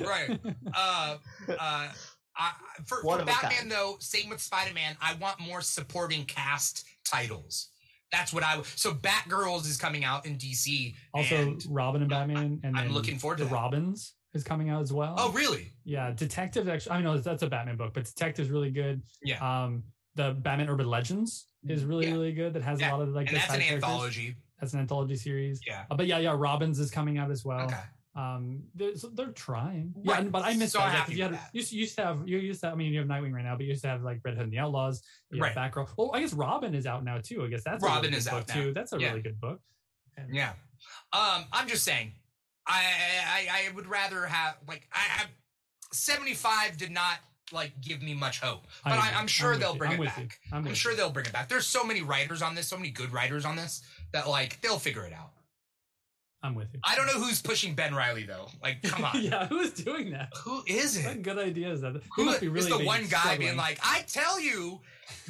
right. 0.00 0.40
Uh, 0.74 1.16
uh, 1.48 1.88
I, 2.36 2.52
for, 2.86 3.02
for 3.02 3.24
Batman 3.24 3.68
though, 3.68 3.96
same 4.00 4.30
with 4.30 4.40
Spider 4.40 4.72
Man. 4.74 4.96
I 5.00 5.14
want 5.14 5.40
more 5.40 5.60
supporting 5.60 6.24
cast 6.24 6.84
titles. 7.04 7.68
That's 8.12 8.32
what 8.32 8.42
I. 8.42 8.60
So 8.76 8.92
Batgirls 8.92 9.66
is 9.68 9.76
coming 9.76 10.04
out 10.04 10.26
in 10.26 10.36
DC. 10.36 10.94
Also, 11.14 11.36
and, 11.36 11.64
Robin 11.68 12.00
and 12.02 12.10
Batman, 12.10 12.60
and 12.64 12.76
I'm 12.76 12.92
looking 12.92 13.18
forward 13.18 13.38
to 13.38 13.44
the 13.44 13.50
that. 13.50 13.54
Robins 13.54 14.14
is 14.34 14.44
coming 14.44 14.70
out 14.70 14.80
as 14.82 14.92
well. 14.92 15.14
oh 15.18 15.32
really? 15.32 15.72
yeah, 15.84 16.10
Detective. 16.12 16.68
Actually, 16.68 16.92
I 16.96 17.02
know 17.02 17.18
that's 17.18 17.42
a 17.42 17.48
Batman 17.48 17.76
book, 17.76 17.92
but 17.94 18.04
Detective's 18.04 18.50
really 18.50 18.70
good. 18.70 19.02
Yeah. 19.22 19.38
Um, 19.64 19.82
the 20.14 20.32
Batman 20.34 20.68
Urban 20.68 20.86
Legends 20.88 21.46
is 21.68 21.84
really 21.84 22.06
Yeah. 22.06 22.12
really 22.12 22.32
good. 22.32 22.52
That 22.54 22.62
has 22.62 22.80
Yeah, 22.80 22.90
a 22.90 22.96
lot 22.96 23.02
of 23.02 23.08
like 23.10 23.28
and 23.28 23.36
the 23.36 23.40
that's 23.40 23.54
an 23.54 23.60
characters. 23.60 23.84
anthology. 23.84 24.36
That's 24.60 24.72
an 24.74 24.80
anthology 24.80 25.16
series. 25.16 25.60
Yeah. 25.66 25.84
Uh, 25.90 25.96
but 25.96 26.06
yeah, 26.06 26.18
yeah, 26.18 26.34
Robins 26.36 26.78
is 26.78 26.90
coming 26.90 27.18
out 27.18 27.30
as 27.30 27.44
well. 27.44 27.66
Okay. 27.66 27.76
Um, 28.16 28.64
they're, 28.74 28.96
so 28.96 29.08
they're 29.08 29.28
trying. 29.32 29.94
Right. 30.04 30.24
Yeah, 30.24 30.28
but 30.30 30.44
I 30.44 30.54
miss 30.54 30.72
So 30.72 30.78
that. 30.78 30.84
yeah, 30.84 30.90
'cause 30.90 30.98
happy 31.00 31.14
you, 31.14 31.22
had, 31.24 31.32
you 31.52 31.62
used- 31.80 31.94
to 31.96 32.04
have 32.04 32.28
you 32.28 32.38
used 32.38 32.60
to. 32.60 32.66
Have, 32.66 32.74
I 32.74 32.76
mean, 32.78 32.92
you 32.92 32.98
have 32.98 33.08
Nightwing 33.08 33.32
right 33.32 33.44
now, 33.44 33.54
but 33.56 33.62
you 33.62 33.68
used 33.70 33.82
to 33.82 33.88
have 33.88 34.02
like 34.02 34.20
Red 34.24 34.34
Hood 34.34 34.44
and 34.44 34.52
the 34.52 34.58
Outlaws. 34.58 35.02
Have 35.32 35.54
Batgirl. 35.54 35.88
Well, 35.96 36.10
I 36.12 36.20
guess 36.20 36.32
Robin 36.34 36.74
is 36.74 36.86
out 36.86 37.04
now 37.04 37.18
too. 37.18 37.44
I 37.44 37.48
guess 37.48 37.62
that's 37.64 37.82
a 37.82 37.86
Robin 37.86 38.10
really 38.10 38.18
is 38.18 38.26
out 38.28 38.48
now. 38.48 38.54
too. 38.54 38.72
That's 38.74 38.92
a 38.92 38.98
Yeah. 39.00 39.10
really 39.10 39.22
good 39.22 39.40
book. 39.40 39.60
And- 40.16 40.34
Yeah. 40.34 40.50
Um, 41.12 41.44
I'm 41.52 41.68
just 41.68 41.84
saying, 41.84 42.12
I 42.70 43.48
I, 43.48 43.68
I 43.68 43.74
would 43.74 43.86
rather 43.86 44.26
have 44.26 44.56
like 44.68 44.88
I, 44.92 45.24
I 45.24 45.26
75 45.92 46.76
did 46.76 46.90
not 46.90 47.18
like 47.52 47.72
give 47.80 48.02
me 48.02 48.14
much 48.14 48.40
hope, 48.40 48.66
but 48.84 48.92
I, 48.92 49.12
I'm 49.16 49.26
sure 49.26 49.50
with 49.50 49.60
they'll 49.60 49.74
bring 49.74 49.92
I'm 49.92 50.02
it 50.02 50.06
back. 50.06 50.38
I'm, 50.52 50.66
I'm 50.68 50.74
sure 50.74 50.92
you. 50.92 50.96
they'll 50.96 51.10
bring 51.10 51.26
it 51.26 51.32
back. 51.32 51.48
There's 51.48 51.66
so 51.66 51.82
many 51.84 52.00
writers 52.02 52.42
on 52.42 52.54
this, 52.54 52.68
so 52.68 52.76
many 52.76 52.90
good 52.90 53.12
writers 53.12 53.44
on 53.44 53.56
this 53.56 53.82
that 54.12 54.28
like 54.28 54.60
they'll 54.60 54.78
figure 54.78 55.04
it 55.04 55.12
out. 55.12 55.30
I'm 56.42 56.54
with 56.54 56.68
you. 56.72 56.80
I 56.84 56.94
don't 56.96 57.06
know 57.06 57.20
who's 57.22 57.42
pushing 57.42 57.74
Ben 57.74 57.94
Reilly 57.94 58.24
though. 58.24 58.48
Like, 58.62 58.82
come 58.82 59.04
on, 59.04 59.12
yeah, 59.22 59.46
who 59.46 59.58
is 59.58 59.72
doing 59.72 60.10
that? 60.12 60.30
who 60.42 60.62
is 60.66 60.98
What 61.04 61.16
it? 61.16 61.22
good 61.22 61.38
idea 61.38 61.70
is 61.70 61.82
that? 61.82 61.92
He 61.94 62.00
Who 62.16 62.24
must 62.24 62.40
be 62.40 62.46
is 62.46 62.66
the 62.68 62.78
big 62.78 62.86
one 62.86 63.06
guy 63.08 63.36
being 63.36 63.50
struggling. 63.50 63.56
like, 63.56 63.78
I 63.82 64.02
tell 64.08 64.40
you, 64.40 64.80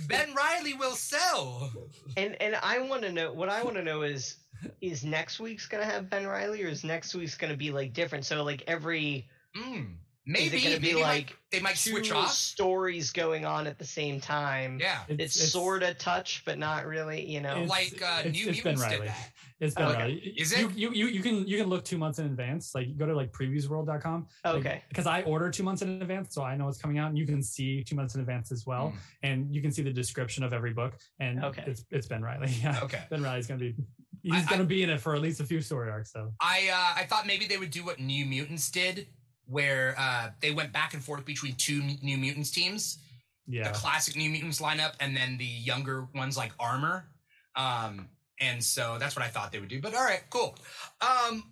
Ben 0.06 0.32
Reilly 0.34 0.74
will 0.74 0.94
sell. 0.94 1.72
And 2.16 2.40
and 2.40 2.56
I 2.62 2.78
want 2.78 3.02
to 3.02 3.12
know 3.12 3.32
what 3.32 3.48
I 3.48 3.62
want 3.64 3.76
to 3.76 3.82
know 3.82 4.02
is 4.02 4.36
is 4.80 5.04
next 5.04 5.40
week's 5.40 5.66
gonna 5.66 5.84
have 5.84 6.08
Ben 6.10 6.26
Reilly 6.26 6.62
or 6.62 6.68
is 6.68 6.84
next 6.84 7.14
week's 7.14 7.34
gonna 7.36 7.56
be 7.56 7.70
like 7.72 7.92
different? 7.92 8.24
So 8.24 8.44
like 8.44 8.62
every 8.66 9.26
Mm, 9.56 9.80
is 9.82 9.86
maybe 10.26 10.58
it 10.58 10.62
gonna 10.62 10.70
maybe 10.76 10.88
be 10.90 10.94
like 10.94 11.02
like 11.02 11.36
they 11.50 11.58
might 11.60 11.74
two 11.76 11.90
switch 11.90 12.12
off. 12.12 12.30
stories 12.30 13.10
going 13.10 13.44
on 13.44 13.66
at 13.66 13.78
the 13.80 13.84
same 13.84 14.20
time? 14.20 14.78
Yeah, 14.80 15.00
It's, 15.08 15.34
sort 15.50 15.82
of 15.82 15.98
touch, 15.98 16.42
but 16.44 16.56
not 16.56 16.86
really. 16.86 17.24
You 17.28 17.40
know. 17.40 17.62
It's- 17.62 17.68
like 17.68 18.00
uh, 18.00 18.20
it's- 18.20 18.32
New 18.32 18.50
it's 18.50 18.60
Ben 18.60 18.74
Mutants 18.76 18.96
did 18.98 19.08
that. 19.08 19.30
It's 19.60 19.74
Ben 19.74 19.88
Okay. 19.88 19.98
Riley. 19.98 20.34
Is 20.38 20.52
it? 20.52 20.72
you 20.74 20.90
you 20.92 21.06
you 21.06 21.22
can 21.22 21.46
you 21.46 21.58
can 21.58 21.68
look 21.68 21.84
two 21.84 21.98
months 21.98 22.18
in 22.18 22.24
advance. 22.26 22.74
Like 22.74 22.96
go 22.96 23.04
to 23.06 23.14
like 23.14 23.30
previewsworld.com. 23.32 24.26
okay. 24.46 24.82
Because 24.88 25.06
I 25.06 25.22
order 25.22 25.50
two 25.50 25.62
months 25.62 25.82
in 25.82 26.00
advance, 26.00 26.34
so 26.34 26.42
I 26.42 26.56
know 26.56 26.66
it's 26.68 26.78
coming 26.78 26.98
out, 26.98 27.10
and 27.10 27.18
you 27.18 27.26
can 27.26 27.42
see 27.42 27.84
two 27.84 27.94
months 27.94 28.14
in 28.14 28.20
advance 28.22 28.50
as 28.52 28.64
well, 28.66 28.88
Mm, 28.90 28.98
and 29.22 29.54
you 29.54 29.60
can 29.60 29.70
see 29.70 29.82
the 29.82 29.92
description 29.92 30.42
of 30.44 30.52
every 30.54 30.72
book. 30.72 30.94
And 31.20 31.44
Okay. 31.44 31.62
it's 31.66 31.84
it's 31.90 32.06
Ben 32.06 32.22
Reilly. 32.22 32.48
Yeah, 32.62 32.80
okay. 32.82 33.02
Ben 33.10 33.22
Reilly's 33.22 33.46
gonna 33.46 33.60
be 33.60 33.74
he's 34.22 34.46
I- 34.46 34.50
gonna 34.50 34.64
be 34.64 34.82
in 34.82 34.88
it 34.90 35.00
for 35.00 35.14
at 35.14 35.20
least 35.20 35.40
a 35.40 35.44
few 35.44 35.60
story 35.60 35.90
arcs. 35.90 36.10
So 36.12 36.32
I 36.40 36.70
uh, 36.72 37.00
I 37.02 37.04
thought 37.06 37.26
maybe 37.26 37.46
they 37.46 37.58
would 37.58 37.70
do 37.70 37.84
what 37.84 38.00
New 38.00 38.24
Mutants 38.24 38.70
did, 38.70 39.08
where 39.44 39.94
uh, 39.98 40.30
they 40.40 40.52
went 40.52 40.72
back 40.72 40.94
and 40.94 41.04
forth 41.04 41.26
between 41.26 41.54
two 41.56 41.82
New 42.02 42.16
Mutants 42.16 42.50
teams, 42.50 42.98
yeah, 43.46 43.64
the 43.70 43.74
classic 43.78 44.16
New 44.16 44.30
Mutants 44.30 44.58
lineup, 44.60 44.92
and 45.00 45.14
then 45.14 45.36
the 45.36 45.44
younger 45.44 46.08
ones 46.14 46.38
like 46.38 46.52
Armor. 46.58 47.10
Um, 47.56 48.08
and 48.40 48.62
so 48.62 48.96
that's 48.98 49.14
what 49.16 49.24
I 49.24 49.28
thought 49.28 49.52
they 49.52 49.60
would 49.60 49.68
do. 49.68 49.80
But 49.80 49.94
all 49.94 50.04
right, 50.04 50.22
cool. 50.30 50.56
Um, 51.00 51.44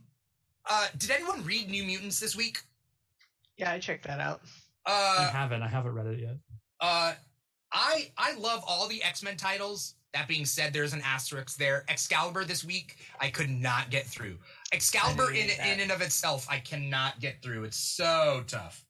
uh, 0.69 0.87
did 0.99 1.11
anyone 1.11 1.45
read 1.45 1.71
New 1.71 1.85
Mutants 1.85 2.21
this 2.21 2.35
week? 2.37 2.59
Yeah, 3.57 3.73
I 3.73 3.79
checked 3.79 4.07
that 4.07 4.21
out. 4.21 4.43
I 4.87 5.17
Uh, 5.19 5.33
haven't 5.33 5.63
I 5.63 5.69
haven't 5.69 5.93
read 5.93 6.07
it 6.07 6.21
yet. 6.21 6.37
uh, 6.81 7.15
I 7.73 8.11
I 8.17 8.33
love 8.39 8.63
all 8.67 8.89
the 8.89 9.03
X 9.03 9.23
Men 9.23 9.37
titles. 9.37 9.95
That 10.15 10.27
being 10.27 10.47
said, 10.47 10.73
there's 10.73 10.95
an 10.95 11.03
asterisk 11.05 11.59
there. 11.59 11.85
Excalibur 11.89 12.43
this 12.45 12.65
week, 12.65 12.97
I 13.21 13.29
could 13.29 13.51
not 13.51 13.91
get 13.91 14.07
through. 14.07 14.39
Excalibur 14.73 15.33
in 15.33 15.49
that. 15.49 15.67
in 15.67 15.81
and 15.81 15.93
of 15.93 16.01
itself, 16.01 16.47
I 16.51 16.61
cannot 16.61 17.21
get 17.21 17.43
through. 17.43 17.65
It's 17.65 17.77
so 17.77 18.43
tough. 18.47 18.87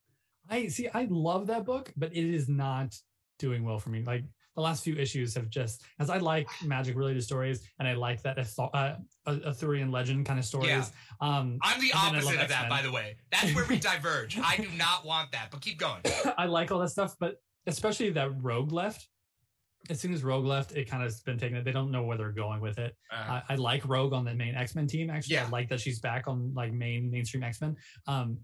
I 0.49 0.69
see. 0.69 0.89
I 0.95 1.09
love 1.11 1.49
that 1.49 1.65
book, 1.65 1.93
but 1.97 2.13
it 2.15 2.25
is 2.33 2.49
not 2.49 2.97
doing 3.41 3.65
well 3.65 3.81
for 3.81 3.91
me. 3.91 4.03
Like 4.05 4.23
the 4.59 4.65
last 4.65 4.83
few 4.83 4.97
issues 4.97 5.35
have 5.37 5.49
just, 5.49 5.85
as 6.01 6.11
I 6.11 6.19
like 6.19 6.49
magic 6.65 6.97
related 6.97 7.23
stories, 7.23 7.63
and 7.79 7.87
I 7.87 7.95
like 7.95 8.21
that 8.23 8.39
uh, 8.59 8.95
Arthurian 9.27 9.93
legend 9.93 10.27
kind 10.27 10.39
of 10.39 10.45
stories. 10.45 10.69
Yeah. 10.69 10.85
Um, 11.21 11.59
I'm 11.63 11.81
the 11.81 11.93
And 11.95 12.17
then 12.17 12.23
I 12.23 12.25
love 12.25 12.25
opposite 12.27 12.43
of 12.43 12.49
that, 12.49 12.69
by 12.69 12.83
the 12.83 12.91
way. 12.91 13.17
That's 13.31 13.55
where 13.55 13.65
we 13.67 13.79
diverge. 13.91 14.37
I 14.43 14.57
do 14.57 14.69
not 14.77 15.07
want 15.07 15.31
that, 15.31 15.49
but 15.53 15.61
keep 15.61 15.79
going. 15.79 16.03
I 16.37 16.47
like 16.47 16.73
all 16.73 16.81
that 16.81 16.89
stuff, 16.91 17.15
but 17.21 17.37
especially 17.69 18.11
that 18.11 18.31
Rogue 18.43 18.73
left. 18.73 19.07
As 19.91 20.01
soon 20.01 20.13
as 20.13 20.25
Rogue 20.25 20.45
left, 20.45 20.73
it 20.73 20.91
kind 20.91 21.05
of 21.05 21.07
has 21.07 21.21
been 21.21 21.39
taken. 21.39 21.63
They 21.63 21.71
don't 21.73 21.93
know 21.93 22.03
where 22.03 22.19
they're 22.19 22.33
going 22.33 22.61
with 22.61 22.79
it. 22.79 22.97
Uh, 23.13 23.41
I, 23.49 23.53
I 23.53 23.55
like 23.55 23.89
Rogue 23.89 24.13
on 24.13 24.25
the 24.25 24.35
main 24.35 24.57
X 24.57 24.75
Men 24.75 24.89
team. 24.89 25.09
Actually, 25.09 25.37
Yeah. 25.37 25.47
I 25.47 25.51
like 25.51 25.69
that 25.69 25.81
she's 25.81 26.01
back 26.01 26.27
on 26.27 26.53
like 26.53 26.73
main 26.73 27.11
mainstream 27.13 27.45
X 27.45 27.61
Men. 27.61 27.77
Um, 28.09 28.39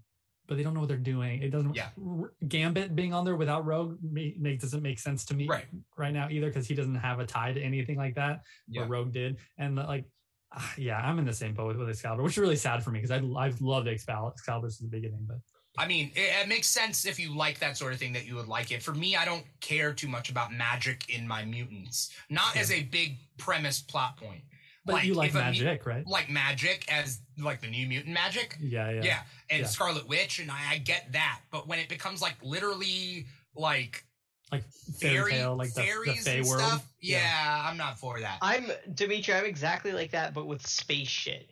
but 0.47 0.57
they 0.57 0.63
don't 0.63 0.73
know 0.73 0.79
what 0.79 0.89
they're 0.89 0.97
doing. 0.97 1.41
It 1.41 1.49
doesn't. 1.49 1.75
Yeah. 1.75 1.89
R- 1.97 2.33
Gambit 2.47 2.95
being 2.95 3.13
on 3.13 3.25
there 3.25 3.35
without 3.35 3.65
Rogue 3.65 3.97
make, 4.01 4.59
doesn't 4.59 4.83
make 4.83 4.99
sense 4.99 5.25
to 5.25 5.33
me 5.35 5.47
right. 5.47 5.65
right 5.97 6.13
now 6.13 6.27
either 6.29 6.47
because 6.47 6.67
he 6.67 6.75
doesn't 6.75 6.95
have 6.95 7.19
a 7.19 7.25
tie 7.25 7.53
to 7.53 7.61
anything 7.61 7.97
like 7.97 8.15
that. 8.15 8.41
Yeah. 8.67 8.81
Where 8.81 8.89
Rogue 8.89 9.11
did, 9.11 9.37
and 9.57 9.75
like, 9.75 10.05
ah, 10.53 10.73
yeah, 10.77 10.97
I'm 10.99 11.19
in 11.19 11.25
the 11.25 11.33
same 11.33 11.53
boat 11.53 11.67
with, 11.67 11.77
with 11.77 11.89
Excalibur, 11.89 12.23
which 12.23 12.33
is 12.33 12.37
really 12.37 12.55
sad 12.55 12.83
for 12.83 12.91
me 12.91 12.99
because 13.01 13.11
I 13.11 13.21
I've 13.39 13.61
loved 13.61 13.87
Excalibur, 13.87 14.33
Excalibur 14.33 14.69
since 14.69 14.79
the 14.89 14.95
beginning, 14.95 15.25
but 15.27 15.37
I 15.77 15.87
mean, 15.87 16.11
it, 16.15 16.43
it 16.43 16.47
makes 16.47 16.67
sense 16.67 17.05
if 17.05 17.19
you 17.19 17.35
like 17.35 17.59
that 17.59 17.77
sort 17.77 17.91
of 17.91 17.99
thing 17.99 18.13
that 18.13 18.25
you 18.25 18.35
would 18.35 18.47
like 18.47 18.71
it. 18.71 18.81
For 18.81 18.93
me, 18.93 19.15
I 19.15 19.25
don't 19.25 19.43
care 19.59 19.93
too 19.93 20.07
much 20.07 20.29
about 20.29 20.53
magic 20.53 21.09
in 21.09 21.27
my 21.27 21.43
mutants. 21.43 22.11
Not 22.29 22.53
Sure. 22.53 22.61
as 22.61 22.71
a 22.71 22.83
big 22.83 23.17
premise 23.37 23.81
plot 23.81 24.15
point. 24.17 24.41
But 24.85 25.03
you 25.05 25.15
like 25.15 25.29
if 25.29 25.35
a 25.35 25.39
magic, 25.39 25.85
right? 25.85 26.05
like 26.07 26.29
magic 26.29 26.85
as 26.93 27.19
like 27.39 27.61
the 27.61 27.67
new 27.67 27.87
mutant 27.87 28.13
magic. 28.13 28.57
Yeah, 28.61 28.89
yeah, 28.91 29.03
Yeah. 29.03 29.19
And 29.49 29.61
Yeah. 29.61 29.67
Scarlet 29.67 30.07
Witch, 30.07 30.39
and 30.39 30.51
I, 30.51 30.59
I 30.73 30.77
get 30.77 31.11
that. 31.13 31.41
But 31.51 31.67
when 31.67 31.79
it 31.79 31.89
becomes 31.89 32.21
like 32.21 32.35
literally 32.43 33.25
like 33.55 34.05
Like 34.51 34.63
fairy 34.99 35.15
fairy, 35.17 35.31
tale, 35.31 35.55
like 35.55 35.73
the, 35.73 35.81
the 35.81 35.87
fairies 35.87 36.23
Fey 36.23 36.37
and 36.39 36.47
world. 36.47 36.61
stuff, 36.61 36.87
yeah, 37.01 37.63
I'm 37.67 37.77
not 37.77 37.97
for 37.97 38.19
that. 38.19 38.37
I'm 38.43 38.65
Dimithri. 38.91 39.33
I'm 39.35 39.45
exactly 39.45 39.91
like 39.91 40.11
that, 40.11 40.33
but 40.35 40.45
with 40.45 40.65
space 40.67 41.07
shit. 41.07 41.49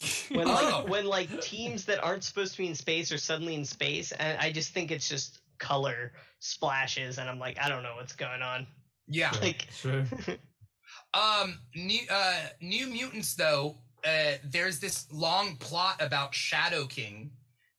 When 0.30 0.48
Oh. 0.48 0.52
like 0.82 0.88
when 0.88 1.06
like 1.06 1.40
teams 1.40 1.84
that 1.86 2.02
aren't 2.02 2.24
supposed 2.24 2.52
to 2.52 2.58
be 2.58 2.66
in 2.66 2.74
space 2.74 3.12
are 3.12 3.18
suddenly 3.18 3.54
in 3.54 3.64
space, 3.64 4.10
and 4.12 4.36
I 4.38 4.50
just 4.50 4.72
think 4.72 4.90
it's 4.90 5.08
just 5.08 5.40
color 5.58 6.12
splashes, 6.40 7.18
and 7.18 7.30
I'm 7.30 7.38
like, 7.38 7.56
I 7.62 7.68
don't 7.68 7.82
know 7.84 7.94
what's 7.96 8.14
going 8.14 8.42
on. 8.42 8.66
yeah. 9.06 9.30
Like, 9.40 9.68
Sure. 9.70 10.04
Um, 11.14 11.58
new 11.74 12.00
uh, 12.10 12.40
New 12.60 12.86
Mutants 12.88 13.34
though. 13.34 13.76
Uh, 14.04 14.32
there's 14.44 14.80
this 14.80 15.06
long 15.10 15.56
plot 15.56 15.96
about 16.00 16.34
Shadow 16.34 16.86
King, 16.86 17.30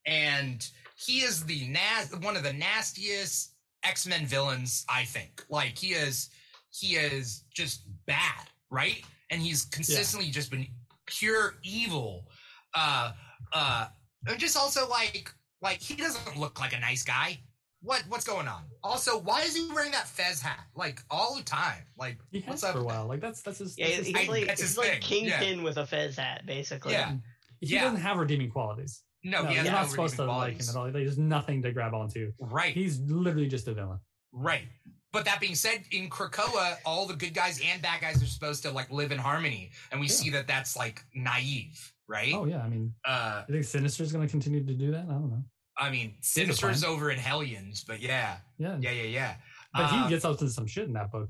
and 0.05 0.67
he 0.97 1.19
is 1.19 1.45
the 1.45 1.67
nas- 1.67 2.15
one 2.21 2.35
of 2.35 2.43
the 2.43 2.53
nastiest 2.53 3.51
X 3.83 4.07
Men 4.07 4.25
villains. 4.25 4.85
I 4.89 5.03
think. 5.03 5.43
Like 5.49 5.77
he 5.77 5.93
is, 5.93 6.29
he 6.71 6.95
is 6.95 7.43
just 7.53 7.81
bad, 8.05 8.47
right? 8.69 9.03
And 9.29 9.41
he's 9.41 9.65
consistently 9.65 10.29
just 10.31 10.49
been 10.51 10.67
pure 11.05 11.55
evil. 11.63 12.27
Uh, 12.73 13.11
uh, 13.53 13.87
and 14.27 14.39
just 14.39 14.57
also 14.57 14.87
like, 14.89 15.31
like 15.61 15.81
he 15.81 15.95
doesn't 15.95 16.37
look 16.37 16.59
like 16.59 16.73
a 16.73 16.79
nice 16.79 17.03
guy. 17.03 17.39
What 17.85 18.03
what's 18.09 18.25
going 18.25 18.47
on? 18.47 18.63
Also, 18.83 19.19
why 19.19 19.41
is 19.43 19.55
he 19.55 19.69
wearing 19.73 19.91
that 19.91 20.07
fez 20.07 20.41
hat 20.41 20.59
like 20.75 21.01
all 21.09 21.35
the 21.35 21.43
time? 21.43 21.83
Like, 21.97 22.17
He 22.31 22.39
has 22.41 22.49
what's 22.49 22.63
up? 22.63 22.73
for 22.73 22.79
a 22.79 22.83
while. 22.83 23.05
Like 23.07 23.21
that's 23.21 23.41
that's 23.41 23.59
his. 23.59 23.77
yeah, 23.77 23.85
that's 23.85 23.97
his 23.99 24.07
he's 24.07 24.15
thing. 24.17 24.27
I- 24.29 24.31
like 24.31 24.47
that's 24.47 24.61
he's 24.61 24.69
his 24.71 24.77
like 24.77 25.03
thing, 25.03 25.25
yeah. 25.25 25.39
Kingpin 25.39 25.63
with 25.63 25.77
a 25.77 25.85
fez 25.85 26.17
hat, 26.17 26.45
basically. 26.45 26.93
Yeah. 26.93 27.13
he 27.61 27.73
yeah. 27.75 27.83
doesn't 27.83 28.01
have 28.01 28.17
redeeming 28.17 28.49
qualities. 28.49 29.01
No, 29.23 29.41
no, 29.43 29.49
he 29.49 29.55
has 29.55 29.65
you're 29.65 29.73
no 29.73 29.79
not 29.81 29.89
supposed 29.89 30.15
to 30.17 30.21
redeeming 30.23 30.37
like 30.37 30.47
him 30.53 30.57
qualities. 30.57 30.69
at 30.69 30.75
all. 30.75 30.91
There's 30.91 31.17
nothing 31.17 31.61
to 31.63 31.71
grab 31.71 31.93
onto. 31.93 32.31
Right, 32.39 32.73
He's 32.73 32.99
literally 33.01 33.47
just 33.47 33.67
a 33.67 33.73
villain. 33.73 33.99
right. 34.31 34.63
But 35.11 35.23
that 35.25 35.39
being 35.39 35.55
said, 35.55 35.81
in 35.91 36.09
Krakoa, 36.09 36.75
all 36.85 37.05
the 37.07 37.15
good 37.15 37.33
guys 37.33 37.61
and 37.65 37.81
bad 37.81 38.01
guys 38.01 38.21
are 38.21 38.25
supposed 38.25 38.63
to 38.63 38.71
like 38.71 38.91
live 38.91 39.13
in 39.13 39.17
harmony, 39.17 39.71
and 39.91 40.01
we 40.01 40.07
Yeah. 40.07 40.11
see 40.13 40.29
that 40.31 40.45
that's 40.45 40.75
like 40.75 41.05
naive, 41.15 41.93
right? 42.07 42.33
Oh 42.35 42.43
yeah, 42.45 42.61
I 42.61 42.67
mean, 42.67 42.93
Uh, 43.07 43.43
I 43.47 43.51
think 43.51 43.63
Sinister's 43.63 44.11
going 44.11 44.27
to 44.27 44.29
continue 44.31 44.65
to 44.65 44.73
do 44.73 44.91
that. 44.91 45.05
I 45.05 45.13
don't 45.13 45.29
know. 45.29 45.43
I 45.77 45.89
mean, 45.89 46.15
a 46.19 46.23
Sinister's 46.23 46.83
over 46.83 47.11
in 47.11 47.17
Hellions, 47.19 47.83
but 47.83 47.99
yeah, 48.01 48.37
Yeah, 48.57 48.77
yeah, 48.79 48.91
yeah, 48.91 49.03
yeah. 49.03 49.35
but 49.73 49.83
Uh, 49.83 50.03
he 50.03 50.09
gets 50.09 50.23
up 50.25 50.37
to 50.39 50.49
some 50.49 50.65
shit 50.67 50.85
in 50.87 50.93
that 50.93 51.11
book. 51.11 51.29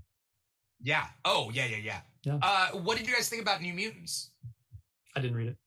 yeah. 0.81 1.07
Oh, 1.23 1.49
yeah, 1.53 1.65
yeah, 1.65 1.77
yeah. 1.77 1.99
Yeah. 2.23 2.39
Uh, 2.41 2.77
what 2.80 2.97
did 2.97 3.07
you 3.07 3.13
guys 3.13 3.30
think 3.30 3.41
about 3.41 3.61
New 3.61 3.73
Mutants? 3.73 4.31
I 5.15 5.19
didn't 5.22 5.38
read 5.38 5.47
it. 5.47 5.57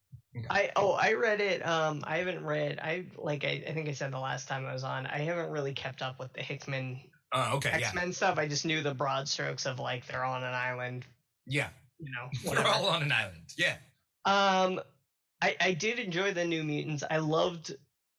I 0.50 0.70
oh 0.76 0.92
I 0.92 1.14
read 1.14 1.40
it. 1.40 1.66
Um, 1.66 2.04
I 2.06 2.18
haven't 2.18 2.44
read. 2.44 2.78
I 2.80 3.06
like 3.16 3.44
I, 3.44 3.64
I 3.66 3.72
think 3.72 3.88
I 3.88 3.92
said 3.92 4.12
the 4.12 4.18
last 4.20 4.46
time 4.46 4.66
I 4.66 4.72
was 4.72 4.84
on. 4.84 5.06
I 5.06 5.18
haven't 5.18 5.50
really 5.50 5.72
kept 5.72 6.02
up 6.02 6.18
with 6.20 6.32
the 6.34 6.42
Hickman 6.42 7.00
Oh, 7.32 7.56
okay, 7.56 7.70
X 7.70 7.80
yeah, 7.82 7.90
Men 7.94 8.12
stuff. 8.12 8.38
I 8.38 8.46
just 8.46 8.64
knew 8.64 8.82
the 8.82 8.94
broad 8.94 9.26
strokes 9.28 9.66
of 9.66 9.78
like 9.80 10.06
they're 10.06 10.24
on 10.24 10.44
an 10.44 10.54
island. 10.54 11.04
yeah. 11.46 11.68
You 11.98 12.10
know, 12.12 12.28
They're 12.54 12.66
all 12.66 12.86
on 12.88 13.02
an 13.02 13.10
island. 13.10 13.48
Yeah, 13.56 13.76
Um, 14.24 14.80
I 15.42 15.56
I 15.60 15.72
did 15.72 15.98
enjoy 15.98 16.32
the 16.32 16.44
New 16.44 16.62
Mutants. 16.62 17.02
I 17.10 17.16
loved 17.18 17.74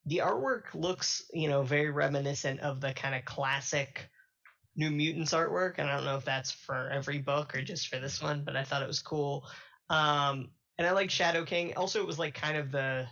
the 0.09 0.17
artwork. 0.17 0.63
Looks 0.73 1.23
you 1.33 1.47
know 1.47 1.63
very 1.63 1.89
reminiscent 1.89 2.59
of 2.59 2.81
the 2.81 2.93
kind 2.93 3.15
of 3.15 3.25
classic 3.25 4.09
New 4.79 4.89
Mutants 4.89 5.33
artwork. 5.33 5.75
And 5.77 5.89
I 5.89 5.95
don't 5.95 6.05
know 6.05 6.15
if 6.15 6.25
that's 6.25 6.51
for 6.51 6.89
every 6.89 7.19
book 7.19 7.55
or 7.55 7.61
just 7.61 7.89
for 7.89 7.99
this 7.99 8.21
one, 8.21 8.43
but 8.45 8.55
I 8.55 8.63
thought 8.63 8.81
it 8.81 8.87
was 8.87 9.01
cool. 9.01 9.45
Um, 9.89 10.49
and 10.77 10.87
I 10.87 10.91
like 10.91 11.11
Shadow 11.11 11.43
King. 11.43 11.73
Also, 11.75 11.99
it 11.99 12.07
was 12.07 12.17
like 12.17 12.33
kind 12.33 12.57
of 12.57 12.71
the 12.71 13.05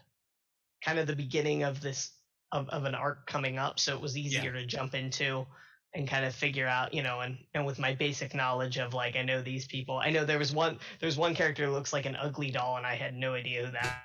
kind 0.84 0.98
of 0.98 1.07
the 1.07 1.15
beginning 1.15 1.64
of 1.64 1.82
this 1.82 2.11
of, 2.53 2.69
of 2.69 2.86
an 2.86 2.95
arc 2.95 3.28
coming 3.28 3.57
up, 3.57 3.80
so 3.80 3.94
it 3.94 4.02
was 4.02 4.18
easier 4.18 4.53
to 4.53 4.65
jump 4.65 4.95
into 4.95 5.45
and 5.94 6.07
kind 6.07 6.24
of 6.24 6.34
figure 6.34 6.68
out, 6.68 6.94
you 6.94 7.03
know, 7.03 7.19
and 7.19 7.38
and 7.53 7.65
with 7.65 7.80
my 7.80 7.94
basic 7.94 8.34
knowledge 8.34 8.78
of 8.78 8.94
like 8.94 9.18
I 9.18 9.24
know 9.24 9.41
these 9.41 9.68
people. 9.68 9.98
I 9.98 10.11
know 10.11 10.24
there 10.24 10.40
was 10.40 10.53
one 10.53 10.80
there's 11.02 11.18
one 11.18 11.36
character 11.36 11.65
who 11.65 11.74
looks 11.74 11.91
like 11.91 12.06
an 12.06 12.15
ugly 12.15 12.52
doll 12.52 12.78
and 12.78 12.86
I 12.86 12.95
had 12.95 13.14
no 13.14 13.34
idea 13.34 13.65
who 13.65 13.72
that 13.74 14.03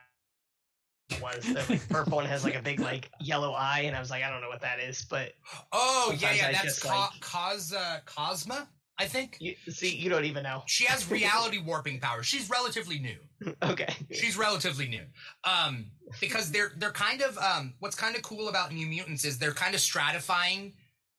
was. 1.21 1.45
The 1.45 1.65
like, 1.69 1.89
purple 1.89 2.17
one 2.17 2.27
has 2.27 2.45
like 2.45 2.55
a 2.55 2.63
big 2.63 2.81
like 2.81 3.11
yellow 3.21 3.53
eye 3.53 3.83
and 3.87 3.97
I 3.97 4.01
was 4.01 4.11
like 4.11 4.23
I 4.23 4.31
don't 4.31 4.41
know 4.41 4.49
what 4.49 4.61
that 4.63 4.81
is, 4.81 5.05
but 5.09 5.33
Oh, 5.73 6.15
yeah, 6.19 6.33
yeah. 6.35 6.49
I 6.49 6.53
That's 6.53 6.65
just, 6.65 6.83
Co- 6.83 6.89
like- 6.91 7.21
Cos 7.21 7.73
uh, 7.73 7.99
Cosma, 8.07 8.67
I 8.99 9.07
think. 9.07 9.37
You, 9.41 9.55
see, 9.69 9.95
you 9.95 10.09
don't 10.11 10.25
even 10.25 10.43
know. 10.43 10.63
She 10.67 10.85
has 10.85 11.11
reality 11.11 11.59
warping 11.59 11.99
powers. 12.01 12.27
She's 12.27 12.49
relatively 12.49 12.99
new. 12.99 13.17
okay. 13.63 13.93
She's 14.13 14.37
relatively 14.37 14.89
new. 14.89 15.05
Um, 15.45 15.87
because 16.21 16.51
they're 16.53 16.73
they're 16.77 16.93
kind 16.93 17.23
of 17.23 17.37
um 17.39 17.75
what's 17.81 17.97
kind 17.97 18.15
of 18.17 18.23
cool 18.23 18.49
about 18.49 18.73
New 18.73 18.87
Mutants 18.87 19.25
is 19.25 19.39
they're 19.39 19.53
kind 19.53 19.75
of 19.75 19.81
stratifying 19.81 20.73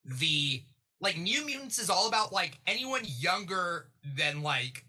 the 0.05 0.63
like 1.01 1.17
New 1.17 1.45
Mutants 1.45 1.79
is 1.79 1.89
all 1.89 2.07
about 2.07 2.31
like 2.31 2.59
anyone 2.67 3.01
younger 3.05 3.87
than 4.17 4.41
like 4.43 4.85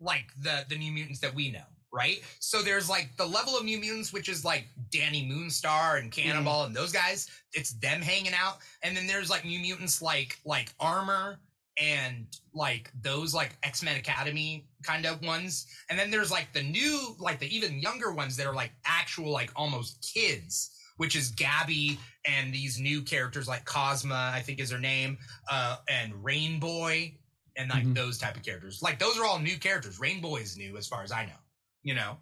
like 0.00 0.26
the 0.40 0.64
the 0.68 0.76
New 0.76 0.92
Mutants 0.92 1.20
that 1.20 1.34
we 1.34 1.50
know, 1.50 1.64
right? 1.92 2.22
So 2.38 2.62
there's 2.62 2.88
like 2.88 3.16
the 3.16 3.26
level 3.26 3.56
of 3.56 3.64
New 3.64 3.78
Mutants, 3.78 4.12
which 4.12 4.28
is 4.28 4.44
like 4.44 4.68
Dani 4.90 5.28
Moonstar 5.30 5.98
and 5.98 6.10
Cannonball 6.12 6.64
and 6.64 6.74
those 6.74 6.92
guys. 6.92 7.28
It's 7.52 7.72
them 7.74 8.00
hanging 8.00 8.32
out, 8.34 8.58
and 8.82 8.96
then 8.96 9.06
there's 9.06 9.30
like 9.30 9.44
New 9.44 9.58
Mutants 9.58 10.00
like 10.02 10.38
like 10.44 10.72
Armor 10.80 11.40
and 11.80 12.26
like 12.52 12.90
those 13.02 13.32
like 13.34 13.56
X-Men 13.62 13.96
Academy 13.96 14.66
kind 14.82 15.06
of 15.06 15.22
ones. 15.24 15.66
And 15.88 15.98
then 15.98 16.10
there's 16.10 16.30
like 16.30 16.52
the 16.52 16.62
new, 16.62 17.16
like 17.18 17.38
the 17.38 17.54
even 17.54 17.80
younger 17.80 18.12
ones 18.12 18.36
that 18.36 18.46
are 18.46 18.54
like 18.54 18.72
actual, 18.84 19.30
like 19.30 19.50
almost 19.56 20.06
kids, 20.14 20.70
which 20.98 21.16
is 21.16 21.30
Gabby 21.30 21.98
and 22.28 22.52
these 22.52 22.78
new 22.78 23.00
characters 23.02 23.48
like 23.48 23.64
Cosma, 23.64 24.30
I 24.32 24.40
think 24.40 24.60
is 24.60 24.70
her 24.70 24.78
name, 24.78 25.16
uh, 25.50 25.76
and 25.88 26.12
Rainboy 26.22 27.14
and 27.56 27.70
like 27.70 27.84
Mhm. 27.84 27.94
those 27.94 28.18
type 28.18 28.36
of 28.36 28.42
characters. 28.42 28.82
Like 28.82 28.98
those 28.98 29.16
are 29.18 29.24
all 29.24 29.38
new 29.38 29.56
characters. 29.58 29.98
Rainboy 29.98 30.42
is 30.42 30.56
new 30.58 30.76
as 30.76 30.86
far 30.86 31.02
as 31.02 31.12
I 31.12 31.24
know, 31.24 31.38
you 31.82 31.94
know? 31.94 32.18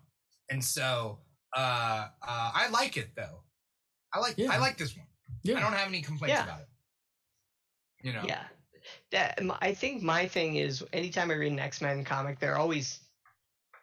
And 0.51 0.65
so, 0.65 1.19
uh, 1.57 2.09
uh, 2.23 2.51
I 2.55 2.69
like 2.71 2.97
it 2.97 3.11
though. 3.17 3.43
I 4.13 4.21
like, 4.21 4.35
Yeah. 4.39 4.51
I 4.53 4.59
like 4.59 4.79
this 4.79 4.97
one. 4.97 5.07
I 5.57 5.61
don't 5.61 5.73
have 5.73 5.89
any 5.89 6.03
complaints 6.03 6.35
Yeah. 6.35 6.45
about 6.45 6.61
it. 6.61 6.69
You 8.03 8.13
know? 8.13 8.23
Yeah. 8.27 8.45
That 9.13 9.35
m- 9.39 9.53
I 9.61 9.75
think 9.75 10.03
my 10.03 10.27
thing 10.27 10.57
is 10.57 10.85
anytime 10.93 11.31
I 11.31 11.35
read 11.35 11.53
an 11.53 11.59
X 11.59 11.81
Men 11.81 12.05
comic, 12.05 12.39
there 12.39 12.55
are 12.55 12.59
always 12.59 13.01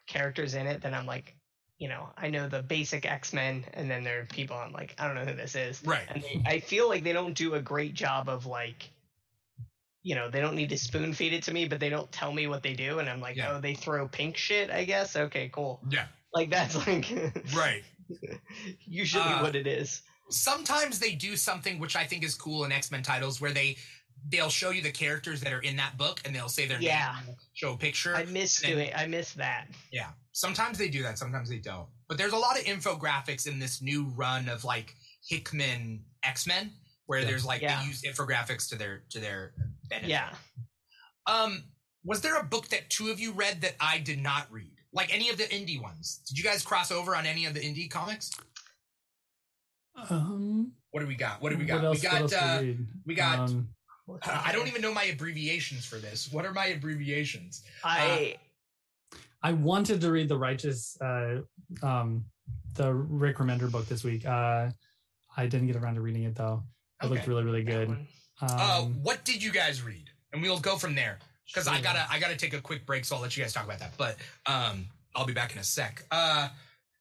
characters 0.06 0.54
in 0.54 0.66
it 0.66 0.82
that 0.82 0.94
I'm 0.94 1.06
like, 1.06 1.36
you 1.78 1.88
know, 1.88 2.08
I 2.16 2.30
know 2.30 2.48
the 2.48 2.62
basic 2.62 3.04
X 3.06 3.32
Men, 3.32 3.64
and 3.74 3.90
then 3.90 4.02
there 4.02 4.20
are 4.20 4.24
people 4.24 4.56
I'm 4.56 4.72
like, 4.72 4.94
I 4.98 5.06
don't 5.06 5.14
know 5.14 5.24
who 5.30 5.36
this 5.36 5.54
is. 5.54 5.82
Right. 5.84 6.06
And 6.08 6.22
they, 6.22 6.42
I 6.46 6.60
feel 6.60 6.88
like 6.88 7.04
they 7.04 7.12
don't 7.12 7.34
do 7.34 7.54
a 7.54 7.60
great 7.60 7.94
job 7.94 8.28
of 8.28 8.46
like, 8.46 8.90
you 10.06 10.14
know, 10.14 10.30
they 10.30 10.40
don't 10.40 10.54
need 10.54 10.68
to 10.70 10.78
spoon 10.78 11.12
feed 11.12 11.32
it 11.32 11.42
to 11.42 11.52
me, 11.52 11.66
but 11.66 11.80
they 11.80 11.88
don't 11.90 12.10
tell 12.12 12.32
me 12.32 12.46
what 12.46 12.62
they 12.62 12.74
do, 12.74 13.00
and 13.00 13.08
I'm 13.10 13.20
like, 13.20 13.34
Yeah. 13.36 13.50
oh, 13.56 13.60
they 13.60 13.74
throw 13.74 14.06
pink 14.06 14.36
shit, 14.36 14.70
I 14.70 14.84
guess. 14.84 15.16
Okay, 15.16 15.48
cool. 15.52 15.80
Yeah. 15.90 16.06
Like 16.32 16.48
that's 16.48 16.76
like 16.86 17.06
Right. 17.56 17.82
usually 18.86 19.24
Uh, 19.24 19.42
what 19.42 19.56
it 19.56 19.66
is. 19.66 20.02
sometimes 20.30 20.98
they 21.00 21.14
do 21.16 21.36
something 21.36 21.78
which 21.80 21.96
I 21.96 22.04
think 22.04 22.22
is 22.24 22.34
cool 22.36 22.64
in 22.64 22.70
X 22.72 22.90
Men 22.92 23.02
titles 23.02 23.40
where 23.40 23.52
they 23.52 23.76
they'll 24.28 24.48
show 24.48 24.70
you 24.70 24.80
the 24.82 24.90
characters 24.92 25.40
that 25.40 25.52
are 25.52 25.60
in 25.60 25.76
that 25.76 25.96
book 25.98 26.20
and 26.24 26.34
they'll 26.34 26.48
say 26.48 26.66
their 26.66 26.80
Yeah. 26.80 27.16
name, 27.26 27.36
show 27.54 27.72
a 27.74 27.76
picture. 27.76 28.14
I 28.16 28.24
miss 28.24 28.60
then- 28.60 28.72
doing. 28.72 28.90
I 28.94 29.06
miss 29.06 29.32
that. 29.34 29.68
yeah, 29.92 30.10
sometimes 30.32 30.78
they 30.78 30.88
do 30.88 31.02
that, 31.02 31.18
sometimes 31.18 31.48
they 31.48 31.58
don't. 31.58 31.88
But 32.08 32.16
there's 32.18 32.32
a 32.32 32.36
lot 32.38 32.58
of 32.58 32.64
infographics 32.64 33.46
in 33.46 33.58
this 33.58 33.82
new 33.82 34.04
run 34.16 34.48
of 34.48 34.62
like 34.64 34.94
Hickman 35.28 36.04
X 36.22 36.46
Men 36.46 36.72
where 37.06 37.20
Yeah. 37.20 37.26
there's 37.26 37.44
like 37.44 37.62
Yeah. 37.62 37.80
they 37.82 37.88
use 37.88 38.02
infographics 38.02 38.68
to 38.70 38.76
their 38.76 39.00
to 39.10 39.18
their 39.20 39.52
benefit. 39.88 40.10
Yeah. 40.10 40.30
Um, 41.26 41.64
was 42.04 42.20
there 42.20 42.38
a 42.38 42.44
book 42.44 42.68
that 42.68 42.88
two 42.90 43.08
of 43.08 43.18
you 43.18 43.32
read 43.32 43.60
that 43.62 43.74
I 43.80 43.98
did 43.98 44.22
not 44.22 44.46
read? 44.50 44.72
Like 44.92 45.12
any 45.12 45.28
of 45.28 45.38
the 45.38 45.44
indie 45.44 45.80
ones? 45.80 46.22
Did 46.28 46.38
you 46.38 46.44
guys 46.44 46.62
cross 46.62 46.90
over 46.92 47.16
on 47.16 47.26
any 47.26 47.46
of 47.46 47.54
the 47.54 47.60
indie 47.60 47.90
comics? 47.90 48.30
Um, 50.10 50.72
What 50.90 51.00
do 51.00 51.06
we 51.06 51.14
got? 51.14 51.42
What 51.42 51.50
do 51.50 51.58
we 51.58 51.64
got? 51.64 51.84
Else, 51.84 52.02
we 52.02 52.08
got 52.08 52.32
uh, 52.32 52.62
we 53.04 53.14
got 53.14 53.38
Um, 53.50 53.68
Uh, 54.08 54.42
I 54.44 54.52
don't 54.52 54.68
even 54.68 54.82
know 54.82 54.94
my 54.94 55.04
abbreviations 55.04 55.84
for 55.84 55.96
this. 55.96 56.30
What 56.32 56.44
are 56.46 56.52
my 56.52 56.66
abbreviations? 56.66 57.64
I 57.82 58.36
I 59.42 59.52
wanted 59.52 60.00
to 60.00 60.10
read 60.10 60.28
the 60.28 60.38
Righteous, 60.38 60.96
uh, 61.00 61.40
um, 61.82 62.24
the 62.74 62.92
Rick 62.92 63.38
Remender 63.38 63.70
book 63.70 63.86
this 63.86 64.04
week. 64.04 64.24
Uh, 64.26 64.70
I 65.36 65.46
didn't 65.46 65.66
get 65.66 65.76
around 65.76 65.96
to 65.96 66.00
reading 66.00 66.24
it 66.24 66.34
though. 66.34 66.62
It 67.02 67.10
looked 67.10 67.26
really, 67.26 67.44
really 67.44 67.62
that 67.62 67.88
good. 67.88 68.06
One. 68.40 68.50
Uh, 68.50 68.80
Um, 68.82 68.94
what 69.02 69.24
did 69.24 69.42
you 69.42 69.52
guys 69.52 69.82
read? 69.82 70.10
And 70.32 70.42
we'll 70.42 70.58
go 70.60 70.76
from 70.76 70.94
there 70.94 71.18
because 71.46 71.66
I 71.68 71.80
gotta 71.80 72.06
I 72.10 72.18
gotta 72.18 72.36
take 72.36 72.52
a 72.54 72.60
quick 72.60 72.84
break, 72.86 73.04
so 73.04 73.16
I'll 73.16 73.22
let 73.22 73.36
you 73.36 73.42
guys 73.42 73.52
talk 73.52 73.64
about 73.64 73.78
that. 73.78 73.96
But 73.96 74.16
um, 74.46 74.86
I'll 75.14 75.26
be 75.26 75.32
back 75.32 75.52
in 75.52 75.58
a 75.58 75.64
sec. 75.64 76.04
Uh, 76.10 76.48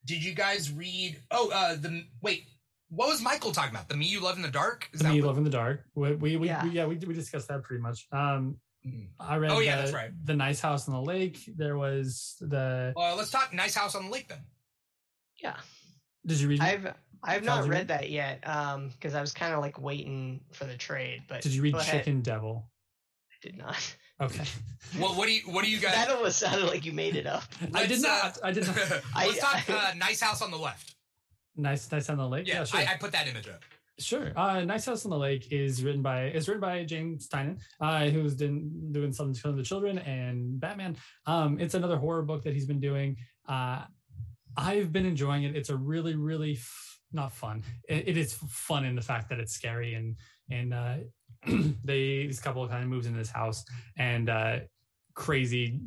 did 0.06 0.24
you 0.24 0.34
guys 0.34 0.72
read? 0.72 1.18
Oh, 1.32 1.50
uh, 1.54 1.76
the 1.76 2.06
wait. 2.22 2.46
What 2.90 3.10
was 3.10 3.22
Michael 3.22 3.52
talking 3.52 3.72
about? 3.72 3.90
The 3.90 3.98
Me 3.98 4.06
You 4.06 4.22
Love 4.22 4.36
in 4.38 4.44
the 4.44 4.48
Dark? 4.52 4.88
Is 4.94 5.02
The 5.02 5.10
Me 5.10 5.20
what- 5.20 5.28
Love 5.28 5.38
in 5.40 5.44
the 5.44 5.50
Dark. 5.50 5.84
We, 5.96 6.14
we, 6.14 6.38
we 6.38 6.48
Yeah. 6.48 6.64
yeah, 6.64 6.70
we, 6.70 6.76
yeah, 6.76 6.86
we, 6.86 6.96
we 7.08 7.14
discussed 7.16 7.48
that 7.48 7.64
pretty 7.64 7.82
much. 7.82 8.08
Um, 8.12 8.58
Mhm. 8.86 9.08
I 9.20 9.38
read. 9.38 9.50
Oh, 9.52 9.60
yeah, 9.60 9.78
the, 9.78 9.82
that's 9.82 9.94
right. 9.96 10.12
The 10.26 10.36
Nice 10.36 10.60
House 10.62 10.88
on 10.88 10.94
the 10.94 11.02
Lake. 11.02 11.40
There 11.58 11.76
was 11.76 12.36
the. 12.40 12.94
Uh, 12.96 13.16
let's 13.18 13.32
talk 13.32 13.52
Nice 13.52 13.74
House 13.74 13.96
on 13.96 14.06
the 14.06 14.12
Lake 14.12 14.28
then. 14.30 14.44
Yeah. 15.42 15.56
Did 16.26 16.40
you 16.40 16.48
read? 16.50 16.62
I've 16.62 16.94
I've 17.26 17.44
not 17.44 17.64
read 17.64 17.70
read? 17.70 17.88
that 17.90 18.10
yet. 18.10 18.48
Um, 18.48 18.90
because 18.90 19.16
I 19.16 19.22
was 19.22 19.34
kind 19.34 19.54
of 19.54 19.60
like 19.60 19.80
waiting 19.82 20.42
for 20.54 20.66
the 20.66 20.76
trade. 20.78 21.24
But 21.28 21.42
did 21.42 21.54
you 21.54 21.62
read 21.62 21.74
go 21.74 21.80
ahead. 21.80 22.04
Chicken 22.04 22.22
Devil? 22.22 22.70
I 23.32 23.36
did 23.48 23.58
not. 23.58 23.96
Okay. 24.22 24.44
What 25.00 25.18
what 25.18 25.26
do 25.28 25.34
you 25.34 25.42
what 25.52 25.66
do 25.66 25.70
you 25.72 25.80
guys? 25.80 25.94
that 25.96 26.10
almost 26.12 26.38
sounded 26.38 26.68
like 26.68 26.86
you 26.86 26.94
made 26.94 27.16
it 27.16 27.26
up. 27.26 27.44
I 27.74 27.86
did 27.88 28.06
uh, 28.06 28.08
not. 28.08 28.38
I 28.44 28.52
did 28.52 28.68
not. 28.68 28.78
I- 29.16 29.26
let's 29.28 29.40
talk 29.40 29.68
uh, 29.70 29.94
Nice 29.98 30.22
House 30.22 30.42
on 30.44 30.52
the 30.52 30.58
Left. 30.58 30.96
nice, 31.58 31.92
nice 31.92 32.08
on 32.10 32.18
the 32.18 32.28
lake. 32.28 32.48
Yeah, 32.48 32.60
Yeah, 32.60 32.64
sure. 32.66 32.80
I, 32.82 32.84
I 32.94 32.96
put 32.98 33.12
that 33.14 33.28
image 33.28 33.48
up. 33.50 33.62
Sure. 33.98 34.32
Uh, 34.38 34.62
nice 34.62 34.86
House 34.86 35.06
on 35.06 35.12
the 35.12 35.18
Lake 35.18 35.48
is 35.52 35.84
written 35.84 36.02
by 36.04 36.26
is 36.28 36.48
written 36.48 36.62
by 36.62 36.84
James 36.86 37.28
Tynion, 37.28 37.58
uh, 37.82 38.06
who's 38.06 38.36
been 38.36 38.92
doing 38.94 39.12
something 39.12 39.34
to 39.42 39.52
the 39.54 39.64
children 39.64 39.98
and 40.00 40.60
Batman. 40.60 40.96
Um, 41.26 41.60
it's 41.60 41.74
another 41.74 41.98
horror 41.98 42.22
book 42.22 42.44
that 42.44 42.54
he's 42.54 42.68
been 42.68 42.80
doing. 42.80 43.18
Uh, 43.50 43.84
I've 44.56 44.94
been 44.94 45.06
enjoying 45.06 45.44
it. 45.44 45.56
It's 45.56 45.70
a 45.70 45.76
really, 45.76 46.16
really 46.16 46.54
f- 46.54 46.95
not 47.12 47.32
fun. 47.32 47.64
It, 47.88 48.10
it 48.10 48.18
is 48.18 48.34
fun 48.34 48.86
in 48.86 48.96
the 48.96 49.02
fact 49.02 49.30
that 49.30 49.40
it's 49.40 49.54
scary 49.54 49.94
and 49.94 50.16
and 50.50 50.74
uh, 50.74 50.96
they 51.84 52.28
this 52.28 52.40
couple 52.40 52.68
kind 52.68 52.84
of 52.84 52.90
moves 52.90 53.08
into 53.08 53.18
this 53.20 53.32
house 53.32 53.64
and 53.98 54.30
uh, 54.30 54.60
crazy 55.14 55.82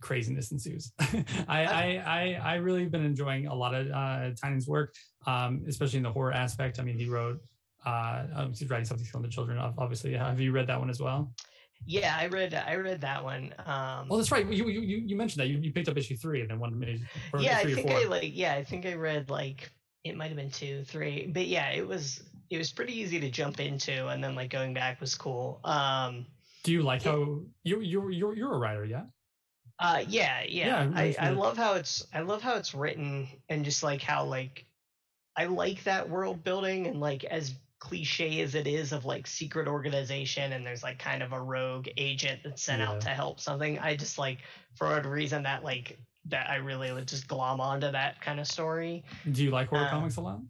craziness 0.00 0.50
ensues. 0.50 0.92
I, 1.48 1.64
I 1.64 2.02
I 2.06 2.40
I 2.42 2.54
really 2.56 2.86
been 2.86 3.04
enjoying 3.04 3.46
a 3.46 3.54
lot 3.54 3.74
of 3.74 3.86
uh, 3.88 4.30
Tynion's 4.42 4.66
work 4.66 4.94
um, 5.26 5.62
especially 5.68 5.98
in 5.98 6.02
the 6.02 6.12
horror 6.12 6.32
aspect. 6.32 6.78
I 6.78 6.82
mean, 6.82 6.98
he 6.98 7.08
wrote, 7.08 7.40
uh, 7.86 8.24
um, 8.34 8.52
he's 8.52 8.68
writing 8.68 8.84
something 8.84 9.06
from 9.06 9.22
the 9.22 9.28
children. 9.28 9.58
ob- 9.58 9.78
Obviously, 9.78 10.12
have 10.14 10.40
you 10.40 10.52
read 10.52 10.66
that 10.68 10.78
one 10.78 10.90
as 10.90 11.00
well? 11.00 11.32
Yeah, 11.86 12.16
I 12.18 12.26
read 12.26 12.54
I 12.54 12.76
read 12.76 13.00
that 13.00 13.24
one. 13.24 13.54
Um, 13.66 14.08
Well, 14.08 14.18
that's 14.18 14.30
right. 14.30 14.46
You 14.46 14.68
you, 14.68 14.80
you 14.80 15.16
mentioned 15.16 15.42
that 15.42 15.48
you, 15.48 15.58
you 15.58 15.72
picked 15.72 15.88
up 15.88 15.96
issue 15.96 16.16
three 16.16 16.40
and 16.40 16.50
then 16.50 16.58
one 16.58 16.74
or 17.32 17.40
yeah, 17.40 17.58
I 17.58 17.64
think. 17.64 17.90
I 17.90 18.04
like 18.04 18.30
yeah, 18.36 18.54
I 18.54 18.64
think 18.64 18.86
I 18.86 18.94
read 18.94 19.30
like 19.30 19.70
it 20.04 20.16
might 20.16 20.28
have 20.28 20.36
been 20.36 20.50
two, 20.50 20.84
three, 20.84 21.26
but 21.26 21.46
yeah, 21.46 21.70
it 21.70 21.86
was 21.86 22.22
it 22.50 22.58
was 22.58 22.70
pretty 22.70 22.98
easy 22.98 23.18
to 23.20 23.30
jump 23.30 23.60
into, 23.60 24.08
and 24.08 24.22
then 24.22 24.34
like 24.34 24.50
going 24.50 24.74
back 24.74 25.00
was 25.00 25.14
cool. 25.14 25.60
Um, 25.64 26.26
Do 26.64 26.72
you 26.72 26.82
like 26.82 27.02
how 27.02 27.40
you 27.64 27.80
you 27.80 28.10
you're 28.10 28.34
you're 28.34 28.54
a 28.54 28.58
writer? 28.58 28.84
Yeah. 28.84 29.04
Uh, 29.78 30.04
yeah, 30.06 30.42
yeah. 30.46 30.84
Yeah, 30.84 30.90
I, 30.94 31.16
I 31.18 31.30
love 31.30 31.56
how 31.56 31.74
it's 31.74 32.06
I 32.14 32.20
love 32.20 32.42
how 32.42 32.54
it's 32.54 32.74
written 32.74 33.26
and 33.48 33.64
just 33.64 33.82
like 33.82 34.02
how 34.02 34.24
like 34.24 34.66
I 35.36 35.46
like 35.46 35.82
that 35.84 36.08
world 36.08 36.44
building 36.44 36.86
and 36.86 37.00
like 37.00 37.24
as 37.24 37.54
cliche 37.82 38.40
as 38.42 38.54
it 38.54 38.68
is 38.68 38.92
of 38.92 39.04
like 39.04 39.26
secret 39.26 39.66
organization 39.66 40.52
and 40.52 40.64
there's 40.64 40.84
like 40.84 41.00
kind 41.00 41.20
of 41.20 41.32
a 41.32 41.42
rogue 41.42 41.88
agent 41.96 42.40
that's 42.44 42.62
sent 42.62 42.80
out 42.80 43.00
to 43.00 43.08
help 43.08 43.40
something. 43.40 43.76
I 43.80 43.96
just 43.96 44.18
like 44.18 44.38
for 44.76 44.96
a 44.96 45.08
reason 45.08 45.42
that 45.42 45.64
like 45.64 45.98
that 46.26 46.48
I 46.48 46.56
really 46.56 46.92
would 46.92 47.08
just 47.08 47.26
glom 47.26 47.60
onto 47.60 47.90
that 47.90 48.20
kind 48.20 48.38
of 48.38 48.46
story. 48.46 49.02
Do 49.32 49.42
you 49.42 49.50
like 49.50 49.66
horror 49.68 49.86
Um, 49.86 49.90
comics 49.90 50.16
a 50.16 50.20
lot? 50.20 50.40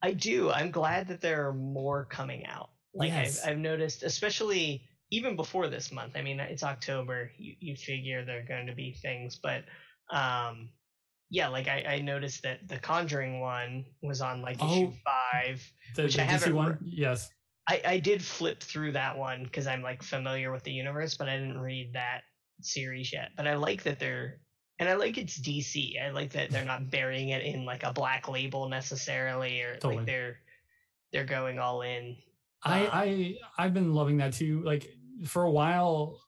I 0.00 0.12
do. 0.12 0.50
I'm 0.50 0.70
glad 0.70 1.08
that 1.08 1.20
there 1.20 1.46
are 1.46 1.52
more 1.52 2.06
coming 2.06 2.46
out. 2.46 2.70
Like 2.94 3.10
Yes. 3.10 3.44
I've, 3.44 3.50
I've 3.50 3.58
noticed, 3.58 4.02
especially 4.02 4.88
even 5.10 5.36
before 5.36 5.68
this 5.68 5.92
month. 5.92 6.16
I 6.16 6.22
mean, 6.22 6.40
it's 6.40 6.62
October. 6.62 7.30
You, 7.36 7.56
you 7.60 7.76
figure 7.76 8.24
there 8.24 8.38
are 8.38 8.42
going 8.42 8.68
to 8.68 8.74
be 8.74 8.94
things, 8.94 9.38
but 9.42 9.64
um, 10.10 10.70
yeah, 11.30 11.48
like 11.48 11.68
I, 11.68 11.84
I 11.88 12.00
noticed 12.00 12.42
that 12.42 12.66
the 12.68 12.78
Conjuring 12.78 13.40
one 13.40 13.84
was 14.02 14.20
on 14.20 14.42
like 14.42 14.56
issue 14.56 14.90
Oh. 14.90 14.92
five. 15.04 15.72
The, 15.94 16.02
which 16.04 16.16
the 16.16 16.22
I 16.22 16.26
DC 16.26 16.28
haven't 16.30 16.54
one? 16.54 16.78
yes. 16.84 17.30
I, 17.68 17.80
I 17.86 17.98
did 18.00 18.22
flip 18.22 18.60
through 18.62 18.92
that 18.92 19.16
one 19.16 19.44
because 19.44 19.66
I'm 19.68 19.80
like 19.82 20.02
familiar 20.02 20.50
with 20.50 20.64
the 20.64 20.72
universe, 20.72 21.16
but 21.16 21.28
I 21.28 21.36
didn't 21.36 21.60
read 21.60 21.92
that 21.94 22.22
series 22.62 23.12
yet. 23.12 23.30
But 23.36 23.46
I 23.46 23.54
like 23.54 23.82
that 23.84 24.00
they're 24.00 24.40
and 24.80 24.88
I 24.88 24.94
like 24.94 25.18
it's 25.18 25.38
DC. 25.40 26.02
I 26.02 26.10
like 26.10 26.30
that 26.32 26.50
they're 26.50 26.64
not 26.64 26.90
burying 26.90 27.28
it 27.28 27.44
in 27.44 27.64
like 27.64 27.84
a 27.84 27.92
black 27.92 28.28
label 28.28 28.68
necessarily, 28.68 29.60
or 29.62 29.74
Totally. 29.74 29.96
like 29.98 30.06
they're 30.06 30.36
they're 31.12 31.24
going 31.24 31.58
all 31.60 31.82
in. 31.82 32.16
I 32.64 32.86
Uh, 32.86 32.90
I 32.92 33.36
I've 33.58 33.74
been 33.74 33.92
loving 33.92 34.16
that 34.16 34.32
too. 34.32 34.62
Like 34.64 34.88
for 35.26 35.44
a 35.44 35.50
while, 35.50 36.18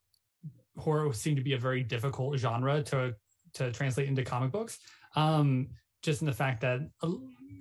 horror 0.77 1.11
seemed 1.13 1.37
to 1.37 1.43
be 1.43 1.53
a 1.53 1.57
very 1.57 1.83
difficult 1.83 2.37
genre 2.37 2.81
to 2.83 3.15
to 3.55 3.71
translate 3.71 4.07
into 4.07 4.23
comic 4.23 4.51
books. 4.51 4.79
Um, 5.15 5.69
just 6.01 6.21
in 6.21 6.27
the 6.27 6.33
fact 6.33 6.61
that 6.61 6.81
uh, 7.01 7.11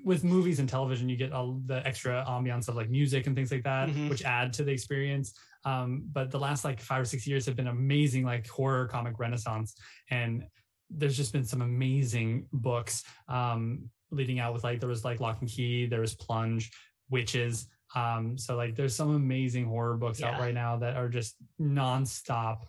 with 0.05 0.25
movies 0.25 0.59
and 0.59 0.69
television, 0.69 1.09
you 1.09 1.17
get 1.17 1.33
all 1.33 1.61
the 1.67 1.87
extra 1.87 2.25
ambiance 2.29 2.69
of 2.69 2.75
like 2.75 2.91
music 2.91 3.27
and 3.27 3.37
things 3.37 3.53
like 3.53 3.63
that, 3.65 3.89
Mhm. 3.89 4.09
which 4.11 4.25
add 4.25 4.53
to 4.55 4.65
the 4.65 4.73
experience. 4.73 5.35
Um, 5.65 6.03
but 6.13 6.31
the 6.33 6.41
last 6.41 6.65
like 6.65 6.81
five 6.81 7.03
or 7.03 7.05
six 7.05 7.25
years 7.27 7.47
have 7.47 7.55
been 7.55 7.69
amazing, 7.69 8.25
like 8.25 8.49
horror 8.49 8.89
comic 8.89 9.19
renaissance, 9.21 9.77
and 10.11 10.45
there's 10.91 11.17
just 11.17 11.33
been 11.33 11.45
some 11.45 11.63
amazing 11.63 12.47
books 12.53 13.05
um, 13.29 13.89
leading 14.11 14.41
out 14.41 14.53
with 14.55 14.65
like 14.65 14.81
there 14.81 14.89
was 14.89 15.05
like 15.05 15.21
Locke 15.21 15.41
and 15.41 15.49
Key, 15.49 15.87
there 15.87 16.01
was 16.01 16.15
Plunge, 16.17 16.71
Witches. 17.11 17.69
Um, 17.95 18.37
so 18.37 18.57
like 18.57 18.75
there's 18.75 18.97
some 18.97 19.15
amazing 19.15 19.67
horror 19.67 19.97
books 19.97 20.21
out 20.23 20.41
right 20.41 20.55
now 20.55 20.79
that 20.79 20.97
are 20.97 21.09
just 21.09 21.37
nonstop, 21.61 22.65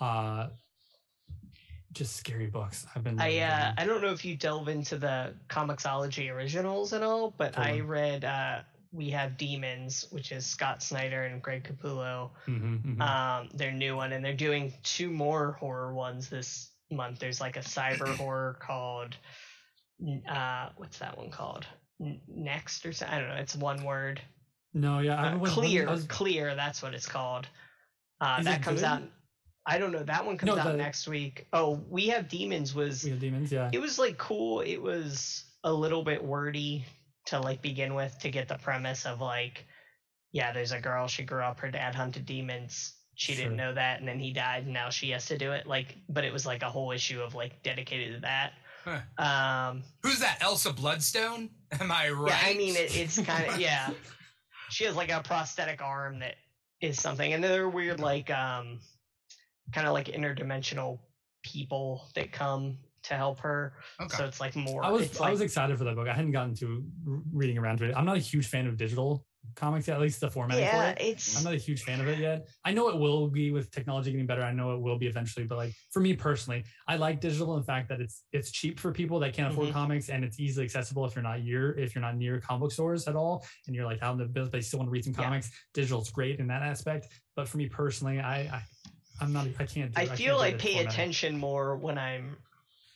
uh, 0.00 0.48
just 1.96 2.16
scary 2.16 2.46
books. 2.46 2.86
I've 2.94 3.02
been. 3.02 3.18
I 3.20 3.38
uh. 3.38 3.72
I 3.78 3.84
don't 3.86 4.02
know 4.02 4.12
if 4.12 4.24
you 4.24 4.36
delve 4.36 4.68
into 4.68 4.98
the 4.98 5.34
Comixology 5.48 6.30
originals 6.32 6.92
and 6.92 7.02
all, 7.02 7.34
but 7.38 7.58
I 7.58 7.80
read 7.80 8.24
uh, 8.24 8.60
We 8.92 9.10
Have 9.10 9.36
Demons, 9.36 10.06
which 10.10 10.30
is 10.30 10.44
Scott 10.46 10.82
Snyder 10.82 11.24
and 11.24 11.42
Greg 11.42 11.64
Capullo. 11.64 12.30
Mhm, 12.46 12.96
mhm. 12.96 13.00
Um, 13.00 13.48
their 13.54 13.72
new 13.72 13.96
one, 13.96 14.12
and 14.12 14.24
they're 14.24 14.34
doing 14.34 14.72
two 14.82 15.10
more 15.10 15.52
horror 15.52 15.94
ones 15.94 16.28
this 16.28 16.70
month. 16.90 17.18
There's 17.18 17.40
like 17.40 17.56
a 17.56 17.60
cyber 17.60 18.14
horror 18.16 18.58
called, 18.60 19.16
uh, 20.28 20.68
what's 20.76 20.98
that 20.98 21.16
one 21.16 21.30
called? 21.30 21.66
N- 22.00 22.20
Next 22.28 22.84
or 22.84 22.92
something? 22.92 23.16
I 23.16 23.20
don't 23.20 23.30
know. 23.30 23.36
It's 23.36 23.56
one 23.56 23.82
word. 23.84 24.20
no, 24.74 24.98
yeah, 24.98 25.16
I 25.20 25.28
Uh, 25.32 25.38
clear, 25.46 25.88
I 25.88 25.92
was- 25.92 26.04
clear. 26.04 26.54
That's 26.54 26.82
what 26.82 26.94
it's 26.94 27.06
called. 27.08 27.48
Uh, 28.20 28.42
that 28.42 28.60
it 28.60 28.62
comes 28.62 28.80
good? 28.80 28.86
out. 28.86 29.02
I 29.66 29.78
don't 29.78 29.90
know. 29.92 30.02
That 30.04 30.24
one 30.24 30.38
comes 30.38 30.54
No, 30.54 30.58
out 30.58 30.66
the- 30.72 30.76
next 30.76 31.08
week. 31.08 31.46
Oh, 31.52 31.82
we 31.88 32.06
have 32.08 32.28
demons. 32.28 32.74
Was 32.74 33.02
we 33.04 33.10
have 33.10 33.20
demons, 33.20 33.50
yeah. 33.50 33.68
it 33.72 33.80
was 33.80 33.98
like 33.98 34.16
cool. 34.18 34.60
It 34.60 34.76
was 34.80 35.44
a 35.64 35.72
little 35.72 36.04
bit 36.04 36.22
wordy 36.22 36.84
to 37.26 37.40
like 37.40 37.62
begin 37.62 37.94
with 37.94 38.16
to 38.20 38.30
get 38.30 38.46
the 38.48 38.58
premise 38.58 39.04
of 39.06 39.20
like, 39.20 39.64
yeah, 40.32 40.52
there's 40.52 40.72
a 40.72 40.80
girl. 40.80 41.08
She 41.08 41.24
grew 41.24 41.42
up. 41.42 41.58
Her 41.60 41.70
dad 41.70 41.94
hunted 41.94 42.26
demons. 42.26 42.94
She 43.18 43.32
Sure. 43.32 43.44
didn't 43.44 43.56
know 43.56 43.72
that, 43.74 43.98
and 43.98 44.06
then 44.06 44.18
he 44.20 44.32
died, 44.32 44.64
and 44.64 44.74
now 44.74 44.90
she 44.90 45.08
has 45.10 45.24
to 45.26 45.38
do 45.38 45.52
it. 45.52 45.66
Like, 45.66 45.96
but 46.08 46.22
it 46.24 46.32
was 46.32 46.44
like 46.44 46.62
a 46.62 46.68
whole 46.70 46.92
issue 46.92 47.22
of 47.22 47.34
like 47.34 47.62
dedicated 47.62 48.14
to 48.16 48.20
that. 48.20 48.52
Huh. 48.84 49.00
Um, 49.70 49.82
Who's 50.02 50.20
that? 50.20 50.38
Elsa 50.42 50.72
Bloodstone? 50.72 51.48
Am 51.80 51.90
I 51.90 52.10
right? 52.10 52.28
yeah, 52.30 52.40
I 52.44 52.54
mean, 52.54 52.76
it, 52.76 52.94
it's 52.96 53.18
kind 53.18 53.50
of 53.50 53.58
yeah. 53.60 53.90
She 54.68 54.84
has 54.84 54.94
like 54.94 55.10
a 55.10 55.22
prosthetic 55.22 55.80
arm 55.82 56.18
that 56.20 56.34
is 56.80 57.00
something, 57.00 57.32
and 57.32 57.42
they're 57.42 57.68
weird 57.70 57.98
like 58.00 58.30
um, 58.30 58.80
kind 59.72 59.86
of 59.86 59.92
like 59.92 60.06
interdimensional 60.06 60.98
people 61.42 62.08
that 62.14 62.32
come 62.32 62.78
to 63.04 63.14
help 63.14 63.38
her. 63.40 63.74
Okay. 64.00 64.16
So 64.16 64.24
it's 64.24 64.40
like 64.40 64.56
more. 64.56 64.84
I 64.84 64.90
was 64.90 65.18
I 65.20 65.24
like, 65.24 65.32
was 65.32 65.40
excited 65.40 65.78
for 65.78 65.84
that 65.84 65.94
book. 65.94 66.08
I 66.08 66.14
hadn't 66.14 66.32
gotten 66.32 66.54
to 66.56 66.84
reading 67.32 67.56
around 67.58 67.78
to 67.78 67.84
it. 67.88 67.94
I'm 67.96 68.04
not 68.04 68.16
a 68.16 68.20
huge 68.20 68.46
fan 68.48 68.66
of 68.66 68.76
digital 68.76 69.24
comics 69.54 69.86
yet, 69.86 69.94
at 69.94 70.00
least 70.00 70.20
the 70.20 70.28
format 70.28 70.58
yeah, 70.58 70.70
for 70.76 70.90
it. 70.90 70.98
it's 71.00 71.38
I'm 71.38 71.44
not 71.44 71.54
a 71.54 71.56
huge 71.56 71.84
fan 71.84 72.00
of 72.00 72.08
it 72.08 72.18
yet. 72.18 72.48
I 72.64 72.72
know 72.72 72.88
it 72.88 72.98
will 72.98 73.28
be 73.28 73.52
with 73.52 73.70
technology 73.70 74.10
getting 74.10 74.26
better. 74.26 74.42
I 74.42 74.50
know 74.52 74.74
it 74.74 74.80
will 74.80 74.98
be 74.98 75.06
eventually, 75.06 75.46
but 75.46 75.56
like 75.56 75.72
for 75.92 76.00
me 76.00 76.14
personally, 76.14 76.64
I 76.88 76.96
like 76.96 77.20
digital 77.20 77.54
in 77.54 77.60
the 77.60 77.64
fact 77.66 77.88
that 77.90 78.00
it's 78.00 78.24
it's 78.32 78.50
cheap 78.50 78.80
for 78.80 78.90
people 78.90 79.20
that 79.20 79.32
can't 79.34 79.52
afford 79.52 79.68
Mhm. 79.68 79.72
comics 79.72 80.08
and 80.08 80.24
it's 80.24 80.40
easily 80.40 80.64
accessible 80.64 81.04
if 81.04 81.14
you're 81.14 81.22
not 81.22 81.42
near 81.42 81.78
if 81.78 81.94
you're 81.94 82.02
not 82.02 82.16
near 82.16 82.40
comic 82.40 82.62
book 82.62 82.72
stores 82.72 83.06
at 83.06 83.14
all 83.14 83.46
and 83.68 83.76
you're 83.76 83.84
like 83.86 84.02
out 84.02 84.12
in 84.14 84.18
the 84.18 84.26
business 84.26 84.50
but 84.50 84.56
you 84.56 84.62
still 84.62 84.80
want 84.80 84.88
to 84.88 84.92
read 84.92 85.04
some 85.04 85.14
Yeah. 85.16 85.22
comics. 85.26 85.48
Digital's 85.74 86.10
great 86.10 86.40
in 86.40 86.48
that 86.48 86.62
aspect. 86.62 87.06
But 87.36 87.46
for 87.48 87.58
me 87.58 87.68
personally, 87.68 88.18
I, 88.18 88.38
I 88.40 88.62
I'm 89.20 89.32
not 89.32 89.46
I 89.58 89.64
can't 89.64 89.94
do 89.94 90.00
I 90.00 90.04
can't 90.06 90.18
feel 90.18 90.36
do 90.38 90.42
I 90.42 90.52
pay 90.52 90.72
formatting. 90.74 90.88
attention 90.88 91.36
more 91.38 91.76
when 91.76 91.98
I'm 91.98 92.36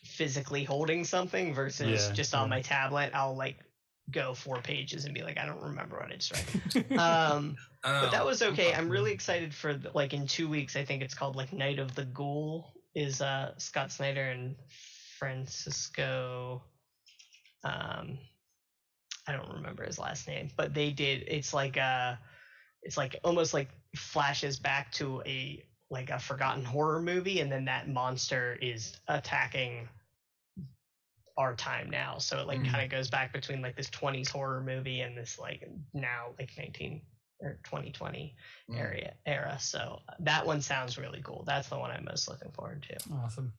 physically 0.03 0.63
holding 0.63 1.03
something 1.03 1.53
versus 1.53 2.07
Yeah, 2.07 2.13
just 2.13 2.33
on 2.35 2.49
my 2.49 2.61
tablet. 2.61 3.11
I'll 3.13 3.35
like 3.35 3.57
go 4.11 4.33
four 4.33 4.57
pages 4.57 5.05
and 5.05 5.13
be 5.13 5.21
like, 5.21 5.37
I 5.37 5.45
don't 5.45 5.61
remember 5.61 5.97
what 5.97 6.11
I 6.11 6.15
just 6.15 6.31
read. 6.31 6.99
um, 6.99 7.55
Oh, 7.83 8.01
but 8.01 8.11
that 8.11 8.23
was 8.23 8.43
okay. 8.43 8.73
I'm 8.73 8.89
really 8.89 9.11
excited 9.11 9.55
for 9.55 9.73
the, 9.73 9.89
like 9.95 10.13
in 10.13 10.27
two 10.27 10.47
weeks. 10.47 10.75
I 10.75 10.85
think 10.85 11.01
it's 11.01 11.15
called 11.15 11.35
like 11.35 11.51
Night 11.51 11.79
of 11.79 11.95
the 11.95 12.05
Ghoul. 12.05 12.73
Is 12.93 13.21
uh 13.21 13.53
Scott 13.57 13.91
Snyder 13.91 14.21
and 14.29 14.55
Francisco. 15.17 16.61
Um, 17.63 18.17
I 19.27 19.31
don't 19.31 19.53
remember 19.53 19.83
his 19.85 19.97
last 19.97 20.27
name, 20.27 20.49
but 20.57 20.73
they 20.73 20.91
did. 20.91 21.23
It's 21.27 21.53
like 21.53 21.77
uh, 21.77 22.15
it's 22.83 22.97
like 22.97 23.15
almost 23.23 23.53
like 23.53 23.69
flashes 23.95 24.59
back 24.59 24.91
to 24.93 25.21
a 25.25 25.63
like 25.91 26.09
a 26.09 26.17
forgotten 26.17 26.63
horror 26.65 27.01
movie, 27.01 27.41
and 27.41 27.51
then 27.51 27.65
that 27.65 27.87
monster 27.89 28.57
is 28.61 28.97
attacking 29.07 29.87
our 31.37 31.55
time 31.55 31.89
now. 31.89 32.17
So 32.17 32.39
it 32.39 32.47
like 32.47 32.59
Mhm. 32.61 32.71
kind 32.71 32.83
of 32.83 32.89
goes 32.89 33.09
back 33.09 33.31
between 33.33 33.61
like 33.61 33.75
this 33.75 33.89
20s 33.89 34.29
horror 34.29 34.61
movie 34.61 35.01
and 35.01 35.17
this 35.17 35.37
like 35.37 35.67
now 35.93 36.33
like 36.39 36.51
19 36.57 37.01
or 37.39 37.59
2020 37.63 38.35
Mm. 38.69 38.77
area 38.79 39.15
era. 39.25 39.57
So 39.59 40.01
that 40.19 40.45
one 40.45 40.61
sounds 40.61 40.97
really 40.97 41.21
cool. 41.21 41.43
That's 41.45 41.69
the 41.69 41.77
one 41.77 41.91
I'm 41.91 42.05
most 42.05 42.27
looking 42.27 42.51
forward 42.51 42.83
to. 42.83 42.97
Awesome. 43.13 43.53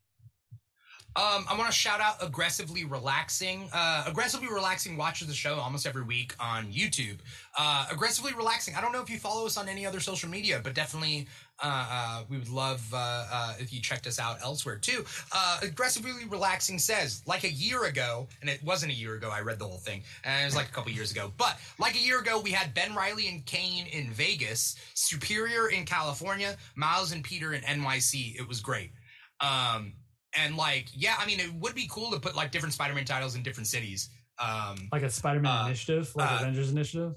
Um, 1.14 1.44
I 1.46 1.54
want 1.58 1.70
to 1.70 1.76
shout 1.76 2.00
out 2.00 2.16
aggressively 2.22 2.84
relaxing. 2.86 3.68
Uh, 3.70 4.04
aggressively 4.06 4.48
relaxing 4.48 4.96
watches 4.96 5.28
the 5.28 5.34
show 5.34 5.56
almost 5.56 5.86
every 5.86 6.02
week 6.02 6.34
on 6.40 6.72
YouTube. 6.72 7.18
Uh, 7.58 7.86
aggressively 7.90 8.32
relaxing. 8.32 8.74
I 8.76 8.80
don't 8.80 8.92
know 8.92 9.02
if 9.02 9.10
you 9.10 9.18
follow 9.18 9.44
us 9.44 9.58
on 9.58 9.68
any 9.68 9.84
other 9.84 10.00
social 10.00 10.30
media, 10.30 10.58
but 10.64 10.72
definitely 10.72 11.28
uh, 11.62 11.86
uh, 11.90 12.22
we 12.28 12.38
would 12.38 12.48
love 12.48 12.82
uh, 12.92 13.26
uh, 13.30 13.54
if 13.58 13.72
you 13.72 13.80
checked 13.80 14.06
us 14.06 14.18
out 14.18 14.38
elsewhere 14.42 14.76
too. 14.76 15.04
Uh, 15.32 15.58
aggressively 15.62 16.10
relaxing 16.28 16.78
says 16.78 17.22
like 17.26 17.44
a 17.44 17.50
year 17.50 17.84
ago, 17.84 18.26
and 18.40 18.50
it 18.50 18.62
wasn't 18.64 18.90
a 18.90 18.94
year 18.94 19.14
ago. 19.14 19.30
I 19.32 19.40
read 19.40 19.58
the 19.58 19.66
whole 19.66 19.78
thing, 19.78 20.02
and 20.24 20.42
it 20.42 20.44
was 20.44 20.56
like 20.56 20.68
a 20.68 20.72
couple 20.72 20.90
years 20.90 21.12
ago. 21.12 21.32
But 21.36 21.58
like 21.78 21.94
a 21.94 22.00
year 22.00 22.18
ago, 22.20 22.40
we 22.40 22.50
had 22.50 22.74
Ben 22.74 22.94
Reilly 22.94 23.28
and 23.28 23.44
Kaine 23.46 23.86
in 23.86 24.10
Vegas, 24.10 24.76
Superior 24.94 25.68
in 25.68 25.84
California, 25.84 26.56
Miles 26.74 27.12
and 27.12 27.22
Peter 27.22 27.54
in 27.54 27.62
NYC. 27.62 28.34
It 28.38 28.46
was 28.48 28.60
great. 28.60 28.90
Um, 29.40 29.92
and 30.36 30.56
like, 30.56 30.86
yeah, 30.94 31.14
I 31.18 31.26
mean, 31.26 31.38
it 31.40 31.52
would 31.54 31.74
be 31.74 31.86
cool 31.90 32.10
to 32.10 32.18
put 32.18 32.34
like 32.34 32.50
different 32.50 32.72
Spider-Man 32.74 33.04
titles 33.04 33.34
in 33.36 33.42
different 33.42 33.66
cities. 33.68 34.08
Um, 34.38 34.88
Like 34.90 35.02
a 35.02 35.10
Spider-Man 35.10 35.64
Uh, 35.64 35.66
initiative, 35.66 36.10
like 36.16 36.30
uh, 36.30 36.36
Avengers 36.40 36.70
initiative. 36.72 37.14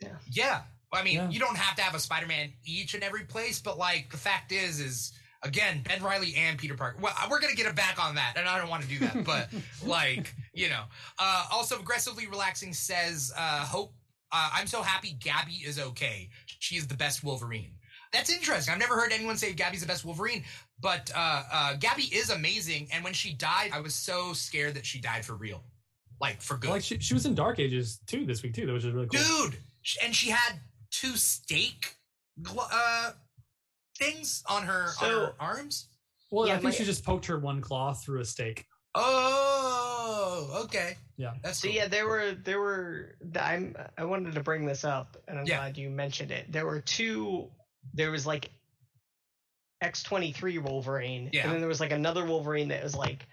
Yeah. 0.00 0.16
Yeah, 0.30 0.62
I 0.96 1.02
mean, 1.02 1.14
Yeah. 1.16 1.30
you 1.30 1.38
don't 1.38 1.56
have 1.56 1.76
to 1.76 1.82
have 1.82 1.94
a 1.94 1.98
Spider-Man 2.00 2.52
each 2.64 2.94
and 2.94 3.02
every 3.04 3.24
place, 3.24 3.60
but 3.60 3.78
like 3.78 4.10
the 4.10 4.16
fact 4.16 4.52
is, 4.52 4.80
is 4.80 5.12
again, 5.42 5.82
Ben 5.86 6.02
Reilly 6.02 6.34
and 6.36 6.58
Peter 6.58 6.74
Parker. 6.74 6.98
Well, 7.00 7.14
we're 7.30 7.40
gonna 7.40 7.54
get 7.54 7.66
it 7.66 7.76
back 7.76 8.02
on 8.04 8.14
that, 8.16 8.34
and 8.36 8.48
I 8.48 8.58
don't 8.58 8.68
want 8.68 8.82
to 8.82 8.88
do 8.88 8.98
that, 9.00 9.24
but 9.24 9.48
like, 9.86 10.34
you 10.52 10.68
know, 10.68 10.82
uh, 11.18 11.46
also 11.52 11.78
aggressively 11.78 12.26
relaxing 12.26 12.72
says, 12.72 13.32
uh, 13.36 13.64
hope. 13.64 13.94
Uh, 14.32 14.50
I'm 14.54 14.66
so 14.66 14.82
happy 14.82 15.16
Gabby 15.20 15.62
is 15.64 15.78
okay. 15.78 16.28
She 16.58 16.74
is 16.76 16.88
the 16.88 16.96
best 16.96 17.22
Wolverine. 17.22 17.70
That's 18.12 18.32
interesting. 18.32 18.72
I've 18.74 18.80
never 18.80 18.96
heard 18.96 19.12
anyone 19.12 19.36
say 19.36 19.52
Gabby's 19.52 19.82
the 19.82 19.86
best 19.86 20.04
Wolverine, 20.04 20.42
but 20.80 21.12
uh, 21.14 21.42
uh, 21.52 21.74
Gabby 21.76 22.02
is 22.04 22.30
amazing. 22.30 22.88
And 22.92 23.04
when 23.04 23.12
she 23.12 23.34
died, 23.34 23.70
I 23.72 23.80
was 23.80 23.94
so 23.94 24.32
scared 24.32 24.74
that 24.74 24.84
she 24.84 25.00
died 25.00 25.24
for 25.24 25.34
real, 25.34 25.62
like 26.20 26.42
for 26.42 26.56
good. 26.56 26.70
Like 26.70 26.82
she, 26.82 26.98
she 26.98 27.14
was 27.14 27.24
in 27.24 27.34
Dark 27.36 27.60
Ages 27.60 28.00
too 28.06 28.26
this 28.26 28.42
week 28.42 28.54
too, 28.54 28.72
which 28.72 28.84
is 28.84 28.92
really 28.92 29.06
cool. 29.06 29.20
dude 29.50 29.58
and 30.04 30.14
she 30.14 30.30
had 30.30 30.58
two 30.90 31.16
stake 31.16 31.94
gl- 32.42 32.68
uh 32.70 33.12
things 33.98 34.42
on 34.48 34.62
her 34.64 34.88
on 35.02 35.10
her 35.10 35.32
arms 35.40 35.88
Well, 36.30 36.46
Yeah, 36.46 36.54
I 36.54 36.56
think 36.56 36.64
my- 36.64 36.70
she 36.72 36.84
just 36.84 37.04
poked 37.04 37.26
her 37.26 37.38
one 37.38 37.60
claw 37.60 37.92
through 37.94 38.20
a 38.20 38.24
stake. 38.24 38.64
oh 38.94 40.62
okay 40.64 40.96
Yeah. 41.16 41.34
that's 41.42 41.60
So 41.60 41.68
cool. 41.68 41.76
yeah, 41.76 41.86
there 41.88 42.06
were 42.08 42.32
there 42.32 42.60
were 42.60 43.16
I'm 43.40 43.74
I 43.98 44.04
wanted 44.04 44.34
to 44.34 44.42
bring 44.42 44.66
this 44.66 44.84
up, 44.84 45.16
and 45.28 45.38
I'm 45.38 45.46
Yeah. 45.46 45.58
glad 45.58 45.78
you 45.78 45.88
mentioned 45.90 46.30
it. 46.30 46.50
There 46.52 46.66
were 46.66 46.80
two. 46.80 47.50
There 47.94 48.10
was 48.10 48.26
like 48.26 48.50
X23 49.82 50.58
Wolverine, 50.62 51.30
Yeah. 51.32 51.44
and 51.44 51.52
then 51.52 51.60
there 51.60 51.68
was 51.68 51.80
like 51.80 51.92
another 51.92 52.24
Wolverine 52.24 52.68
that 52.68 52.82
was 52.82 52.94
like 52.94 53.26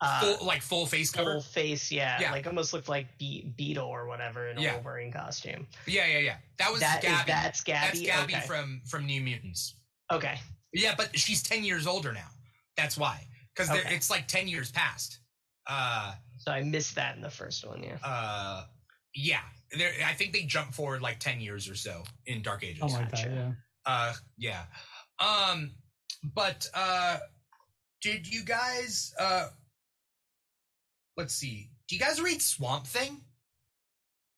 uh, 0.00 0.20
full, 0.36 0.46
like 0.46 0.60
full 0.62 0.84
face 0.86 1.10
cover 1.10 1.32
full 1.32 1.40
face, 1.40 1.90
yeah, 1.90 2.20
Yeah. 2.20 2.32
like 2.32 2.46
almost 2.46 2.72
looked 2.72 2.88
like 2.88 3.16
Be- 3.18 3.52
Beetle 3.56 3.86
or 3.86 4.06
whatever 4.06 4.48
in 4.48 4.58
a 4.58 4.60
Yeah. 4.60 4.74
Wolverine 4.74 5.12
costume. 5.12 5.66
yeah 5.86 6.06
yeah 6.06 6.18
yeah 6.18 6.36
that 6.58 6.70
was 6.70 6.80
That 6.80 7.02
is 7.02 7.10
gabby 7.10 7.24
that's 7.32 7.60
Gabby. 7.62 7.86
that's 7.86 8.00
gabby 8.00 8.34
okay. 8.34 8.46
from 8.46 8.82
from 8.86 9.06
new 9.06 9.20
mutants 9.22 9.74
okay. 10.12 10.38
yeah 10.72 10.94
but 10.96 11.16
she's 11.18 11.42
10 11.42 11.64
years 11.64 11.86
older 11.86 12.12
now 12.12 12.28
that's 12.76 12.98
why 12.98 13.26
because 13.54 13.70
Okay. 13.70 13.94
it's 13.94 14.10
like 14.10 14.28
10 14.28 14.48
years 14.48 14.70
past 14.70 15.20
uh 15.66 16.14
So 16.38 16.52
I 16.52 16.62
missed 16.62 16.94
that 16.96 17.16
in 17.16 17.22
the 17.22 17.30
first 17.30 17.66
one. 17.66 17.82
Yeah. 17.82 17.96
uh 18.04 18.64
yeah 19.14 19.40
there 19.76 19.92
i 20.06 20.12
think 20.12 20.32
they 20.34 20.42
jump 20.42 20.74
forward 20.74 21.00
like 21.00 21.18
10 21.18 21.40
years 21.40 21.68
or 21.70 21.74
so 21.74 22.04
in 22.26 22.42
dark 22.42 22.62
ages 22.62 22.80
Something 22.80 22.98
like 23.00 23.10
that. 23.12 23.16
Gotcha. 23.16 23.30
Yeah. 23.34 23.52
Uh, 23.86 24.12
yeah. 24.36 24.62
Um, 25.20 25.70
but 26.34 26.68
uh, 26.74 27.18
did 28.02 28.26
you 28.26 28.42
guys? 28.44 29.14
Uh, 29.18 29.46
let's 31.16 31.34
see. 31.34 31.70
Do 31.88 31.94
you 31.96 32.00
guys 32.00 32.20
read 32.20 32.42
Swamp 32.42 32.86
Thing? 32.86 33.20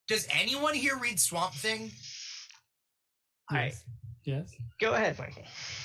Does 0.06 0.26
anyone 0.30 0.74
here 0.74 0.96
read 0.98 1.18
Swamp 1.20 1.54
Thing? 1.54 1.90
I- 3.50 3.64
Yes. 3.66 3.84
Yes. 4.24 4.50
Go 4.78 4.92
ahead, 4.92 5.18
Michael. 5.18 5.44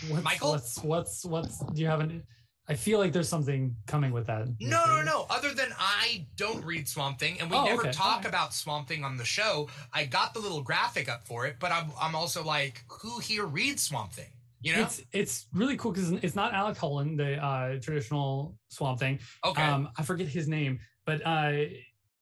What's, 0.10 0.24
Michael? 0.26 0.50
What's 0.52 0.78
what's 0.84 1.26
what's? 1.26 1.60
Do 1.60 1.82
you 1.82 1.88
have 1.88 2.02
an? 2.02 2.24
I 2.68 2.76
feel 2.76 3.00
like 3.00 3.12
there's 3.14 3.30
something 3.30 3.76
coming 3.88 4.12
with 4.12 4.28
that. 4.28 4.48
No, 4.60 4.86
no, 4.86 5.02
no. 5.02 5.26
Other 5.30 5.54
than 5.54 5.70
I 5.80 6.26
don't 6.36 6.64
read 6.66 6.88
Swamp 6.90 7.20
Thing, 7.20 7.40
and 7.40 7.50
we 7.50 7.56
Oh, 7.58 7.64
never 7.66 7.82
okay. 7.84 7.92
talk 7.92 8.18
Alright. 8.18 8.26
about 8.28 8.54
Swamp 8.54 8.88
Thing 8.90 9.04
on 9.06 9.16
the 9.18 9.24
show. 9.26 9.70
I 9.94 10.04
got 10.06 10.34
the 10.34 10.40
little 10.42 10.62
graphic 10.62 11.08
up 11.10 11.26
for 11.26 11.46
it, 11.46 11.56
but 11.60 11.72
I'm, 11.72 11.92
I'm 12.00 12.16
also 12.16 12.44
like, 12.44 12.84
who 13.02 13.20
here 13.20 13.46
reads 13.46 13.82
Swamp 13.84 14.12
Thing? 14.14 14.32
You 14.64 14.76
know? 14.76 14.82
It's 14.84 15.02
it's 15.12 15.48
really 15.54 15.76
cool 15.78 15.92
because 15.92 16.12
it's 16.12 16.36
not 16.36 16.54
Alec 16.54 16.78
Holland, 16.78 17.20
the 17.20 17.36
uh, 17.44 17.80
traditional 17.82 18.58
Swamp 18.70 19.00
Thing. 19.00 19.20
okay. 19.46 19.62
Um, 19.62 19.90
I 19.98 20.04
forget 20.04 20.28
his 20.28 20.48
name, 20.48 20.80
but 21.06 21.22
uh, 21.26 21.54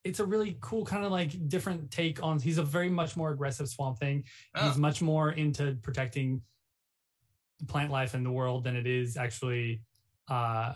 it's 0.03 0.19
a 0.19 0.25
really 0.25 0.57
cool 0.59 0.83
kind 0.83 1.05
of 1.05 1.11
like 1.11 1.47
different 1.47 1.91
take 1.91 2.23
on. 2.23 2.39
He's 2.39 2.57
a 2.57 2.63
very 2.63 2.89
much 2.89 3.15
more 3.15 3.31
aggressive 3.31 3.69
Swamp 3.69 3.99
Thing. 3.99 4.23
Oh. 4.55 4.67
He's 4.67 4.77
much 4.77 5.01
more 5.01 5.31
into 5.33 5.77
protecting 5.83 6.41
plant 7.67 7.91
life 7.91 8.15
in 8.15 8.23
the 8.23 8.31
world 8.31 8.63
than 8.63 8.75
it 8.75 8.87
is 8.87 9.17
actually, 9.17 9.83
uh, 10.27 10.73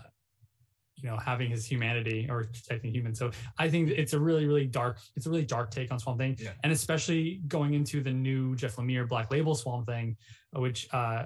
you 0.94 1.08
know, 1.10 1.16
having 1.16 1.50
his 1.50 1.66
humanity 1.66 2.28
or 2.30 2.44
protecting 2.44 2.94
humans. 2.94 3.18
So 3.18 3.32
I 3.58 3.68
think 3.68 3.90
it's 3.90 4.12
a 4.12 4.20
really, 4.20 4.46
really 4.46 4.66
dark. 4.66 4.98
It's 5.16 5.26
a 5.26 5.30
really 5.30 5.44
dark 5.44 5.72
take 5.72 5.90
on 5.90 5.98
Swamp 5.98 6.18
Thing, 6.20 6.36
Yeah. 6.38 6.50
and 6.62 6.72
especially 6.72 7.42
going 7.48 7.74
into 7.74 8.00
the 8.02 8.12
new 8.12 8.54
Jeff 8.54 8.76
Lemire 8.76 9.08
Black 9.08 9.32
Label 9.32 9.54
Swamp 9.56 9.86
Thing, 9.88 10.16
which 10.52 10.86
uh, 10.94 11.24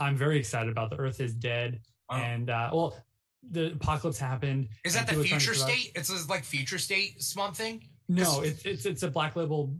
I'm 0.00 0.16
very 0.16 0.38
excited 0.38 0.70
about. 0.70 0.90
The 0.90 0.96
Earth 0.96 1.20
is 1.20 1.34
dead, 1.34 1.80
Oh. 2.08 2.16
and 2.16 2.50
uh, 2.50 2.70
well, 2.72 2.96
the 3.50 3.72
apocalypse 3.72 4.18
happened. 4.18 4.68
Is 4.84 4.94
that 4.94 5.06
the 5.06 5.12
people 5.12 5.24
are 5.24 5.28
trying 5.28 5.40
to 5.40 5.44
future 5.46 5.58
state? 5.60 5.92
It's 5.94 6.28
like 6.28 6.44
future 6.44 6.78
state 6.78 7.22
Swamp 7.22 7.54
Thing? 7.56 7.84
No, 8.08 8.40
it's 8.42 8.62
it's 8.64 8.86
it's 8.86 9.02
a 9.04 9.08
black 9.08 9.36
label 9.36 9.76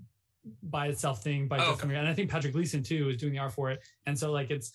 by 0.62 0.86
itself 0.86 1.22
thing 1.22 1.48
by 1.48 1.58
Oh, 1.58 1.72
okay. 1.72 1.94
And 1.94 2.08
I 2.08 2.14
think 2.14 2.30
Patrick 2.30 2.52
Gleason 2.52 2.82
too 2.82 3.08
is 3.10 3.16
doing 3.18 3.32
the 3.32 3.38
art 3.40 3.52
for 3.52 3.70
it. 3.70 3.80
And 4.06 4.18
so 4.18 4.30
like 4.32 4.50
it's, 4.50 4.72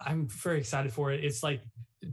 I'm 0.00 0.28
very 0.28 0.58
excited 0.58 0.92
for 0.92 1.10
it. 1.10 1.24
It's 1.24 1.42
like 1.42 1.62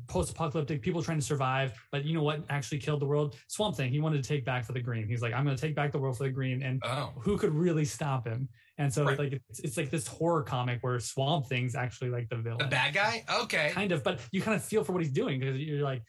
post-apocalyptic 0.07 0.81
people 0.81 1.01
trying 1.03 1.19
to 1.19 1.23
survive, 1.25 1.73
but 1.91 2.03
you 2.05 2.13
know 2.13 2.23
what 2.23 2.43
actually 2.49 2.79
killed 2.79 2.99
the 3.01 3.05
world? 3.05 3.35
Swamp 3.47 3.75
Thing. 3.75 3.91
He 3.91 3.99
wanted 3.99 4.23
to 4.23 4.27
take 4.27 4.45
back 4.45 4.65
for 4.65 4.73
the 4.73 4.79
green. 4.81 5.07
He's 5.07 5.21
like, 5.21 5.33
I'm 5.33 5.43
going 5.45 5.55
to 5.55 5.61
take 5.61 5.75
back 5.75 5.91
the 5.91 5.99
world 5.99 6.17
for 6.17 6.23
the 6.23 6.29
green, 6.31 6.63
and 6.63 6.81
Oh. 6.85 7.13
who 7.19 7.37
could 7.37 7.53
really 7.53 7.85
stop 7.85 8.25
him? 8.27 8.49
And 8.79 8.93
so 8.93 9.03
Right. 9.05 9.17
like 9.17 9.33
it's, 9.49 9.59
it's 9.61 9.77
like 9.77 9.89
this 9.89 10.05
horror 10.07 10.43
comic 10.43 10.79
where 10.81 10.99
Swamp 10.99 11.47
Thing's 11.47 11.75
actually 11.75 12.09
like 12.09 12.29
the 12.29 12.37
villain, 12.37 12.59
The 12.59 12.65
bad 12.65 12.93
guy? 12.93 13.23
Okay. 13.41 13.71
kind 13.73 13.91
of, 13.91 14.03
but 14.03 14.19
you 14.31 14.41
kind 14.41 14.55
of 14.55 14.63
feel 14.63 14.83
for 14.83 14.93
what 14.93 15.01
he's 15.01 15.11
doing 15.11 15.39
because 15.39 15.57
you're 15.59 15.83
like. 15.83 16.03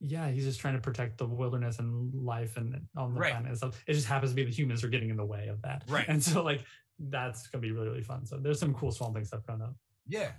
Yeah, 0.00 0.30
he's 0.30 0.44
just 0.44 0.60
trying 0.60 0.74
to 0.74 0.80
protect 0.80 1.18
the 1.18 1.26
wilderness 1.26 1.80
and 1.80 2.14
life 2.14 2.56
and 2.56 2.86
on 2.96 3.14
the 3.14 3.20
Right. 3.20 3.32
planet 3.32 3.48
and 3.48 3.56
stuff. 3.58 3.82
It 3.88 3.94
just 3.94 4.06
happens 4.06 4.30
to 4.30 4.36
be 4.36 4.44
the 4.44 4.52
humans 4.52 4.84
are 4.84 4.88
getting 4.88 5.10
in 5.10 5.16
the 5.16 5.24
way 5.26 5.48
of 5.48 5.60
that. 5.62 5.82
Right. 5.88 6.06
And 6.08 6.22
so 6.22 6.42
like 6.44 6.64
that's 7.00 7.48
gonna 7.48 7.62
be 7.62 7.72
really, 7.72 7.88
really 7.88 8.02
fun. 8.04 8.24
So 8.24 8.38
there's 8.38 8.60
some 8.60 8.72
cool 8.74 8.92
Swamp 8.92 9.16
Thing 9.16 9.24
stuff 9.24 9.44
coming 9.44 9.62
up. 9.66 9.74
Yeah. 10.06 10.30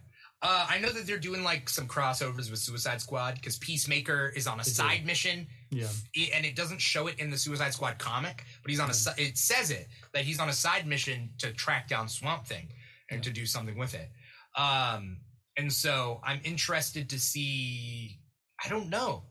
Uh, 0.42 0.66
I 0.70 0.80
know 0.80 0.90
that 0.92 1.06
they're 1.06 1.18
doing 1.20 1.44
like 1.44 1.68
some 1.68 1.86
crossovers 1.86 2.50
with 2.50 2.60
Suicide 2.60 3.02
Squad 3.02 3.36
because 3.36 3.58
Peacemaker 3.58 4.32
is 4.38 4.48
on 4.48 4.60
a 4.62 4.64
side 4.64 5.06
mission 5.06 5.46
Yeah. 5.70 5.88
and 6.34 6.46
it 6.46 6.56
doesn't 6.56 6.80
show 6.80 7.08
it 7.08 7.20
in 7.20 7.30
the 7.30 7.38
Suicide 7.38 7.74
Squad 7.74 7.98
comic, 8.00 8.46
but 8.64 8.70
he's 8.72 8.80
on 8.80 8.90
a. 8.90 8.94
si- 8.94 9.12
It 9.22 9.38
says 9.38 9.70
it 9.70 9.90
that 10.14 10.24
he's 10.24 10.40
on 10.40 10.48
a 10.48 10.54
side 10.54 10.88
mission 10.88 11.30
to 11.40 11.52
track 11.52 11.90
down 11.90 12.08
Swamp 12.08 12.46
Thing 12.46 12.70
and 13.12 13.20
Yeah. 13.20 13.24
to 13.24 13.32
do 13.32 13.46
something 13.46 13.78
with 13.78 13.94
it. 13.94 14.10
Um, 14.56 15.18
and 15.58 15.72
so 15.72 16.22
I'm 16.24 16.40
interested 16.46 17.10
to 17.10 17.20
see. 17.20 18.20
I 18.64 18.70
don't 18.70 18.90
know. 18.90 19.26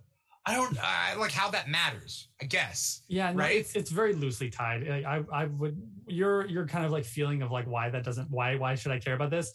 I 0.45 0.55
don't 0.55 0.77
I 0.83 1.15
like 1.15 1.33
how 1.33 1.51
that 1.51 1.69
matters. 1.69 2.29
I 2.43 2.45
guess. 2.47 3.03
Yeah, 3.09 3.33
no, 3.33 3.39
Right? 3.39 3.57
it's 3.57 3.75
it's 3.75 3.91
very 3.91 4.13
loosely 4.15 4.51
tied. 4.51 4.87
Like, 4.87 5.05
I 5.07 5.23
I 5.33 5.45
would 5.47 5.81
your 6.07 6.47
your 6.49 6.67
kind 6.67 6.85
of 6.85 6.91
like 6.93 7.05
feeling 7.07 7.41
of 7.43 7.51
like 7.51 7.67
why 7.67 7.89
that 7.89 8.05
doesn't 8.05 8.31
why 8.31 8.57
why 8.57 8.75
should 8.75 8.93
I 8.93 8.99
care 8.99 9.15
about 9.15 9.31
this? 9.31 9.53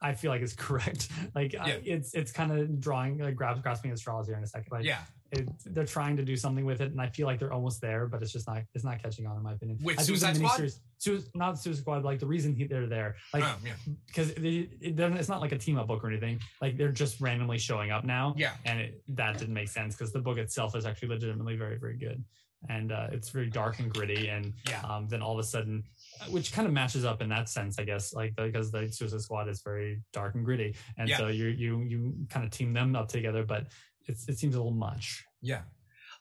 I 0.00 0.12
feel 0.14 0.30
like 0.30 0.42
is 0.42 0.54
correct. 0.54 1.08
Like 1.34 1.54
I- 1.58 1.80
it's 1.84 2.14
it's 2.14 2.32
kind 2.32 2.52
of 2.52 2.80
drawing 2.80 3.18
like 3.18 3.34
grab, 3.34 3.62
grasping 3.62 3.90
at 3.90 3.98
straws 3.98 4.26
here 4.26 4.36
in 4.36 4.42
a 4.42 4.46
second. 4.46 4.68
Like 4.70 4.84
yeah. 4.84 5.00
it, 5.32 5.48
they're 5.66 5.84
trying 5.84 6.16
to 6.16 6.24
do 6.24 6.36
something 6.36 6.64
with 6.64 6.80
it, 6.80 6.92
and 6.92 7.00
I 7.00 7.08
feel 7.08 7.26
like 7.26 7.38
they're 7.38 7.52
almost 7.52 7.80
there, 7.80 8.06
but 8.06 8.22
it's 8.22 8.32
just 8.32 8.46
not 8.46 8.62
it's 8.74 8.84
not 8.84 9.02
catching 9.02 9.26
on 9.26 9.36
in 9.36 9.42
my 9.42 9.52
opinion. 9.52 9.78
With 9.82 9.98
I 9.98 10.02
think 10.02 10.18
the 10.18 10.20
Suicide 10.20 10.36
Squad? 10.36 10.60
miniseries- 10.60 10.80
Su- 10.98 11.22
not 11.34 11.58
Suicide 11.58 11.80
Squad. 11.82 12.04
Like 12.04 12.20
the 12.20 12.26
reason 12.26 12.54
he, 12.54 12.64
they're 12.66 12.86
there, 12.86 13.16
like 13.34 13.44
oh, 13.44 13.56
yeah. 13.64 13.72
because 14.06 14.30
it, 14.30 14.44
it, 14.44 14.98
it's 14.98 15.28
not 15.28 15.40
like 15.42 15.52
a 15.52 15.58
team 15.58 15.78
up 15.78 15.88
book 15.88 16.02
or 16.04 16.08
anything. 16.08 16.40
Like 16.62 16.76
they're 16.78 16.92
just 16.92 17.20
randomly 17.20 17.58
showing 17.58 17.90
up 17.90 18.04
now. 18.04 18.34
Yeah. 18.38 18.52
and 18.64 18.80
it, 18.80 19.02
that 19.08 19.36
didn't 19.38 19.54
make 19.54 19.68
sense 19.68 19.94
because 19.94 20.12
the 20.12 20.20
book 20.20 20.38
itself 20.38 20.74
is 20.76 20.86
actually 20.86 21.08
legitimately 21.08 21.56
very 21.56 21.76
very 21.78 21.98
good 21.98 22.24
and 22.70 22.90
uh, 22.90 23.08
it's 23.12 23.28
very 23.28 23.50
dark 23.50 23.78
and 23.78 23.92
gritty 23.92 24.28
and 24.28 24.54
Yeah. 24.68 24.80
um, 24.82 25.06
then 25.08 25.20
all 25.20 25.34
of 25.34 25.38
a 25.38 25.42
sudden 25.46 25.84
which 26.30 26.52
kind 26.52 26.66
of 26.66 26.72
matches 26.72 27.04
up 27.04 27.20
in 27.22 27.28
that 27.28 27.48
sense 27.48 27.78
i 27.78 27.84
guess 27.84 28.12
like 28.14 28.34
because 28.36 28.70
the 28.70 28.88
suicide 28.90 29.20
squad 29.20 29.48
is 29.48 29.60
very 29.62 30.00
dark 30.12 30.34
and 30.34 30.44
gritty 30.44 30.74
and 30.98 31.08
Yeah. 31.08 31.18
so 31.18 31.28
you 31.28 31.46
you 31.46 31.80
you 31.82 32.14
kind 32.30 32.44
of 32.44 32.50
team 32.50 32.72
them 32.72 32.96
up 32.96 33.08
together 33.08 33.44
but 33.44 33.66
it's, 34.06 34.28
it 34.28 34.38
seems 34.38 34.54
a 34.54 34.58
little 34.58 34.72
much 34.72 35.24
Yeah. 35.42 35.62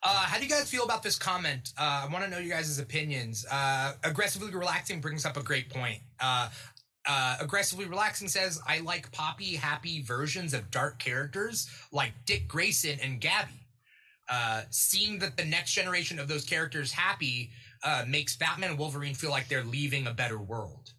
Uh, 0.04 0.10
how 0.10 0.38
do 0.38 0.44
you 0.44 0.50
guys 0.50 0.70
feel 0.70 0.84
about 0.84 1.02
this 1.02 1.18
comment? 1.18 1.72
Uh, 1.80 2.06
I 2.08 2.14
want 2.14 2.24
to 2.26 2.30
know 2.30 2.38
you 2.38 2.50
guys' 2.50 2.78
opinions. 2.78 3.44
Uh, 3.50 3.94
aggressively 4.04 4.54
relaxing 4.54 5.02
brings 5.02 5.26
up 5.26 5.36
a 5.36 5.42
great 5.42 5.70
point. 5.70 6.00
Uh, 6.20 6.50
uh, 7.08 7.38
aggressively 7.40 7.86
relaxing 7.86 8.28
says, 8.28 8.60
"I 8.68 8.80
like 8.82 9.12
poppy, 9.12 9.56
happy 9.56 10.04
versions 10.04 10.54
of 10.54 10.70
dark 10.70 11.00
characters 11.00 11.68
like 11.92 12.12
Dick 12.26 12.48
Grayson 12.48 13.00
and 13.02 13.20
Gabby. 13.20 13.66
Uh, 14.30 14.64
seeing 14.70 15.18
that 15.20 15.38
the 15.38 15.46
next 15.46 15.72
generation 15.74 16.20
of 16.20 16.28
those 16.28 16.44
characters 16.46 16.92
happy 16.92 17.52
uh, 17.84 18.06
makes 18.08 18.36
Batman 18.38 18.72
and 18.72 18.80
Wolverine 18.80 19.16
feel 19.16 19.32
like 19.32 19.48
they're 19.48 19.64
leaving 19.64 20.08
a 20.08 20.14
better 20.14 20.40
world. 20.40 20.94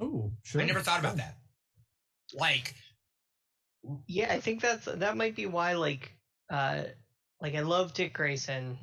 oh 0.00 0.32
sure 0.42 0.60
I 0.60 0.64
never 0.64 0.80
thought 0.80 1.00
about 1.00 1.16
that. 1.16 1.36
Like, 2.34 2.74
Yeah, 4.06 4.32
I 4.32 4.40
think 4.40 4.60
that's 4.60 4.84
that 4.86 5.16
might 5.16 5.34
be 5.36 5.46
why 5.46 5.74
like 5.74 6.12
uh 6.50 6.84
like 7.40 7.54
I 7.54 7.60
love 7.60 7.94
Dick 7.94 8.12
Grayson, 8.14 8.78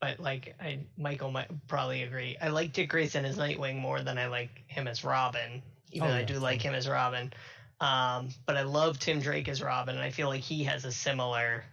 but 0.00 0.20
like 0.20 0.54
I 0.60 0.86
Michael 0.96 1.30
might 1.32 1.50
probably 1.68 2.02
agree. 2.04 2.36
I 2.40 2.48
like 2.48 2.72
Dick 2.72 2.88
Grayson 2.90 3.24
as 3.24 3.36
Nightwing 3.38 3.76
more 3.78 4.02
than 4.02 4.18
I 4.18 4.26
like 4.28 4.64
him 4.68 4.86
as 4.88 5.04
Robin. 5.04 5.62
Even 5.92 6.08
Oh, 6.08 6.12
though 6.12 6.18
I 6.18 6.22
do 6.24 6.38
like 6.38 6.62
him 6.62 6.74
as 6.74 6.88
Robin. 6.88 7.32
Um 7.80 8.30
but 8.46 8.56
I 8.56 8.62
love 8.62 8.98
Tim 8.98 9.20
Drake 9.20 9.48
as 9.48 9.62
Robin 9.62 9.96
and 9.96 10.04
I 10.04 10.10
feel 10.10 10.28
like 10.28 10.42
he 10.42 10.64
has 10.64 10.84
a 10.84 10.92
similar 10.92 11.64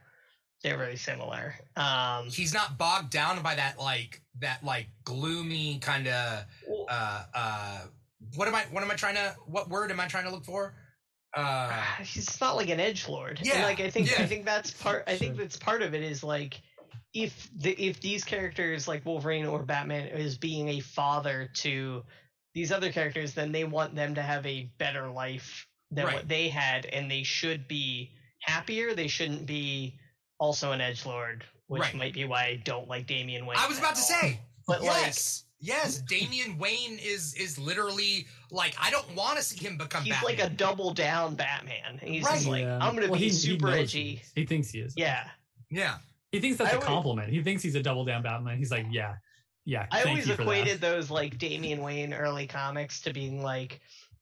they're 0.63 0.77
very 0.77 0.97
similar. 0.97 1.55
Um 1.75 2.27
he's 2.29 2.53
not 2.53 2.77
bogged 2.77 3.11
down 3.11 3.41
by 3.41 3.55
that 3.55 3.77
like 3.79 4.21
that 4.39 4.63
like 4.63 4.87
gloomy 5.03 5.79
kind 5.79 6.07
of 6.07 6.45
uh 6.89 7.23
uh 7.33 7.79
what 8.35 8.47
am 8.47 8.55
i 8.55 8.63
what 8.71 8.83
am 8.83 8.91
i 8.91 8.95
trying 8.95 9.15
to 9.15 9.35
what 9.45 9.69
word 9.69 9.91
am 9.91 9.99
i 9.99 10.07
trying 10.07 10.25
to 10.25 10.31
look 10.31 10.43
for 10.45 10.73
uh 11.35 11.81
he's 12.03 12.39
not 12.41 12.55
like 12.55 12.69
an 12.69 12.79
edge 12.79 13.07
lord. 13.07 13.39
Yeah, 13.43 13.55
And 13.55 13.63
like 13.63 13.79
I 13.79 13.89
think 13.89 14.09
yeah. 14.11 14.21
I 14.23 14.25
think 14.25 14.45
that's 14.45 14.71
part 14.71 15.03
I 15.07 15.15
think 15.17 15.37
that's 15.37 15.57
part 15.57 15.81
of 15.81 15.93
it 15.93 16.03
is 16.03 16.23
like 16.23 16.61
if 17.13 17.49
the 17.55 17.71
if 17.71 17.99
these 18.01 18.23
characters 18.23 18.87
like 18.87 19.05
Wolverine 19.05 19.45
or 19.45 19.63
Batman 19.63 20.07
is 20.07 20.37
being 20.37 20.69
a 20.69 20.79
father 20.81 21.49
to 21.55 22.03
these 22.53 22.71
other 22.71 22.91
characters, 22.91 23.33
then 23.33 23.51
they 23.51 23.63
want 23.63 23.95
them 23.95 24.15
to 24.15 24.21
have 24.21 24.45
a 24.45 24.69
better 24.79 25.09
life 25.09 25.67
than 25.91 26.05
Right. 26.05 26.15
what 26.15 26.27
they 26.27 26.49
had, 26.49 26.85
and 26.87 27.09
they 27.09 27.23
should 27.23 27.67
be 27.67 28.11
happier. 28.41 28.93
They 28.93 29.07
shouldn't 29.07 29.45
be 29.45 29.99
also 30.39 30.71
an 30.71 30.81
edge 30.81 31.05
lord, 31.05 31.43
which 31.67 31.81
Right. 31.81 31.95
might 31.95 32.13
be 32.13 32.25
why 32.25 32.43
I 32.45 32.61
don't 32.63 32.87
like 32.87 33.07
Damian 33.07 33.45
Wayne. 33.45 33.57
i 33.57 33.67
was 33.67 33.77
about 33.79 33.95
to 33.95 34.01
all. 34.01 34.07
say 34.21 34.39
but 34.67 34.83
yes 34.83 35.45
yes 35.59 35.97
damian 36.07 36.55
wayne 36.59 36.99
is 37.01 37.33
is 37.33 37.57
literally 37.57 38.27
like 38.51 38.75
i 38.79 38.91
don't 38.91 39.09
want 39.15 39.37
to 39.37 39.43
see 39.43 39.57
him 39.65 39.75
become 39.75 40.03
he's 40.03 40.13
Batman. 40.13 40.35
like 40.37 40.45
a 40.45 40.49
double 40.53 40.93
down 40.93 41.33
Batman. 41.35 41.99
He's 42.03 42.23
just 42.23 42.45
Right. 42.45 42.51
like 42.51 42.61
Yeah. 42.61 42.77
I'm 42.79 42.93
gonna 42.93 43.07
Well, 43.07 43.13
be 43.19 43.25
he- 43.25 43.31
he 43.31 43.31
super 43.31 43.71
knows 43.71 43.91
he 43.91 44.01
edgy. 44.01 44.21
is. 44.23 44.31
he 44.35 44.45
thinks 44.45 44.69
he 44.69 44.79
is 44.81 44.93
Yeah. 44.95 45.27
yeah 45.71 45.97
he 46.31 46.39
thinks 46.39 46.57
that's 46.59 46.69
I 46.69 46.73
a 46.73 46.75
always- 46.75 46.87
compliment 46.87 47.31
he 47.33 47.41
thinks 47.41 47.63
he's 47.63 47.73
a 47.75 47.81
double 47.81 48.05
down 48.05 48.21
batman 48.21 48.57
he's 48.59 48.69
like 48.71 48.85
yeah 48.91 49.15
yeah 49.65 49.87
I 49.91 49.97
thank 50.03 50.07
always 50.09 50.27
you 50.27 50.33
for 50.35 50.37
that. 50.37 50.43
equated 50.43 50.79
those 50.79 51.09
like 51.09 51.37
Damian 51.39 51.81
Wayne 51.81 52.13
early 52.13 52.45
comics 52.47 53.01
to 53.01 53.11
being 53.11 53.41
like 53.41 53.79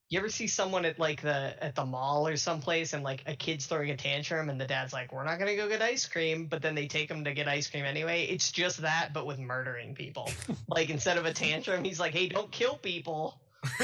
you 0.10 0.19
ever 0.19 0.30
see 0.30 0.48
someone 0.48 0.86
at 0.86 0.99
like 0.99 1.22
the 1.22 1.56
at 1.64 1.76
the 1.76 1.86
mall 1.86 2.27
or 2.27 2.36
someplace 2.38 2.94
and 2.94 3.03
like 3.03 3.23
a 3.26 3.36
kid's 3.36 3.65
throwing 3.65 3.90
a 3.90 3.98
tantrum 3.98 4.49
and 4.49 4.61
the 4.61 4.65
dad's 4.65 4.94
like 4.94 5.11
we're 5.11 5.23
not 5.23 5.40
gonna 5.40 5.56
go 5.56 5.68
get 5.68 5.82
ice 5.82 6.06
cream 6.06 6.45
but 6.45 6.61
then 6.61 6.76
they 6.76 6.88
take 6.88 7.10
him 7.10 7.23
to 7.23 7.34
get 7.34 7.48
ice 7.48 7.69
cream 7.69 7.86
anyway? 7.86 8.23
It's 8.26 8.52
just 8.52 8.82
that 8.82 9.10
but 9.14 9.26
with 9.26 9.40
murdering 9.40 9.95
people. 9.95 10.30
Like 10.68 10.90
instead 10.90 11.18
of 11.18 11.26
a 11.26 11.34
tantrum 11.34 11.84
he's 11.84 11.99
like 11.99 12.14
hey 12.14 12.27
don't 12.27 12.52
kill 12.52 12.76
people. 12.76 13.40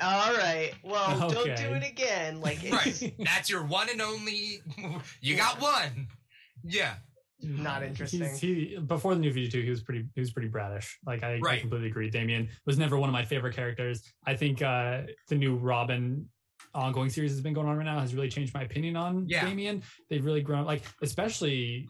All 0.00 0.32
right. 0.34 0.72
Well 0.84 1.30
don't 1.30 1.56
do 1.56 1.72
it 1.74 1.84
again. 1.84 2.40
Like 2.40 2.62
it's 2.62 3.02
right. 3.02 3.14
That's 3.18 3.50
your 3.50 3.64
one 3.64 3.88
and 3.90 4.00
only 4.00 4.62
you 5.20 5.36
got 5.36 5.60
one. 5.60 6.06
Yeah 6.62 6.94
not 7.42 7.82
interesting 7.82 8.22
he 8.36 8.78
before 8.86 9.14
the 9.14 9.20
new 9.20 9.32
52, 9.32 9.62
he 9.62 9.70
was 9.70 9.82
pretty 9.82 10.06
he 10.14 10.20
was 10.20 10.30
pretty 10.30 10.48
bratish. 10.48 10.98
Like 11.06 11.22
I, 11.22 11.40
I 11.46 11.58
completely 11.58 11.88
agree. 11.88 12.10
Damian 12.10 12.48
was 12.66 12.78
never 12.78 12.98
one 12.98 13.08
of 13.08 13.12
my 13.12 13.24
favorite 13.24 13.54
characters. 13.56 14.02
I 14.26 14.36
think 14.36 14.62
uh 14.62 15.02
the 15.28 15.34
new 15.36 15.56
Robin 15.56 16.28
ongoing 16.74 17.10
series 17.10 17.32
has 17.32 17.40
been 17.40 17.52
going 17.54 17.66
on 17.66 17.76
right 17.76 17.84
now 17.84 17.98
has 17.98 18.14
really 18.14 18.28
changed 18.28 18.54
my 18.54 18.62
opinion 18.62 18.96
on 18.96 19.26
Yeah. 19.28 19.44
Damian. 19.44 19.82
They've 20.08 20.24
really 20.24 20.42
grown 20.42 20.64
like 20.66 20.82
especially 21.02 21.88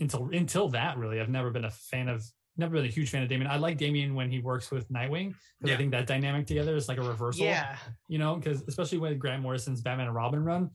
until 0.00 0.28
until 0.32 0.68
that 0.70 0.98
really. 0.98 1.20
I've 1.20 1.28
never 1.28 1.50
been 1.50 1.64
a 1.64 1.70
fan 1.70 2.08
of 2.08 2.22
never 2.56 2.74
been 2.76 2.84
a 2.84 2.88
huge 2.88 3.10
fan 3.10 3.22
of 3.22 3.28
Damian. 3.28 3.50
I 3.50 3.56
like 3.56 3.78
Damian 3.78 4.14
when 4.14 4.30
he 4.30 4.38
works 4.38 4.70
with 4.70 4.88
Nightwing 4.88 5.28
because 5.58 5.70
Yeah. 5.70 5.74
I 5.74 5.76
think 5.76 5.90
that 5.90 6.06
dynamic 6.06 6.46
together 6.46 6.76
is 6.76 6.88
like 6.88 6.98
a 6.98 7.02
reversal. 7.02 7.44
yeah 7.44 7.76
You 8.08 8.18
know, 8.18 8.36
because 8.36 8.62
especially 8.68 8.98
with 8.98 9.18
Grant 9.18 9.42
Morrison's 9.42 9.80
Batman 9.80 10.06
and 10.06 10.14
Robin 10.14 10.44
run, 10.44 10.70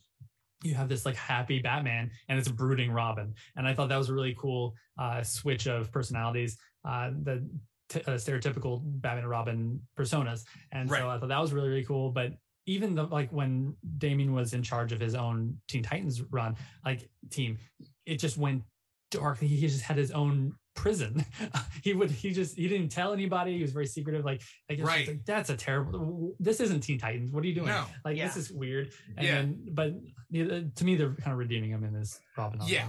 you 0.64 0.74
have 0.74 0.90
this 0.90 1.06
like 1.06 1.16
happy 1.16 1.60
Batman 1.60 2.12
and 2.28 2.38
it's 2.38 2.50
a 2.50 2.54
brooding 2.54 2.92
Robin. 2.92 3.34
And 3.56 3.68
I 3.68 3.74
thought 3.74 3.90
that 3.90 3.98
was 3.98 4.10
a 4.10 4.14
really 4.14 4.36
cool 4.38 4.76
uh, 4.98 5.24
switch 5.24 5.68
of 5.68 5.92
personalities, 5.92 6.58
uh, 6.86 7.12
the 7.24 7.48
t- 7.90 8.02
uh, 8.02 8.12
stereotypical 8.16 8.82
Batman 8.84 9.24
and 9.24 9.30
Robin 9.30 9.82
personas. 9.98 10.44
And 10.72 10.90
Right. 10.90 11.00
so 11.00 11.10
I 11.10 11.18
thought 11.18 11.30
that 11.30 11.40
was 11.40 11.54
really, 11.54 11.70
really 11.70 11.86
cool. 11.86 12.12
But 12.12 12.34
even 12.66 12.94
the 12.94 13.04
like 13.04 13.32
when 13.32 13.76
Damian 13.98 14.34
was 14.34 14.54
in 14.54 14.62
charge 14.62 14.92
of 14.92 15.00
his 15.00 15.16
own 15.16 15.58
Teen 15.68 15.82
Titans 15.82 16.22
run, 16.30 16.56
like 16.86 17.10
team, 17.30 17.58
it 18.06 18.18
just 18.18 18.38
went 18.38 18.64
dark. 19.12 19.40
He 19.40 19.60
just 19.62 19.82
had 19.82 19.98
his 19.98 20.12
own 20.12 20.54
prison. 20.80 21.26
he 21.84 21.94
would 21.94 22.10
he 22.12 22.32
just 22.32 22.56
he 22.56 22.68
didn't 22.68 22.90
tell 22.90 23.12
anybody. 23.14 23.56
He 23.56 23.62
was 23.62 23.72
very 23.72 23.86
secretive. 23.88 24.24
Like 24.26 24.42
I 24.70 24.76
guess 24.76 24.86
Right. 24.86 25.08
like, 25.08 25.26
that's 25.26 25.50
a 25.50 25.58
terrible. 25.58 26.36
This 26.40 26.60
isn't 26.60 26.82
Teen 26.82 26.98
Titans. 27.00 27.32
What 27.32 27.44
are 27.44 27.48
you 27.48 27.56
doing? 27.56 27.68
No. 27.68 27.86
Like 28.06 28.18
Yeah. 28.18 28.28
this 28.28 28.38
is 28.38 28.52
weird. 28.52 28.92
And 29.18 29.26
Yeah. 29.26 29.36
then, 29.36 29.68
but 29.72 29.94
yeah, 30.30 30.62
to 30.76 30.86
me, 30.86 30.96
they're 30.96 31.14
kind 31.16 31.32
of 31.34 31.38
redeeming 31.38 31.72
him 31.72 31.84
in 31.84 31.94
this 31.94 32.20
Robin. 32.38 32.60
Yeah. 32.66 32.88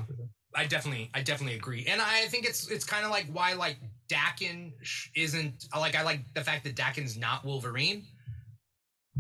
I 0.55 0.67
definitely, 0.67 1.11
I 1.15 1.23
definitely 1.23 1.55
agree, 1.57 1.87
and 1.87 2.01
I 2.03 2.27
think 2.27 2.45
it's 2.45 2.69
it's 2.71 2.85
kind 2.85 3.05
of 3.05 3.11
like 3.13 3.27
why 3.33 3.53
like 3.53 3.79
Daken 4.09 4.73
isn't 5.15 5.67
like 5.77 5.95
I 5.95 6.03
like 6.03 6.21
the 6.35 6.43
fact 6.43 6.65
that 6.65 6.75
Daken's 6.75 7.17
not 7.17 7.45
Wolverine. 7.45 8.05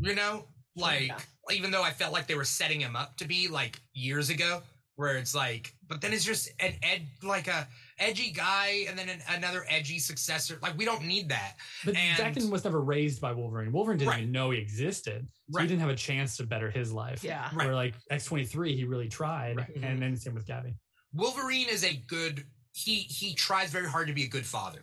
You 0.00 0.14
know, 0.14 0.46
like 0.76 1.06
Yeah. 1.08 1.18
even 1.52 1.70
though 1.70 1.82
I 1.84 1.90
felt 1.92 2.12
like 2.12 2.26
they 2.26 2.34
were 2.34 2.44
setting 2.44 2.80
him 2.80 2.96
up 2.96 3.16
to 3.18 3.26
be 3.26 3.46
like 3.48 3.78
years 3.92 4.30
ago, 4.30 4.62
where 4.96 5.16
it's 5.18 5.34
like, 5.34 5.72
but 5.88 6.00
then 6.00 6.12
it's 6.12 6.24
just 6.24 6.48
an 6.58 6.74
ed 6.82 7.06
like 7.22 7.46
a 7.48 7.68
edgy 8.00 8.30
guy, 8.32 8.84
and 8.88 8.98
then 8.98 9.08
an, 9.08 9.20
another 9.28 9.64
edgy 9.68 9.98
successor. 9.98 10.58
Like 10.62 10.76
we 10.76 10.84
don't 10.84 11.04
need 11.04 11.28
that. 11.28 11.54
But 11.84 11.96
And- 11.96 12.18
Daken 12.36 12.50
was 12.50 12.64
never 12.64 12.80
raised 12.80 13.20
by 13.20 13.32
Wolverine. 13.32 13.70
Wolverine 13.72 13.98
didn't 13.98 14.10
Right. 14.10 14.20
even 14.22 14.32
know 14.32 14.50
he 14.50 14.58
existed. 14.58 15.26
So 15.50 15.58
Right. 15.58 15.62
he 15.62 15.68
didn't 15.68 15.80
have 15.82 15.90
a 15.90 15.96
chance 15.96 16.36
to 16.38 16.44
better 16.46 16.70
his 16.70 16.92
life. 16.92 17.22
Yeah. 17.22 17.48
Right. 17.52 17.66
Where 17.66 17.74
like 17.74 17.94
X23, 18.10 18.74
he 18.74 18.84
really 18.84 19.08
tried. 19.08 19.58
Right. 19.58 19.76
And 19.76 20.00
then 20.02 20.16
same 20.16 20.34
with 20.34 20.46
Gabby. 20.46 20.74
Wolverine 21.12 21.68
is 21.68 21.84
a 21.84 21.94
good 22.06 22.44
he 22.72 22.96
he 23.00 23.34
tries 23.34 23.70
very 23.70 23.88
hard 23.88 24.06
to 24.08 24.12
be 24.14 24.24
a 24.24 24.28
good 24.28 24.46
father. 24.46 24.80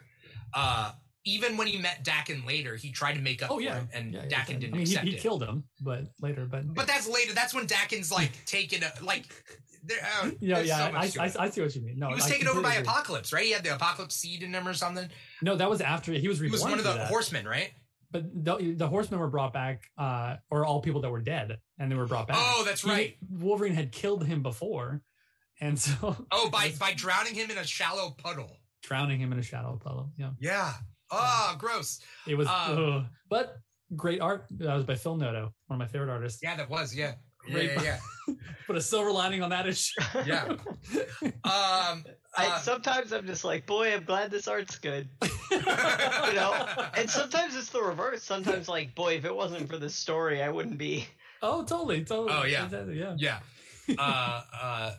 Uh 0.54 0.92
even 1.26 1.58
when 1.58 1.68
he 1.68 1.78
met 1.78 2.06
Daken 2.06 2.46
later, 2.48 2.78
he 2.78 2.90
tried 2.90 3.16
to 3.16 3.22
make 3.22 3.44
up 3.44 3.52
Oh, 3.52 3.56
for 3.56 3.62
yeah. 3.62 3.84
and 3.94 4.14
Yeah, 4.14 4.24
yeah, 4.30 4.40
Daken 4.46 4.50
yeah. 4.50 4.60
didn't 4.60 4.74
I 4.76 4.78
mean, 4.78 4.86
he, 4.86 4.94
accept 4.94 5.08
he 5.08 5.16
it. 5.16 5.20
killed 5.22 5.44
him, 5.44 5.66
but 5.82 6.06
later, 6.22 6.46
but. 6.46 6.74
But 6.74 6.88
that's 6.88 7.06
later. 7.06 7.34
That's 7.34 7.54
when 7.54 7.68
Daken's 7.68 8.12
like 8.14 8.32
taken 8.46 8.82
a, 8.84 8.94
like. 9.04 9.26
There, 9.88 9.98
uh, 10.22 10.32
yeah, 10.40 10.60
yeah, 10.60 11.06
so 11.08 11.20
I. 11.22 11.26
I, 11.26 11.46
I 11.46 11.50
see 11.50 11.62
what 11.62 11.76
you 11.76 11.82
mean. 11.82 11.98
No, 11.98 12.10
he 12.10 12.16
was 12.16 12.26
I 12.26 12.30
taken 12.30 12.48
over 12.48 12.62
by 12.62 12.74
agree. 12.76 12.84
Apocalypse, 12.84 13.32
right? 13.34 13.44
He 13.46 13.52
had 13.52 13.64
the 13.64 13.74
Apocalypse 13.76 14.16
seed 14.16 14.44
in 14.44 14.54
him 14.54 14.68
or 14.68 14.74
something. 14.74 15.08
No, 15.42 15.56
that 15.56 15.70
was 15.70 15.82
after 15.82 16.12
he 16.14 16.28
was 16.28 16.38
He 16.40 16.44
reborn. 16.44 16.52
was 16.52 16.62
one 16.64 16.78
of 16.80 16.84
the 16.86 16.94
that. 16.94 17.08
horsemen, 17.08 17.48
right? 17.48 17.72
But 18.12 18.24
the, 18.34 18.74
the 18.78 18.88
horsemen 18.88 19.20
were 19.20 19.28
brought 19.30 19.52
back, 19.54 19.84
uh, 19.98 20.38
or 20.50 20.66
all 20.66 20.82
people 20.82 21.02
that 21.02 21.10
were 21.10 21.20
dead, 21.22 21.58
and 21.78 21.92
they 21.92 21.96
were 21.96 22.06
brought 22.06 22.28
back. 22.28 22.38
Oh, 22.40 22.64
that's 22.66 22.82
He- 22.84 22.90
right. 22.90 23.18
Wolverine 23.30 23.74
had 23.74 23.92
killed 23.92 24.26
him 24.26 24.42
before, 24.44 25.02
and 25.60 25.78
so 25.80 26.16
Oh, 26.32 26.50
by 26.50 26.72
by 26.80 26.94
drowning 26.94 27.34
him 27.36 27.52
in 27.52 27.58
a 27.58 27.66
shallow 27.66 28.12
puddle. 28.12 28.58
drowning 28.84 29.20
him 29.20 29.32
in 29.34 29.40
a 29.40 29.44
shallow 29.44 29.78
puddle. 29.84 30.12
Yeah, 30.18 30.32
Yeah. 30.40 30.74
Oh, 31.12 31.56
gross. 31.58 32.00
it 32.28 32.36
was. 32.36 32.48
Um, 32.48 33.10
but 33.30 33.56
great 33.96 34.20
art. 34.22 34.46
That 34.52 34.76
was 34.76 34.84
by 34.84 34.96
Phil 34.96 35.16
Noto, 35.16 35.54
one 35.68 35.76
of 35.76 35.80
my 35.80 35.88
favorite 35.88 36.10
artists. 36.10 36.40
Yeah, 36.44 36.56
that 36.58 36.70
was. 36.70 36.94
Yeah. 36.96 37.14
Yeah. 37.48 37.54
Great. 37.54 37.72
Yeah. 37.84 38.00
Put 38.68 38.76
a 38.76 38.82
silver 38.82 39.12
lining 39.12 39.42
on 39.42 39.50
that 39.52 39.68
issue. 39.68 40.00
yeah. 40.26 40.56
yeah. 41.22 41.32
Um. 41.46 42.04
I, 42.40 42.48
uh, 42.50 42.60
sometimes 42.60 43.14
I'm 43.14 43.26
just 43.26 43.44
like, 43.44 43.66
boy, 43.66 43.92
I'm 43.94 44.04
glad 44.04 44.30
this 44.30 44.48
art's 44.48 44.78
good. 44.78 45.10
you 45.52 45.60
know, 45.64 46.68
and 46.96 47.10
sometimes 47.10 47.56
it's 47.56 47.70
the 47.70 47.82
reverse. 47.82 48.22
Sometimes 48.22 48.70
like, 48.70 48.94
boy, 48.94 49.16
if 49.16 49.26
it 49.26 49.36
wasn't 49.36 49.68
for 49.68 49.78
this 49.78 49.96
story, 49.96 50.44
I 50.44 50.50
wouldn't 50.50 50.78
be. 50.78 51.08
oh, 51.42 51.64
totally, 51.64 52.04
totally. 52.06 52.34
Oh, 52.38 52.46
yeah. 52.46 52.66
Exactly, 52.66 53.00
yeah. 53.00 53.16
Yeah. 53.18 53.40
Uh, 53.98 54.42
uh, 54.62 54.92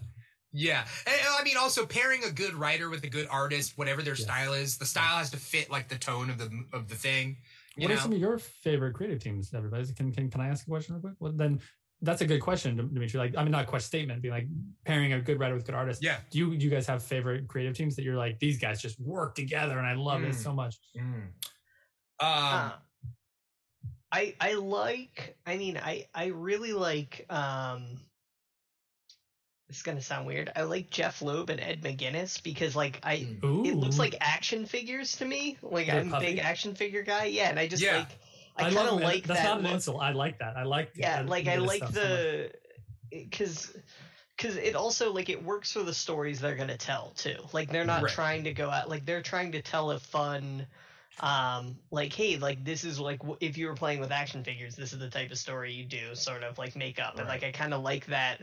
yeah. 0.53 0.85
And, 1.07 1.15
and 1.15 1.29
I 1.39 1.45
mean, 1.45 1.57
also 1.57 1.87
pairing 1.87 2.25
a 2.25 2.31
good 2.33 2.55
writer 2.55 2.91
with 2.91 3.05
a 3.05 3.09
good 3.09 3.29
artist, 3.31 3.77
whatever 3.77 4.03
their 4.03 4.17
Yeah. 4.17 4.25
style 4.25 4.53
is, 4.55 4.77
the 4.79 4.87
style 4.87 5.19
has 5.19 5.31
to 5.31 5.37
fit 5.37 5.71
like 5.71 5.89
the 5.89 5.99
tone 5.99 6.31
of 6.31 6.39
the 6.39 6.51
of 6.73 6.89
the 6.89 6.97
thing. 6.97 7.37
You 7.77 7.83
What 7.85 7.89
know? 7.91 7.95
are 7.99 8.03
some 8.03 8.13
of 8.13 8.19
your 8.19 8.39
favorite 8.39 8.95
creative 8.95 9.23
teams, 9.23 9.55
everybody? 9.55 9.87
Can 9.93 10.11
can 10.11 10.29
can 10.29 10.41
I 10.41 10.49
ask 10.49 10.67
a 10.67 10.71
question 10.71 10.95
real 10.97 11.03
quick? 11.03 11.15
Well, 11.21 11.33
then 11.33 11.61
that's 12.01 12.21
a 12.21 12.27
good 12.27 12.41
question, 12.41 12.77
Dimithri. 12.77 13.15
Like, 13.17 13.37
I 13.37 13.43
mean, 13.43 13.51
not 13.51 13.65
a 13.65 13.67
question 13.67 13.87
statement, 13.87 14.23
being 14.23 14.33
like 14.35 14.47
pairing 14.85 15.13
a 15.15 15.21
good 15.21 15.39
writer 15.41 15.55
with 15.55 15.67
good 15.67 15.75
artist. 15.75 16.03
yeah. 16.03 16.19
Do 16.31 16.39
you 16.39 16.57
do 16.57 16.65
you 16.65 16.71
guys 16.71 16.87
have 16.87 17.03
favorite 17.03 17.49
creative 17.49 17.77
teams 17.77 17.97
that 17.97 18.03
you're 18.05 18.17
like 18.17 18.39
these 18.39 18.59
guys 18.59 18.81
just 18.81 19.01
work 19.01 19.35
together 19.35 19.79
and 19.79 19.87
I 19.87 19.95
love 19.95 20.23
it 20.23 20.31
Mm. 20.33 20.43
so 20.43 20.53
much? 20.53 20.77
Um. 20.97 21.33
Uh, 22.21 22.73
I 24.11 24.35
I 24.41 24.55
like. 24.55 25.37
I 25.47 25.57
mean, 25.57 25.77
I 25.77 26.07
I 26.15 26.27
really 26.27 26.73
like. 26.73 27.27
um 27.31 27.99
This 29.69 29.79
is 29.79 29.83
gonna 29.83 30.01
sound 30.01 30.27
weird. 30.27 30.51
I 30.57 30.63
like 30.63 30.89
Jeph 30.91 31.21
Loeb 31.21 31.51
and 31.51 31.61
Ed 31.61 31.83
McGuinness 31.83 32.43
because 32.43 32.75
like 32.75 33.01
I. 33.03 33.17
mm. 33.19 33.45
Ooh, 33.45 33.65
It 33.67 33.75
looks 33.77 33.99
like 33.99 34.15
action 34.21 34.65
figures 34.67 35.17
to 35.17 35.25
me. 35.25 35.59
Like 35.63 35.89
They're 35.89 36.01
I'm 36.01 36.15
a 36.15 36.21
big 36.21 36.39
action 36.39 36.75
figure 36.75 37.03
guy. 37.03 37.25
Yeah, 37.27 37.51
and 37.51 37.59
I 37.59 37.67
just 37.69 37.83
Yeah. 37.83 37.99
like. 37.99 38.09
I, 38.59 38.69
love 38.71 38.89
kind 38.89 38.89
of 38.89 39.01
like 39.05 39.27
that's 39.27 39.43
that. 39.43 39.63
not 39.63 39.73
insult. 39.73 40.03
I 40.03 40.13
like 40.13 40.39
that. 40.41 40.57
I 40.57 40.65
like 40.65 40.91
yeah 40.95 41.23
like 41.27 41.47
i 41.47 41.57
like 41.57 41.79
stuff 41.83 41.95
so 41.95 42.01
much. 42.01 42.09
the 42.11 42.53
because 43.11 43.77
because 44.37 44.57
it 44.57 44.75
also 44.75 45.13
like 45.13 45.29
it 45.29 45.43
works 45.43 45.73
for 45.73 45.83
the 45.83 45.95
stories 45.95 46.41
they're 46.41 46.57
gonna 46.57 46.77
tell 46.77 47.11
too 47.17 47.37
like 47.53 47.71
they're 47.71 47.85
not 47.85 48.03
Right. 48.03 48.13
trying 48.13 48.45
to 48.45 48.53
go 48.53 48.71
out 48.71 48.89
like 48.89 49.05
they're 49.07 49.23
trying 49.23 49.53
to 49.53 49.63
tell 49.63 49.91
a 49.93 49.99
fun 49.99 50.67
um 51.21 51.77
like 51.91 52.13
hey 52.13 52.37
like 52.39 52.65
this 52.65 52.85
is 52.85 53.01
like 53.01 53.19
w- 53.21 53.37
if 53.41 53.59
you 53.59 53.67
were 53.67 53.75
playing 53.75 53.99
with 54.01 54.13
action 54.13 54.45
figures 54.45 54.77
this 54.77 54.93
is 54.93 54.99
the 55.01 55.11
type 55.11 55.31
of 55.33 55.39
story 55.39 55.73
you 55.73 55.85
do 55.85 56.15
sort 56.15 56.45
of 56.45 56.59
like 56.59 56.77
make 56.77 57.01
up 57.01 57.19
and 57.19 57.27
like 57.29 57.43
i 57.43 57.51
kind 57.51 57.75
of 57.75 57.83
like 57.83 58.07
that 58.07 58.41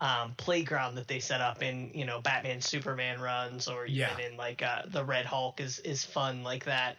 um 0.00 0.32
playground 0.38 0.94
that 0.94 1.06
they 1.06 1.18
set 1.20 1.40
up 1.42 1.62
in 1.62 1.90
you 1.94 2.06
know 2.06 2.20
batman 2.22 2.60
superman 2.62 3.20
runs 3.20 3.68
or 3.68 3.84
even 3.84 3.98
Yeah. 4.18 4.26
in 4.30 4.36
like 4.38 4.62
uh 4.62 4.82
the 4.86 5.04
red 5.04 5.26
hulk 5.26 5.60
is 5.60 5.78
is 5.80 6.02
fun 6.04 6.42
like 6.42 6.64
that 6.64 6.96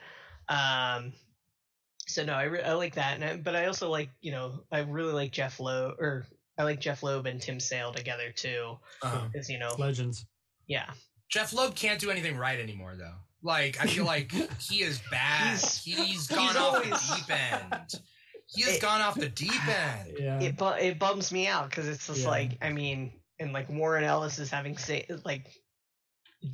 um 0.48 1.12
so 2.08 2.24
no, 2.24 2.34
I, 2.34 2.44
re- 2.44 2.64
I 2.64 2.74
like 2.74 2.96
that, 2.96 3.16
and 3.16 3.24
I, 3.24 3.38
but 3.38 3.56
I 3.56 3.66
also 3.66 3.90
like 3.90 4.10
you 4.22 4.32
know 4.32 4.62
I 4.72 4.80
really 4.80 5.14
like 5.14 5.32
Jeph 5.32 5.60
Loeb 5.60 5.96
or 6.00 6.26
I 6.58 6.64
like 6.64 6.80
Jeph 6.80 7.04
Loeb 7.04 7.26
and 7.26 7.42
Tim 7.42 7.60
Sale 7.60 7.94
together 7.94 8.32
too, 8.36 8.78
uh, 9.02 9.28
because 9.28 9.50
you 9.50 9.60
know 9.60 9.74
legends. 9.78 10.26
yeah 10.68 10.90
Jeph 11.30 11.54
Loeb 11.54 11.76
can't 11.76 12.00
do 12.00 12.12
anything 12.12 12.38
right 12.38 12.60
anymore, 12.60 12.96
though. 12.98 13.16
Like 13.44 13.78
I 13.82 13.88
feel 13.88 14.06
like 14.06 14.32
he 14.62 14.82
is 14.82 15.02
bad. 15.12 15.52
He's- 15.58 15.84
he's 15.84 16.28
gone 16.30 16.48
he's 16.48 16.56
off 16.56 16.76
always- 16.76 17.10
the 17.10 17.16
deep 17.16 17.30
end. 17.32 17.92
He 18.48 18.62
has 18.62 18.76
It- 18.76 18.82
gone 18.82 19.02
off 19.02 19.16
the 19.16 19.30
deep 19.30 19.68
end. 19.68 20.18
Yeah. 20.20 20.40
it 20.42 20.58
bu- 20.58 20.78
it 20.80 21.00
bums 21.00 21.32
me 21.32 21.48
out 21.48 21.70
because 21.70 21.88
it's 21.88 22.08
just 22.08 22.22
Yeah. 22.22 22.30
like 22.30 22.58
I 22.62 22.72
mean 22.72 23.12
and 23.40 23.52
like 23.54 23.70
Warren 23.70 24.04
Ellis 24.04 24.40
is 24.40 24.50
having 24.52 24.78
say 24.78 25.06
like 25.26 25.48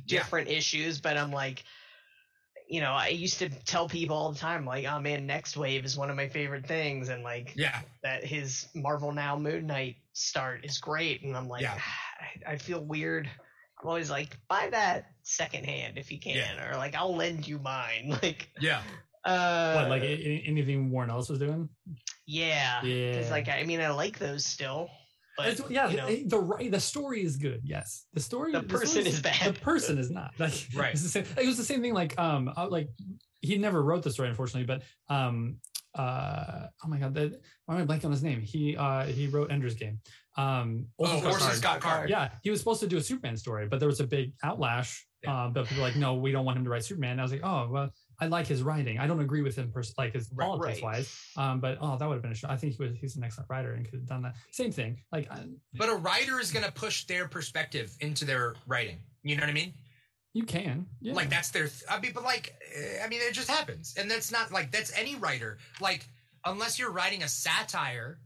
different 0.06 0.48
issues, 0.48 1.00
but 1.00 1.16
I'm 1.16 1.30
like. 1.32 1.64
You 2.72 2.80
know, 2.80 2.92
I 2.92 3.08
used 3.08 3.38
to 3.40 3.50
tell 3.50 3.86
people 3.86 4.16
all 4.16 4.32
the 4.32 4.38
time, 4.38 4.64
like, 4.64 4.86
"Oh 4.86 4.98
man, 4.98 5.26
Next 5.26 5.58
Wave 5.58 5.84
is 5.84 5.98
one 5.98 6.08
of 6.08 6.16
my 6.16 6.26
favorite 6.28 6.66
things," 6.66 7.10
and 7.10 7.22
like 7.22 7.52
Yeah. 7.54 7.78
that 8.02 8.24
his 8.24 8.66
Marvel 8.74 9.12
Now 9.12 9.36
Moon 9.36 9.66
Knight 9.66 9.96
start 10.14 10.64
is 10.64 10.78
great, 10.78 11.22
and 11.22 11.36
I'm 11.36 11.48
like, 11.48 11.60
Yeah. 11.60 11.78
I, 12.46 12.52
I 12.52 12.56
feel 12.56 12.80
weird. 12.82 13.28
I'm 13.82 13.88
always 13.88 14.08
like, 14.10 14.38
buy 14.48 14.68
that 14.70 15.10
secondhand 15.22 15.98
if 15.98 16.10
you 16.10 16.18
can, 16.18 16.36
Yeah. 16.36 16.70
or 16.70 16.76
like 16.78 16.94
I'll 16.94 17.14
lend 17.14 17.46
you 17.46 17.58
mine. 17.58 18.16
Like, 18.22 18.48
Yeah. 18.58 18.80
uh, 19.24 19.74
what, 19.74 19.90
like 19.90 20.02
a- 20.02 20.28
a- 20.28 20.44
anything 20.46 20.90
Warren 20.90 21.10
Ellis 21.10 21.28
was 21.28 21.40
doing? 21.40 21.68
yeah, 22.24 22.82
Yeah. 22.82 23.10
because 23.12 23.30
like 23.30 23.50
I 23.50 23.64
mean, 23.64 23.82
I 23.82 23.90
like 23.90 24.18
those 24.18 24.46
still, 24.46 24.88
but 25.36 25.48
It's- 25.48 25.70
yeah, 25.70 25.88
you 25.88 25.96
know, 25.96 26.06
it- 26.08 26.28
the 26.30 26.38
right, 26.38 26.70
the 26.70 26.80
story 26.80 27.22
is 27.24 27.36
good. 27.36 27.60
Yes, 27.64 28.06
the 28.12 28.20
story. 28.20 28.52
The 28.52 28.58
story 28.60 28.80
person 28.80 29.06
is 29.06 29.20
bad. 29.20 29.54
The 29.54 29.60
person 29.60 29.98
is 29.98 30.10
not. 30.10 30.32
Like, 30.38 30.66
Right. 30.74 30.92
It's 30.92 31.02
the 31.02 31.08
same. 31.08 31.24
It 31.36 31.46
was 31.46 31.56
the 31.56 31.64
same 31.64 31.80
thing. 31.82 31.94
Like, 31.94 32.18
um, 32.18 32.52
uh, 32.56 32.68
like 32.68 32.88
he 33.40 33.58
never 33.58 33.82
wrote 33.82 34.02
the 34.02 34.10
story, 34.10 34.28
unfortunately. 34.28 34.66
But, 34.66 34.82
um, 35.14 35.56
uh, 35.94 36.66
oh 36.84 36.88
my 36.88 36.98
god, 36.98 37.14
that 37.14 37.40
why 37.66 37.76
am 37.78 37.82
I 37.82 37.84
blanking 37.96 38.06
on 38.06 38.10
his 38.12 38.22
name? 38.22 38.40
He, 38.40 38.76
uh, 38.76 39.04
he 39.04 39.26
wrote 39.28 39.50
Ender's 39.50 39.74
Game. 39.74 40.00
Um, 40.36 40.86
Oh, 40.98 41.22
Orson 41.24 41.40
Scott 41.50 41.60
Card. 41.60 41.60
got 41.62 41.80
card. 41.80 42.10
Yeah, 42.10 42.30
he 42.42 42.50
was 42.50 42.58
supposed 42.60 42.80
to 42.80 42.86
do 42.86 42.96
a 42.96 43.00
Superman 43.02 43.36
story, 43.36 43.66
but 43.68 43.78
there 43.80 43.88
was 43.88 44.00
a 44.00 44.06
big 44.06 44.32
outlash. 44.42 44.98
Yeah. 45.22 45.44
Um, 45.44 45.52
but 45.52 45.66
people 45.66 45.82
were 45.82 45.88
like, 45.88 45.96
no, 45.96 46.14
we 46.14 46.32
don't 46.32 46.44
want 46.46 46.56
him 46.58 46.64
to 46.64 46.70
write 46.70 46.84
Superman. 46.84 47.12
And 47.12 47.20
I 47.20 47.24
was 47.24 47.32
like, 47.32 47.42
oh 47.44 47.68
well, 47.70 47.90
I 48.20 48.26
like 48.26 48.46
his 48.46 48.62
writing. 48.62 48.98
I 48.98 49.06
don't 49.06 49.20
agree 49.20 49.42
with 49.42 49.56
him, 49.56 49.70
pers- 49.72 49.94
like 49.98 50.12
his 50.12 50.30
Right, 50.32 50.46
politics 50.46 50.82
right. 50.82 50.96
wise. 50.98 51.16
Um, 51.36 51.60
but 51.60 51.78
oh, 51.80 51.96
that 51.96 52.06
would 52.08 52.14
have 52.14 52.22
been 52.22 52.32
a 52.32 52.34
show. 52.34 52.48
I 52.48 52.56
think 52.56 52.74
he 52.76 52.82
was 52.82 52.92
he's 52.96 53.16
an 53.16 53.24
excellent 53.24 53.50
writer 53.50 53.72
and 53.72 53.84
could 53.84 54.00
have 54.00 54.06
done 54.08 54.22
that. 54.22 54.34
Same 54.50 54.70
thing. 54.70 55.00
Like, 55.10 55.30
I, 55.30 55.44
But 55.74 55.88
a 55.88 55.94
writer 55.94 56.38
is 56.40 56.52
gonna 56.52 56.70
push 56.72 57.04
their 57.06 57.26
perspective 57.28 57.90
into 58.00 58.24
their 58.24 58.54
writing. 58.66 58.98
You 59.22 59.36
know 59.36 59.42
what 59.42 59.50
I 59.50 59.54
mean? 59.54 59.74
you 60.34 60.44
can. 60.44 60.86
Yeah. 61.00 61.12
Like 61.14 61.28
that's 61.28 61.50
their. 61.50 61.64
Th- 61.68 61.82
I 61.90 62.00
mean, 62.00 62.12
but 62.14 62.22
like, 62.24 62.54
eh, 62.74 63.04
I 63.04 63.08
mean, 63.08 63.20
it 63.22 63.32
just 63.34 63.50
happens, 63.50 63.94
and 63.98 64.10
that's 64.10 64.32
not 64.32 64.50
like 64.50 64.70
that's 64.72 64.96
any 64.96 65.14
writer. 65.16 65.58
Like, 65.80 66.06
unless 66.46 66.78
you're 66.78 66.90
writing 66.90 67.22
a 67.22 67.28
satire, 67.28 68.18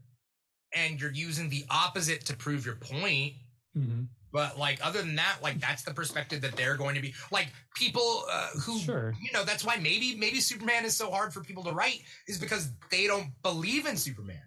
and 0.75 1.01
you're 1.01 1.11
using 1.11 1.49
the 1.49 1.65
opposite 1.69 2.25
to 2.27 2.35
prove 2.37 2.65
your 2.65 2.75
point. 2.75 3.33
Mhm. 3.77 4.07
But 4.37 4.59
like, 4.59 4.77
other 4.85 4.99
than 5.01 5.15
that, 5.15 5.37
like 5.41 5.59
that's 5.59 5.81
the 5.81 5.93
perspective 5.95 6.41
that 6.41 6.55
they're 6.55 6.77
going 6.77 6.93
to 6.93 7.01
be. 7.01 7.11
Like 7.31 7.47
people 7.75 8.23
uh, 8.31 8.49
who, 8.63 8.77
Sure. 8.79 9.15
you 9.19 9.31
know, 9.33 9.43
that's 9.43 9.65
why 9.65 9.77
maybe 9.77 10.15
maybe 10.15 10.39
Superman 10.39 10.85
is 10.85 10.95
so 10.95 11.09
hard 11.09 11.33
for 11.33 11.41
people 11.41 11.63
to 11.63 11.71
write 11.71 12.01
is 12.27 12.37
because 12.37 12.69
they 12.91 13.07
don't 13.07 13.29
believe 13.41 13.87
in 13.87 13.97
Superman. 13.97 14.37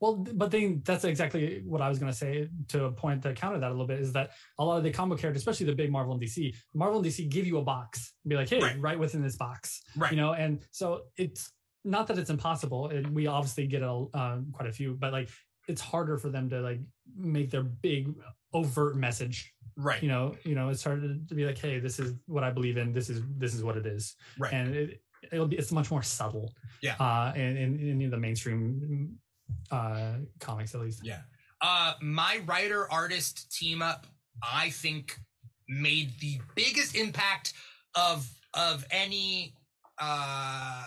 Well, 0.00 0.16
but 0.16 0.50
then 0.50 0.82
that's 0.84 1.04
exactly 1.04 1.62
what 1.64 1.80
I 1.80 1.88
was 1.88 2.00
going 2.00 2.10
to 2.10 2.18
say 2.24 2.48
to 2.68 2.86
a 2.86 2.90
point 2.90 3.22
to 3.22 3.32
counter 3.34 3.60
that 3.60 3.68
a 3.68 3.70
little 3.70 3.86
bit 3.86 4.00
is 4.00 4.12
that 4.14 4.30
a 4.58 4.64
lot 4.64 4.78
of 4.78 4.82
the 4.82 4.90
comic 4.90 5.18
characters, 5.20 5.42
especially 5.42 5.66
the 5.66 5.74
big 5.76 5.92
Marvel 5.92 6.12
and 6.14 6.20
DC, 6.20 6.52
Marvel 6.74 6.98
and 7.00 7.06
DC 7.06 7.28
give 7.28 7.46
you 7.46 7.58
a 7.58 7.62
box, 7.62 8.14
be 8.26 8.34
like, 8.34 8.48
hey, 8.48 8.60
Right. 8.60 8.80
right, 8.80 8.98
within 8.98 9.22
this 9.22 9.36
box, 9.36 9.80
Right. 9.94 10.10
you 10.10 10.16
know, 10.16 10.32
and 10.32 10.64
so 10.72 11.02
it's 11.16 11.52
not 11.84 12.08
that 12.08 12.18
it's 12.18 12.30
impossible, 12.30 12.88
and 12.88 13.06
we 13.14 13.28
obviously 13.28 13.66
get 13.68 13.82
a 13.82 13.92
um, 14.14 14.48
quite 14.52 14.68
a 14.68 14.72
few, 14.72 14.94
but 14.94 15.12
like 15.12 15.28
it's 15.68 15.80
harder 15.82 16.16
for 16.18 16.30
them 16.30 16.48
to 16.50 16.60
like 16.62 16.80
make 17.16 17.50
their 17.50 17.62
big 17.62 18.08
overt 18.52 18.96
message. 18.96 19.52
right. 19.76 20.02
You 20.02 20.08
know, 20.08 20.36
you 20.44 20.54
know, 20.54 20.68
it's 20.68 20.82
hard 20.84 21.28
to 21.28 21.34
be 21.34 21.44
like, 21.46 21.58
hey, 21.58 21.78
this 21.80 21.98
is 21.98 22.14
what 22.26 22.44
I 22.44 22.50
believe 22.50 22.76
in. 22.76 22.92
This 22.92 23.08
is 23.10 23.22
this 23.38 23.54
is 23.54 23.62
what 23.62 23.76
it 23.76 23.86
is, 23.86 24.16
Right. 24.38 24.52
and 24.52 24.74
it, 24.74 25.00
it'll 25.32 25.46
be 25.46 25.56
it's 25.56 25.72
much 25.72 25.90
more 25.90 26.02
subtle. 26.02 26.52
Yeah. 26.82 26.96
Uh, 26.98 27.32
in, 27.36 27.56
in, 27.56 28.00
in 28.02 28.10
the 28.10 28.16
mainstream 28.18 29.18
uh 29.70 30.14
comics 30.38 30.74
at 30.74 30.80
least. 30.80 31.00
Yeah. 31.04 31.20
Uh, 31.62 31.92
my 32.00 32.40
writer 32.46 32.90
artist 32.90 33.52
team 33.56 33.82
up, 33.82 34.06
I 34.42 34.70
think, 34.70 35.18
made 35.68 36.12
the 36.20 36.40
biggest 36.54 36.94
impact 36.96 37.52
of 37.94 38.28
of 38.54 38.84
any 38.90 39.54
uh 39.98 40.84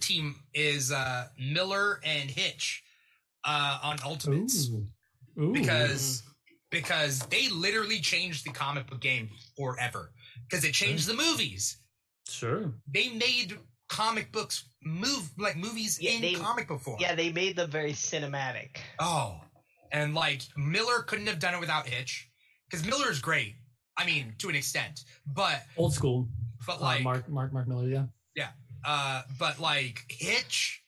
team 0.00 0.34
is 0.54 0.90
uh 0.92 1.26
Millar 1.38 2.00
and 2.04 2.30
Hitch 2.30 2.82
uh 3.44 3.78
on 3.82 3.96
Ultimates 4.04 4.68
Ooh. 4.70 4.86
Ooh. 5.40 5.52
because 5.52 6.22
because 6.80 7.20
they 7.30 7.48
literally 7.48 8.00
changed 8.00 8.44
the 8.44 8.50
comic 8.50 8.86
book 8.88 9.00
game 9.00 9.30
forever 9.56 10.12
because 10.48 10.64
it 10.64 10.72
changed 10.74 11.06
the 11.08 11.14
movies. 11.14 11.78
sure. 12.28 12.72
They 12.92 13.08
made 13.10 13.56
comic 13.88 14.32
books 14.32 14.68
move 14.82 15.30
like 15.38 15.56
movies 15.56 15.98
Yeah, 16.00 16.12
in 16.12 16.20
they- 16.22 16.34
comic 16.34 16.66
book 16.68 16.80
form. 16.80 16.98
Yeah, 17.00 17.14
they 17.14 17.30
made 17.32 17.54
them 17.56 17.70
very 17.70 17.92
cinematic. 17.92 18.78
Oh, 18.98 19.40
and 19.92 20.14
like 20.14 20.42
Millar 20.56 21.02
couldn't 21.02 21.26
have 21.28 21.38
done 21.38 21.54
it 21.54 21.60
without 21.60 21.86
Hitch 21.86 22.28
because 22.68 22.84
Millar 22.86 23.10
is 23.10 23.20
great. 23.20 23.54
I 23.96 24.04
mean, 24.04 24.34
to 24.38 24.48
an 24.48 24.56
extent, 24.56 25.00
but 25.26 25.62
Old 25.76 25.94
school. 25.94 26.28
but 26.66 26.78
Uh, 26.78 26.84
like 26.84 27.02
Mark 27.02 27.28
Mark 27.28 27.52
Mark 27.52 27.68
Millar, 27.68 27.88
yeah. 27.88 28.48
uh, 28.84 29.22
but 29.38 29.60
like 29.60 30.00
Hitch 30.08 30.82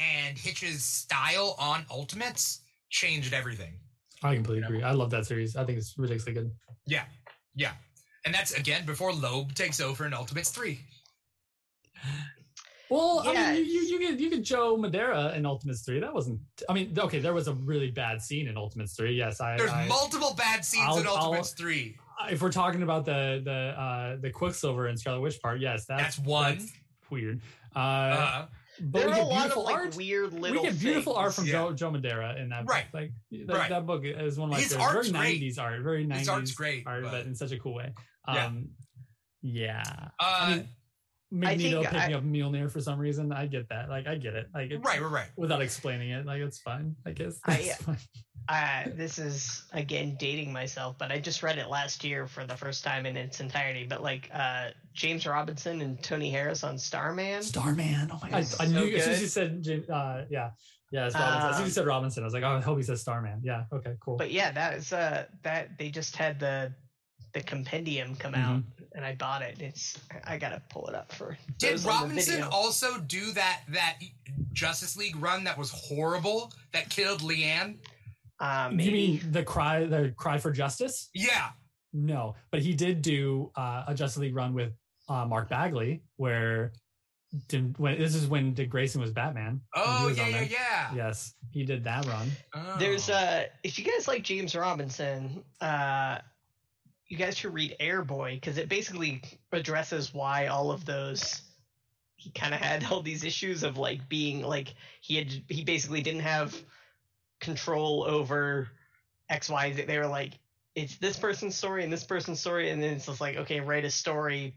and 0.00 0.38
Hitch's 0.38 0.82
style 0.82 1.54
on 1.58 1.84
Ultimates 1.90 2.62
changed 2.88 3.34
everything. 3.34 3.78
I 4.22 4.34
completely 4.34 4.62
agree. 4.64 4.82
I 4.82 4.92
love 4.92 5.10
that 5.10 5.26
series. 5.26 5.56
I 5.56 5.64
think 5.64 5.78
it's 5.78 5.96
ridiculously 5.96 6.32
good. 6.34 6.50
Yeah, 6.86 7.04
yeah, 7.54 7.72
and 8.24 8.34
that's 8.34 8.52
again 8.52 8.84
before 8.86 9.12
Loeb 9.12 9.54
takes 9.54 9.80
over 9.80 10.06
in 10.06 10.12
Ultimates 10.14 10.50
three. 10.50 10.80
Well, 12.92 13.22
I 13.24 13.32
mean, 13.54 13.64
you, 13.66 13.70
you, 13.70 13.80
you 13.82 13.98
get 14.00 14.18
you 14.18 14.30
get 14.30 14.42
Joe 14.42 14.76
Madureira 14.76 15.36
in 15.36 15.46
Ultimates 15.46 15.82
three. 15.82 16.00
That 16.00 16.12
wasn't. 16.12 16.40
I 16.68 16.72
mean, 16.72 16.92
okay, 16.98 17.20
there 17.20 17.32
was 17.32 17.46
a 17.46 17.52
really 17.54 17.88
bad 17.92 18.20
scene 18.20 18.48
in 18.48 18.56
Ultimates 18.56 18.94
three. 18.96 19.14
Yes, 19.14 19.40
I. 19.40 19.56
There's 19.56 19.70
I- 19.70 19.86
multiple 19.86 20.34
bad 20.36 20.64
scenes 20.64 20.96
in 20.96 21.06
I'll- 21.06 21.14
I'll- 21.16 21.24
Ultimates 21.26 21.52
three. 21.52 21.96
if 22.32 22.42
we're 22.42 22.50
talking 22.50 22.82
about 22.82 23.04
the 23.04 23.42
the 23.44 23.80
uh 23.80 24.16
the 24.20 24.30
Quicksilver 24.30 24.88
and 24.88 24.98
Scarlet 24.98 25.20
Witch 25.20 25.40
part, 25.40 25.60
yes, 25.60 25.84
that's, 25.86 26.16
That's 26.16 26.18
one. 26.18 26.58
that's 26.58 26.72
weird. 27.10 27.40
Uh, 27.76 27.78
Uh, 27.78 28.46
but 28.82 28.98
there 29.00 29.08
we 29.08 29.14
are 29.14 29.20
a 29.20 29.24
lot 29.24 29.50
of 29.50 29.56
like 29.58 29.74
art. 29.74 29.96
weird 29.96 30.32
We 30.32 30.52
get 30.52 30.78
beautiful 30.78 31.14
art 31.14 31.34
from. 31.34 31.46
Yeah. 31.46 31.52
Joe 31.52 31.72
Joe 31.72 31.90
Madureira 31.90 32.40
in 32.40 32.48
that 32.50 32.64
Right. 32.66 32.90
book. 32.90 33.00
Like 33.02 33.12
that, 33.46 33.56
Right. 33.56 33.68
that 33.70 33.86
book 33.86 34.02
is 34.04 34.38
one 34.38 34.48
of 34.50 34.52
my 34.54 34.60
His 34.60 34.74
favorites. 34.74 35.08
very 35.08 35.12
nineties 35.24 35.58
art, 35.58 35.82
very 35.82 36.06
nineties 36.06 36.28
art's 36.28 36.52
great, 36.52 36.86
art, 36.86 37.02
but- 37.04 37.10
but 37.12 37.26
in 37.26 37.34
such 37.34 37.52
a 37.52 37.58
cool 37.58 37.74
way. 37.74 37.92
Yeah. 38.28 38.46
Um, 38.46 38.68
yeah. 39.42 39.82
uh, 40.18 40.38
I 40.40 40.54
mean, 40.56 40.68
Magneto 41.30 41.82
think 41.82 41.92
picking 41.94 42.14
I- 42.14 42.18
up 42.18 42.24
Mjolnir 42.24 42.70
for 42.70 42.80
some 42.80 42.98
reason. 42.98 43.32
I 43.32 43.46
get 43.46 43.68
that. 43.68 43.88
Like 43.88 44.06
I 44.06 44.16
get 44.16 44.34
it. 44.34 44.48
Like 44.54 44.70
right, 44.84 45.00
right, 45.00 45.10
right. 45.10 45.28
without 45.36 45.62
explaining 45.62 46.10
it. 46.10 46.26
Like 46.26 46.40
it's 46.40 46.58
fine. 46.58 46.96
I 47.06 47.12
guess. 47.12 47.38
I- 47.46 47.56
fine. 47.80 47.96
Uh, 48.48 48.84
this 48.96 49.18
is 49.18 49.64
again 49.72 50.16
dating 50.18 50.52
myself, 50.52 50.96
but 50.98 51.12
I 51.12 51.20
just 51.20 51.42
read 51.42 51.58
it 51.58 51.68
last 51.68 52.02
year 52.02 52.26
for 52.26 52.44
the 52.46 52.56
first 52.56 52.82
time 52.82 53.06
in 53.06 53.16
its 53.16 53.38
entirety. 53.38 53.86
But 53.88 54.02
like 54.02 54.28
uh, 54.32 54.70
James 54.92 55.24
Robinson 55.26 55.82
and 55.82 56.02
Tony 56.02 56.30
Harris 56.30 56.64
on 56.64 56.76
Starman. 56.78 57.42
Starman. 57.42 58.10
Oh 58.10 58.18
my 58.22 58.30
god! 58.30 58.34
I, 58.36 58.38
I 58.38 58.42
so 58.42 58.64
knew 58.64 58.96
as 58.96 59.04
soon 59.04 59.12
as 59.12 59.20
you 59.22 59.26
said, 59.28 59.84
uh, 59.92 60.22
yeah, 60.30 60.50
yeah, 60.90 61.06
it's 61.06 61.14
Robinson. 61.14 61.20
as 61.20 61.42
soon 61.42 61.50
as 61.52 61.58
you 61.58 61.64
Um, 61.64 61.70
said 61.70 61.86
Robinson, 61.86 62.22
I 62.22 62.26
was 62.26 62.34
like, 62.34 62.42
oh, 62.42 62.56
I 62.56 62.60
hope 62.60 62.78
he 62.78 62.82
says 62.82 63.00
Starman. 63.02 63.40
Yeah. 63.44 63.64
Okay. 63.72 63.94
Cool. 64.00 64.16
But 64.16 64.32
yeah, 64.32 64.50
that 64.52 64.74
is 64.74 64.92
uh 64.92 65.26
that 65.42 65.78
they 65.78 65.90
just 65.90 66.16
had 66.16 66.40
the 66.40 66.72
the 67.34 67.42
compendium 67.42 68.16
come 68.16 68.32
Mm-hmm. 68.32 68.50
out, 68.52 68.62
and 68.94 69.04
I 69.04 69.14
bought 69.14 69.42
it. 69.42 69.60
It's 69.60 69.98
I 70.24 70.38
gotta 70.38 70.62
pull 70.70 70.86
it 70.88 70.94
up 70.94 71.12
for. 71.12 71.36
Did 71.58 71.72
those 71.74 71.86
on 71.86 71.92
the 71.92 72.06
Robinson 72.06 72.42
also 72.44 72.98
do 73.00 73.32
that 73.32 73.60
that 73.68 73.98
Justice 74.52 74.96
League 74.96 75.16
run 75.16 75.44
that 75.44 75.56
was 75.58 75.70
horrible 75.70 76.52
that 76.72 76.88
killed 76.90 77.22
Lian? 77.22 77.78
Uh, 78.40 78.68
you 78.70 78.76
maybe. 78.76 78.92
mean 78.92 79.32
the 79.32 79.42
cry, 79.42 79.84
the 79.84 80.14
cry 80.16 80.38
for 80.38 80.50
justice? 80.50 81.10
Yeah. 81.14 81.50
No, 81.92 82.36
but 82.50 82.62
he 82.62 82.72
did 82.72 83.02
do 83.02 83.50
uh, 83.56 83.84
a 83.88 83.94
Justice 83.94 84.18
League 84.18 84.34
run 84.36 84.54
with 84.54 84.72
uh, 85.08 85.26
Mark 85.26 85.48
Bagley, 85.50 86.02
where 86.16 86.72
Tim, 87.48 87.74
when 87.78 87.98
this 87.98 88.14
is 88.14 88.26
when 88.28 88.54
Dick 88.54 88.70
Grayson 88.70 89.00
was 89.00 89.10
Batman. 89.10 89.60
when 89.74 89.84
he 89.84 89.90
Oh 89.92 90.06
was 90.06 90.16
yeah, 90.18 90.24
on 90.24 90.30
yeah, 90.30 90.38
there. 90.38 90.48
yeah. 90.50 90.94
Yes, 90.94 91.34
he 91.50 91.64
did 91.64 91.84
that 91.84 92.06
run. 92.06 92.30
Oh. 92.54 92.76
There's 92.78 93.10
uh 93.10 93.44
if 93.62 93.78
you 93.78 93.84
guys 93.84 94.08
like 94.08 94.22
James 94.22 94.54
Robinson, 94.56 95.42
uh 95.60 96.18
you 97.10 97.16
guys 97.16 97.36
should 97.36 97.52
read 97.52 97.76
Airboy 97.80 98.34
because 98.34 98.56
it 98.56 98.68
basically 98.68 99.20
addresses 99.52 100.14
why 100.14 100.46
all 100.46 100.70
of 100.70 100.86
those 100.86 101.42
he 102.14 102.30
kind 102.30 102.54
of 102.54 102.60
had 102.60 102.84
all 102.90 103.02
these 103.02 103.24
issues 103.24 103.64
of 103.64 103.76
like 103.76 104.08
being 104.08 104.42
like 104.42 104.74
he 105.00 105.16
had 105.16 105.26
he 105.48 105.64
basically 105.64 106.02
didn't 106.02 106.20
have 106.20 106.56
control 107.40 108.04
over 108.04 108.68
X 109.28 109.50
Y 109.50 109.72
Z. 109.72 109.82
They 109.82 109.98
were 109.98 110.06
like 110.06 110.38
it's 110.76 110.98
this 110.98 111.18
person's 111.18 111.56
story 111.56 111.82
and 111.82 111.92
this 111.92 112.04
person's 112.04 112.38
story, 112.38 112.70
and 112.70 112.80
then 112.80 112.94
it's 112.94 113.06
just 113.06 113.20
like 113.20 113.36
okay, 113.38 113.58
write 113.58 113.84
a 113.84 113.90
story, 113.90 114.54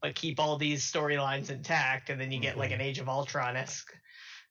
but 0.00 0.14
keep 0.14 0.38
all 0.38 0.56
these 0.56 0.90
storylines 0.90 1.50
intact, 1.50 2.08
and 2.08 2.20
then 2.20 2.30
you 2.30 2.38
get 2.38 2.56
like 2.56 2.70
an 2.70 2.80
Age 2.80 3.00
of 3.00 3.08
Ultron 3.08 3.56
esque, 3.56 3.92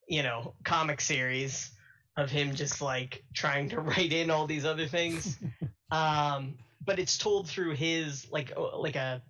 you 0.09 0.23
know, 0.23 0.55
comic 0.65 0.99
series 0.99 1.71
of 2.17 2.29
him 2.29 2.53
just 2.53 2.81
like 2.81 3.23
trying 3.33 3.69
to 3.69 3.79
write 3.79 4.11
in 4.11 4.29
all 4.29 4.45
these 4.45 4.65
other 4.65 4.87
things. 4.87 5.37
um, 5.91 6.55
but 6.83 6.99
it's 6.99 7.17
told 7.17 7.47
through 7.47 7.75
his 7.75 8.27
like 8.31 8.53
like 8.77 8.95
a 8.95 9.21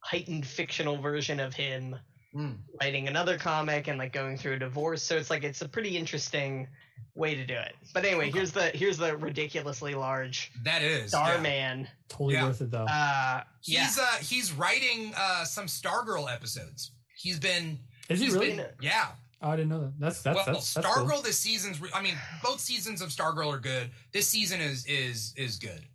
heightened 0.00 0.46
fictional 0.46 0.96
version 1.00 1.40
of 1.40 1.54
him 1.54 1.96
Mm. 2.34 2.56
writing 2.80 3.06
another 3.06 3.38
comic 3.38 3.86
and 3.86 3.96
like 3.96 4.12
going 4.12 4.36
through 4.36 4.54
a 4.54 4.58
divorce. 4.58 5.04
So 5.04 5.16
it's 5.16 5.30
like 5.30 5.44
it's 5.44 5.62
a 5.62 5.68
pretty 5.68 5.96
interesting 5.96 6.66
way 7.14 7.36
to 7.36 7.46
do 7.46 7.54
it. 7.54 7.76
But 7.94 8.04
anyway, 8.04 8.24
Okay. 8.28 8.38
here's 8.38 8.50
the 8.50 8.70
here's 8.70 8.98
the 8.98 9.16
ridiculously 9.16 9.94
large 9.94 10.50
that 10.64 10.82
is 10.82 11.10
Starman. 11.12 11.86
Totally 12.08 12.34
Yeah. 12.34 12.46
worth 12.46 12.60
it 12.60 12.72
though. 12.72 12.86
Uh, 12.90 13.44
yeah. 13.62 13.84
He's 13.84 13.98
uh 14.00 14.06
he's 14.20 14.50
writing 14.52 15.12
uh 15.16 15.44
some 15.44 15.66
Stargirl 15.66 16.28
episodes. 16.28 16.90
He's 17.16 17.38
been 17.38 17.78
is 18.08 18.18
he 18.18 18.24
he's 18.24 18.34
really? 18.34 18.56
been 18.56 18.66
yeah. 18.80 19.12
oh, 19.40 19.50
I 19.50 19.54
didn't 19.54 19.68
know 19.68 19.82
that. 19.82 19.92
That's 20.00 20.20
that's 20.22 20.34
well, 20.34 20.44
that's, 20.56 20.74
that's 20.74 20.86
cool. 20.88 21.22
This 21.22 21.38
season's 21.38 21.80
re- 21.80 21.90
I 21.94 22.02
mean 22.02 22.16
both 22.42 22.58
seasons 22.58 23.00
of 23.00 23.10
Stargirl 23.10 23.54
are 23.54 23.60
good. 23.60 23.90
This 24.12 24.26
season 24.26 24.60
is 24.60 24.84
is 24.86 25.34
is 25.36 25.56
good. 25.56 25.86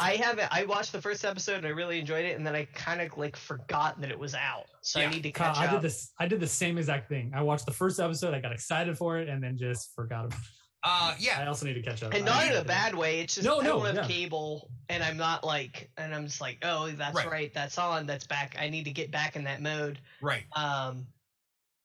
I 0.00 0.16
haven't. 0.16 0.48
I 0.50 0.64
watched 0.64 0.92
the 0.92 1.00
first 1.00 1.24
episode 1.24 1.56
and 1.58 1.66
I 1.66 1.70
really 1.70 1.98
enjoyed 1.98 2.24
it, 2.24 2.36
and 2.36 2.46
then 2.46 2.54
I 2.54 2.64
kind 2.74 3.00
of 3.00 3.16
like 3.16 3.36
forgot 3.36 4.00
that 4.00 4.10
it 4.10 4.18
was 4.18 4.34
out. 4.34 4.66
So 4.82 5.00
Yeah. 5.00 5.08
I 5.08 5.10
need 5.10 5.22
to 5.22 5.32
Kyle, 5.32 5.54
catch 5.54 5.62
I 5.62 5.66
up. 5.66 5.70
I 5.70 5.74
did 5.74 5.82
this. 5.82 6.12
I 6.18 6.26
did 6.28 6.40
the 6.40 6.46
same 6.46 6.78
exact 6.78 7.08
thing. 7.08 7.32
I 7.34 7.42
watched 7.42 7.66
the 7.66 7.72
first 7.72 8.00
episode. 8.00 8.34
I 8.34 8.40
got 8.40 8.52
excited 8.52 8.96
for 8.98 9.18
it, 9.18 9.28
and 9.28 9.42
then 9.42 9.56
just 9.58 9.94
forgot 9.94 10.26
about 10.26 10.38
it. 10.38 10.46
uh 10.84 11.14
I 11.38 11.46
also 11.46 11.66
need 11.66 11.74
to 11.74 11.82
catch 11.82 12.02
up. 12.02 12.14
And 12.14 12.24
not 12.24 12.44
need 12.44 12.50
in 12.52 12.56
a 12.58 12.62
do 12.62 12.68
bad 12.68 12.94
way. 12.94 13.20
It's 13.20 13.34
just 13.34 13.44
No, 13.46 13.60
I 13.60 13.64
no, 13.64 13.78
don't 13.84 13.86
have 13.86 13.94
yeah. 13.96 14.06
cable, 14.16 14.70
and 14.88 15.02
I'm 15.02 15.16
not 15.16 15.44
like, 15.44 15.90
and 15.96 16.14
I'm 16.14 16.26
just 16.26 16.40
like, 16.40 16.58
oh, 16.62 16.88
that's 16.90 17.16
Right. 17.16 17.30
right. 17.30 17.54
that's 17.54 17.78
on, 17.78 18.06
that's 18.06 18.26
back. 18.26 18.56
I 18.58 18.68
need 18.68 18.84
to 18.84 18.92
get 18.92 19.10
back 19.10 19.34
in 19.36 19.44
that 19.44 19.60
mode. 19.60 19.98
Right. 20.22 20.44
Um, 20.54 21.06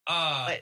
Uh 0.06 0.46
But 0.48 0.60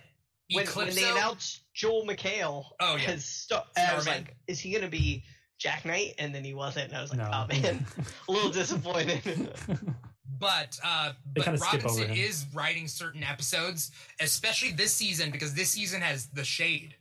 when, 0.52 0.66
when 0.66 0.94
they 0.94 1.08
announced 1.10 1.62
Joel 1.74 2.04
McHale 2.06 2.64
Oh, 2.80 2.96
yeah. 2.96 3.10
as 3.12 3.24
Star, 3.24 3.64
I 3.76 3.94
was 3.94 4.06
like, 4.06 4.36
is 4.46 4.60
he 4.60 4.72
gonna 4.72 4.88
be 4.88 5.24
Jack 5.62 5.84
Knight? 5.84 6.14
And 6.18 6.34
then 6.34 6.42
he 6.42 6.54
wasn't. 6.54 6.88
And 6.88 6.96
I 6.96 7.00
was 7.02 7.10
like, 7.10 7.18
No. 7.18 7.30
oh 7.32 7.46
man, 7.48 7.86
a 8.28 8.32
little 8.32 8.50
disappointed. 8.50 9.52
But 10.40 10.80
uh 10.84 11.12
but 11.34 11.44
kinda 11.44 11.58
skip 11.58 11.84
over 11.86 12.00
Robinson 12.00 12.16
is 12.16 12.46
writing 12.52 12.88
certain 12.88 13.22
episodes, 13.22 13.92
especially 14.18 14.72
this 14.72 14.92
season 14.92 15.30
because 15.30 15.54
this 15.54 15.70
season 15.70 16.00
has 16.00 16.26
the 16.26 16.42
shade. 16.42 16.96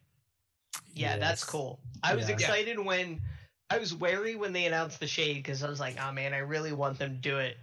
Yeah, 0.93 1.17
that's 1.17 1.43
cool. 1.43 1.79
I 2.03 2.13
was 2.13 2.27
Yeah. 2.29 2.35
excited 2.35 2.77
when 2.77 3.19
I 3.71 3.79
was 3.79 3.95
wary 3.95 4.35
when 4.35 4.53
they 4.53 4.65
announced 4.67 4.99
the 4.99 5.07
shade 5.07 5.37
because 5.37 5.63
I 5.63 5.69
was 5.69 5.79
like, 5.79 5.95
oh 5.99 6.11
man, 6.11 6.33
I 6.35 6.39
really 6.39 6.71
want 6.71 6.99
them 6.99 7.15
to 7.15 7.17
do 7.29 7.39
it. 7.39 7.57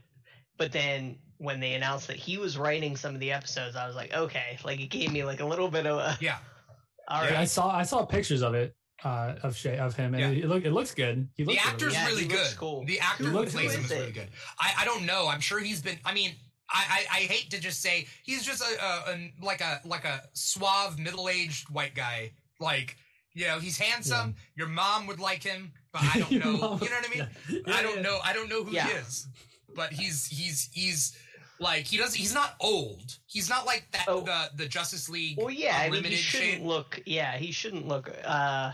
But 0.57 0.73
then 0.73 1.17
when 1.37 1.61
they 1.61 1.75
announced 1.75 2.09
that 2.09 2.17
he 2.17 2.39
was 2.39 2.59
writing 2.59 2.97
some 2.97 3.15
of 3.15 3.21
the 3.21 3.31
episodes, 3.31 3.77
I 3.77 3.87
was 3.87 3.95
like, 3.95 4.13
okay, 4.13 4.59
like 4.65 4.81
it 4.81 4.89
gave 4.91 5.13
me 5.13 5.23
like 5.23 5.39
a 5.39 5.47
little 5.47 5.69
bit 5.69 5.87
of 5.87 5.99
a 5.99 6.19
Yeah. 6.21 6.39
all 7.09 7.23
Yeah, 7.23 7.29
right. 7.31 7.39
I 7.39 7.45
saw 7.45 7.71
I 7.71 7.85
saw 7.85 8.05
pictures 8.05 8.43
of 8.43 8.55
it 8.55 8.75
uh, 9.05 9.35
of 9.43 9.57
Shay 9.57 9.79
of 9.79 9.95
him, 9.97 10.15
and 10.15 10.37
Yeah. 10.37 10.45
it, 10.45 10.49
look 10.49 10.65
it 10.65 10.73
looks 10.73 10.95
good. 10.95 11.29
He 11.37 11.45
The 11.45 11.51
looks 11.53 11.67
actor's 11.67 11.93
Yeah, 11.93 12.07
he 12.09 12.15
really 12.15 12.29
looks 12.29 12.51
good. 12.51 12.59
cool. 12.59 12.85
The 12.85 13.01
actor 13.01 13.25
who 13.25 13.31
looks 13.39 13.53
plays 13.53 13.75
him 13.75 13.83
is 13.85 13.89
Who 13.91 13.95
is 13.95 14.01
really 14.01 14.13
good. 14.13 14.29
I, 14.59 14.73
I 14.79 14.85
don't 14.85 15.07
know. 15.07 15.29
I'm 15.29 15.41
sure 15.41 15.61
he's 15.61 15.81
been. 15.83 15.99
I 16.05 16.13
mean, 16.15 16.33
I 16.71 17.07
I, 17.11 17.17
I 17.19 17.21
hate 17.21 17.51
to 17.51 17.61
just 17.61 17.81
say 17.81 18.07
he's 18.25 18.45
just 18.45 18.61
a, 18.63 18.85
a, 18.85 19.13
a 19.15 19.33
like 19.45 19.61
a 19.61 19.81
like 19.85 20.05
a 20.05 20.23
suave 20.33 20.99
middle 20.99 21.29
aged 21.29 21.69
white 21.71 21.95
guy. 21.95 22.33
Like 22.61 22.97
You 23.35 23.47
know, 23.47 23.59
he's 23.61 23.79
handsome. 23.79 24.35
Your 24.57 24.67
mom 24.69 25.07
would 25.07 25.21
like 25.21 25.43
him, 25.45 25.73
but 25.93 26.03
I 26.03 26.19
don't 26.21 26.33
know. 26.33 26.39
you 26.39 26.51
know 26.51 26.77
what 26.79 27.07
I 27.07 27.15
mean? 27.17 27.29
Yeah. 27.49 27.75
I 27.77 27.83
don't 27.83 27.97
yeah. 27.97 28.03
know. 28.03 28.19
I 28.25 28.33
don't 28.33 28.49
know 28.49 28.65
who 28.65 28.73
Yeah. 28.73 28.87
he 28.89 28.93
is, 28.95 29.29
but 29.77 29.93
he's 29.93 30.27
he's 30.27 30.69
he's 30.73 31.17
like 31.61 31.85
he 31.87 31.97
doesn't. 31.97 32.19
He's 32.19 32.35
not 32.35 32.57
old. 32.61 33.17
He's 33.27 33.49
not 33.49 33.65
like 33.65 33.87
that. 33.93 34.07
Oh. 34.09 34.21
The 34.23 34.51
the 34.57 34.67
Justice 34.67 35.09
League. 35.09 35.37
Well, 35.39 35.51
yeah, 35.51 35.79
I 35.79 35.89
mean, 35.91 36.03
he 36.05 36.17
shouldn't 36.17 36.53
shade. 36.55 36.63
look. 36.67 37.01
Yeah, 37.07 37.37
he 37.37 37.53
shouldn't 37.53 37.87
look. 37.87 38.11
Uh, 38.25 38.73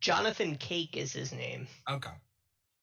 Jonathan 0.00 0.56
Cake 0.56 0.96
is 0.96 1.12
his 1.12 1.32
name. 1.32 1.66
Okay. 1.90 2.10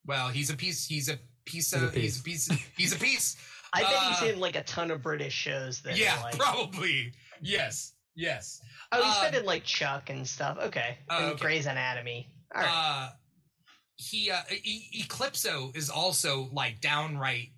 Well, 0.06 0.28
he's 0.30 0.50
a 0.50 0.56
piece. 0.58 0.86
He's 0.86 1.10
a 1.10 1.18
piece 1.46 1.72
He's 1.72 1.82
a 1.82 1.86
of. 1.88 1.94
He's 1.94 2.20
a 2.20 2.24
piece. 2.24 2.50
He's 2.78 2.96
a 2.96 3.00
piece. 3.00 3.38
I 3.74 3.82
bet 3.82 3.94
Uh, 3.96 4.14
he's 4.20 4.34
in 4.34 4.40
like 4.40 4.56
a 4.56 4.64
ton 4.64 4.92
of 4.92 5.02
British 5.02 5.34
shows 5.34 5.82
that. 5.82 5.98
yeah, 5.98 6.20
like, 6.22 6.38
probably. 6.38 7.12
Yes. 7.42 7.94
Yes. 8.16 8.62
Oh, 8.92 9.04
he's 9.04 9.16
uh, 9.18 9.32
been 9.32 9.40
in 9.42 9.46
like 9.46 9.64
Chuck 9.64 10.10
and 10.12 10.28
stuff. 10.28 10.58
Okay, 10.62 10.98
and 11.10 11.32
okay. 11.32 11.42
Grey's 11.42 11.66
Anatomy. 11.66 12.30
All 12.54 12.62
right. 12.62 12.70
Uh, 12.72 13.10
he 13.96 14.30
uh, 14.30 14.42
e- 14.64 15.04
Eclipso 15.04 15.76
is 15.76 15.90
also 15.90 16.50
like 16.52 16.80
downright 16.82 17.50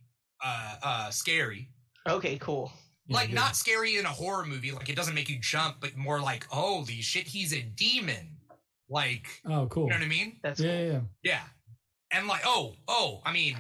uh 0.44 0.76
uh 0.82 1.10
scary. 1.10 1.70
okay, 2.08 2.38
cool. 2.38 2.72
Yeah, 3.08 3.18
like 3.18 3.28
good. 3.30 3.36
not 3.36 3.56
scary 3.58 3.98
in 3.98 4.06
a 4.06 4.10
horror 4.10 4.46
movie, 4.46 4.72
like 4.72 4.88
it 4.90 4.96
doesn't 4.96 5.14
make 5.16 5.30
you 5.30 5.38
jump, 5.42 5.78
but 5.82 5.98
more 5.98 6.22
like 6.22 6.46
holy 6.48 7.02
shit, 7.02 7.28
he's 7.28 7.54
a 7.54 7.62
demon. 7.62 8.35
Like 8.90 9.28
Oh, 9.46 9.68
cool. 9.68 9.86
you 9.86 9.90
know 9.92 9.96
what 9.98 10.06
I 10.06 10.08
mean? 10.08 10.40
That's 10.44 10.60
Yeah, 10.60 10.72
cool. 10.72 10.86
yeah, 10.86 10.92
yeah. 10.94 11.00
Yeah. 11.24 11.42
And 12.12 12.28
like 12.28 12.42
oh 12.46 12.74
oh, 12.88 13.22
I 13.26 13.32
mean. 13.34 13.58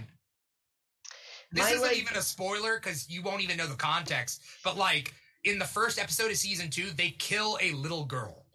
This 1.51 1.63
My, 1.63 1.69
isn't 1.71 1.81
like- 1.87 1.97
even 1.97 2.15
a 2.17 2.21
spoiler 2.21 2.75
because 2.77 3.09
you 3.09 3.21
won't 3.21 3.41
even 3.41 3.57
know 3.57 3.67
the 3.67 3.75
context. 3.75 4.41
But 4.63 4.77
like 4.77 5.13
in 5.43 5.57
the 5.59 5.65
first 5.65 5.99
episode 5.99 6.31
of 6.31 6.37
season 6.37 6.69
two, 6.69 6.89
they 6.91 7.09
kill 7.11 7.57
a 7.61 7.71
little 7.73 8.05
girl. 8.05 8.45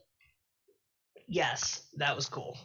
Yes, 1.29 1.83
that 1.97 2.15
was 2.17 2.29
cool. 2.29 2.59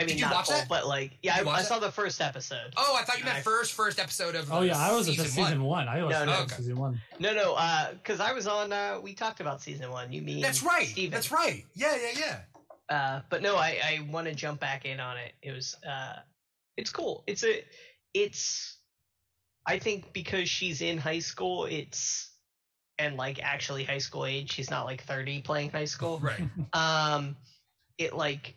I 0.00 0.04
mean, 0.04 0.10
Did 0.10 0.20
you 0.20 0.24
not 0.26 0.34
watch 0.36 0.46
cool, 0.48 0.56
that? 0.56 0.68
but 0.70 0.86
like, 0.86 1.18
yeah, 1.22 1.36
Did 1.36 1.42
I, 1.42 1.44
watch 1.46 1.56
I 1.58 1.62
that? 1.62 1.68
saw 1.68 1.78
the 1.78 1.90
first 1.92 2.20
episode. 2.22 2.72
Oh, 2.78 2.96
I 2.98 3.02
thought 3.04 3.18
you 3.18 3.24
meant 3.24 3.38
I- 3.38 3.42
first 3.42 3.72
first 3.74 3.98
episode 3.98 4.34
of. 4.34 4.50
Oh 4.50 4.58
uh, 4.58 4.62
yeah, 4.62 4.78
I 4.78 4.92
was 4.94 5.06
at 5.08 5.14
season 5.16 5.26
season 5.30 5.62
one. 5.64 5.86
I 5.88 6.02
was 6.02 6.12
No, 6.12 6.24
no. 6.24 6.40
Okay. 6.42 6.54
season 6.56 6.76
one. 6.76 7.00
No, 7.18 7.34
no, 7.34 7.54
uh, 7.54 7.92
because 7.92 8.18
I 8.20 8.32
was 8.32 8.46
on. 8.46 8.72
Uh, 8.72 9.00
we 9.02 9.12
talked 9.12 9.40
about 9.40 9.60
season 9.60 9.90
one. 9.90 10.10
You 10.12 10.22
mean 10.22 10.40
That's 10.40 10.62
right. 10.62 10.86
Steven. 10.86 11.10
That's 11.10 11.30
right. 11.30 11.64
Yeah, 11.74 11.94
yeah, 11.96 12.18
yeah. 12.18 12.38
Uh, 12.92 13.22
but 13.30 13.40
no, 13.40 13.56
I, 13.56 13.78
I 13.82 14.06
want 14.10 14.26
to 14.28 14.34
jump 14.34 14.60
back 14.60 14.84
in 14.84 15.00
on 15.00 15.16
it. 15.16 15.32
It 15.40 15.52
was, 15.52 15.74
uh, 15.88 16.16
it's 16.76 16.90
cool. 16.90 17.24
It's 17.26 17.42
a, 17.42 17.64
it's, 18.12 18.76
I 19.66 19.78
think 19.78 20.12
because 20.12 20.50
she's 20.50 20.82
in 20.82 20.98
high 20.98 21.20
school, 21.20 21.64
it's, 21.64 22.30
and 22.98 23.16
like 23.16 23.42
actually 23.42 23.84
high 23.84 23.96
school 23.98 24.26
age, 24.26 24.52
she's 24.52 24.70
not 24.70 24.84
like 24.84 25.04
30 25.04 25.40
playing 25.40 25.70
high 25.70 25.86
school. 25.86 26.20
Right. 26.20 26.42
Um, 26.74 27.36
it 27.96 28.14
like, 28.14 28.56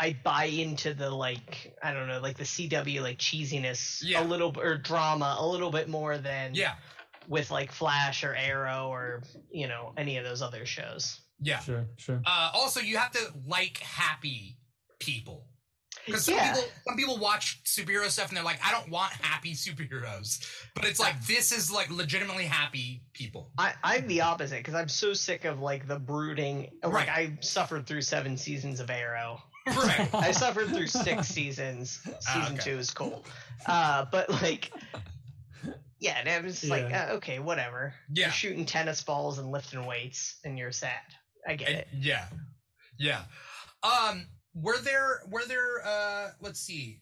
I 0.00 0.16
buy 0.24 0.44
into 0.44 0.94
the 0.94 1.10
like, 1.10 1.76
I 1.82 1.92
don't 1.92 2.08
know, 2.08 2.20
like 2.20 2.38
the 2.38 2.44
CW 2.44 3.02
like 3.02 3.18
cheesiness 3.18 4.00
Yeah. 4.02 4.22
a 4.22 4.24
little, 4.24 4.58
or 4.58 4.78
drama 4.78 5.36
a 5.38 5.46
little 5.46 5.70
bit 5.70 5.86
more 5.88 6.16
than 6.16 6.54
Yeah. 6.54 6.76
with 7.28 7.50
like 7.50 7.72
Flash 7.72 8.24
or 8.24 8.34
Arrow 8.34 8.88
or, 8.88 9.22
you 9.50 9.68
know, 9.68 9.92
any 9.98 10.16
of 10.16 10.24
those 10.24 10.40
other 10.40 10.64
shows. 10.64 11.20
Yeah. 11.42 11.58
Sure, 11.60 11.86
sure. 11.96 12.22
Uh, 12.24 12.50
also, 12.54 12.80
you 12.80 12.96
have 12.98 13.10
to 13.12 13.20
like 13.46 13.78
happy 13.78 14.58
people. 14.98 15.48
Because 16.06 16.24
some 16.24 16.34
Yeah. 16.34 16.54
people, 16.54 16.68
some 16.86 16.96
people 16.96 17.18
watch 17.18 17.62
superhero 17.64 18.08
stuff 18.08 18.28
and 18.28 18.36
they're 18.36 18.42
like, 18.44 18.58
I 18.64 18.72
don't 18.72 18.88
want 18.90 19.12
happy 19.12 19.52
superheroes. 19.54 20.44
But 20.74 20.84
it's 20.84 20.98
like 20.98 21.20
this 21.26 21.52
is 21.52 21.70
like 21.70 21.90
legitimately 21.90 22.44
happy 22.46 23.02
people. 23.12 23.52
I, 23.58 23.74
I'm 23.84 24.08
the 24.08 24.22
opposite 24.22 24.56
because 24.58 24.74
I'm 24.74 24.88
so 24.88 25.12
sick 25.14 25.44
of 25.44 25.60
like 25.60 25.86
the 25.86 25.98
brooding. 26.00 26.70
Like 26.82 26.92
Right. 26.92 27.08
I 27.08 27.38
suffered 27.40 27.86
through 27.86 28.02
seven 28.02 28.36
seasons 28.36 28.80
of 28.80 28.90
Arrow. 28.90 29.40
Right. 29.66 30.08
I 30.14 30.32
suffered 30.32 30.68
through 30.70 30.88
six 30.88 31.28
seasons. 31.28 32.00
Season 32.02 32.16
Ah, 32.28 32.46
okay. 32.52 32.56
two 32.58 32.78
is 32.78 32.90
cool, 32.90 33.24
uh, 33.66 34.04
but 34.10 34.28
like, 34.28 34.72
yeah, 36.00 36.18
and 36.18 36.28
it 36.28 36.42
was 36.42 36.64
like 36.64 36.92
uh, 36.92 37.10
okay, 37.12 37.38
whatever. 37.38 37.94
Yeah. 38.12 38.24
You're 38.26 38.32
shooting 38.32 38.64
tennis 38.66 39.02
balls 39.04 39.38
and 39.38 39.52
lifting 39.52 39.86
weights, 39.86 40.40
and 40.44 40.58
you're 40.58 40.72
sad. 40.72 40.98
I 41.46 41.54
get 41.56 41.68
And- 41.68 41.78
it. 41.78 41.88
yeah. 41.92 42.26
Yeah. 42.98 43.22
Um, 43.82 44.26
were 44.54 44.78
there 44.78 45.22
were 45.28 45.44
there 45.46 45.84
uh 45.84 46.30
let's 46.40 46.60
see. 46.60 46.98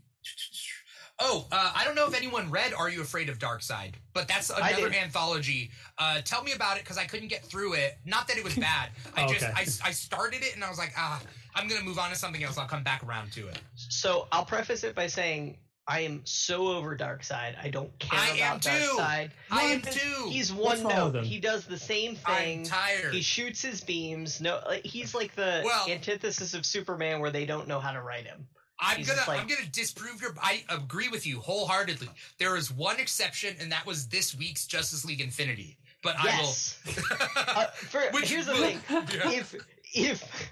Oh, 1.23 1.47
uh, 1.53 1.73
I 1.77 1.85
don't 1.85 1.95
know 1.95 2.07
if 2.07 2.15
anyone 2.17 2.51
read 2.51 2.73
Are 2.73 2.89
You 2.89 3.03
Afraid 3.03 3.29
of 3.29 3.39
Darkseid, 3.39 3.93
but 4.15 4.27
that's 4.27 4.49
another 4.49 4.91
anthology. 4.91 5.71
Uh, 5.99 6.23
tell 6.23 6.43
me 6.43 6.53
about 6.53 6.79
it 6.79 6.85
because 6.85 6.97
I 6.97 7.05
couldn't 7.05 7.29
get 7.29 7.45
through 7.45 7.75
it. 7.75 7.99
Not 8.07 8.27
that 8.29 8.39
it 8.39 8.45
was 8.45 8.55
bad. 8.55 8.89
I 9.17 9.25
Oh, 9.27 9.29
just. 9.33 9.45
I, 9.45 9.89
I 9.89 9.93
started 9.93 10.43
it 10.43 10.55
and 10.55 10.65
I 10.65 10.71
was 10.71 10.79
like, 10.79 10.95
ah, 10.97 11.21
I'm 11.55 11.69
gonna 11.69 11.83
move 11.85 11.99
on 11.99 12.09
to 12.09 12.17
something 12.17 12.43
else. 12.43 12.57
I'll 12.57 12.67
come 12.67 12.83
back 12.83 13.05
around 13.05 13.33
to 13.33 13.49
it. 13.49 13.61
So 13.75 14.29
I'll 14.33 14.47
preface 14.47 14.83
it 14.83 14.95
by 14.95 15.09
saying 15.09 15.59
I 15.89 16.01
am 16.01 16.21
so 16.25 16.69
over 16.69 16.97
Darkseid. 16.97 17.55
I 17.61 17.69
don't 17.69 17.97
care 17.99 18.19
I 18.21 18.29
am 18.29 18.37
about 18.37 18.63
Dark 18.63 18.79
too. 18.79 18.97
Side. 18.97 19.33
I 19.51 19.63
am 19.65 19.81
What? 19.81 19.93
too. 19.93 20.29
He's 20.31 20.53
one 20.53 20.83
note. 20.85 21.25
He 21.25 21.41
does 21.41 21.65
the 21.65 21.79
same 21.79 22.15
thing. 22.15 22.25
I'm 22.27 22.37
thing. 22.45 22.65
tired. 22.65 23.13
He 23.15 23.23
shoots 23.23 23.61
his 23.63 23.81
beams. 23.81 24.41
No, 24.41 24.61
he's 24.85 25.15
like 25.15 25.35
the 25.35 25.63
Well- 25.65 25.87
antithesis 25.89 26.55
of 26.55 26.65
Superman, 26.65 27.21
where 27.21 27.31
they 27.31 27.45
don't 27.45 27.67
know 27.67 27.81
how 27.81 27.93
to 27.93 28.03
write 28.03 28.25
him. 28.27 28.47
I'm 28.83 28.97
He's 28.97 29.09
gonna 29.09 29.23
like- 29.29 29.41
I'm 29.41 29.47
gonna 29.47 29.67
disprove 29.67 30.23
your. 30.23 30.35
I 30.41 30.65
agree 30.71 31.09
with 31.09 31.27
you 31.27 31.41
wholeheartedly. 31.41 32.09
There 32.39 32.57
is 32.57 32.71
one 32.71 32.99
exception, 32.99 33.57
and 33.61 33.71
that 33.73 33.85
was 33.85 34.07
this 34.09 34.35
week's 34.35 34.67
Justice 34.67 35.05
League 35.05 35.21
Infinity. 35.21 35.77
But 36.03 36.17
Yes. 36.25 36.79
I 36.87 36.91
will. 36.91 37.37
uh, 37.57 37.67
for, 37.73 38.01
Which 38.13 38.31
here's 38.31 38.47
the 38.47 38.53
will- 38.53 38.63
thing: 38.63 38.81
Yeah. 39.13 39.31
if 39.33 39.55
if 39.93 40.51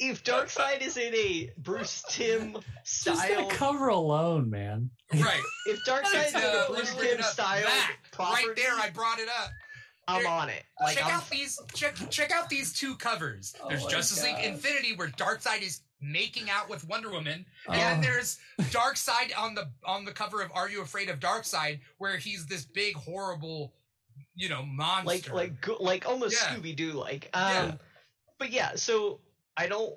if 0.00 0.24
Darkseid 0.24 0.80
is 0.82 0.96
in 0.96 1.14
a 1.14 1.50
Bruce 1.58 2.02
Timm 2.08 2.56
Just 2.84 3.02
style, 3.02 3.48
that 3.48 3.50
cover 3.50 3.88
alone, 3.88 4.50
man. 4.50 4.90
right. 5.14 5.40
if 5.66 5.78
Darkseid 5.86 6.28
is 6.28 6.34
in 6.34 6.40
a 6.40 6.64
Bruce 6.68 6.94
bring 6.94 7.10
Tim 7.10 7.22
style 7.22 7.62
That, 7.62 7.92
property, 8.12 8.46
right 8.48 8.56
there, 8.56 8.72
I 8.74 8.90
brought 8.90 9.18
it 9.20 9.28
up. 9.28 9.50
I'm 10.08 10.22
There- 10.22 10.30
on 10.32 10.48
it. 10.48 10.64
Like 10.80 10.96
check 10.96 11.06
I'm, 11.06 11.12
out 11.12 11.30
these 11.30 11.60
check 11.74 11.94
check 12.10 12.30
out 12.32 12.48
these 12.48 12.72
two 12.72 12.96
covers. 12.96 13.54
Oh 13.62 13.68
There's 13.68 13.84
my 13.84 13.90
Justice 13.90 14.24
League 14.24 14.42
Infinity 14.44 14.94
where 14.96 15.08
Darkseid 15.08 15.62
is 15.62 15.82
making 16.00 16.48
out 16.50 16.68
with 16.70 16.88
Wonder 16.88 17.10
Woman, 17.10 17.32
and 17.34 17.46
Oh. 17.68 17.72
then 17.74 18.00
there's 18.00 18.38
Darkseid 18.58 19.36
on 19.38 19.54
the 19.54 19.68
on 19.84 20.04
the 20.06 20.12
cover 20.12 20.42
of 20.42 20.50
Are 20.54 20.68
You 20.68 20.80
Afraid 20.82 21.10
of 21.10 21.20
Darkseid 21.20 21.80
where 21.98 22.16
he's 22.16 22.46
this 22.46 22.64
big 22.64 22.96
horrible, 22.96 23.74
you 24.34 24.48
know, 24.48 24.62
monster. 24.64 25.04
like 25.04 25.32
like 25.32 25.60
go- 25.60 25.76
like 25.78 26.08
almost 26.08 26.34
Yeah. 26.42 26.56
Scooby 26.56 26.74
Doo 26.74 26.92
like. 26.92 27.28
Um, 27.34 27.42
Yeah. 27.52 27.72
But 28.38 28.50
yeah, 28.50 28.70
so 28.76 29.20
I 29.60 29.66
don't. 29.66 29.92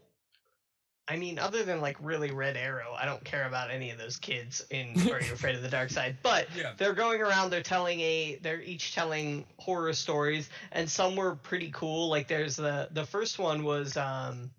I 1.08 1.16
mean, 1.18 1.40
other 1.40 1.64
than 1.64 1.80
like 1.80 1.96
really 2.02 2.32
Red 2.32 2.58
Arrow, 2.58 2.94
I 2.98 3.06
don't 3.06 3.24
care 3.24 3.46
about 3.46 3.72
any 3.72 3.92
of 3.92 3.98
those 3.98 4.18
kids 4.18 4.66
in 4.70 4.90
Are 5.12 5.22
You 5.22 5.34
Afraid 5.34 5.56
of 5.56 5.62
the 5.62 5.70
Darkseid. 5.70 6.18
But 6.22 6.48
Yeah. 6.56 6.74
they're 6.78 6.94
going 6.94 7.22
around. 7.22 7.50
They're 7.50 7.64
telling 7.64 8.02
a. 8.02 8.40
They're 8.42 8.62
each 8.62 8.94
telling 8.94 9.46
horror 9.58 9.94
stories, 9.94 10.50
and 10.74 10.90
some 10.90 11.16
were 11.16 11.36
pretty 11.36 11.72
cool. 11.72 12.10
Like 12.10 12.28
there's 12.28 12.58
the 12.58 12.90
the 12.92 13.06
first 13.06 13.40
one 13.40 13.64
was 13.64 13.96
um, 13.96 14.52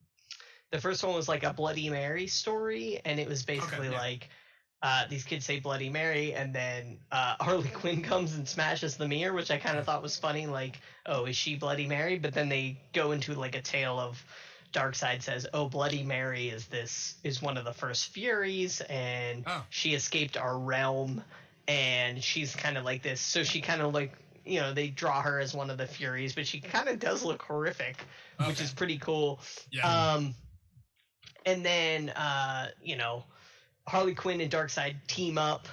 the 0.71 0.81
first 0.81 1.05
one 1.05 1.15
was 1.15 1.29
like 1.29 1.45
a 1.45 1.53
Bloody 1.53 1.91
Mary 1.91 2.27
story, 2.27 3.01
and 3.05 3.21
it 3.21 3.29
was 3.29 3.45
basically 3.45 3.91
yeah. 3.91 3.99
like. 3.99 4.31
Uh, 4.83 5.07
these 5.09 5.25
kids 5.25 5.47
say 5.47 5.61
Bloody 5.61 5.89
Mary, 5.89 6.35
and 6.35 6.55
then 6.55 6.99
uh, 7.11 7.37
Harley 7.41 7.71
Quinn 7.71 8.03
comes 8.03 8.35
and 8.37 8.47
smashes 8.47 8.99
the 8.99 9.09
mirror, 9.09 9.33
which 9.33 9.51
I 9.51 9.57
kind 9.57 9.79
of 9.79 9.87
thought 9.87 10.03
was 10.03 10.19
funny. 10.19 10.47
Like, 10.47 10.79
oh, 11.07 11.25
is 11.25 11.37
she 11.37 11.57
Bloody 11.57 11.87
Mary? 11.87 12.19
But 12.19 12.35
then 12.35 12.51
they 12.51 12.79
go 12.93 13.13
into 13.13 13.33
like 13.33 13.55
a 13.55 13.63
tale 13.63 13.99
of 13.99 14.23
Darkseid 14.75 15.23
says, 15.23 15.47
oh, 15.55 15.69
Bloody 15.69 16.03
Mary 16.03 16.49
is 16.49 16.67
this 16.67 17.15
is 17.25 17.41
one 17.41 17.57
of 17.57 17.65
the 17.65 17.73
first 17.73 18.09
Furies, 18.11 18.81
and 18.83 19.45
Oh. 19.47 19.65
she 19.71 19.95
escaped 19.95 20.37
our 20.37 20.59
realm, 20.59 21.23
and 21.69 22.23
she's 22.23 22.55
kind 22.55 22.77
of 22.77 22.85
like 22.85 23.03
this. 23.03 23.21
So 23.21 23.43
she 23.45 23.61
kind 23.63 23.81
of 23.81 23.95
like 23.95 24.13
you 24.45 24.61
know 24.61 24.75
they 24.75 24.89
draw 24.89 25.23
her 25.23 25.41
as 25.41 25.55
one 25.55 25.71
of 25.71 25.79
the 25.79 25.87
Furies, 25.87 26.35
but 26.35 26.47
she 26.47 26.61
kind 26.61 26.89
of 26.89 26.99
does 26.99 27.25
look 27.25 27.41
horrific, 27.43 27.97
which 28.47 28.61
is 28.61 28.73
pretty 28.73 28.99
cool. 28.99 29.41
yeah. 29.71 30.13
Um, 30.13 30.35
and 31.47 31.65
then 31.65 32.11
uh, 32.11 32.69
you 32.83 32.97
know, 32.97 33.25
Harley 33.87 34.15
Quinn 34.15 34.41
and 34.41 34.51
Darkseid 34.51 34.97
team 35.07 35.39
up 35.39 35.69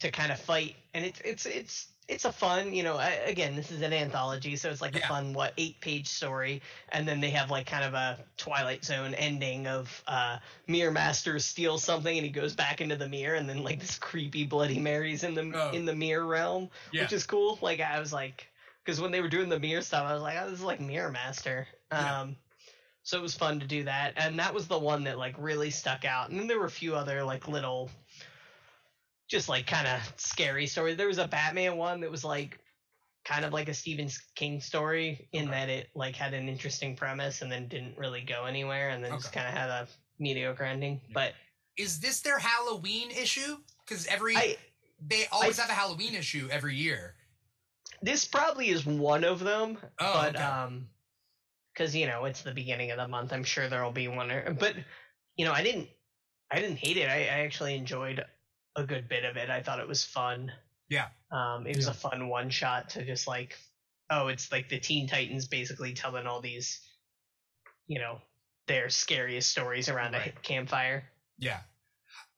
to 0.00 0.10
kind 0.10 0.32
of 0.32 0.40
fight, 0.40 0.76
and 0.92 1.04
it's 1.04 1.20
it's 1.20 1.46
it's 1.46 1.86
it's 2.10 2.24
a 2.24 2.32
fun, 2.32 2.74
you 2.74 2.82
know. 2.82 2.96
I, 2.96 3.10
again, 3.26 3.54
this 3.54 3.70
is 3.70 3.82
an 3.82 3.92
anthology, 3.92 4.56
so 4.56 4.68
it's 4.68 4.82
like 4.82 4.96
a 4.96 5.06
fun 5.06 5.32
what 5.32 5.52
eight 5.56 5.80
page 5.80 6.08
story, 6.08 6.60
and 6.90 7.06
then 7.06 7.20
they 7.20 7.30
have 7.30 7.50
like 7.50 7.66
kind 7.66 7.84
of 7.84 7.94
a 7.94 8.18
Twilight 8.36 8.84
Zone 8.84 9.14
ending 9.14 9.66
of 9.66 10.02
uh, 10.08 10.38
Mirror 10.66 10.90
Master 10.90 11.38
steals 11.38 11.84
something 11.84 12.16
and 12.16 12.26
he 12.26 12.32
goes 12.32 12.54
back 12.54 12.80
into 12.80 12.96
the 12.96 13.08
mirror, 13.08 13.36
and 13.36 13.48
then 13.48 13.62
like 13.62 13.80
this 13.80 13.98
creepy 13.98 14.44
Bloody 14.44 14.78
Marys 14.80 15.22
in 15.24 15.34
the 15.34 15.50
Oh. 15.54 15.70
in 15.70 15.84
the 15.86 15.94
mirror 15.94 16.26
realm, 16.26 16.68
yeah. 16.92 17.02
which 17.02 17.12
is 17.12 17.24
cool. 17.26 17.58
Like 17.62 17.80
I 17.80 17.98
was 18.00 18.12
like, 18.12 18.46
because 18.84 19.00
when 19.00 19.12
they 19.12 19.20
were 19.20 19.28
doing 19.28 19.48
the 19.48 19.58
mirror 19.60 19.82
stuff, 19.82 20.06
I 20.06 20.12
was 20.12 20.22
like, 20.22 20.36
oh, 20.40 20.50
this 20.50 20.58
is 20.58 20.64
like 20.64 20.80
Mirror 20.80 21.12
Master. 21.12 21.66
Yeah. 21.92 22.20
Um, 22.20 22.36
so 23.02 23.18
it 23.18 23.22
was 23.22 23.34
fun 23.34 23.60
to 23.60 23.66
do 23.66 23.84
that, 23.84 24.12
and 24.16 24.38
that 24.38 24.52
was 24.52 24.68
the 24.68 24.78
one 24.78 25.04
that 25.04 25.16
like 25.18 25.34
really 25.38 25.70
stuck 25.70 26.04
out. 26.04 26.30
And 26.30 26.38
then 26.38 26.46
there 26.48 26.58
were 26.58 26.66
a 26.66 26.70
few 26.70 26.94
other 26.94 27.24
like 27.24 27.48
little, 27.48 27.90
just 29.30 29.48
like 29.48 29.66
kind 29.66 29.86
of 29.86 30.00
scary 30.16 30.66
story. 30.66 30.94
There 30.94 31.06
was 31.06 31.18
a 31.18 31.28
Batman 31.28 31.76
one 31.76 32.00
that 32.00 32.10
was 32.10 32.24
like 32.24 32.58
kind 33.24 33.44
of 33.44 33.52
like 33.52 33.68
a 33.68 33.74
Stephen 33.74 34.08
King 34.34 34.60
story 34.60 35.28
in 35.32 35.42
Okay. 35.48 35.50
that 35.52 35.68
it 35.68 35.88
like 35.94 36.16
had 36.16 36.34
an 36.34 36.48
interesting 36.48 36.96
premise 36.96 37.42
and 37.42 37.50
then 37.52 37.68
didn't 37.68 37.96
really 37.96 38.22
go 38.22 38.44
anywhere 38.46 38.88
and 38.90 39.04
then 39.04 39.12
just 39.12 39.32
kind 39.32 39.46
of 39.46 39.54
had 39.54 39.68
a 39.68 39.86
mediocre 40.18 40.64
ending. 40.64 41.00
But 41.14 41.34
Is 41.76 42.00
this 42.00 42.20
their 42.20 42.38
Halloween 42.38 43.10
issue? 43.10 43.58
Because 43.86 44.06
every 44.06 44.36
I 44.36 44.56
they 45.06 45.26
always 45.30 45.58
I- 45.58 45.62
have 45.62 45.70
a 45.70 45.74
Halloween 45.74 46.14
issue 46.14 46.48
every 46.50 46.74
year. 46.76 47.14
this 48.02 48.24
probably 48.24 48.68
is 48.70 48.84
one 48.84 49.22
of 49.24 49.40
them. 49.40 49.78
Oh, 50.00 50.12
but 50.14 50.34
okay. 50.34 50.42
um, 50.44 50.88
because 51.72 51.94
you 51.94 52.06
know 52.06 52.24
it's 52.24 52.42
the 52.42 52.52
beginning 52.52 52.90
of 52.90 52.96
the 52.98 53.06
month, 53.06 53.32
I'm 53.32 53.44
sure 53.44 53.68
there 53.68 53.84
will 53.84 53.92
be 53.92 54.08
one. 54.08 54.30
Or, 54.30 54.52
but 54.58 54.74
you 55.36 55.44
know, 55.44 55.52
I 55.52 55.62
didn't, 55.62 55.88
I 56.50 56.58
didn't 56.60 56.78
hate 56.78 56.96
it. 56.96 57.08
I, 57.08 57.18
I 57.22 57.44
actually 57.44 57.76
enjoyed 57.76 58.24
a 58.76 58.84
good 58.84 59.08
bit 59.08 59.24
of 59.24 59.36
it. 59.36 59.50
I 59.50 59.62
thought 59.62 59.80
it 59.80 59.88
was 59.88 60.04
fun. 60.04 60.52
Yeah. 60.88 61.08
Um, 61.30 61.66
it 61.66 61.76
was 61.76 61.86
Yeah. 61.86 61.92
a 61.92 61.94
fun 61.94 62.28
one 62.28 62.50
shot 62.50 62.90
to 62.90 63.04
just 63.04 63.26
like, 63.26 63.56
oh, 64.10 64.28
it's 64.28 64.50
like 64.50 64.68
the 64.68 64.78
Teen 64.78 65.06
Titans 65.08 65.46
basically 65.46 65.92
telling 65.94 66.26
all 66.26 66.40
these, 66.40 66.80
you 67.86 67.98
know, 67.98 68.20
their 68.66 68.88
scariest 68.88 69.50
stories 69.50 69.88
around 69.88 70.14
a 70.14 70.30
campfire. 70.42 71.04
Yeah. 71.38 71.60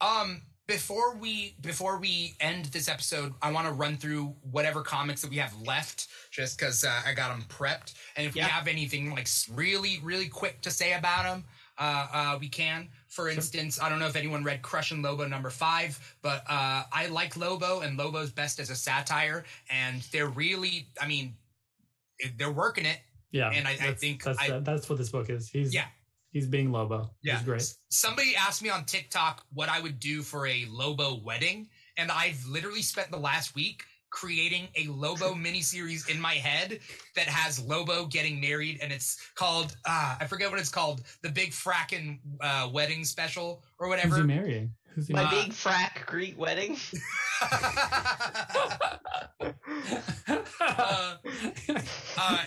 Um 0.01 0.43
before 0.67 1.17
we 1.17 1.57
before 1.61 1.99
we 1.99 2.35
end 2.41 2.67
this 2.67 2.89
episode, 2.89 3.35
I 3.43 3.51
want 3.53 3.67
to 3.67 3.73
run 3.73 3.97
through 3.97 4.37
whatever 4.43 4.83
comics 4.83 5.21
that 5.23 5.31
we 5.31 5.37
have 5.39 5.55
left 5.61 6.09
just 6.31 6.59
cuz 6.59 6.85
uh, 6.85 7.03
I 7.05 7.13
got 7.13 7.29
them 7.37 7.43
prepped. 7.49 7.95
And 8.17 8.27
if 8.27 8.35
Yeah. 8.37 8.47
we 8.47 8.51
have 8.51 8.69
anything 8.69 9.11
like 9.11 9.29
really 9.51 9.99
really 10.01 10.29
quick 10.29 10.63
to 10.63 10.71
say 10.71 10.93
about 10.95 11.25
them, 11.25 11.45
uh, 11.79 12.09
uh, 12.13 12.39
we 12.41 12.49
can. 12.49 12.91
For 13.13 13.29
instance, 13.29 13.79
I 13.79 13.91
don't 13.91 13.99
know 13.99 14.07
if 14.07 14.17
anyone 14.17 14.43
read 14.43 14.63
Crush 14.63 14.91
and 14.91 15.03
Lobo 15.03 15.29
number 15.29 15.51
five, 15.51 15.99
but 16.23 16.43
uh, 16.49 16.85
I 16.91 17.09
like 17.11 17.37
Lobo, 17.37 17.81
and 17.81 17.99
Lobo's 17.99 18.33
best 18.33 18.59
as 18.59 18.71
a 18.71 18.75
satire, 18.75 19.45
and 19.69 20.01
they're 20.13 20.29
really, 20.31 20.87
I 20.99 21.07
mean, 21.07 21.35
they're 22.39 22.51
working 22.51 22.87
it. 22.87 23.01
Yeah, 23.31 23.51
And 23.51 23.69
I- 23.69 23.73
I 23.89 23.93
think 23.95 24.23
that's 24.25 24.39
I- 24.39 24.61
that's 24.61 24.89
what 24.89 24.97
this 24.97 25.11
book 25.11 25.29
is. 25.29 25.51
He's 25.51 25.75
Yeah. 25.75 25.89
he's 26.33 26.47
being 26.47 26.73
Lobo. 26.73 27.11
Yeah. 27.23 27.37
he's 27.37 27.45
great. 27.45 27.75
Somebody 27.91 28.35
asked 28.35 28.63
me 28.63 28.71
on 28.71 28.87
TikTok 28.87 29.45
what 29.53 29.69
I 29.69 29.79
would 29.81 30.01
do 30.01 30.23
for 30.23 30.47
a 30.47 30.65
Lobo 30.67 31.17
wedding, 31.17 31.69
and 31.99 32.11
I've 32.11 32.43
literally 32.47 32.81
spent 32.83 33.11
the 33.11 33.19
last 33.19 33.55
week 33.55 33.85
creating 34.13 34.69
a 34.77 34.87
Lobo 34.87 35.35
miniseries 35.35 36.09
in 36.09 36.21
my 36.21 36.35
head 36.35 36.79
that 37.17 37.27
has 37.27 37.59
Lobo 37.59 38.07
getting 38.07 38.41
married, 38.41 38.79
and 38.81 38.93
it's 38.93 39.19
called 39.35 39.77
uh, 39.85 40.17
I 40.21 40.27
forget 40.27 40.51
what 40.51 40.61
it's 40.61 40.69
called, 40.69 41.03
the 41.23 41.31
Big 41.31 41.51
Frackin' 41.51 42.21
uh, 42.41 42.69
Wedding 42.73 43.05
Special 43.05 43.65
or 43.81 43.89
Who's 43.89 44.03
he 44.03 44.09
whatever. 44.11 44.25
marrying? 44.25 44.71
Who's 44.95 45.09
he? 45.09 45.15
My 45.15 45.31
big 45.31 45.53
frack 45.53 46.07
Greek 46.07 46.39
wedding. 46.39 46.77
uh, 50.61 51.15
uh, 52.19 52.39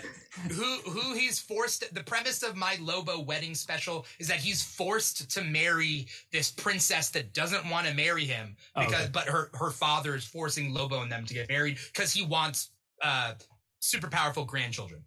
who 0.51 0.63
who 0.89 1.13
he's 1.13 1.39
forced 1.39 1.93
the 1.93 2.03
premise 2.03 2.43
of 2.43 2.55
my 2.55 2.77
lobo 2.81 3.19
wedding 3.21 3.55
special 3.55 4.05
is 4.19 4.27
that 4.27 4.37
he's 4.37 4.61
forced 4.63 5.31
to 5.31 5.43
marry 5.43 6.07
this 6.31 6.51
princess 6.51 7.09
that 7.11 7.33
doesn't 7.33 7.69
want 7.69 7.87
to 7.87 7.93
marry 7.93 8.25
him 8.25 8.55
Oh, 8.75 8.85
because 8.85 9.03
okay. 9.03 9.09
but 9.11 9.27
her 9.27 9.49
her 9.53 9.71
father 9.71 10.15
is 10.15 10.25
forcing 10.25 10.73
lobo 10.73 11.01
and 11.01 11.11
them 11.11 11.25
to 11.25 11.33
get 11.33 11.49
married 11.49 11.77
because 11.93 12.13
he 12.13 12.23
wants 12.25 12.69
uh 13.01 13.33
super 13.79 14.07
powerful 14.09 14.45
grandchildren 14.45 15.03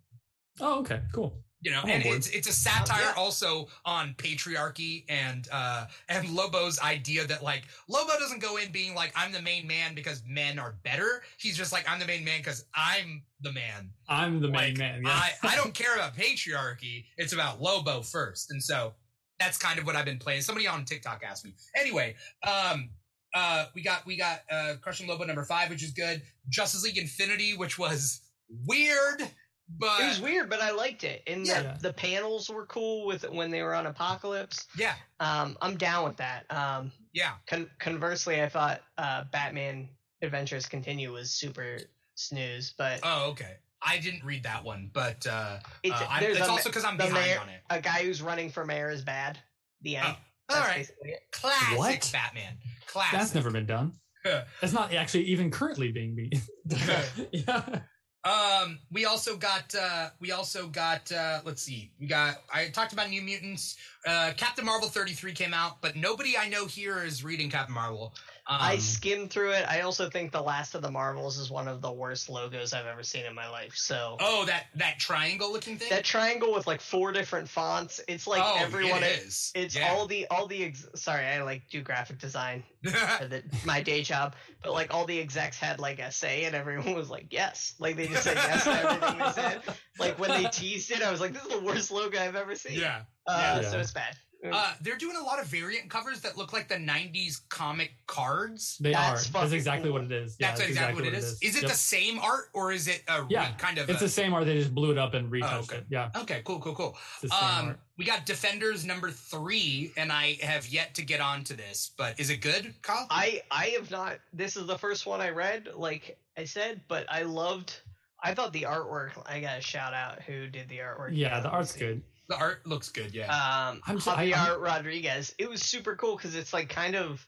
oh, 0.61 0.81
okay, 0.81 1.01
cool. 1.13 1.39
You 1.61 1.71
know 1.71 1.81
I'm 1.83 1.91
and 1.91 2.07
it's 2.07 2.29
it's 2.31 2.49
a 2.49 2.53
satire 2.53 3.01
yeah. 3.03 3.13
also 3.17 3.69
on 3.85 4.15
patriarchy 4.17 5.05
and 5.09 5.49
uh 5.51 5.87
and 6.09 6.29
lobo's 6.29 6.79
idea 6.81 7.27
that 7.27 7.43
like 7.43 7.65
lobo 7.89 8.13
doesn't 8.19 8.41
go 8.41 8.59
in 8.59 8.71
being 8.71 8.95
like 8.95 9.13
i'm 9.17 9.33
the 9.33 9.43
main 9.43 9.67
man 9.67 9.95
because 9.95 10.23
men 10.27 10.59
are 10.59 10.77
better 10.85 11.23
he's 11.39 11.57
just 11.57 11.73
like 11.73 11.85
i'm 11.91 11.99
the 11.99 12.07
main 12.07 12.25
man 12.25 12.39
because 12.39 12.65
i'm 12.75 13.23
the 13.41 13.53
man 13.53 13.91
I'm 14.09 14.41
the 14.41 14.49
main 14.49 14.77
man. 14.79 15.03
Yeah. 15.05 15.11
I, 15.11 15.33
I 15.43 15.57
don't 15.57 15.75
care 15.75 15.95
about 15.95 16.17
patriarchy. 16.17 17.05
It's 17.17 17.33
about 17.33 17.61
Lobo 17.61 18.03
first. 18.03 18.51
And 18.51 18.63
so 18.63 18.95
that's 19.39 19.59
kind 19.59 19.79
of 19.79 19.87
what 19.87 19.97
I've 19.97 20.05
been 20.05 20.19
playing. 20.19 20.43
Somebody 20.43 20.67
on 20.67 20.85
TikTok 20.85 21.23
asked 21.25 21.45
me. 21.45 21.55
Anyway, 21.77 22.17
um, 22.47 22.91
uh, 23.35 23.67
we 23.75 23.83
got 23.83 24.07
we 24.07 24.17
got 24.17 24.41
uh, 24.51 24.75
Crushing 24.81 25.07
Lobo 25.07 25.25
number 25.25 25.45
five, 25.45 25.69
which 25.69 25.83
is 25.83 25.93
good. 25.93 26.23
Justice 26.49 26.83
League 26.83 26.99
Infinity, 26.99 27.57
which 27.57 27.79
was 27.79 28.23
weird, 28.67 29.23
but 29.69 30.01
It 30.01 30.09
was 30.09 30.21
weird, 30.21 30.49
but 30.49 30.61
I 30.63 30.71
liked 30.71 31.05
it. 31.05 31.23
And 31.27 31.47
Yeah. 31.47 31.75
the, 31.75 31.89
the 31.89 31.93
panels 31.93 32.49
were 32.49 32.67
cool 32.67 33.07
with 33.07 33.29
when 33.31 33.51
they 33.51 33.63
were 33.63 33.75
on 33.75 33.85
Apokolips. 33.93 34.67
yeah, 34.77 34.95
Um, 35.21 35.57
I'm 35.61 35.77
down 35.77 36.05
with 36.09 36.17
that. 36.19 36.45
Um, 36.51 36.93
yeah. 37.13 37.33
con- 37.47 37.71
conversely, 37.79 38.43
I 38.43 38.49
thought 38.49 38.81
uh, 38.97 39.25
Batman 39.33 39.89
Adventures 40.23 40.67
Continue 40.67 41.13
was 41.13 41.31
super 41.33 41.79
snooze, 42.15 42.73
but 42.79 43.01
Oh, 43.03 43.31
okay. 43.31 43.57
I 43.83 43.99
didn't 43.99 44.25
read 44.25 44.43
that 44.43 44.65
one, 44.65 44.91
but 44.93 45.25
uh, 45.27 45.59
it's, 45.85 45.95
uh, 46.01 46.07
I'm, 46.11 46.23
it's 46.25 46.41
a, 46.41 46.51
also 46.51 46.69
because 46.69 46.85
I'm 46.85 46.97
the 46.97 47.05
behind 47.05 47.25
mayor- 47.27 47.39
on 47.41 47.49
it. 47.49 47.61
a 47.71 47.81
guy 47.81 48.03
who's 48.03 48.21
running 48.23 48.51
for 48.51 48.65
mayor 48.65 48.91
is 48.91 49.03
bad. 49.03 49.39
The 49.83 49.97
end. 49.97 50.07
Oh, 50.09 50.21
That's 50.49 50.61
all 50.61 50.67
right, 50.67 50.91
classic 51.31 51.79
What? 51.79 52.11
Batman. 52.13 52.55
Classic. 52.87 53.19
That's 53.19 53.35
never 53.35 53.51
been 53.51 53.67
done. 53.67 53.93
It's 54.63 54.73
not 54.73 54.93
actually 54.93 55.25
even 55.25 55.51
currently 55.51 55.93
being 55.93 56.15
beat. 56.17 56.41
yeah. 57.33 57.81
Um, 58.25 58.81
we 58.91 59.05
also 59.05 59.37
got 59.37 59.75
uh 59.75 60.09
we 60.21 60.33
also 60.33 60.67
got 60.67 61.11
uh 61.13 61.41
let's 61.45 61.63
see, 61.63 61.91
we 62.01 62.07
got 62.07 62.43
I 62.53 62.69
talked 62.69 62.93
about 62.93 63.11
New 63.11 63.23
Mutants. 63.23 63.77
Uh 64.07 64.33
Captain 64.37 64.65
Marvel 64.65 64.89
33 64.89 65.33
came 65.33 65.55
out, 65.55 65.81
but 65.81 65.95
nobody 65.97 66.37
I 66.37 66.49
know 66.49 66.67
here 66.67 67.05
is 67.05 67.23
reading 67.23 67.49
Captain 67.49 67.75
Marvel. 67.75 68.13
Um, 68.51 68.57
I 68.61 68.79
skimmed 68.79 69.31
through 69.31 69.51
it. 69.53 69.67
I 69.69 69.83
also 69.83 70.09
think 70.09 70.33
The 70.33 70.41
Last 70.41 70.75
of 70.75 70.81
the 70.81 70.91
Marvels 70.91 71.37
is 71.37 71.51
one 71.51 71.69
of 71.69 71.83
the 71.83 71.93
worst 71.93 72.31
logos 72.31 72.73
I've 72.73 72.87
ever 72.87 73.03
seen 73.03 73.27
in 73.27 73.35
my 73.35 73.47
life. 73.51 73.75
So 73.77 74.17
Oh, 74.21 74.47
that 74.47 74.69
that 74.77 74.99
triangle 74.99 75.53
looking 75.53 75.77
thing? 75.77 75.91
that 75.91 76.03
triangle 76.05 76.55
with 76.55 76.67
like 76.67 76.81
four 76.81 77.13
different 77.13 77.47
fonts, 77.47 78.01
it's 78.09 78.27
like 78.27 78.41
oh, 78.43 78.57
everyone. 78.59 79.03
it 79.03 79.23
is. 79.27 79.53
It's 79.55 79.77
Yeah. 79.77 79.93
all 79.93 80.07
the 80.07 80.27
all 80.29 80.47
the 80.47 80.65
ex- 80.65 80.87
sorry, 80.95 81.27
I 81.27 81.43
like 81.43 81.69
do 81.69 81.83
graphic 81.83 82.19
design 82.19 82.65
for 82.85 83.27
the, 83.27 83.43
my 83.67 83.83
day 83.83 84.01
job, 84.01 84.35
but 84.63 84.73
like 84.73 84.95
all 84.95 85.05
the 85.05 85.21
execs 85.21 85.59
had 85.59 85.79
like 85.79 85.99
a 85.99 86.11
say, 86.11 86.45
and 86.45 86.55
everyone 86.55 86.95
was 86.95 87.11
like 87.11 87.27
yes, 87.31 87.75
like 87.79 87.97
they 87.97 88.09
just 88.09 88.23
said 88.23 88.37
yes 88.37 88.65
to 88.65 88.71
everything 88.71 89.19
they 89.19 89.33
said. 89.33 89.61
Like 89.99 90.17
when 90.21 90.31
they 90.31 90.49
teased 90.49 90.93
it, 90.93 91.03
I 91.03 91.11
was 91.11 91.21
like, 91.21 91.33
this 91.33 91.43
is 91.43 91.49
the 91.49 91.59
worst 91.61 91.91
logo 91.91 92.19
I've 92.21 92.37
ever 92.37 92.55
seen. 92.55 92.79
yeah. 92.79 93.01
uh, 93.27 93.59
Yeah. 93.63 93.69
so 93.69 93.79
it's 93.81 93.91
bad. 93.91 94.17
Uh, 94.53 94.73
they're 94.83 94.97
doing 94.97 95.17
a 95.17 95.23
lot 95.23 95.41
of 95.41 95.47
variant 95.47 95.91
covers 95.91 96.21
that 96.21 96.37
look 96.39 96.53
like 96.53 96.69
the 96.69 96.77
90s 96.77 97.41
comic 97.49 97.91
cards. 98.07 98.79
They 98.81 98.93
That's 98.93 99.29
are. 99.29 99.33
That's 99.41 99.53
exactly 99.53 99.89
cool. 99.91 99.95
what 100.01 100.05
it 100.05 100.13
is. 100.13 100.37
Yeah, 100.39 100.49
That's 100.49 100.61
that's 100.61 100.71
exactly 100.71 101.03
what 101.03 101.13
it 101.13 101.15
is. 101.19 101.39
Is 101.43 101.57
it 101.57 101.63
Yep. 101.63 101.71
the 101.73 101.77
same 101.77 102.19
art 102.21 102.45
or 102.53 102.71
is 102.71 102.87
it 102.87 103.03
a 103.09 103.23
re- 103.23 103.29
Yeah, 103.31 103.51
kind 103.55 103.79
of 103.79 103.91
It's 103.91 104.01
a, 104.01 104.05
the 104.05 104.09
same 104.11 104.33
art. 104.33 104.47
They 104.47 104.55
just 104.55 104.73
blew 104.75 104.93
it 104.93 104.99
up 104.99 105.15
and 105.15 105.29
retouched 105.31 105.71
okay. 105.73 105.79
it. 105.79 105.87
Yeah, 105.91 106.11
Okay, 106.15 106.43
cool, 106.45 106.61
cool, 106.61 106.75
cool. 106.77 106.97
it's 107.23 107.33
the 107.33 107.39
same 107.41 107.69
Um, 107.71 107.79
we 107.97 108.05
got 108.05 108.27
Defenders 108.27 108.85
number 108.85 109.11
three, 109.11 109.93
and 109.97 110.13
I 110.13 110.39
have 110.43 110.69
yet 110.69 110.95
to 110.95 111.03
get 111.03 111.21
onto 111.21 111.57
this, 111.57 111.91
but 111.97 112.19
is 112.21 112.31
it 112.31 112.37
good, 112.37 112.75
Kyle? 112.83 113.09
I 113.11 113.43
I 113.51 113.67
have 113.77 113.91
not. 113.91 114.19
This 114.33 114.57
is 114.57 114.67
the 114.69 114.79
first 114.79 115.05
one 115.05 115.21
I 115.21 115.31
read, 115.31 115.69
like 115.75 116.17
I 116.37 116.45
said, 116.45 116.81
but 116.87 117.07
I 117.11 117.23
loved. 117.23 117.81
I 118.23 118.35
thought 118.35 118.53
the 118.53 118.63
artwork. 118.63 119.11
I 119.27 119.41
got 119.41 119.57
to 119.57 119.61
shout 119.61 119.95
out 119.95 120.23
who 120.23 120.47
did 120.47 120.69
the 120.69 120.79
artwork. 120.79 121.11
Yeah, 121.13 121.41
the 121.41 121.45
let 121.47 121.53
me 121.53 121.57
art's 121.57 121.73
see. 121.73 121.81
good. 121.81 122.03
The 122.29 122.37
art 122.37 122.67
looks 122.67 122.91
good, 122.91 123.15
yeah. 123.15 123.29
Um, 123.35 123.81
I'm 123.87 124.01
so- 124.01 124.13
I- 124.13 124.27
Javier 124.31 124.37
I'm- 124.37 124.61
Rodriguez. 124.61 125.35
It 125.39 125.49
was 125.49 125.63
super 125.63 125.97
cool 125.97 126.17
because 126.17 126.35
it's 126.35 126.53
like 126.53 126.69
kind 126.69 126.95
of 126.97 127.27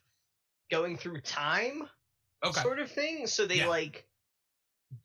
going 0.70 0.96
through 0.96 1.20
time 1.22 1.88
okay. 2.44 2.60
sort 2.60 2.78
of 2.78 2.90
thing. 2.90 3.26
So 3.26 3.46
they 3.46 3.56
Yeah. 3.58 3.68
like 3.68 4.06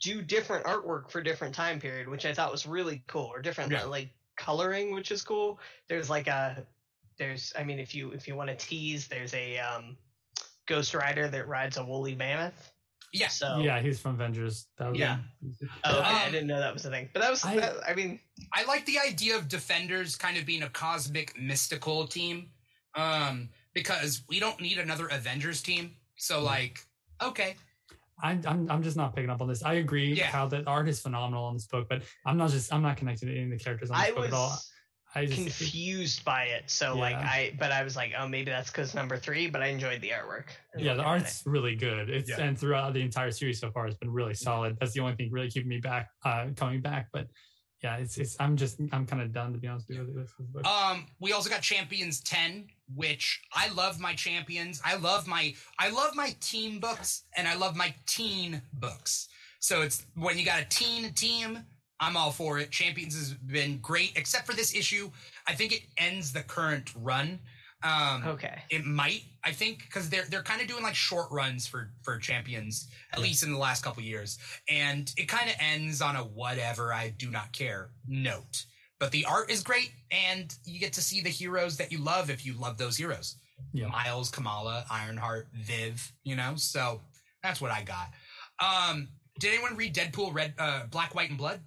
do 0.01 0.21
different 0.21 0.65
artwork 0.65 1.09
for 1.11 1.21
different 1.21 1.55
time 1.55 1.79
period, 1.79 2.07
which 2.09 2.25
I 2.25 2.33
thought 2.33 2.51
was 2.51 2.65
really 2.65 3.03
cool, 3.07 3.25
or 3.27 3.41
different 3.41 3.71
Yeah. 3.71 3.83
like 3.85 4.09
coloring, 4.37 4.93
which 4.93 5.11
is 5.11 5.23
cool. 5.23 5.59
There's 5.87 6.09
like 6.09 6.27
a 6.27 6.65
there's 7.17 7.53
I 7.57 7.63
mean 7.63 7.79
if 7.79 7.95
you 7.95 8.11
if 8.11 8.27
you 8.27 8.35
want 8.35 8.49
to 8.49 8.55
tease, 8.57 9.07
there's 9.07 9.33
a 9.33 9.59
um 9.59 9.97
Ghost 10.65 10.93
Rider 10.93 11.27
that 11.29 11.47
rides 11.47 11.77
a 11.77 11.85
woolly 11.85 12.15
mammoth. 12.15 12.71
Yeah. 13.15 13.29
So 13.29 13.59
Yeah, 13.59 13.79
he's 13.81 13.99
from 13.99 14.15
Avengers. 14.15 14.67
That 14.77 14.89
was 14.91 14.99
Yeah. 14.99 15.19
Oh, 15.85 15.99
okay, 15.99 16.07
I 16.07 16.25
Um, 16.25 16.31
didn't 16.31 16.47
know 16.47 16.59
that 16.59 16.73
was 16.73 16.85
a 16.85 16.89
thing. 16.89 17.09
But 17.13 17.21
that 17.21 17.31
was 17.31 17.43
I- 17.45 17.55
that, 17.55 17.75
I 17.87 17.93
mean 17.95 18.19
I 18.53 18.63
like 18.65 18.85
the 18.85 18.99
idea 18.99 19.35
of 19.37 19.47
Defenders 19.47 20.15
kind 20.15 20.37
of 20.37 20.45
being 20.45 20.63
a 20.63 20.69
cosmic 20.69 21.37
mystical 21.39 22.07
team. 22.07 22.49
Um, 22.95 23.49
because 23.73 24.23
we 24.29 24.39
don't 24.39 24.59
need 24.61 24.77
another 24.77 25.07
Avengers 25.07 25.61
team. 25.61 25.95
So 26.15 26.41
like, 26.41 26.79
okay. 27.21 27.55
I'm, 28.23 28.41
I'm 28.47 28.71
I'm 28.71 28.81
just 28.81 28.95
not 28.95 29.13
picking 29.13 29.29
up 29.29 29.41
on 29.41 29.49
this. 29.49 29.61
I 29.63 29.73
agree 29.75 30.13
Yeah. 30.13 30.27
how 30.27 30.47
the 30.47 30.63
art 30.65 30.87
is 30.87 31.01
phenomenal 31.01 31.43
on 31.43 31.53
this 31.55 31.67
book, 31.67 31.87
but 31.89 32.03
I'm 32.25 32.37
not 32.37 32.49
just 32.51 32.73
I'm 32.73 32.81
not 32.81 32.95
connected 32.95 33.25
to 33.25 33.31
any 33.33 33.43
of 33.43 33.49
the 33.51 33.57
characters 33.63 33.91
on 33.91 33.99
this 33.99 34.09
I 34.11 34.13
book 34.13 34.27
at 34.27 34.33
all. 34.33 34.57
Was 35.21 35.31
I 35.31 35.33
just 35.35 35.59
confused 35.59 36.25
by 36.25 36.43
it. 36.45 36.63
So 36.69 36.95
like 36.95 37.15
I 37.15 37.53
but 37.59 37.71
I 37.71 37.83
was 37.83 37.95
like, 37.95 38.13
oh 38.17 38.27
maybe 38.27 38.51
that's 38.51 38.69
because 38.69 38.93
number 38.93 39.17
three, 39.17 39.47
but 39.49 39.61
I 39.61 39.67
enjoyed 39.67 40.01
the 40.01 40.09
artwork. 40.09 40.45
yeah, 40.77 40.93
the 40.93 40.97
looking 40.97 40.99
at 40.99 41.05
art's 41.05 41.43
really 41.45 41.75
good. 41.75 42.09
It's 42.09 42.29
Yeah. 42.29 42.41
and 42.41 42.57
throughout 42.57 42.93
the 42.93 43.01
entire 43.01 43.31
series 43.31 43.59
so 43.59 43.71
far, 43.71 43.87
it's 43.87 43.97
been 43.97 44.11
really 44.11 44.33
solid. 44.33 44.77
That's 44.79 44.93
the 44.93 44.99
only 45.01 45.15
thing 45.15 45.31
really 45.31 45.49
keeping 45.49 45.69
me 45.69 45.79
back, 45.79 46.09
uh, 46.23 46.47
coming 46.55 46.81
back. 46.81 47.07
But 47.13 47.27
yeah, 47.83 47.97
it's 47.97 48.17
it's 48.17 48.35
I'm 48.39 48.55
just 48.57 48.79
I'm 48.91 49.05
kind 49.05 49.21
of 49.21 49.31
done 49.31 49.53
to 49.53 49.59
be 49.59 49.67
honest 49.67 49.87
with 49.89 49.97
you. 49.97 50.05
with 50.05 50.15
this 50.15 50.31
book. 50.39 50.65
Um, 50.65 51.05
we 51.19 51.33
also 51.33 51.49
got 51.49 51.61
Champions 51.61 52.19
10, 52.21 52.67
which 52.95 53.41
I 53.53 53.69
love 53.73 53.99
my 53.99 54.13
champions. 54.15 54.81
I 54.83 54.95
love 54.95 55.27
my 55.27 55.53
I 55.77 55.89
love 55.91 56.15
my 56.15 56.35
team 56.39 56.79
books 56.79 57.23
and 57.37 57.47
I 57.47 57.55
love 57.55 57.75
my 57.75 57.93
teen 58.07 58.61
books. 58.73 59.27
So 59.59 59.81
it's 59.81 60.05
when 60.15 60.37
you 60.37 60.45
got 60.45 60.61
a 60.61 60.65
teen 60.65 61.13
team, 61.13 61.59
I'm 61.99 62.17
all 62.17 62.31
for 62.31 62.59
it. 62.59 62.71
Champions 62.71 63.15
has 63.17 63.33
been 63.33 63.77
great, 63.79 64.13
except 64.15 64.45
for 64.45 64.53
this 64.53 64.75
issue. 64.75 65.09
I 65.47 65.53
think 65.53 65.71
it 65.73 65.81
ends 65.97 66.33
the 66.33 66.41
current 66.43 66.91
run. 66.95 67.39
Um, 67.83 68.23
Okay. 68.25 68.63
It 68.69 68.85
might, 68.85 69.21
I 69.43 69.51
think, 69.51 69.83
because 69.85 70.09
they're 70.09 70.25
they're 70.29 70.43
kind 70.43 70.61
of 70.61 70.67
doing 70.67 70.83
like 70.83 70.95
short 70.95 71.27
runs 71.31 71.67
for 71.67 71.91
for 72.03 72.17
champions, 72.17 72.87
at 73.13 73.19
least 73.19 73.43
in 73.43 73.51
the 73.51 73.57
last 73.59 73.83
couple 73.83 74.01
years, 74.01 74.39
and 74.69 75.13
it 75.17 75.27
kind 75.27 75.49
of 75.49 75.55
ends 75.59 76.01
on 76.01 76.15
a 76.15 76.23
whatever. 76.23 76.93
I 76.93 77.09
do 77.17 77.29
not 77.29 77.51
care 77.53 77.91
note, 78.07 78.65
but 78.99 79.11
the 79.11 79.25
art 79.25 79.51
is 79.51 79.61
great, 79.61 79.91
and 80.09 80.53
you 80.65 80.79
get 80.79 80.93
to 80.93 81.01
see 81.01 81.21
the 81.21 81.29
heroes 81.29 81.77
that 81.77 81.91
you 81.91 81.99
love 81.99 82.29
if 82.29 82.45
you 82.45 82.53
love 82.59 82.77
those 82.77 82.97
heroes. 82.97 83.35
Yeah. 83.71 83.87
Miles, 83.87 84.29
Kamala, 84.31 84.85
Ironheart, 84.89 85.47
Viv, 85.53 86.11
you 86.23 86.35
know. 86.35 86.55
So 86.55 87.01
that's 87.43 87.61
what 87.61 87.71
I 87.71 87.83
got. 87.83 88.09
Um, 88.59 89.09
did 89.39 89.53
anyone 89.53 89.75
read 89.75 89.93
Deadpool 89.93 90.33
Red, 90.33 90.53
uh, 90.57 90.85
Black, 90.87 91.13
White, 91.13 91.29
and 91.29 91.37
Blood? 91.37 91.59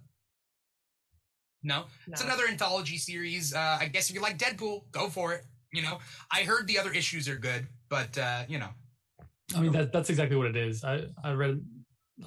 No, 1.62 1.84
it's 2.06 2.22
another 2.22 2.44
anthology 2.48 2.98
series. 2.98 3.52
Uh, 3.52 3.78
I 3.80 3.86
guess 3.88 4.08
if 4.10 4.14
you 4.14 4.22
like 4.22 4.38
Deadpool, 4.38 4.90
go 4.92 5.08
for 5.08 5.32
it. 5.34 5.44
You 5.72 5.82
know, 5.82 5.98
I 6.32 6.42
heard 6.44 6.66
the 6.66 6.78
other 6.78 6.92
issues 6.92 7.28
are 7.28 7.36
good, 7.36 7.66
but 7.88 8.16
uh, 8.16 8.44
you 8.48 8.58
know, 8.58 8.68
I 9.54 9.60
mean 9.60 9.72
that 9.72 9.92
that's 9.92 10.08
exactly 10.08 10.36
what 10.36 10.46
it 10.46 10.56
is. 10.56 10.84
I 10.84 11.06
I 11.22 11.32
read 11.32 11.60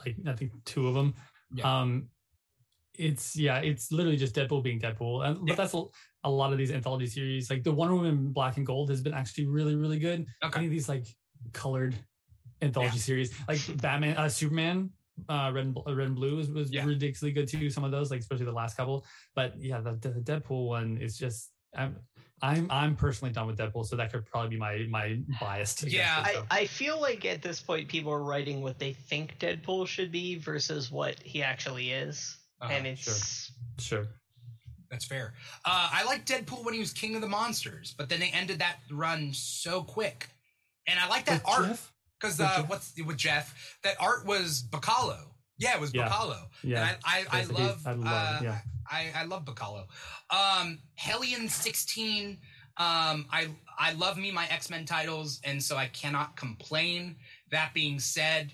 like 0.06 0.16
I 0.28 0.34
think 0.34 0.52
two 0.66 0.88
of 0.88 0.94
them. 0.94 1.14
Yeah. 1.56 1.82
Um, 1.82 2.08
it's 2.98 3.36
yeah, 3.36 3.60
it's 3.60 3.92
literally 3.92 4.18
just 4.18 4.36
Deadpool 4.36 4.64
being 4.64 4.80
Deadpool, 4.80 5.26
and 5.26 5.38
Yeah. 5.38 5.56
but 5.56 5.58
that's 5.58 5.74
a, 5.74 5.84
a 6.26 6.30
lot 6.30 6.52
of 6.52 6.58
these 6.58 6.72
anthology 6.72 7.08
series. 7.08 7.50
Like 7.50 7.64
the 7.64 7.72
Wonder 7.72 7.96
Woman 7.96 8.32
Black 8.34 8.58
and 8.58 8.66
Gold 8.66 8.90
has 8.90 9.02
been 9.02 9.14
actually 9.14 9.48
really 9.48 9.76
really 9.76 9.98
good. 9.98 10.26
Okay. 10.44 10.58
Any 10.60 10.68
of 10.68 10.72
these 10.72 10.90
like 10.90 11.06
colored 11.54 11.96
anthology 12.62 12.98
Yeah. 12.98 13.02
series, 13.02 13.34
like 13.48 13.60
Batman, 13.82 14.18
uh, 14.18 14.30
Superman. 14.30 14.92
Uh, 15.30 15.52
red 15.54 15.66
and 15.66 15.74
Bl- 15.74 15.94
red 15.94 16.08
and 16.08 16.16
blue 16.16 16.36
was, 16.38 16.50
was 16.50 16.72
Yeah. 16.72 16.86
ridiculously 16.86 17.32
good 17.32 17.48
too. 17.48 17.70
Some 17.70 17.84
of 17.84 17.92
those, 17.92 18.12
like 18.12 18.20
especially 18.22 18.46
the 18.46 18.52
last 18.52 18.78
couple, 18.78 19.06
but 19.36 19.54
yeah, 19.60 19.80
the, 19.82 19.94
the 19.94 20.10
Deadpool 20.22 20.68
one 20.68 20.98
is 20.98 21.18
just. 21.18 21.52
I'm, 21.74 21.96
I'm 22.42 22.68
I'm 22.70 22.96
personally 22.98 23.32
done 23.34 23.48
with 23.48 23.58
Deadpool, 23.58 23.86
so 23.86 23.96
that 23.96 24.12
could 24.12 24.26
probably 24.26 24.50
be 24.50 24.58
my 24.58 24.86
my 24.90 25.20
bias. 25.40 25.82
against 25.84 25.96
Yeah, 25.96 26.20
it, 26.20 26.28
I, 26.28 26.34
so. 26.34 26.46
I 26.52 26.66
feel 26.66 27.00
like 27.00 27.24
at 27.24 27.42
this 27.42 27.62
point 27.62 27.88
people 27.88 28.12
are 28.12 28.24
writing 28.24 28.62
what 28.62 28.78
they 28.78 28.92
think 28.92 29.40
Deadpool 29.40 29.88
should 29.88 30.12
be 30.12 30.38
versus 30.38 30.92
what 30.92 31.18
he 31.24 31.42
actually 31.44 31.92
is. 31.92 32.38
Uh-huh, 32.60 32.74
and 32.74 32.86
it's 32.86 33.52
sure. 33.80 34.08
that's 34.90 35.06
fair. 35.06 35.34
Uh, 35.64 35.90
I 35.94 36.04
liked 36.04 36.28
Deadpool 36.28 36.66
when 36.66 36.74
he 36.74 36.80
was 36.82 36.92
King 36.92 37.16
of 37.16 37.22
the 37.22 37.30
Monsters, 37.30 37.96
but 37.98 38.10
then 38.10 38.20
they 38.20 38.32
ended 38.32 38.60
that 38.60 38.78
run 38.92 39.32
so 39.34 39.82
quick, 39.82 40.28
and 40.88 41.00
I 41.00 41.08
like 41.08 41.26
that 41.26 41.44
With 41.46 41.54
art 41.54 41.68
Jeff? 41.68 41.94
Because 42.22 42.40
uh, 42.40 42.64
what's 42.68 42.94
with 43.06 43.18
Jeff? 43.18 43.80
That 43.84 43.96
art 44.00 44.26
was 44.26 44.64
Bachalo. 44.70 45.18
Yeah, 45.58 45.76
it 45.76 45.82
was 45.82 45.94
Yeah. 45.94 46.10
Bachalo. 46.10 46.38
Yeah. 46.64 46.90
And 46.90 46.98
I, 47.04 47.26
I, 47.32 47.40
I 47.40 47.44
love, 47.46 47.88
I 47.88 47.94
love 47.94 48.08
uh, 48.08 48.40
yeah. 48.44 48.60
I, 48.90 49.12
I 49.16 49.26
love 49.26 49.46
Bachalo. 49.46 49.86
Um, 50.30 50.80
Hellion 50.96 51.48
16. 51.48 52.38
Um, 52.78 53.26
I, 53.32 53.48
I 53.78 53.94
love 53.94 54.18
me 54.18 54.32
my 54.32 54.48
X 54.48 54.70
Men 54.70 54.86
titles, 54.86 55.40
and 55.44 55.62
so 55.62 55.78
I 55.78 55.88
cannot 55.88 56.36
complain. 56.36 57.16
That 57.52 57.74
being 57.74 58.00
said, 58.00 58.54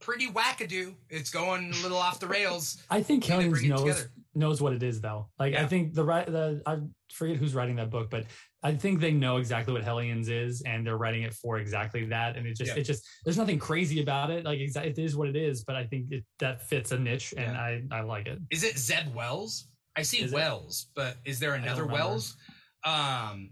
pretty 0.00 0.28
wackadoo. 0.28 0.94
It's 1.10 1.30
going 1.30 1.72
a 1.72 1.82
little 1.82 1.98
off 1.98 2.20
the 2.20 2.28
rails. 2.28 2.82
I 2.90 3.02
think 3.02 3.24
Hellions 3.24 3.62
knows. 3.64 4.08
Knows 4.38 4.62
what 4.62 4.72
it 4.72 4.84
is 4.84 5.00
though. 5.00 5.28
Like 5.36 5.56
I 5.56 5.66
think 5.66 5.94
the 5.94 6.04
right 6.04 6.24
the 6.24 6.62
I 6.64 6.78
forget 7.12 7.36
who's 7.38 7.56
writing 7.56 7.74
that 7.76 7.90
book, 7.90 8.08
but 8.08 8.26
I 8.62 8.76
think 8.76 9.00
they 9.00 9.10
know 9.10 9.38
exactly 9.38 9.72
what 9.72 9.82
Hellions 9.82 10.28
is, 10.28 10.62
and 10.62 10.86
they're 10.86 10.96
writing 10.96 11.22
it 11.24 11.34
for 11.34 11.58
exactly 11.58 12.04
that. 12.06 12.36
And 12.36 12.46
it 12.46 12.56
just 12.56 12.72
Yeah. 12.72 12.80
it 12.80 12.84
just 12.84 13.04
there's 13.24 13.36
nothing 13.36 13.58
crazy 13.58 14.00
about 14.00 14.30
it. 14.30 14.44
Like 14.44 14.60
exa- 14.60 14.86
it 14.86 14.96
is 14.96 15.16
what 15.16 15.28
it 15.28 15.34
is, 15.34 15.64
but 15.64 15.74
I 15.74 15.86
think 15.86 16.12
it, 16.12 16.24
that 16.38 16.68
fits 16.68 16.92
a 16.92 16.98
niche, 17.00 17.34
and 17.36 17.52
Yeah. 17.52 17.60
I 17.60 17.98
I 17.98 18.00
like 18.02 18.28
it. 18.28 18.38
Is 18.50 18.62
it 18.62 18.78
Zeb 18.78 19.12
Wells? 19.12 19.66
I 19.96 20.02
see 20.02 20.22
Is 20.22 20.32
it? 20.32 20.36
Wells, 20.36 20.86
but 20.94 21.16
is 21.24 21.40
there 21.40 21.54
another. 21.54 21.84
Wells? 21.84 22.36
Um, 22.84 23.50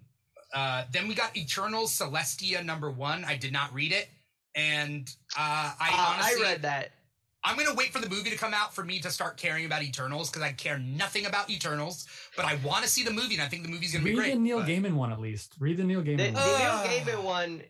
uh, 0.54 0.84
then 0.92 1.08
we 1.08 1.16
got 1.16 1.36
Eternals 1.36 1.98
Celestia 1.98 2.64
number 2.64 2.92
one. 2.92 3.24
I 3.24 3.36
did 3.36 3.52
not 3.52 3.74
read 3.74 3.90
it, 3.90 4.08
and 4.54 5.10
uh, 5.36 5.72
I 5.80 5.90
uh, 5.92 6.14
honestly 6.14 6.44
I 6.46 6.48
read 6.52 6.62
that. 6.62 6.92
I'm 7.46 7.56
gonna 7.56 7.74
wait 7.74 7.92
for 7.92 8.00
the 8.00 8.08
movie 8.08 8.30
to 8.30 8.36
come 8.36 8.52
out 8.52 8.74
for 8.74 8.82
me 8.84 8.98
to 9.00 9.10
start 9.10 9.36
caring 9.36 9.64
about 9.66 9.82
Eternals 9.82 10.28
because 10.30 10.42
I 10.42 10.52
care 10.52 10.78
nothing 10.78 11.26
about 11.26 11.48
Eternals, 11.48 12.06
but 12.36 12.44
I 12.44 12.56
want 12.56 12.82
to 12.84 12.90
see 12.90 13.04
the 13.04 13.12
movie 13.12 13.34
and 13.34 13.42
I 13.42 13.46
think 13.46 13.62
the 13.62 13.68
movie's 13.68 13.92
gonna 13.92 14.04
Read 14.04 14.10
be 14.10 14.16
great. 14.16 14.26
Read 14.28 14.36
the 14.36 14.40
Neil 14.40 14.58
but- 14.58 14.68
Gaiman 14.68 14.94
one 14.94 15.12
at 15.12 15.20
least. 15.20 15.54
Read 15.60 15.76
the 15.76 15.84
Neil 15.84 16.02
Gaiman 16.02 16.16
the 16.18 16.32
one. 16.32 16.42
Ah. 16.44 16.84
Neil 16.88 17.04
Gaiman 17.04 17.22
one. 17.24 17.62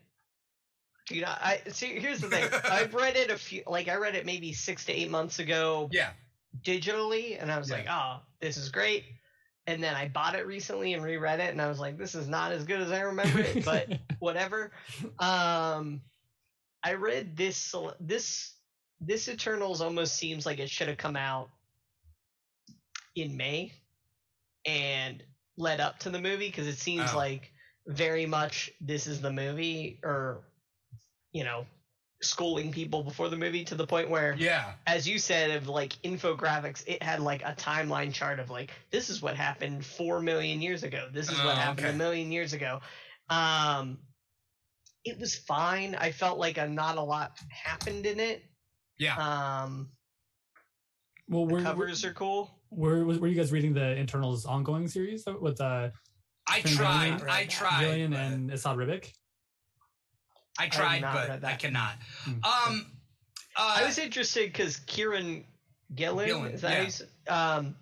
You 1.09 1.21
know, 1.21 1.27
I 1.39 1.61
see. 1.69 1.99
Here's 1.99 2.19
the 2.19 2.27
thing. 2.27 2.49
I've 2.69 2.93
read 2.93 3.15
it 3.15 3.29
a 3.31 3.37
few, 3.37 3.61
like 3.67 3.87
I 3.87 3.95
read 3.95 4.15
it 4.15 4.25
maybe 4.25 4.51
six 4.51 4.83
to 4.85 4.91
eight 4.93 5.09
months 5.11 5.39
ago 5.39 5.89
Yeah, 5.91 6.09
digitally, 6.63 7.41
and 7.41 7.49
I 7.51 7.57
was 7.59 7.69
Yeah. 7.69 7.75
like, 7.77 7.85
"Oh, 7.89 8.19
this 8.41 8.57
is 8.57 8.69
great." 8.69 9.05
And 9.67 9.81
then 9.83 9.95
I 9.95 10.07
bought 10.09 10.35
it 10.35 10.45
recently 10.47 10.93
and 10.95 11.03
reread 11.03 11.39
it, 11.39 11.51
and 11.51 11.61
I 11.61 11.67
was 11.69 11.79
like, 11.79 11.97
"This 11.97 12.13
is 12.15 12.27
not 12.27 12.51
as 12.51 12.63
good 12.65 12.81
as 12.81 12.91
I 12.91 13.01
remember 13.01 13.39
it," 13.39 13.63
but 13.63 13.87
whatever. 14.19 14.71
Um, 15.19 16.01
I 16.83 16.93
read 16.95 17.37
this. 17.37 17.73
This 18.01 18.53
this 18.99 19.27
Eternals 19.29 19.81
almost 19.81 20.15
seems 20.15 20.45
like 20.45 20.59
it 20.59 20.69
should 20.69 20.87
have 20.87 20.97
come 20.97 21.15
out 21.15 21.49
in 23.15 23.37
May 23.37 23.73
and 24.65 25.23
led 25.57 25.79
up 25.79 25.99
to 25.99 26.09
the 26.09 26.19
movie 26.19 26.47
because 26.47 26.67
it 26.67 26.77
seems 26.77 27.11
Oh. 27.13 27.17
like 27.17 27.51
very 27.87 28.25
much 28.25 28.69
this 28.81 29.07
is 29.07 29.21
the 29.21 29.31
movie 29.31 29.99
or 30.03 30.43
you 31.31 31.43
know 31.43 31.65
schooling 32.21 32.71
people 32.71 33.03
before 33.03 33.29
the 33.29 33.37
movie 33.37 33.63
to 33.63 33.75
the 33.75 33.85
point 33.87 34.09
where 34.09 34.35
yeah, 34.37 34.73
as 34.87 35.07
you 35.07 35.19
said 35.19 35.51
of 35.51 35.67
like 35.67 35.93
infographics 36.03 36.83
it 36.87 37.01
had 37.01 37.19
like 37.19 37.43
a 37.43 37.53
timeline 37.55 38.11
chart 38.11 38.39
of 38.39 38.49
like 38.49 38.71
this 38.91 39.09
is 39.09 39.21
what 39.21 39.35
happened 39.35 39.85
4 39.85 40.19
million 40.21 40.61
years 40.61 40.83
ago. 40.83 41.07
This 41.13 41.29
is 41.29 41.39
Oh, 41.39 41.45
what 41.45 41.57
happened 41.57 41.85
okay. 41.85 41.95
a 41.95 41.97
million 41.97 42.31
years 42.31 42.53
ago. 42.53 42.81
Um 43.29 43.99
it 45.05 45.17
was 45.19 45.35
fine. 45.35 45.95
I 45.95 46.11
felt 46.11 46.37
like 46.37 46.57
a, 46.57 46.67
not 46.67 46.97
a 46.97 47.01
lot 47.01 47.37
happened 47.49 48.05
in 48.05 48.19
it 48.19 48.43
yeah. 48.99 49.15
um 49.63 49.89
well, 51.29 51.45
the 51.45 51.55
were, 51.55 51.61
covers 51.61 52.03
are 52.05 52.13
cool 52.13 52.51
were, 52.69 53.05
were 53.05 53.17
were 53.19 53.27
you 53.27 53.35
guys 53.35 53.51
reading 53.51 53.73
the 53.73 53.97
Eternals 53.99 54.45
ongoing 54.45 54.87
series 54.87 55.25
with 55.41 55.59
uh 55.61 55.89
I 56.49 56.61
Trent 56.61 56.77
tried, 56.77 57.11
Reznor, 57.21 57.29
I 57.29 57.45
tried, 57.45 57.79
Gillen 57.81 58.13
and 58.13 58.51
Esad 58.51 58.77
Ribic? 58.77 59.11
I 60.59 60.67
tried, 60.69 61.01
not 61.01 61.13
but 61.13 61.29
I 61.31 61.37
that. 61.37 61.59
cannot. 61.59 61.95
Hmm. 62.23 62.31
Um, 62.43 62.85
uh, 63.57 63.75
i 63.77 63.85
was 63.85 63.97
interested 63.97 64.51
because 64.51 64.77
kieron 64.81 65.43
gillen, 65.95 66.27
Gillen, 66.27 66.51
is 66.51 66.61
that 66.61 66.71
yeah. 66.71 67.33
how 67.33 67.57
um 67.57 67.75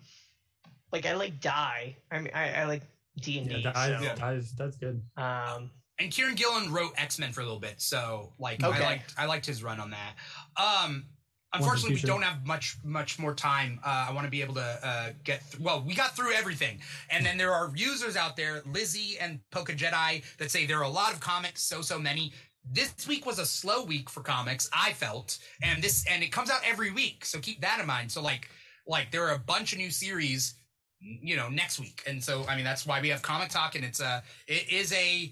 like 0.92 1.06
i 1.06 1.14
like 1.14 1.40
die 1.40 1.96
i 2.10 2.18
mean 2.18 2.30
i, 2.34 2.62
I 2.62 2.64
like 2.64 2.82
d&d 3.20 3.50
Yeah, 3.54 3.72
that, 3.72 3.76
so, 3.76 4.04
Yeah. 4.04 4.14
that 4.14 4.34
is, 4.34 4.52
that's 4.52 4.76
good. 4.76 5.02
um 5.16 5.70
and 5.98 6.10
Kieron 6.10 6.36
Gillen 6.36 6.72
wrote 6.72 6.92
X 6.96 7.18
Men 7.18 7.32
for 7.32 7.40
a 7.40 7.44
little 7.44 7.60
bit, 7.60 7.80
so 7.80 8.32
like 8.38 8.62
I 8.62 8.80
liked 8.80 9.14
I 9.16 9.26
liked 9.26 9.46
his 9.46 9.62
run 9.62 9.80
on 9.80 9.90
that. 9.90 10.14
Um, 10.56 11.04
unfortunately, 11.52 11.94
we 11.94 12.00
don't 12.02 12.22
have 12.22 12.46
much 12.46 12.76
much 12.84 13.18
more 13.18 13.34
time. 13.34 13.80
Uh, 13.84 14.06
I 14.08 14.12
want 14.12 14.26
to 14.26 14.30
be 14.30 14.42
able 14.42 14.54
to 14.54 14.78
uh, 14.82 15.08
get 15.24 15.42
th- 15.50 15.60
well. 15.60 15.82
We 15.86 15.94
got 15.94 16.14
through 16.14 16.32
everything, 16.32 16.80
and 17.10 17.24
then 17.24 17.38
there 17.38 17.52
are 17.52 17.72
users 17.74 18.16
out 18.16 18.36
there, 18.36 18.62
Lizzie 18.66 19.16
and 19.18 19.40
Poke 19.50 19.70
Jedi, 19.70 20.22
that 20.38 20.50
say 20.50 20.66
there 20.66 20.78
are 20.78 20.84
a 20.84 20.88
lot 20.88 21.12
of 21.12 21.20
comics, 21.20 21.62
so 21.62 21.80
so 21.80 21.98
many. 21.98 22.32
This 22.68 23.06
week 23.06 23.24
was 23.24 23.38
a 23.38 23.46
slow 23.46 23.84
week 23.84 24.10
for 24.10 24.22
comics. 24.22 24.68
I 24.72 24.92
felt, 24.92 25.38
and 25.62 25.82
this 25.82 26.04
and 26.10 26.22
it 26.22 26.32
comes 26.32 26.50
out 26.50 26.60
every 26.64 26.90
week, 26.90 27.24
so 27.24 27.38
keep 27.38 27.60
that 27.62 27.80
in 27.80 27.86
mind. 27.86 28.12
So 28.12 28.20
like 28.20 28.50
like 28.86 29.10
there 29.10 29.26
are 29.26 29.34
a 29.34 29.38
bunch 29.38 29.72
of 29.72 29.78
new 29.78 29.90
series 29.90 30.54
you 31.00 31.36
know 31.36 31.50
next 31.50 31.78
week 31.78 32.02
and 32.06 32.24
so 32.24 32.46
i 32.48 32.56
mean 32.56 32.64
that's 32.64 32.86
why 32.86 33.02
we 33.02 33.10
have 33.10 33.20
comic 33.20 33.50
talk 33.50 33.74
and 33.74 33.84
it's 33.84 34.00
a 34.00 34.22
it 34.48 34.72
is 34.72 34.90
a 34.94 35.30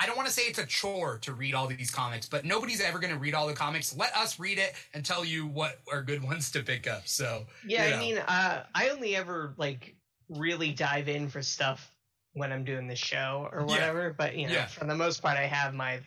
I 0.00 0.06
don't 0.06 0.16
want 0.16 0.26
to 0.28 0.32
say 0.32 0.42
it's 0.42 0.58
a 0.58 0.64
chore 0.64 1.18
to 1.18 1.34
read 1.34 1.54
all 1.54 1.66
these 1.66 1.90
comics, 1.90 2.26
but 2.26 2.46
nobody's 2.46 2.80
ever 2.80 2.98
going 2.98 3.12
to 3.12 3.18
read 3.18 3.34
all 3.34 3.46
the 3.46 3.52
comics. 3.52 3.94
Let 3.94 4.16
us 4.16 4.38
read 4.40 4.56
it 4.58 4.72
and 4.94 5.04
tell 5.04 5.26
you 5.26 5.46
what 5.46 5.80
are 5.92 6.02
good 6.02 6.22
ones 6.22 6.50
to 6.52 6.62
pick 6.62 6.88
up. 6.88 7.06
So, 7.06 7.46
Yeah, 7.66 7.86
you 7.88 7.94
I 7.94 7.98
mean, 7.98 8.18
uh, 8.18 8.64
I 8.74 8.88
only 8.88 9.14
ever 9.14 9.52
like 9.58 9.94
really 10.30 10.72
dive 10.72 11.08
in 11.10 11.28
for 11.28 11.42
stuff 11.42 11.92
when 12.32 12.50
I'm 12.50 12.64
doing 12.64 12.86
the 12.88 12.96
show 12.96 13.48
or 13.52 13.60
Yeah. 13.60 13.66
whatever. 13.66 14.14
But 14.16 14.36
you 14.36 14.46
know, 14.46 14.54
Yeah. 14.54 14.66
for 14.66 14.86
the 14.86 14.94
most 14.94 15.20
part, 15.20 15.36
I 15.36 15.46
have 15.46 15.74
my 15.74 16.00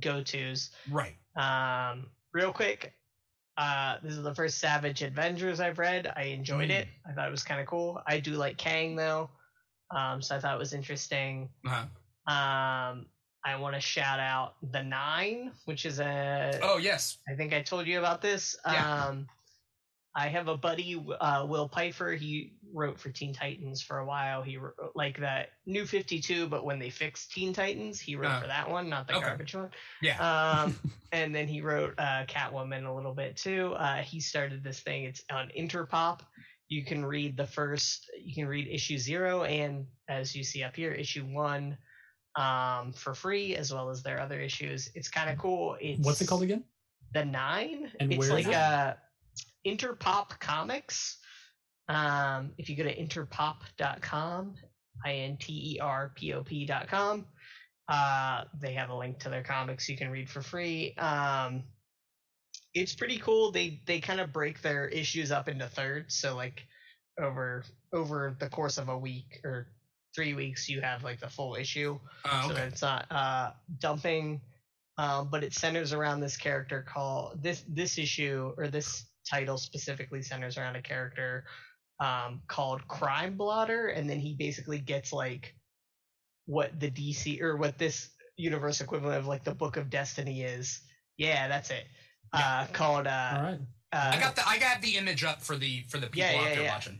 go 0.00 0.22
tos. 0.22 0.70
right. 0.88 1.16
Um, 1.36 2.10
real 2.32 2.52
quick, 2.52 2.94
uh, 3.58 3.98
this 4.02 4.14
is 4.14 4.22
the 4.22 4.34
first 4.34 4.58
Savage 4.58 5.02
Adventures 5.02 5.60
I've 5.60 5.78
read. 5.78 6.10
I 6.16 6.22
enjoyed 6.24 6.70
Mm. 6.70 6.80
it. 6.80 6.88
I 7.06 7.12
thought 7.12 7.28
it 7.28 7.30
was 7.30 7.44
kind 7.44 7.60
of 7.60 7.66
cool. 7.66 8.02
I 8.06 8.20
do 8.20 8.32
like 8.32 8.56
Kang 8.56 8.96
though, 8.96 9.28
um, 9.90 10.22
so 10.22 10.34
I 10.34 10.40
thought 10.40 10.54
it 10.54 10.58
was 10.58 10.72
interesting. 10.72 11.50
Uh-huh. 11.66 11.86
Um, 12.32 13.06
I 13.44 13.56
want 13.56 13.74
to 13.74 13.80
shout 13.80 14.20
out 14.20 14.54
the 14.72 14.82
Nine, 14.82 15.52
which 15.66 15.84
is 15.84 16.00
a 16.00 16.58
Oh, 16.62 16.78
yes. 16.78 17.18
I 17.28 17.34
think 17.34 17.52
I 17.52 17.62
told 17.62 17.86
you 17.86 17.98
about 17.98 18.22
this. 18.22 18.56
Yeah. 18.66 19.04
Um, 19.06 19.26
I 20.16 20.28
have 20.28 20.46
a 20.46 20.56
buddy, 20.56 21.04
uh, 21.20 21.44
Will 21.48 21.68
Pfeifer. 21.68 22.16
He 22.16 22.52
wrote 22.72 23.00
for 23.00 23.10
Teen 23.10 23.34
Titans 23.34 23.82
for 23.82 23.98
a 23.98 24.06
while. 24.06 24.42
He 24.42 24.56
wrote, 24.56 24.74
like 24.94 25.18
the 25.18 25.46
New 25.66 25.84
Fifty 25.86 26.20
Two, 26.20 26.46
but 26.46 26.64
when 26.64 26.78
they 26.78 26.88
fixed 26.88 27.32
Teen 27.32 27.52
Titans, 27.52 27.98
he 27.98 28.14
wrote 28.14 28.30
Uh, 28.30 28.40
for 28.42 28.46
that 28.46 28.70
one, 28.70 28.88
not 28.88 29.08
the 29.08 29.16
okay. 29.16 29.26
garbage 29.26 29.54
one. 29.56 29.70
Yeah. 30.00 30.18
Um, 30.18 30.78
and 31.12 31.34
then 31.34 31.48
he 31.48 31.60
wrote 31.62 31.94
uh, 31.98 32.26
Catwoman 32.26 32.86
a 32.86 32.94
little 32.94 33.14
bit 33.14 33.36
too. 33.36 33.74
Uh, 33.76 34.02
he 34.02 34.20
started 34.20 34.62
this 34.62 34.80
thing. 34.80 35.04
It's 35.04 35.24
on 35.32 35.50
Interpop. 35.58 36.20
You 36.68 36.84
can 36.84 37.04
read 37.04 37.36
the 37.36 37.46
first. 37.46 38.08
You 38.16 38.34
can 38.34 38.46
read 38.46 38.68
issue 38.68 38.98
zero, 38.98 39.42
and 39.42 39.84
as 40.08 40.34
you 40.34 40.44
see 40.44 40.62
up 40.62 40.76
here, 40.76 40.92
issue 40.92 41.24
one, 41.24 41.76
um, 42.36 42.92
for 42.92 43.14
free, 43.14 43.56
as 43.56 43.72
well 43.72 43.90
as 43.90 44.02
their 44.02 44.20
other 44.20 44.40
issues. 44.40 44.90
It's 44.94 45.08
kind 45.08 45.30
of 45.30 45.38
cool. 45.38 45.76
It's 45.80 46.04
What's 46.04 46.20
it 46.20 46.28
called 46.28 46.42
again? 46.42 46.64
The 47.12 47.24
Nine. 47.24 47.90
And 48.00 48.12
it's 48.12 48.28
like 48.28 48.46
it? 48.46 48.54
uh, 48.54 48.94
Interpop 49.66 50.38
Comics. 50.40 51.18
Um, 51.88 52.52
if 52.58 52.68
you 52.68 52.76
go 52.76 52.84
to 52.84 52.96
interpop.com, 52.96 54.54
i 55.04 55.12
n 55.12 55.36
t 55.36 55.74
e 55.74 55.78
r 55.80 56.12
p 56.14 56.32
o 56.32 56.42
p.com, 56.42 57.26
uh, 57.88 58.44
they 58.60 58.72
have 58.72 58.90
a 58.90 58.96
link 58.96 59.18
to 59.20 59.28
their 59.28 59.42
comics 59.42 59.88
you 59.88 59.96
can 59.96 60.10
read 60.10 60.30
for 60.30 60.40
free. 60.40 60.94
Um, 60.96 61.64
it's 62.72 62.94
pretty 62.94 63.18
cool. 63.18 63.52
They 63.52 63.82
they 63.86 64.00
kind 64.00 64.20
of 64.20 64.32
break 64.32 64.62
their 64.62 64.88
issues 64.88 65.30
up 65.30 65.48
into 65.48 65.68
thirds. 65.68 66.16
So 66.16 66.34
like 66.34 66.62
over 67.20 67.64
over 67.92 68.36
the 68.38 68.48
course 68.48 68.78
of 68.78 68.88
a 68.88 68.98
week 68.98 69.40
or 69.44 69.68
three 70.14 70.34
weeks, 70.34 70.68
you 70.68 70.80
have 70.80 71.02
like 71.04 71.20
the 71.20 71.28
full 71.28 71.54
issue 71.56 71.98
Oh, 72.24 72.48
so 72.48 72.56
it's 72.56 72.82
not 72.82 73.06
uh, 73.10 73.50
dumping. 73.78 74.40
Um, 74.96 75.28
but 75.28 75.42
it 75.42 75.52
centers 75.52 75.92
around 75.92 76.20
this 76.20 76.36
character 76.36 76.84
called 76.86 77.42
this 77.42 77.64
this 77.68 77.98
issue 77.98 78.52
or 78.56 78.68
this 78.68 79.06
title 79.28 79.58
specifically 79.58 80.22
centers 80.22 80.56
around 80.56 80.76
a 80.76 80.82
character 80.82 81.44
um, 81.98 82.42
called 82.46 82.86
Crime 82.86 83.36
Blotter, 83.36 83.88
and 83.88 84.08
then 84.08 84.20
he 84.20 84.34
basically 84.34 84.78
gets 84.78 85.12
like 85.12 85.54
what 86.46 86.78
the 86.78 86.90
DC 86.90 87.40
or 87.42 87.56
what 87.56 87.76
this 87.78 88.10
universe 88.36 88.80
equivalent 88.80 89.18
of 89.18 89.26
like 89.26 89.42
the 89.42 89.54
Book 89.54 89.76
of 89.76 89.90
Destiny 89.90 90.42
is. 90.42 90.80
Yeah, 91.16 91.48
that's 91.48 91.70
it. 91.70 91.84
Uh, 92.32 92.66
called 92.72 93.06
uh, 93.06 93.32
All 93.36 93.42
right. 93.42 93.60
uh, 93.92 94.10
I 94.14 94.20
got 94.20 94.36
the 94.36 94.48
I 94.48 94.58
got 94.58 94.80
the 94.82 94.96
image 94.96 95.24
up 95.24 95.42
for 95.42 95.56
the 95.56 95.82
for 95.88 95.98
the 95.98 96.06
people 96.06 96.30
Yeah, 96.30 96.40
out 96.40 96.48
yeah, 96.50 96.54
there 96.54 96.68
watching. 96.70 96.98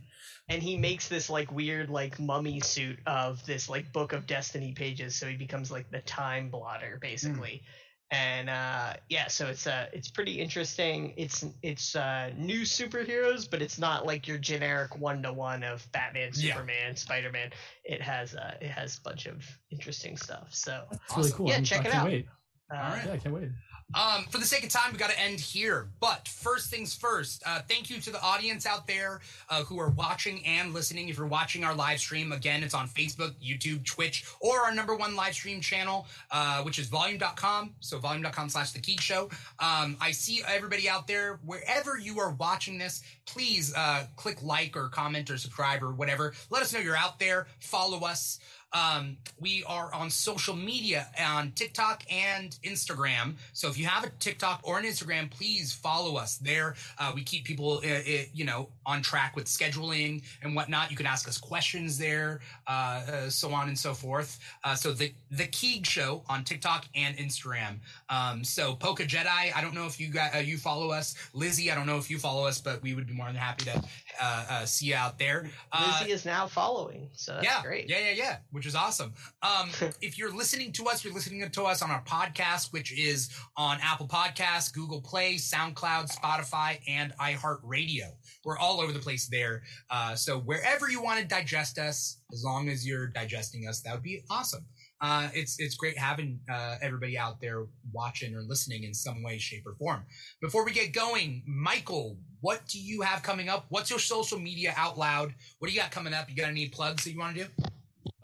And 0.48 0.62
he 0.62 0.76
makes 0.76 1.08
this 1.08 1.30
like 1.30 1.50
weird 1.52 1.88
like 1.90 2.18
mummy 2.20 2.60
suit 2.60 2.98
of 3.06 3.44
this 3.46 3.68
like 3.68 3.90
book 3.92 4.12
of 4.12 4.26
destiny 4.26 4.72
pages 4.72 5.16
so 5.16 5.26
he 5.26 5.36
becomes 5.36 5.70
like 5.70 5.90
the 5.90 6.00
time 6.00 6.50
blotter 6.50 6.98
basically 7.00 7.62
and 8.10 8.50
uh 8.50 8.92
yeah 9.08 9.26
so 9.28 9.46
it's 9.46 9.66
uh 9.66 9.86
it's 9.94 10.10
pretty 10.10 10.38
interesting 10.40 11.14
it's 11.16 11.44
it's 11.62 11.96
uh 11.96 12.30
new 12.36 12.60
superheroes 12.60 13.48
but 13.50 13.62
it's 13.62 13.78
not 13.78 14.04
like 14.04 14.28
your 14.28 14.36
generic 14.36 14.98
one-to-one 14.98 15.62
of 15.64 15.90
batman 15.92 16.30
Yeah. 16.34 16.52
superman 16.54 16.94
spider-man 16.96 17.50
it 17.84 18.02
has 18.02 18.34
uh 18.34 18.54
it 18.60 18.68
has 18.70 18.98
a 18.98 19.00
bunch 19.00 19.24
of 19.26 19.42
interesting 19.70 20.16
stuff 20.18 20.48
so 20.54 20.84
It's 20.92 21.16
really 21.16 21.32
cool. 21.32 21.48
Yeah, 21.48 21.54
I'm- 21.54 21.64
check 21.64 21.86
I 21.86 21.88
it 21.88 21.94
out. 21.94 22.06
Wait. 22.06 22.26
uh, 22.72 22.76
All 22.76 22.90
right. 22.90 23.06
Yeah, 23.06 23.12
I 23.12 23.18
can't 23.18 23.34
wait. 23.34 23.48
Um, 23.94 24.24
for 24.24 24.38
the 24.38 24.44
sake 24.44 24.64
of 24.64 24.70
time, 24.70 24.92
we 24.92 24.98
got 24.98 25.10
to 25.10 25.20
end 25.20 25.38
here. 25.38 25.88
But 26.00 26.26
first 26.26 26.70
things 26.70 26.94
first, 26.94 27.42
uh, 27.46 27.60
thank 27.68 27.90
you 27.90 28.00
to 28.00 28.10
the 28.10 28.20
audience 28.22 28.66
out 28.66 28.86
there 28.86 29.20
uh, 29.48 29.62
who 29.64 29.78
are 29.78 29.90
watching 29.90 30.44
and 30.46 30.74
listening. 30.74 31.08
If 31.08 31.18
you're 31.18 31.26
watching 31.26 31.64
our 31.64 31.74
live 31.74 32.00
stream, 32.00 32.32
again, 32.32 32.62
it's 32.62 32.74
on 32.74 32.88
Facebook, 32.88 33.34
YouTube, 33.44 33.84
Twitch, 33.84 34.24
or 34.40 34.60
our 34.60 34.74
number 34.74 34.96
one 34.96 35.14
live 35.14 35.34
stream 35.34 35.60
channel, 35.60 36.06
uh, 36.30 36.62
which 36.62 36.78
is 36.78 36.88
volume.com. 36.88 37.74
So 37.80 37.98
volume.com 37.98 38.48
slash 38.48 38.72
the 38.72 38.80
Keeg 38.80 39.00
Show. 39.00 39.30
Um, 39.58 39.96
I 40.00 40.10
see 40.12 40.42
everybody 40.46 40.88
out 40.88 41.06
there, 41.06 41.38
wherever 41.44 41.98
you 41.98 42.18
are 42.20 42.32
watching 42.32 42.78
this, 42.78 43.02
please 43.26 43.74
uh, 43.76 44.06
click 44.16 44.42
like 44.42 44.76
or 44.76 44.88
comment 44.88 45.30
or 45.30 45.38
subscribe 45.38 45.82
or 45.82 45.92
whatever. 45.92 46.34
Let 46.50 46.62
us 46.62 46.72
know 46.72 46.80
you're 46.80 46.96
out 46.96 47.18
there. 47.18 47.46
Follow 47.60 48.00
us. 48.06 48.38
Um, 48.74 49.16
we 49.40 49.62
are 49.64 49.92
on 49.94 50.10
social 50.10 50.56
media 50.56 51.06
on 51.24 51.52
TikTok 51.52 52.04
and 52.10 52.50
Instagram. 52.64 53.36
So 53.52 53.68
if 53.68 53.78
you 53.78 53.86
have 53.86 54.04
a 54.04 54.10
TikTok 54.18 54.60
or 54.64 54.78
an 54.78 54.84
Instagram, 54.84 55.30
please 55.30 55.72
follow 55.72 56.16
us 56.16 56.38
there. 56.38 56.74
Uh, 56.98 57.12
we 57.14 57.22
keep 57.22 57.44
people, 57.44 57.80
uh, 57.84 57.88
uh, 57.88 58.22
you 58.32 58.44
know, 58.44 58.68
on 58.84 59.00
track 59.00 59.36
with 59.36 59.46
scheduling 59.46 60.22
and 60.42 60.56
whatnot. 60.56 60.90
You 60.90 60.96
can 60.96 61.06
ask 61.06 61.28
us 61.28 61.38
questions 61.38 61.98
there, 61.98 62.40
uh, 62.66 62.70
uh, 62.70 63.30
so 63.30 63.52
on 63.52 63.68
and 63.68 63.78
so 63.78 63.94
forth. 63.94 64.40
Uh, 64.64 64.74
so 64.74 64.92
the 64.92 65.12
the 65.30 65.46
Keeg 65.46 65.86
Show 65.86 66.22
on 66.28 66.42
TikTok 66.42 66.86
and 66.94 67.16
Instagram. 67.16 67.78
Um, 68.08 68.42
so 68.42 68.74
Poca 68.74 69.04
Jedi, 69.04 69.54
I 69.54 69.60
don't 69.60 69.74
know 69.74 69.86
if 69.86 70.00
you 70.00 70.08
got 70.08 70.34
uh, 70.34 70.38
you 70.38 70.58
follow 70.58 70.90
us. 70.90 71.14
Lizzie, 71.32 71.70
I 71.70 71.74
don't 71.74 71.86
know 71.86 71.98
if 71.98 72.10
you 72.10 72.18
follow 72.18 72.46
us, 72.46 72.60
but 72.60 72.82
we 72.82 72.94
would 72.94 73.06
be 73.06 73.14
more 73.14 73.26
than 73.26 73.36
happy 73.36 73.66
to 73.66 74.66
see 74.66 74.86
you 74.86 74.94
out 74.94 75.18
there. 75.18 75.48
Uh, 75.72 75.98
lizzie 76.00 76.12
is 76.12 76.24
now 76.24 76.46
following 76.46 77.08
so 77.12 77.34
that's 77.34 77.44
yeah, 77.44 77.62
great 77.62 77.88
Yeah, 77.88 77.98
yeah, 77.98 78.12
yeah, 78.12 78.36
which 78.50 78.63
is 78.66 78.74
awesome. 78.74 79.12
Um, 79.42 79.70
if 80.00 80.18
you're 80.18 80.34
listening 80.34 80.72
to 80.72 80.86
us, 80.86 81.04
you're 81.04 81.14
listening 81.14 81.48
to 81.48 81.62
us 81.64 81.82
on 81.82 81.90
our 81.90 82.02
podcast, 82.04 82.72
which 82.72 82.92
is 82.92 83.30
on 83.56 83.78
Apple 83.82 84.08
Podcasts, 84.08 84.72
Google 84.72 85.00
Play, 85.00 85.34
SoundCloud, 85.34 86.14
Spotify, 86.14 86.78
and 86.88 87.12
iHeartRadio. 87.20 88.10
We're 88.44 88.58
all 88.58 88.80
over 88.80 88.92
the 88.92 88.98
place 88.98 89.26
there. 89.26 89.62
Uh, 89.90 90.14
so 90.14 90.38
wherever 90.38 90.90
you 90.90 91.02
want 91.02 91.20
to 91.20 91.26
digest 91.26 91.78
us, 91.78 92.18
as 92.32 92.44
long 92.44 92.68
as 92.68 92.86
you're 92.86 93.08
digesting 93.08 93.66
us, 93.68 93.80
that 93.82 93.94
would 93.94 94.02
be 94.02 94.24
awesome. 94.30 94.64
Uh, 95.00 95.28
it's 95.34 95.60
it's 95.60 95.74
great 95.74 95.98
having 95.98 96.40
uh, 96.50 96.76
everybody 96.80 97.18
out 97.18 97.40
there 97.40 97.66
watching 97.92 98.34
or 98.34 98.40
listening 98.42 98.84
in 98.84 98.94
some 98.94 99.22
way, 99.22 99.36
shape, 99.36 99.66
or 99.66 99.74
form. 99.74 100.02
Before 100.40 100.64
we 100.64 100.72
get 100.72 100.92
going, 100.92 101.42
Michael, 101.46 102.16
what 102.40 102.66
do 102.68 102.80
you 102.80 103.02
have 103.02 103.22
coming 103.22 103.48
up? 103.48 103.66
What's 103.68 103.90
your 103.90 103.98
social 103.98 104.38
media 104.38 104.72
out 104.76 104.96
loud? 104.96 105.34
What 105.58 105.68
do 105.68 105.74
you 105.74 105.80
got 105.80 105.90
coming 105.90 106.14
up? 106.14 106.30
You 106.30 106.36
got 106.36 106.48
any 106.48 106.68
plugs 106.68 107.04
that 107.04 107.12
you 107.12 107.18
want 107.18 107.36
to 107.36 107.44
do? 107.44 107.50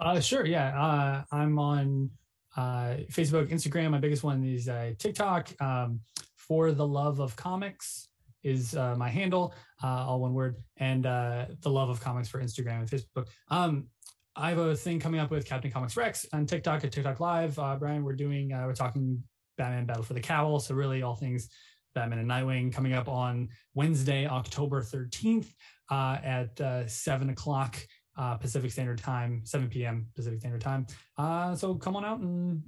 Uh, 0.00 0.18
sure. 0.18 0.46
Yeah. 0.46 0.80
Uh, 0.80 1.24
I'm 1.30 1.58
on 1.58 2.10
uh, 2.56 2.96
Facebook, 3.10 3.50
Instagram. 3.50 3.90
My 3.90 3.98
biggest 3.98 4.24
one 4.24 4.42
is 4.44 4.68
uh, 4.68 4.92
TikTok. 4.98 5.50
Um, 5.60 6.00
for 6.36 6.72
the 6.72 6.86
love 6.86 7.20
of 7.20 7.36
comics 7.36 8.08
is 8.42 8.74
uh, 8.74 8.96
my 8.96 9.08
handle, 9.08 9.54
uh, 9.84 10.06
all 10.06 10.20
one 10.20 10.32
word, 10.32 10.56
and 10.78 11.04
the 11.04 11.48
love 11.66 11.90
of 11.90 12.00
comics 12.00 12.28
for 12.28 12.42
Instagram 12.42 12.80
and 12.80 12.88
Facebook. 12.90 13.28
Um, 13.48 13.86
I 14.34 14.48
have 14.48 14.58
a 14.58 14.74
thing 14.74 14.98
coming 14.98 15.20
up 15.20 15.30
with 15.30 15.44
Captain 15.44 15.70
Comics 15.70 15.96
Rex 15.96 16.26
on 16.32 16.46
TikTok 16.46 16.82
at 16.82 16.92
TikTok 16.92 17.20
Live. 17.20 17.56
Brian, 17.78 18.02
we're 18.02 18.14
doing, 18.14 18.48
we're 18.50 18.74
talking 18.74 19.22
Batman 19.58 19.84
Battle 19.84 20.02
for 20.02 20.14
the 20.14 20.20
Cowl. 20.20 20.58
So 20.60 20.74
really 20.74 21.02
all 21.02 21.14
things 21.14 21.50
Batman 21.94 22.20
and 22.20 22.30
Nightwing 22.30 22.72
coming 22.72 22.94
up 22.94 23.08
on 23.08 23.48
Wednesday, 23.74 24.26
October 24.26 24.82
13th 24.82 25.52
uh, 25.90 26.18
at 26.24 26.90
seven 26.90 27.30
o'clock 27.30 27.76
uh, 28.16 28.36
Pacific 28.36 28.70
Standard 28.70 28.98
Time, 28.98 29.42
7 29.44 29.68
p.m. 29.68 30.06
Pacific 30.14 30.40
Standard 30.40 30.60
Time. 30.60 30.86
Uh, 31.16 31.54
so 31.54 31.74
come 31.74 31.96
on 31.96 32.04
out 32.04 32.20
and 32.20 32.62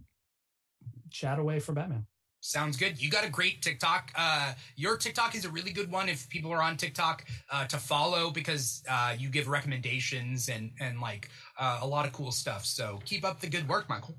chat 1.11 1.39
away 1.39 1.59
for 1.61 1.73
Batman. 1.73 2.07
Sounds 2.45 2.77
good. 2.77 3.01
You 3.01 3.09
got 3.09 3.25
a 3.25 3.29
great 3.31 3.63
TikTok. 3.63 4.11
Uh, 4.17 4.55
your 4.75 4.97
TikTok 4.97 5.37
is 5.37 5.45
a 5.45 5.49
really 5.51 5.71
good 5.71 5.93
one 5.93 6.09
if 6.09 6.29
people 6.29 6.51
are 6.53 6.61
on 6.61 6.77
TikTok 6.77 7.25
uh, 7.53 7.67
to 7.67 7.77
follow 7.77 8.31
because 8.33 8.83
uh, 8.91 9.15
you 9.17 9.29
give 9.29 9.47
recommendations 9.47 10.49
and 10.49 10.73
and 10.81 11.01
like 11.01 11.29
uh, 11.57 11.79
a 11.83 11.87
lot 11.87 12.05
of 12.05 12.13
cool 12.13 12.33
stuff. 12.33 12.65
So 12.65 12.99
keep 13.05 13.25
up 13.25 13.41
the 13.41 13.47
good 13.49 13.69
work, 13.69 13.89
Michael. 13.89 14.17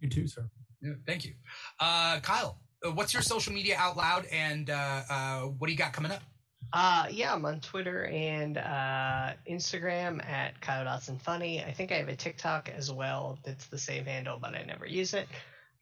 You 0.00 0.08
too, 0.08 0.26
sir. 0.26 0.50
Yeah, 0.82 0.94
thank 1.06 1.24
you, 1.24 1.34
uh, 1.78 2.18
Kyle. 2.20 2.58
uh, 2.84 2.90
What's 2.90 3.12
your 3.14 3.22
social 3.22 3.52
media 3.52 3.76
out 3.78 3.96
loud 3.96 4.26
and 4.32 4.68
uh, 4.68 5.02
uh, 5.08 5.40
what 5.42 5.68
do 5.68 5.72
you 5.72 5.78
got 5.78 5.92
coming 5.92 6.10
up? 6.10 6.22
Uh, 6.72 7.06
yeah, 7.10 7.32
I'm 7.32 7.44
on 7.44 7.60
Twitter 7.60 8.04
and 8.06 8.58
uh, 8.58 9.32
Instagram 9.48 10.24
at 10.28 10.60
Kyle 10.60 10.84
Dodson 10.84 11.18
Funny. 11.18 11.62
I 11.64 11.72
think 11.72 11.92
I 11.92 11.96
have 11.96 12.08
a 12.08 12.16
TikTok 12.16 12.68
as 12.68 12.92
well 12.92 13.38
that's 13.44 13.66
the 13.68 13.78
same 13.78 14.04
handle, 14.04 14.38
but 14.40 14.54
I 14.54 14.62
never 14.64 14.86
use 14.86 15.14
it. 15.14 15.26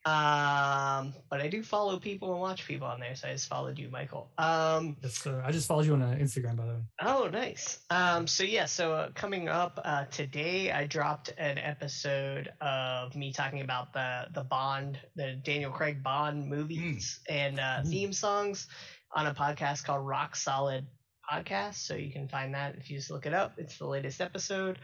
Um, 0.06 1.14
but 1.30 1.40
I 1.40 1.48
do 1.48 1.62
follow 1.62 1.98
people 1.98 2.30
and 2.32 2.38
watch 2.40 2.66
people 2.66 2.86
on 2.86 3.00
there, 3.00 3.14
so 3.16 3.26
I 3.26 3.32
just 3.32 3.48
followed 3.48 3.78
you, 3.78 3.88
Michael. 3.88 4.28
Um, 4.36 4.98
Yes, 5.02 5.14
sir. 5.14 5.42
I 5.42 5.50
just 5.50 5.66
followed 5.66 5.86
you 5.86 5.94
on 5.94 6.02
uh, 6.02 6.18
Instagram, 6.20 6.56
by 6.56 6.66
the 6.66 6.72
way. 6.74 6.80
oh, 7.00 7.30
nice. 7.32 7.78
Um, 7.88 8.26
so 8.26 8.44
yeah, 8.44 8.66
so 8.66 8.92
uh, 8.92 9.08
coming 9.14 9.48
up 9.48 9.80
uh, 9.82 10.04
today, 10.10 10.70
I 10.72 10.86
dropped 10.86 11.32
an 11.38 11.56
episode 11.56 12.52
of 12.60 13.16
me 13.16 13.32
talking 13.32 13.62
about 13.62 13.94
the 13.94 14.26
the 14.34 14.44
Bond, 14.44 14.98
the 15.16 15.36
Daniel 15.42 15.70
Craig 15.70 16.02
Bond 16.02 16.50
movies 16.50 17.20
and 17.30 17.58
uh, 17.58 17.80
Mm. 17.82 17.88
theme 17.88 18.12
songs 18.12 18.68
on 19.14 19.26
a 19.26 19.34
podcast 19.34 19.84
called 19.84 20.06
Rock 20.06 20.36
Solid 20.36 20.86
Podcast. 21.30 21.74
So 21.74 21.94
you 21.94 22.12
can 22.12 22.28
find 22.28 22.54
that 22.54 22.76
if 22.76 22.90
you 22.90 22.96
just 22.98 23.10
look 23.10 23.26
it 23.26 23.34
up. 23.34 23.54
It's 23.58 23.78
the 23.78 23.86
latest 23.86 24.20
episode. 24.20 24.78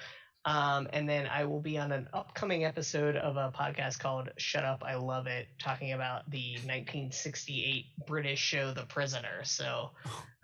Um, 0.46 0.88
and 0.94 1.06
then 1.06 1.26
I 1.26 1.44
will 1.44 1.60
be 1.60 1.76
on 1.76 1.92
an 1.92 2.08
upcoming 2.14 2.64
episode 2.64 3.16
of 3.16 3.36
a 3.36 3.52
podcast 3.54 3.98
called 3.98 4.30
Shut 4.38 4.64
Up, 4.64 4.82
I 4.82 4.94
Love 4.94 5.26
It, 5.26 5.48
talking 5.58 5.92
about 5.92 6.30
the 6.30 6.52
1968 6.64 7.84
British 8.06 8.38
show 8.40 8.72
The 8.72 8.84
Prisoner. 8.84 9.44
So 9.44 9.90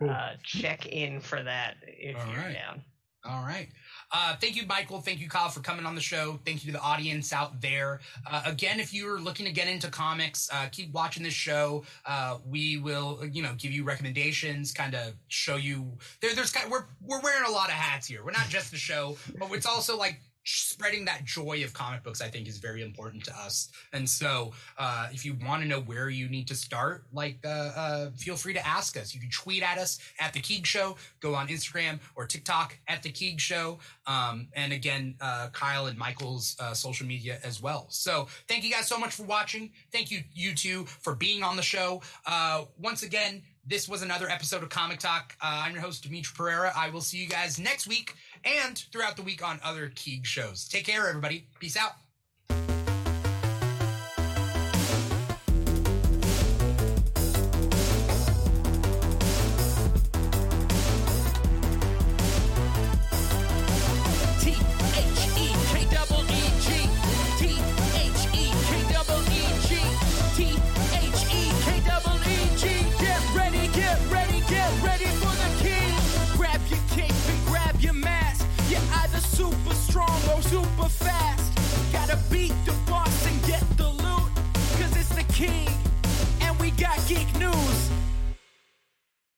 uh, 0.07 0.33
check 0.43 0.87
in 0.87 1.21
for 1.21 1.43
that 1.43 1.77
if 1.87 2.17
All 2.17 2.27
you're 2.27 2.41
right. 2.43 2.53
down. 2.53 2.83
All 3.25 3.43
right. 3.43 3.69
Uh, 4.13 4.37
thank 4.37 4.57
you, 4.57 4.67
Michael. 4.67 5.01
Thank 5.01 5.21
you, 5.21 5.29
Kyle, 5.29 5.49
for 5.49 5.61
coming 5.61 5.85
on 5.85 5.95
the 5.95 6.01
show. 6.01 6.39
Thank 6.45 6.65
you 6.65 6.73
to 6.73 6.79
the 6.79 6.83
audience 6.83 7.33
out 7.33 7.61
there. 7.61 8.01
Uh, 8.25 8.43
again, 8.45 8.79
if 8.79 8.95
you're 8.95 9.21
looking 9.21 9.47
to 9.47 9.53
get 9.53 9.69
into 9.69 9.91
comics, 9.91 10.49
uh, 10.53 10.67
keep 10.71 10.93
watching 10.93 11.23
this 11.23 11.35
show. 11.35 11.85
Uh, 12.05 12.39
we 12.47 12.79
will, 12.79 13.21
you 13.33 13.43
know, 13.43 13.53
give 13.59 13.73
you 13.73 13.85
recommendations, 13.85 14.73
kind 14.73 14.95
of 14.95 15.15
show 15.29 15.57
you. 15.57 15.91
There, 16.21 16.35
there's 16.35 16.53
kind 16.53 16.67
of, 16.67 16.73
we're 16.73 16.85
we're 17.05 17.21
wearing 17.21 17.45
a 17.49 17.53
lot 17.53 17.69
of 17.69 17.75
hats 17.75 18.07
here. 18.07 18.25
We're 18.25 18.31
not 18.31 18.49
just 18.49 18.71
the 18.71 18.77
show, 18.77 19.17
but 19.39 19.51
it's 19.53 19.67
also 19.67 19.97
like 19.97 20.21
spreading 20.47 21.05
that 21.05 21.25
joy 21.25 21.63
of 21.65 21.73
comic 21.73 22.03
books 22.03 22.21
i 22.21 22.29
think 22.29 22.47
is 22.49 22.59
very 22.59 22.83
important 22.83 23.25
to 23.25 23.37
us. 23.39 23.71
And 23.93 24.09
so 24.09 24.53
uh, 24.79 25.09
if 25.13 25.25
you 25.25 25.37
want 25.45 25.63
to 25.63 25.69
know 25.69 25.81
where 25.81 26.09
you 26.09 26.29
need 26.29 26.47
to 26.49 26.55
start 26.55 27.05
like 27.13 27.39
uh, 27.45 27.49
uh, 27.49 28.11
feel 28.17 28.37
free 28.37 28.55
to 28.55 28.67
ask 28.67 28.97
us. 28.97 29.15
You 29.15 29.21
can 29.21 29.31
tweet 29.31 29.63
at 29.63 29.79
us 29.79 29.99
at 30.21 30.33
the 30.33 30.41
keeg 30.41 30.67
show 30.67 30.97
go 31.21 31.35
on 31.35 31.49
instagram 31.49 32.01
or 32.15 32.27
tiktok 32.27 32.79
at 32.89 33.03
the 33.03 33.11
keeg 33.11 33.41
show 33.41 33.79
um, 34.07 34.49
and 34.55 34.73
again 34.73 35.15
uh, 35.21 35.49
kyle 35.53 35.87
and 35.87 35.99
michael's 35.99 36.57
uh, 36.61 36.75
social 36.75 37.07
media 37.07 37.39
as 37.45 37.61
well. 37.63 37.87
So 37.91 38.29
thank 38.49 38.65
you 38.65 38.71
guys 38.71 38.87
so 38.87 38.99
much 38.99 39.15
for 39.15 39.25
watching. 39.25 39.71
Thank 39.93 40.11
you 40.11 40.21
you 40.33 40.55
two 40.55 40.85
for 40.85 41.15
being 41.15 41.43
on 41.43 41.57
the 41.57 41.63
show. 41.63 42.03
Uh, 42.27 42.65
once 42.79 43.03
again 43.03 43.43
this 43.67 43.89
was 43.89 44.03
another 44.03 44.29
episode 44.29 44.63
of 44.63 44.69
Comic 44.69 45.01
Talk. 45.01 45.37
Uh, 45.43 45.63
I'm 45.65 45.73
your 45.73 45.83
host, 45.83 46.09
Dimithri 46.09 46.35
Perera. 46.35 46.73
I 46.77 46.89
will 46.91 47.01
see 47.01 47.19
you 47.19 47.29
guys 47.29 47.59
next 47.59 47.89
week 47.89 48.15
and 48.45 48.79
throughout 48.93 49.17
the 49.17 49.23
week 49.23 49.47
on 49.47 49.59
other 49.65 49.91
Keeg 49.95 50.25
shows. 50.25 50.69
Take 50.69 50.87
care, 50.87 51.09
everybody. 51.09 51.47
Peace 51.59 51.77
out. 51.77 51.93
strong 79.97 80.37
or 80.37 80.43
super 80.43 80.89
fast. 80.91 81.55
Gotta 81.91 82.19
beat 82.31 82.53
the 82.67 82.75
boss 82.87 83.27
and 83.27 83.43
get 83.45 83.65
the 83.79 83.89
loot, 83.89 84.31
cause 84.79 84.95
it's 84.95 85.15
the 85.15 85.25
king. 85.33 85.76